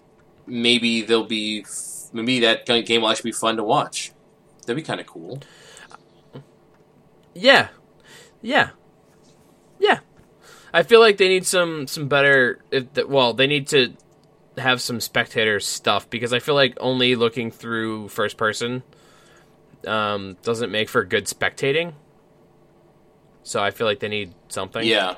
maybe 0.45 1.01
they'll 1.01 1.23
be 1.23 1.65
maybe 2.11 2.41
that 2.41 2.65
game 2.65 3.01
will 3.01 3.09
actually 3.09 3.29
be 3.29 3.35
fun 3.35 3.55
to 3.57 3.63
watch. 3.63 4.11
That'd 4.65 4.75
be 4.81 4.85
kind 4.85 4.99
of 4.99 5.07
cool. 5.07 5.41
Yeah, 7.33 7.67
yeah, 8.41 8.69
yeah. 9.79 9.99
I 10.73 10.83
feel 10.83 10.99
like 10.99 11.17
they 11.17 11.27
need 11.27 11.45
some 11.45 11.87
some 11.87 12.07
better. 12.07 12.59
Well, 13.07 13.33
they 13.33 13.47
need 13.47 13.67
to 13.69 13.93
have 14.57 14.81
some 14.81 15.01
spectator 15.01 15.59
stuff 15.59 16.09
because 16.09 16.31
I 16.33 16.39
feel 16.39 16.55
like 16.55 16.77
only 16.79 17.15
looking 17.15 17.51
through 17.51 18.07
first 18.07 18.37
person 18.37 18.83
um, 19.85 20.37
doesn't 20.43 20.71
make 20.71 20.87
for 20.89 21.03
good 21.03 21.25
spectating. 21.25 21.93
So 23.43 23.61
I 23.61 23.71
feel 23.71 23.85
like 23.85 23.99
they 23.99 24.07
need 24.07 24.33
something. 24.47 24.83
Yeah. 24.85 25.15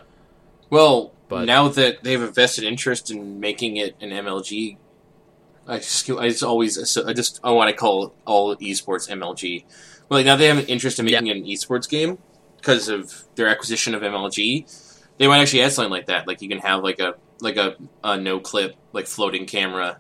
Well, 0.70 1.14
But- 1.30 1.46
now 1.46 1.70
that 1.70 2.04
they 2.04 2.12
have 2.14 2.22
a 2.22 2.32
vested 2.32 2.64
interest 2.64 3.10
in 3.12 3.40
making 3.40 3.78
it 3.78 3.96
an 4.02 4.10
MLG, 4.10 4.78
I 5.68 5.78
just, 5.78 6.10
I 6.10 6.30
just 6.30 6.44
always 6.44 6.90
so 6.90 7.08
I 7.08 7.14
just 7.14 7.40
I 7.44 7.52
want 7.52 7.70
to 7.70 7.76
call 7.76 8.16
all 8.26 8.56
esports 8.56 9.10
MLG. 9.10 9.66
Well, 10.10 10.20
like 10.20 10.26
now 10.26 10.36
they 10.36 10.48
have 10.48 10.58
an 10.58 10.66
interest 10.66 11.00
in 11.00 11.06
making 11.06 11.30
an 11.30 11.44
esports 11.44 11.90
game 11.90 12.18
because 12.58 12.88
of 12.88 13.26
their 13.36 13.48
acquisition 13.48 13.94
of 13.94 14.02
MLG. 14.02 14.66
They 15.18 15.28
might 15.28 15.42
actually 15.42 15.64
add 15.64 15.74
something 15.74 15.92
like 15.92 16.06
that. 16.08 16.28
Like 16.28 16.42
you 16.42 16.50
can 16.50 16.60
have 16.60 16.84
like 16.84 17.00
a 17.00 17.16
like 17.42 17.58
a, 17.58 17.76
a 18.04 18.18
no 18.18 18.40
clip 18.40 18.76
like 18.94 19.08
floating 19.08 19.46
camera 19.46 19.98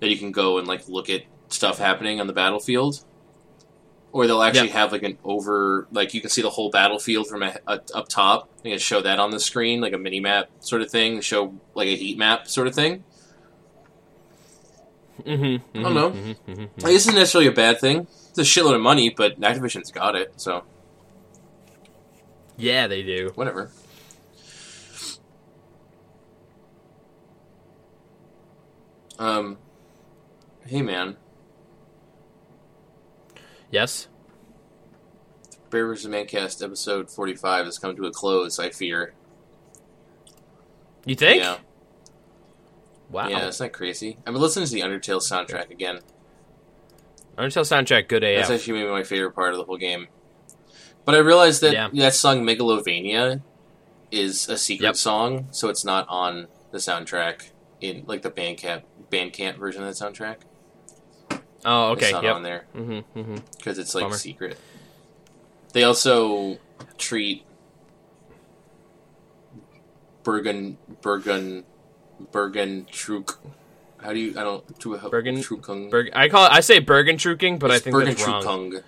that 0.00 0.08
you 0.08 0.16
can 0.16 0.32
go 0.32 0.58
and 0.58 0.66
like 0.66 0.88
look 0.88 1.10
at 1.10 1.22
stuff 1.48 1.78
happening 1.78 2.20
on 2.20 2.26
the 2.26 2.32
battlefield. 2.32 3.04
Or 4.12 4.26
they'll 4.26 4.42
actually 4.42 4.70
have 4.70 4.90
like 4.90 5.04
an 5.04 5.18
over, 5.22 5.86
like 5.92 6.14
you 6.14 6.20
can 6.20 6.30
see 6.30 6.42
the 6.42 6.50
whole 6.50 6.70
battlefield 6.70 7.28
from 7.28 7.44
a, 7.44 7.56
a, 7.68 7.80
up 7.94 8.08
top. 8.08 8.48
They 8.62 8.70
can 8.70 8.78
show 8.80 9.00
that 9.02 9.20
on 9.20 9.30
the 9.30 9.38
screen, 9.38 9.80
like 9.80 9.92
a 9.92 9.98
mini 9.98 10.18
map 10.18 10.50
sort 10.58 10.82
of 10.82 10.90
thing. 10.90 11.20
Show 11.20 11.54
like 11.74 11.86
a 11.86 11.94
heat 11.94 12.18
map 12.18 12.48
sort 12.48 12.66
of 12.66 12.74
thing. 12.74 13.04
Mm-hmm, 15.22 15.78
I 15.78 15.82
don't 15.82 15.94
know. 15.94 16.10
Mm-hmm, 16.10 16.60
Like, 16.60 16.92
this 16.92 17.02
isn't 17.02 17.14
necessarily 17.14 17.48
a 17.48 17.52
bad 17.52 17.80
thing. 17.80 18.06
It's 18.30 18.38
a 18.38 18.42
shitload 18.42 18.74
of 18.74 18.80
money, 18.80 19.10
but 19.10 19.40
Activision's 19.40 19.90
got 19.90 20.16
it, 20.16 20.32
so 20.36 20.64
Yeah, 22.56 22.86
they 22.86 23.02
do. 23.02 23.30
whatever. 23.34 23.70
Um, 29.18 29.58
hey 30.66 30.82
man, 30.82 31.16
Yes. 33.70 34.08
Bear 35.68 35.86
vs. 35.86 36.10
Mancast 36.10 36.64
episode 36.64 37.08
forty-five 37.10 37.64
has 37.66 37.78
come 37.78 37.94
to 37.94 38.06
a 38.06 38.10
close. 38.10 38.58
I 38.58 38.70
fear. 38.70 39.12
You 41.04 41.14
think? 41.14 41.42
Yeah. 41.42 41.58
Wow. 43.10 43.28
Yeah, 43.28 43.46
isn't 43.48 43.64
that 43.64 43.72
crazy? 43.72 44.16
I've 44.26 44.32
been 44.32 44.42
listening 44.42 44.66
to 44.66 44.72
the 44.72 44.80
Undertale 44.82 45.20
soundtrack 45.20 45.70
again. 45.70 46.00
Undertale 47.36 47.62
soundtrack, 47.64 48.08
good 48.08 48.22
AF. 48.22 48.48
That's 48.48 48.50
actually 48.60 48.74
maybe 48.80 48.90
my 48.90 49.02
favorite 49.02 49.32
part 49.32 49.52
of 49.52 49.58
the 49.58 49.64
whole 49.64 49.76
game. 49.78 50.08
But 51.04 51.14
I 51.14 51.18
realized 51.18 51.60
that 51.62 51.72
Yeah. 51.72 51.88
that 51.94 52.14
song 52.14 52.42
Megalovania 52.44 53.42
is 54.12 54.48
a 54.48 54.56
secret 54.58 54.86
Yep. 54.86 54.96
song, 54.96 55.48
so 55.50 55.68
it's 55.68 55.84
not 55.84 56.06
on 56.08 56.46
the 56.70 56.78
soundtrack 56.78 57.50
in 57.80 58.04
like 58.06 58.22
the 58.22 58.30
Bandcamp 58.30 58.82
Bandcamp 59.10 59.56
version 59.56 59.82
of 59.82 59.96
the 59.96 60.04
soundtrack. 60.04 60.36
oh, 61.64 61.92
It's 61.92 62.02
okay. 62.04 62.12
not 62.12 62.22
Yep. 62.24 62.34
on 62.36 62.42
there 62.42 62.66
Mm-hmm, 62.76 63.18
mm-hmm. 63.18 63.36
because 63.56 63.78
it's 63.78 63.94
like 63.94 64.04
Bummer. 64.04 64.16
secret. 64.16 64.58
They 65.72 65.82
also 65.84 66.58
treat 66.98 67.44
Bergen 70.22 70.76
Bergen 71.00 71.64
Bergen 72.32 72.86
Truk. 72.90 73.40
How 73.98 74.12
do 74.12 74.18
you? 74.18 74.30
I 74.38 74.42
don't. 74.44 74.78
Tru- 74.78 74.98
Bergen- 75.10 75.36
Trukung. 75.38 75.90
Berg- 75.90 76.10
I 76.14 76.28
call 76.28 76.46
it, 76.46 76.52
I 76.52 76.60
say 76.60 76.80
Bergentruking, 76.80 77.58
but 77.58 77.70
I 77.70 77.78
think 77.78 77.94
Bergen 77.94 78.10
that's 78.14 78.26
wrong. 78.26 78.42
Trukung. 78.42 78.82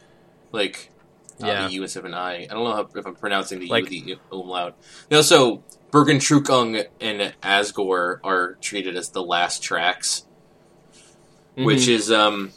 Like 0.52 0.90
Yeah. 1.38 1.66
the 1.66 1.74
U 1.74 1.82
instead 1.82 2.00
of 2.00 2.04
an 2.06 2.14
I. 2.14 2.44
I 2.44 2.46
don't 2.46 2.64
know 2.64 2.72
how, 2.74 2.88
if 2.94 3.06
I'm 3.06 3.14
pronouncing 3.14 3.58
the 3.60 3.66
Like- 3.68 3.90
U 3.90 4.16
the 4.30 4.36
umlaut. 4.36 4.76
They 5.08 5.16
also 5.16 5.62
Bergen 5.90 6.18
Trukung 6.18 6.86
and 7.00 7.34
Asgore 7.42 8.20
are 8.24 8.54
treated 8.62 8.96
as 8.96 9.10
the 9.10 9.22
last 9.22 9.62
tracks, 9.62 10.24
Mhm. 11.58 11.64
which 11.66 11.88
is 11.88 12.10
um 12.10 12.52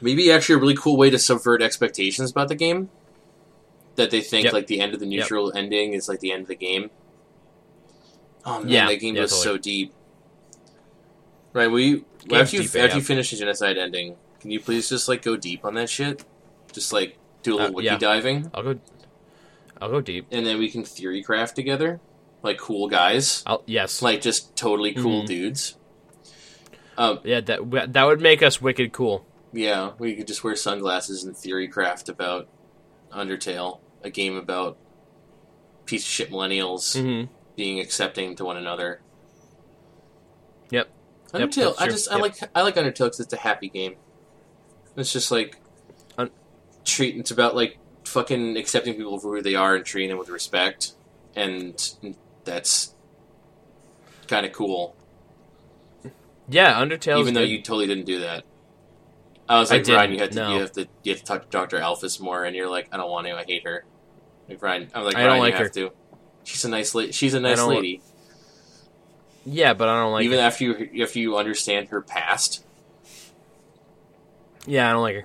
maybe 0.00 0.30
actually 0.30 0.56
a 0.56 0.58
really 0.58 0.76
cool 0.76 0.96
way 0.96 1.10
to 1.10 1.18
subvert 1.18 1.62
expectations 1.62 2.30
about 2.30 2.48
the 2.48 2.54
game. 2.54 2.90
That 3.96 4.10
they 4.10 4.20
think 4.20 4.44
Yep. 4.44 4.52
like 4.52 4.66
the 4.68 4.80
end 4.80 4.94
of 4.94 5.00
the 5.00 5.06
Yep. 5.06 5.20
neutral 5.20 5.52
ending 5.56 5.92
is 5.94 6.08
like 6.08 6.20
the 6.20 6.32
end 6.32 6.42
of 6.42 6.48
the 6.48 6.54
game. 6.56 6.90
Oh 8.44 8.60
man, 8.60 8.68
Yeah. 8.68 8.86
that 8.88 8.96
game 8.96 9.14
Yeah, 9.14 9.22
goes 9.22 9.30
totally. 9.30 9.56
so 9.56 9.58
deep. 9.58 9.92
Right, 11.52 11.66
will 11.66 11.80
you 11.80 12.04
Game's 12.26 12.42
after 12.42 12.56
you 12.56 12.62
deep 12.62 12.76
after 12.76 12.96
you 12.96 13.02
finish 13.02 13.30
the 13.30 13.36
genocide 13.36 13.76
ending, 13.78 14.16
can 14.40 14.50
you 14.50 14.60
please 14.60 14.88
just 14.88 15.08
like 15.08 15.22
go 15.22 15.36
deep 15.36 15.64
on 15.64 15.74
that 15.74 15.90
shit? 15.90 16.24
Just 16.72 16.92
like 16.92 17.18
do 17.42 17.54
a 17.54 17.56
little 17.56 17.68
Uh, 17.68 17.72
wiki 17.72 17.86
yeah. 17.86 17.98
diving, 17.98 18.50
I'll 18.54 18.62
go. 18.62 18.78
I'll 19.80 19.90
go 19.90 20.00
deep. 20.00 20.26
and 20.30 20.46
then 20.46 20.58
we 20.58 20.70
can 20.70 20.84
theory 20.84 21.22
craft 21.22 21.56
together, 21.56 22.00
like 22.42 22.56
cool 22.58 22.88
guys, 22.88 23.42
I'll 23.46 23.62
yes. 23.66 24.00
like 24.00 24.20
just 24.22 24.54
totally 24.56 24.92
cool 24.94 25.22
Mhm. 25.24 25.26
dudes. 25.26 25.76
Um, 26.96 27.18
yeah, 27.24 27.40
that 27.40 27.92
that 27.92 28.04
would 28.04 28.20
make 28.20 28.42
us 28.42 28.60
wicked 28.62 28.92
cool. 28.92 29.26
yeah, 29.52 29.90
we 29.98 30.14
could 30.14 30.26
just 30.26 30.42
wear 30.44 30.54
sunglasses 30.56 31.24
and 31.24 31.36
theory 31.36 31.68
craft 31.68 32.08
about 32.08 32.48
Undertale, 33.12 33.80
a 34.02 34.08
game 34.10 34.36
about 34.36 34.78
piece 35.84 36.02
of 36.04 36.08
shit 36.08 36.30
millennials 36.30 36.96
Mm-hmm. 36.96 37.32
Being 37.56 37.80
accepting 37.80 38.34
to 38.36 38.44
one 38.44 38.56
another. 38.56 39.00
Yep. 40.70 40.88
Yep, 41.34 41.48
Undertale. 41.50 41.64
that's 41.76 41.80
I 41.80 41.86
just 41.88 42.10
I 42.10 42.14
Yep. 42.14 42.22
like 42.22 42.50
I 42.54 42.62
like 42.62 42.74
Undertale 42.76 43.04
because 43.06 43.20
it's 43.20 43.32
a 43.32 43.38
happy 43.38 43.68
game. 43.68 43.96
It's 44.96 45.12
just 45.12 45.30
like 45.30 45.58
Un- 46.18 46.30
treat. 46.84 47.16
It's 47.16 47.30
about 47.30 47.54
like 47.54 47.78
fucking 48.04 48.56
accepting 48.56 48.94
people 48.94 49.18
for 49.18 49.36
who 49.36 49.42
they 49.42 49.54
are 49.54 49.74
and 49.76 49.84
treating 49.84 50.10
them 50.10 50.18
with 50.18 50.28
respect, 50.28 50.92
and 51.34 51.94
that's 52.44 52.94
kind 54.28 54.44
of 54.44 54.52
cool. 54.52 54.94
Yeah, 56.48 56.74
Undertale. 56.74 57.20
even 57.20 57.34
though 57.34 57.40
you 57.40 57.58
totally 57.62 57.86
didn't 57.86 58.04
do 58.06 58.20
that. 58.20 58.44
I 59.48 59.58
was 59.58 59.70
like, 59.70 59.84
Brian, 59.84 60.10
didn't, 60.10 60.14
you 60.14 60.20
have 60.20 60.30
to 60.30 60.36
no. 60.36 60.54
you 60.54 60.60
have 60.60 60.72
to 60.72 60.88
you 61.02 61.12
have 61.12 61.20
to 61.20 61.24
talk 61.24 61.42
to 61.42 61.48
Doctor 61.48 61.78
Alphys 61.78 62.20
more, 62.20 62.44
and 62.44 62.54
you're 62.54 62.68
like, 62.68 62.88
I 62.92 62.96
don't 62.96 63.10
want 63.10 63.26
to. 63.26 63.34
I 63.34 63.44
hate 63.44 63.64
her. 63.64 63.84
Like 64.48 64.60
Brian, 64.60 64.90
I'm 64.94 65.04
like, 65.04 65.14
I 65.16 65.24
Brian, 65.24 65.28
don't 65.28 65.36
you 65.36 65.42
like 65.42 65.54
have 65.54 65.72
to. 65.72 65.92
She's 66.44 66.64
a 66.64 66.68
nice 66.68 66.94
lady. 66.94 67.12
She's 67.12 67.34
a 67.34 67.40
nice 67.40 67.62
lady. 67.62 68.02
yeah, 69.44 69.74
but 69.74 69.88
I 69.88 70.00
don't 70.02 70.12
like. 70.12 70.24
even 70.24 70.38
her. 70.38 70.44
after 70.44 70.64
you 70.64 70.90
if 70.92 71.14
you 71.16 71.36
understand 71.36 71.88
her 71.88 72.00
past, 72.02 72.64
Yeah, 74.66 74.88
I 74.88 74.92
don't 74.92 75.02
like 75.02 75.14
her. 75.16 75.24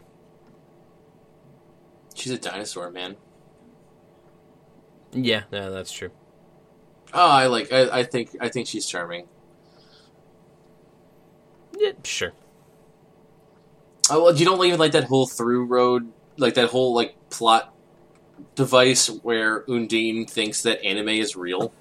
she's 2.16 2.32
a 2.32 2.38
dinosaur, 2.38 2.92
man. 2.92 3.16
Yeah, 5.14 5.44
yeah, 5.52 5.70
that's 5.70 5.92
true. 5.92 6.12
Oh, 7.14 7.30
I 7.30 7.48
like. 7.48 7.72
I, 7.72 8.00
I 8.00 8.04
think. 8.04 8.36
I 8.40 8.50
think 8.50 8.68
she's 8.68 8.86
charming. 8.86 9.28
Yeah, 11.78 11.92
sure. 12.04 12.34
Oh, 14.10 14.24
well, 14.26 14.36
you 14.36 14.46
don't 14.46 14.64
even 14.66 14.80
like 14.80 14.92
that 14.94 15.06
whole 15.06 15.28
through 15.28 15.66
road, 15.66 16.12
like 16.38 16.54
that 16.56 16.70
whole 16.70 16.94
like 16.94 17.16
plot 17.30 17.74
device 18.56 19.08
where 19.08 19.62
Undyne 19.62 20.30
thinks 20.30 20.62
that 20.64 20.84
anime 20.84 21.10
is 21.10 21.36
real. 21.36 21.74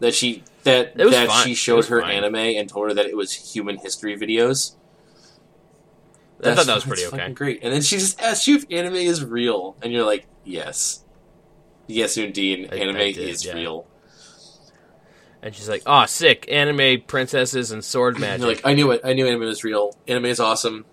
That 0.00 0.14
she 0.14 0.44
that 0.64 0.96
that 0.96 1.28
fine. 1.28 1.46
she 1.46 1.54
showed 1.54 1.86
her 1.86 2.00
fine. 2.00 2.16
anime 2.16 2.36
and 2.36 2.68
told 2.68 2.88
her 2.88 2.94
that 2.94 3.06
it 3.06 3.16
was 3.16 3.32
human 3.32 3.76
history 3.76 4.16
videos. 4.16 4.74
I 6.42 6.54
thought 6.54 6.66
that 6.66 6.74
was 6.74 6.84
pretty 6.84 7.04
fucking 7.04 7.20
okay. 7.20 7.32
Great, 7.34 7.60
and 7.62 7.72
then 7.72 7.82
she 7.82 7.96
just 7.96 8.20
asks 8.20 8.48
you 8.48 8.56
if 8.56 8.64
anime 8.70 8.94
is 8.94 9.22
real, 9.22 9.76
and 9.82 9.92
you're 9.92 10.06
like, 10.06 10.26
yes, 10.42 11.04
yes, 11.86 12.16
Undyne, 12.16 12.72
I- 12.72 12.76
anime 12.76 12.96
I 12.96 13.12
did, 13.12 13.18
is 13.18 13.44
yeah. 13.44 13.54
real. 13.54 13.86
And 15.42 15.54
she's 15.54 15.68
like, 15.68 15.82
"Oh, 15.86 16.04
sick! 16.06 16.46
Anime 16.50 17.02
princesses 17.06 17.70
and 17.72 17.82
sword 17.82 18.18
magic." 18.18 18.40
You're 18.40 18.54
like, 18.54 18.66
I 18.66 18.74
knew 18.74 18.90
it. 18.90 19.00
I 19.04 19.14
knew 19.14 19.26
anime 19.26 19.40
was 19.40 19.64
real. 19.64 19.96
Anime 20.06 20.26
is 20.26 20.40
awesome. 20.40 20.84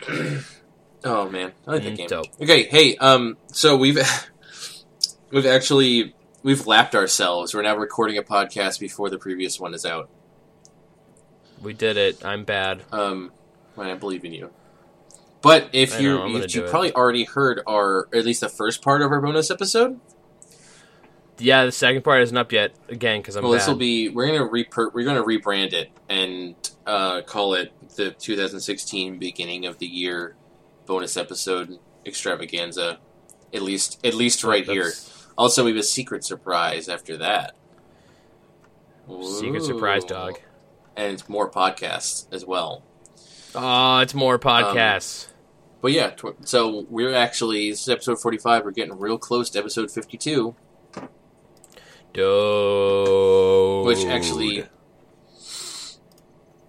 oh 1.04 1.28
man, 1.28 1.52
I 1.66 1.70
like 1.72 1.82
that 1.84 1.92
Mm, 1.92 1.96
game. 1.96 2.08
dope. 2.08 2.26
Okay, 2.40 2.64
hey, 2.64 2.96
um, 2.96 3.36
so 3.52 3.76
we've 3.76 3.98
we've 5.30 5.46
actually 5.46 6.14
we've 6.42 6.66
lapped 6.66 6.94
ourselves. 6.94 7.54
We're 7.54 7.62
now 7.62 7.76
recording 7.76 8.18
a 8.18 8.22
podcast 8.22 8.80
before 8.80 9.10
the 9.10 9.18
previous 9.18 9.58
one 9.60 9.74
is 9.74 9.84
out. 9.86 10.08
we 11.62 11.72
did 11.72 11.96
it. 11.96 12.24
I'm 12.24 12.44
bad. 12.44 12.82
Um, 12.92 13.32
I 13.76 13.94
believe 13.94 14.24
in 14.24 14.32
you. 14.32 14.50
But 15.42 15.70
if 15.72 15.98
you 16.00 16.16
know, 16.16 16.22
I'm 16.22 16.32
gonna 16.32 16.44
if 16.44 16.54
you 16.54 16.60
do 16.62 16.66
it. 16.66 16.70
probably 16.70 16.92
already 16.94 17.24
heard 17.24 17.60
our 17.66 18.08
at 18.12 18.24
least 18.24 18.40
the 18.42 18.48
first 18.48 18.82
part 18.82 19.00
of 19.02 19.10
our 19.10 19.20
bonus 19.20 19.50
episode. 19.50 19.98
Yeah, 21.38 21.64
the 21.64 21.72
second 21.72 22.02
part 22.02 22.22
isn't 22.22 22.36
up 22.36 22.52
yet. 22.52 22.74
Again, 22.90 23.20
because 23.20 23.36
I'm 23.36 23.44
well, 23.44 23.52
this 23.52 23.66
will 23.66 23.74
be 23.76 24.10
we're 24.10 24.26
gonna 24.26 24.46
reper- 24.46 24.92
we're 24.92 25.04
gonna 25.06 25.22
rebrand 25.22 25.72
it 25.72 25.90
and 26.10 26.54
uh, 26.86 27.22
call 27.22 27.54
it 27.54 27.72
the 27.96 28.10
2016 28.10 29.18
beginning 29.18 29.64
of 29.64 29.78
the 29.78 29.86
year 29.86 30.36
bonus 30.90 31.16
episode 31.16 31.78
extravaganza. 32.04 32.98
At 33.54 33.62
least 33.62 34.04
at 34.04 34.14
least 34.14 34.44
oh, 34.44 34.48
right 34.48 34.64
here. 34.64 34.92
Also, 35.38 35.64
we 35.64 35.70
have 35.70 35.78
a 35.78 35.84
secret 35.84 36.24
surprise 36.24 36.88
after 36.88 37.16
that. 37.18 37.54
Secret 39.38 39.62
surprise, 39.62 40.04
dog. 40.04 40.38
and 40.96 41.12
it's 41.12 41.28
more 41.28 41.48
podcasts 41.48 42.26
as 42.32 42.44
well. 42.44 42.82
Oh, 43.54 43.98
it's 43.98 44.14
more 44.14 44.34
um, 44.34 44.40
podcasts. 44.40 45.28
But 45.80 45.92
yeah, 45.92 46.10
tw- 46.10 46.36
so 46.44 46.86
we're 46.90 47.14
actually 47.14 47.70
this 47.70 47.82
is 47.82 47.88
episode 47.88 48.20
45. 48.20 48.64
We're 48.64 48.72
getting 48.72 48.98
real 48.98 49.16
close 49.16 49.48
to 49.50 49.60
episode 49.60 49.92
52, 49.92 50.56
Dude. 52.12 53.86
which 53.86 54.04
actually 54.06 54.64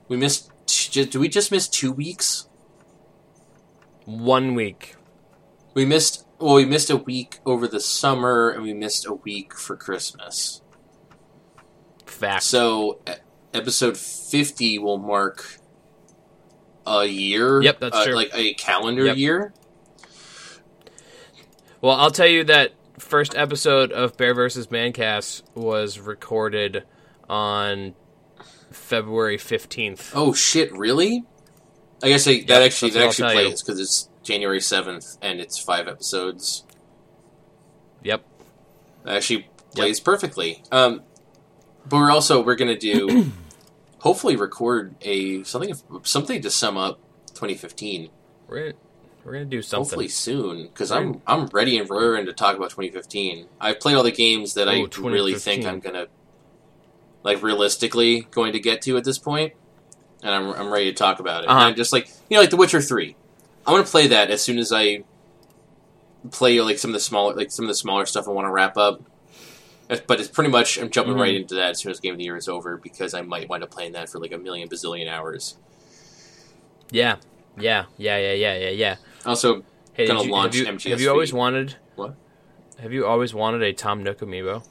we 0.07 0.17
missed. 0.17 0.51
T- 0.67 1.05
do 1.05 1.19
we 1.19 1.27
just 1.27 1.51
miss 1.51 1.67
two 1.67 1.91
weeks? 1.91 2.47
One 4.19 4.55
week. 4.55 4.95
We 5.73 5.85
missed. 5.85 6.25
Well, 6.39 6.55
we 6.55 6.65
missed 6.65 6.89
a 6.89 6.97
week 6.97 7.39
over 7.45 7.67
the 7.67 7.79
summer, 7.79 8.49
and 8.49 8.63
we 8.63 8.73
missed 8.73 9.05
a 9.05 9.13
week 9.13 9.53
for 9.53 9.75
Christmas. 9.75 10.61
Fact. 12.05 12.43
So, 12.43 12.99
episode 13.53 13.95
50 13.97 14.79
will 14.79 14.97
mark 14.97 15.57
a 16.85 17.05
year. 17.05 17.61
Yep, 17.61 17.79
that's 17.79 17.95
uh, 17.95 18.05
true. 18.05 18.15
Like 18.15 18.31
a 18.33 18.53
calendar 18.55 19.05
Yep. 19.05 19.17
year. 19.17 19.53
Well, 21.79 21.95
I'll 21.95 22.11
tell 22.11 22.27
you 22.27 22.43
that 22.45 22.73
first 22.99 23.35
episode 23.35 23.91
of 23.91 24.17
Bear 24.17 24.33
vs. 24.33 24.67
Mancast 24.67 25.43
was 25.55 25.99
recorded 25.99 26.83
on 27.29 27.95
February 28.71 29.37
15th. 29.37 30.11
Oh 30.13 30.33
shit! 30.33 30.71
Really? 30.73 31.23
I 32.03 32.09
guess 32.09 32.27
I, 32.27 32.41
that 32.41 32.47
Yep, 32.47 32.61
actually 32.61 32.91
that 32.91 33.03
actually 33.03 33.33
plays 33.33 33.61
because 33.61 33.79
it's 33.79 34.09
January 34.23 34.61
seventh 34.61 35.17
and 35.21 35.39
it's 35.39 35.57
five 35.57 35.87
episodes. 35.87 36.63
Yep. 38.03 38.23
That 39.03 39.17
actually 39.17 39.47
plays 39.75 39.99
perfectly. 39.99 40.63
Um, 40.71 41.01
but 41.87 41.97
we're 41.97 42.11
also 42.11 42.43
we're 42.43 42.55
gonna 42.55 42.77
do 42.77 43.31
hopefully 43.99 44.35
record 44.35 44.95
a 45.01 45.43
something 45.43 45.73
something 46.03 46.41
to 46.41 46.49
sum 46.49 46.77
up 46.77 46.99
2015. 47.33 48.09
We're 48.47 48.59
gonna, 48.59 48.73
we're 49.23 49.33
gonna 49.33 49.45
do 49.45 49.61
something. 49.61 49.83
Hopefully 49.85 50.07
soon 50.07 50.63
because 50.67 50.91
I'm 50.91 51.21
I'm 51.27 51.47
ready 51.47 51.77
and 51.77 51.89
raring 51.89 52.25
to 52.25 52.33
talk 52.33 52.55
about 52.55 52.69
2015. 52.71 53.47
I've 53.59 53.79
played 53.79 53.95
all 53.95 54.03
the 54.03 54.11
games 54.11 54.53
that 54.55 54.67
I 54.67 54.81
Oh, 54.81 54.87
really 55.01 55.35
think 55.35 55.65
I'm 55.65 55.79
gonna 55.79 56.07
like 57.23 57.41
realistically 57.43 58.21
going 58.31 58.53
to 58.53 58.59
get 58.59 58.81
to 58.83 58.97
at 58.97 59.03
this 59.03 59.19
point, 59.19 59.53
and 60.23 60.33
I'm 60.33 60.49
I'm 60.53 60.69
ready 60.71 60.85
to 60.91 60.93
talk 60.97 61.19
about 61.19 61.43
it. 61.43 61.49
Uh-huh. 61.49 61.59
And 61.59 61.67
I'm 61.69 61.75
just 61.75 61.91
like 61.93 62.07
you 62.29 62.35
know 62.37 62.41
like 62.41 62.49
The 62.49 62.57
Witcher 62.57 62.81
Three. 62.81 63.15
I'm 63.65 63.73
gonna 63.73 63.83
play 63.83 64.07
that 64.07 64.31
as 64.31 64.41
soon 64.41 64.57
as 64.57 64.71
I 64.73 65.03
play 66.31 66.59
like 66.61 66.77
some 66.77 66.89
of 66.91 66.93
the 66.93 66.99
smaller 66.99 67.33
like 67.35 67.51
some 67.51 67.65
of 67.65 67.69
the 67.69 67.75
smaller 67.75 68.05
stuff 68.05 68.27
I 68.27 68.31
want 68.31 68.45
to 68.45 68.51
wrap 68.51 68.77
up, 68.77 69.01
But 70.07 70.19
it's 70.19 70.29
pretty 70.29 70.49
much 70.51 70.77
I'm 70.77 70.89
jumping 70.89 71.15
Mhm. 71.15 71.19
right 71.21 71.35
into 71.35 71.55
that 71.55 71.71
as 71.71 71.79
soon 71.79 71.91
as 71.91 71.99
Game 71.99 72.13
of 72.13 72.17
the 72.17 72.23
Year 72.23 72.37
is 72.37 72.47
over 72.47 72.77
because 72.77 73.13
I 73.13 73.21
might 73.21 73.49
wind 73.49 73.63
up 73.63 73.71
playing 73.71 73.91
that 73.93 74.09
for 74.09 74.19
like 74.19 74.31
a 74.31 74.37
million 74.37 74.69
bazillion 74.69 75.09
hours. 75.09 75.57
Yeah, 76.91 77.17
yeah, 77.57 77.85
yeah, 77.97 78.17
yeah, 78.17 78.33
yeah, 78.33 78.57
yeah, 78.57 78.69
yeah. 78.69 78.95
Also, 79.25 79.63
Hey, 79.93 80.07
Gonna 80.07 80.23
you, 80.23 80.31
launch 80.31 80.55
have 80.55 80.65
you, 80.67 80.71
MGS 80.73 80.89
have 80.91 81.01
you 81.01 81.09
always 81.09 81.33
wanted? 81.33 81.75
What? 81.95 82.15
Have 82.79 82.93
you 82.93 83.05
always 83.05 83.33
wanted 83.33 83.61
a 83.61 83.73
Tom 83.73 84.03
Nook 84.03 84.19
amiibo? 84.19 84.63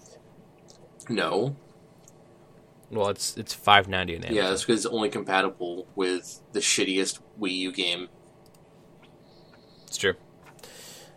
no, 1.09 1.57
Well, 2.91 3.09
it's 3.09 3.37
it's 3.37 3.55
five 3.55 3.87
ninety 3.89 4.17
an 4.17 4.25
yeah, 4.31 4.49
that's 4.51 4.63
because 4.65 4.85
it's 4.85 4.93
only 4.95 5.09
compatible 5.11 5.87
with 5.95 6.41
the 6.53 6.59
shittiest 6.61 7.21
Wii 7.41 7.57
U 7.59 7.73
game. 7.73 8.09
it's 9.87 9.97
true. 9.97 10.15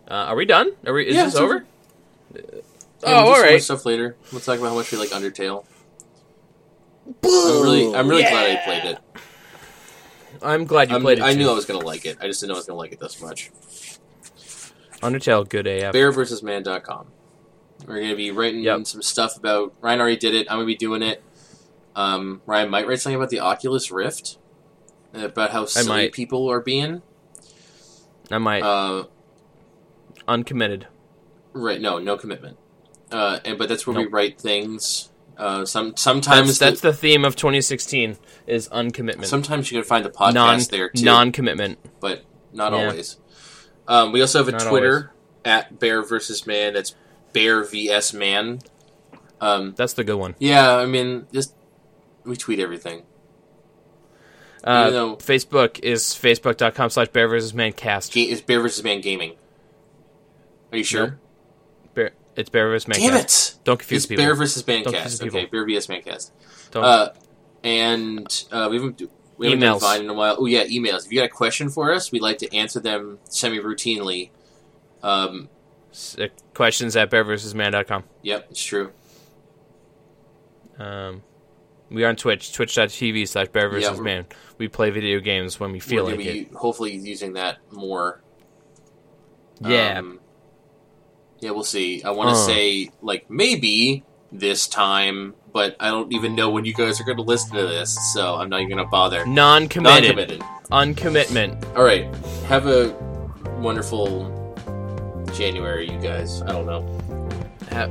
Uh, 0.06 0.14
are 0.28 0.36
we 0.36 0.44
done? 0.44 0.72
Are 0.86 0.92
we? 0.92 1.08
Is 1.08 1.16
Yeah, 1.16 1.24
this 1.24 1.36
over. 1.36 1.54
over? 1.54 1.66
Yeah, 2.34 2.60
Oh, 3.06 3.32
all 3.34 3.42
right. 3.42 3.60
Stuff 3.62 3.84
later. 3.86 4.16
We'll 4.32 4.40
talk 4.40 4.58
about 4.58 4.68
how 4.68 4.74
much 4.76 4.90
we 4.92 4.98
like 4.98 5.10
Undertale. 5.10 5.64
I'm 7.06 7.62
really, 7.62 7.94
I'm 7.94 8.08
really 8.08 8.22
glad 8.22 8.56
I 8.56 8.64
played 8.64 8.84
it. 8.84 8.98
I'm 10.42 10.64
glad 10.64 10.88
you 10.90 10.94
I'm- 10.96 11.02
played 11.02 11.18
it. 11.18 11.24
I 11.24 11.32
too. 11.32 11.38
knew 11.40 11.50
I 11.50 11.52
was 11.54 11.64
gonna 11.66 11.84
like 11.84 12.06
it. 12.06 12.18
I 12.20 12.26
just 12.28 12.40
didn't 12.40 12.50
know 12.50 12.54
I 12.54 12.58
was 12.58 12.66
gonna 12.66 12.78
like 12.78 12.92
it 12.92 13.00
this 13.00 13.20
much. 13.20 13.50
Undertale, 15.02 15.46
good 15.48 15.66
AF. 15.66 15.92
BearVersusMan.com. 15.94 17.06
We're 17.86 18.00
gonna 18.00 18.16
be 18.16 18.30
writing 18.30 18.62
Yep. 18.62 18.86
some 18.86 19.02
stuff 19.02 19.36
about. 19.36 19.74
Ryan 19.82 20.00
already 20.00 20.16
did 20.16 20.34
it. 20.34 20.46
I'm 20.50 20.56
gonna 20.56 20.66
be 20.66 20.76
doing 20.76 21.02
it. 21.02 21.22
Um, 21.96 22.42
Ryan 22.46 22.70
might 22.70 22.86
write 22.86 23.00
something 23.00 23.16
about 23.16 23.30
the 23.30 23.40
Oculus 23.40 23.90
Rift, 23.90 24.38
about 25.12 25.50
how 25.50 25.64
silly 25.66 26.08
people 26.10 26.50
are 26.50 26.60
being. 26.60 27.02
I 28.30 28.38
might 28.38 28.62
Uh, 28.62 29.04
uncommitted. 30.26 30.86
right? 31.52 31.80
No, 31.80 31.98
no 31.98 32.16
commitment. 32.16 32.56
Uh, 33.12 33.38
and 33.44 33.58
but 33.58 33.68
that's 33.68 33.86
where 33.86 33.96
we 33.96 34.06
write 34.06 34.40
things. 34.40 35.10
Uh, 35.36 35.64
some 35.64 35.96
sometimes 35.96 36.58
That's, 36.58 36.58
that's 36.58 36.80
the, 36.80 36.90
the 36.92 36.96
theme 36.96 37.24
of 37.24 37.34
2016 37.36 38.16
is 38.46 38.68
uncommitment. 38.68 39.26
sometimes 39.26 39.70
you 39.70 39.78
can 39.80 39.84
find 39.86 40.04
the 40.04 40.10
podcast 40.10 40.34
non 40.34 40.60
there 40.70 40.88
too. 40.90 41.04
non-commitment. 41.04 41.78
but 42.00 42.24
not 42.52 42.72
Yeah. 42.72 42.78
always. 42.88 43.18
Um, 43.88 44.12
we 44.12 44.20
also 44.20 44.38
have 44.38 44.48
a 44.48 44.52
Not 44.52 44.62
Twitter 44.62 45.12
at 45.44 45.78
Bear 45.78 46.02
versus 46.04 46.46
Man. 46.46 46.74
That's 46.74 46.94
Bear 47.32 47.62
vs 47.64 48.14
Man. 48.14 48.60
Um, 49.40 49.74
That's 49.76 49.92
the 49.94 50.04
good 50.04 50.16
one. 50.16 50.36
yeah, 50.38 50.76
I 50.76 50.86
mean, 50.86 51.26
just 51.32 51.54
we 52.24 52.36
tweet 52.36 52.60
everything. 52.60 53.02
Uh, 54.62 54.90
though- 54.90 55.16
Facebook 55.16 55.78
is 55.80 56.02
facebook.com 56.04 56.90
slash 56.90 57.08
bear 57.08 57.28
versus 57.28 57.52
man 57.54 57.72
cast. 57.72 58.12
Ga- 58.12 58.30
it's 58.30 58.40
Bear 58.40 58.60
versus 58.60 58.82
Man 58.82 59.00
Gaming. 59.02 59.34
Are 60.72 60.78
you 60.78 60.84
sure? 60.84 61.18
Bear, 61.94 62.12
it's 62.34 62.48
bear 62.50 62.68
versus 62.68 62.88
man 62.88 62.98
Damn 62.98 63.10
cast. 63.10 63.56
it! 63.58 63.64
Don't 63.64 63.78
confuse 63.78 64.04
It's 64.04 64.08
people. 64.08 64.24
Bear 64.24 64.34
versus 64.34 64.66
Man 64.66 64.82
Don't 64.82 64.92
people. 64.94 65.38
Okay, 65.38 65.46
Bear 65.46 65.64
vs 65.66 65.86
Mancast. 65.86 66.30
Don't- 66.70 66.84
Uh, 66.84 67.12
and 67.62 68.44
uh, 68.50 68.68
we 68.70 68.76
haven't 68.76 69.02
we 69.36 69.50
haven't 69.50 69.60
Emails. 69.62 69.80
Vine 69.80 70.02
in 70.02 70.10
a 70.10 70.14
while. 70.14 70.36
Oh 70.38 70.46
yeah, 70.46 70.64
emails. 70.64 71.04
If 71.06 71.12
you 71.12 71.18
got 71.20 71.26
a 71.26 71.28
question 71.28 71.68
for 71.68 71.92
us, 71.92 72.10
we'd 72.10 72.22
like 72.22 72.38
to 72.38 72.54
answer 72.54 72.80
them 72.80 73.18
semi 73.28 73.58
routinely. 73.58 74.30
Um, 75.02 75.48
uh, 76.18 76.26
questions 76.54 76.96
at 76.96 77.10
bear 77.10 77.22
versus 77.24 77.54
man.com. 77.54 78.04
yep, 78.22 78.46
it's 78.50 78.62
true. 78.64 78.92
Um, 80.78 81.22
we 81.90 82.04
are 82.04 82.08
on 82.08 82.16
Twitch, 82.16 82.52
twitch.tv 82.52 83.28
slash 83.28 83.48
bear 83.48 83.68
versus 83.68 83.96
Yeah, 83.96 84.02
man. 84.02 84.26
We 84.58 84.68
play 84.68 84.90
video 84.90 85.20
games 85.20 85.58
when 85.60 85.72
we 85.72 85.80
feel 85.80 86.04
We're 86.06 86.16
like 86.16 86.26
it. 86.26 86.52
hopefully 86.54 86.94
using 86.96 87.34
that 87.34 87.58
more. 87.70 88.22
Yeah. 89.60 89.98
Um, 89.98 90.20
yeah, 91.40 91.50
we'll 91.50 91.62
see. 91.64 92.02
I 92.02 92.10
want 92.10 92.30
to 92.30 92.34
Uh. 92.36 92.46
say 92.46 92.90
like 93.02 93.30
maybe 93.30 94.04
this 94.32 94.66
time, 94.66 95.34
but 95.52 95.76
I 95.78 95.88
don't 95.88 96.12
even 96.12 96.34
know 96.34 96.50
when 96.50 96.64
you 96.64 96.74
guys 96.74 97.00
are 97.00 97.04
going 97.04 97.18
to 97.18 97.22
listen 97.22 97.54
to 97.56 97.66
this, 97.66 97.96
so 98.14 98.34
I'm 98.36 98.48
not 98.48 98.60
even 98.60 98.72
going 98.76 98.84
to 98.84 98.90
bother. 98.90 99.24
Non-committed. 99.26 100.16
Non-committed. 100.16 100.40
Uncommitment. 100.72 101.76
All 101.76 101.84
right. 101.84 102.12
Have 102.46 102.66
a 102.66 102.90
wonderful 103.60 104.30
January, 105.34 105.88
you 105.90 105.98
guys. 106.00 106.42
I 106.42 106.46
don't 106.52 106.66
know. 106.66 107.38
Have, 107.70 107.90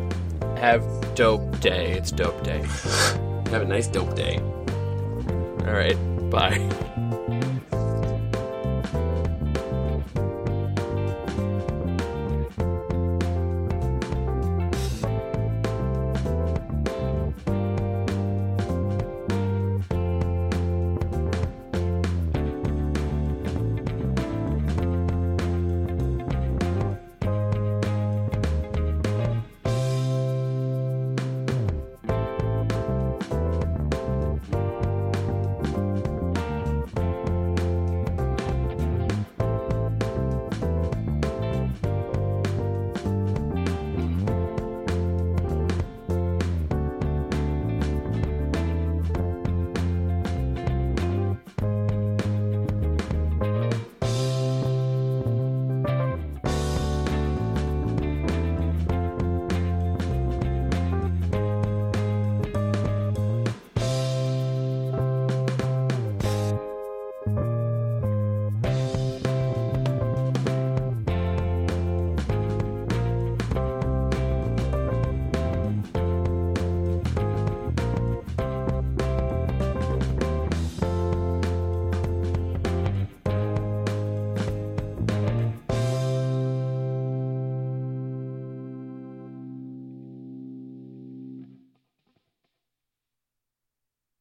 have 0.57 1.15
dope 1.15 1.59
day. 1.61 1.91
It's 1.93 2.11
dope 2.11 2.43
day. 2.43 2.65
Have 3.51 3.61
a 3.61 3.65
nice 3.65 3.87
dope 3.87 4.15
day. 4.15 4.39
All 5.67 5.73
right. 5.73 5.97
Bye. 6.29 6.69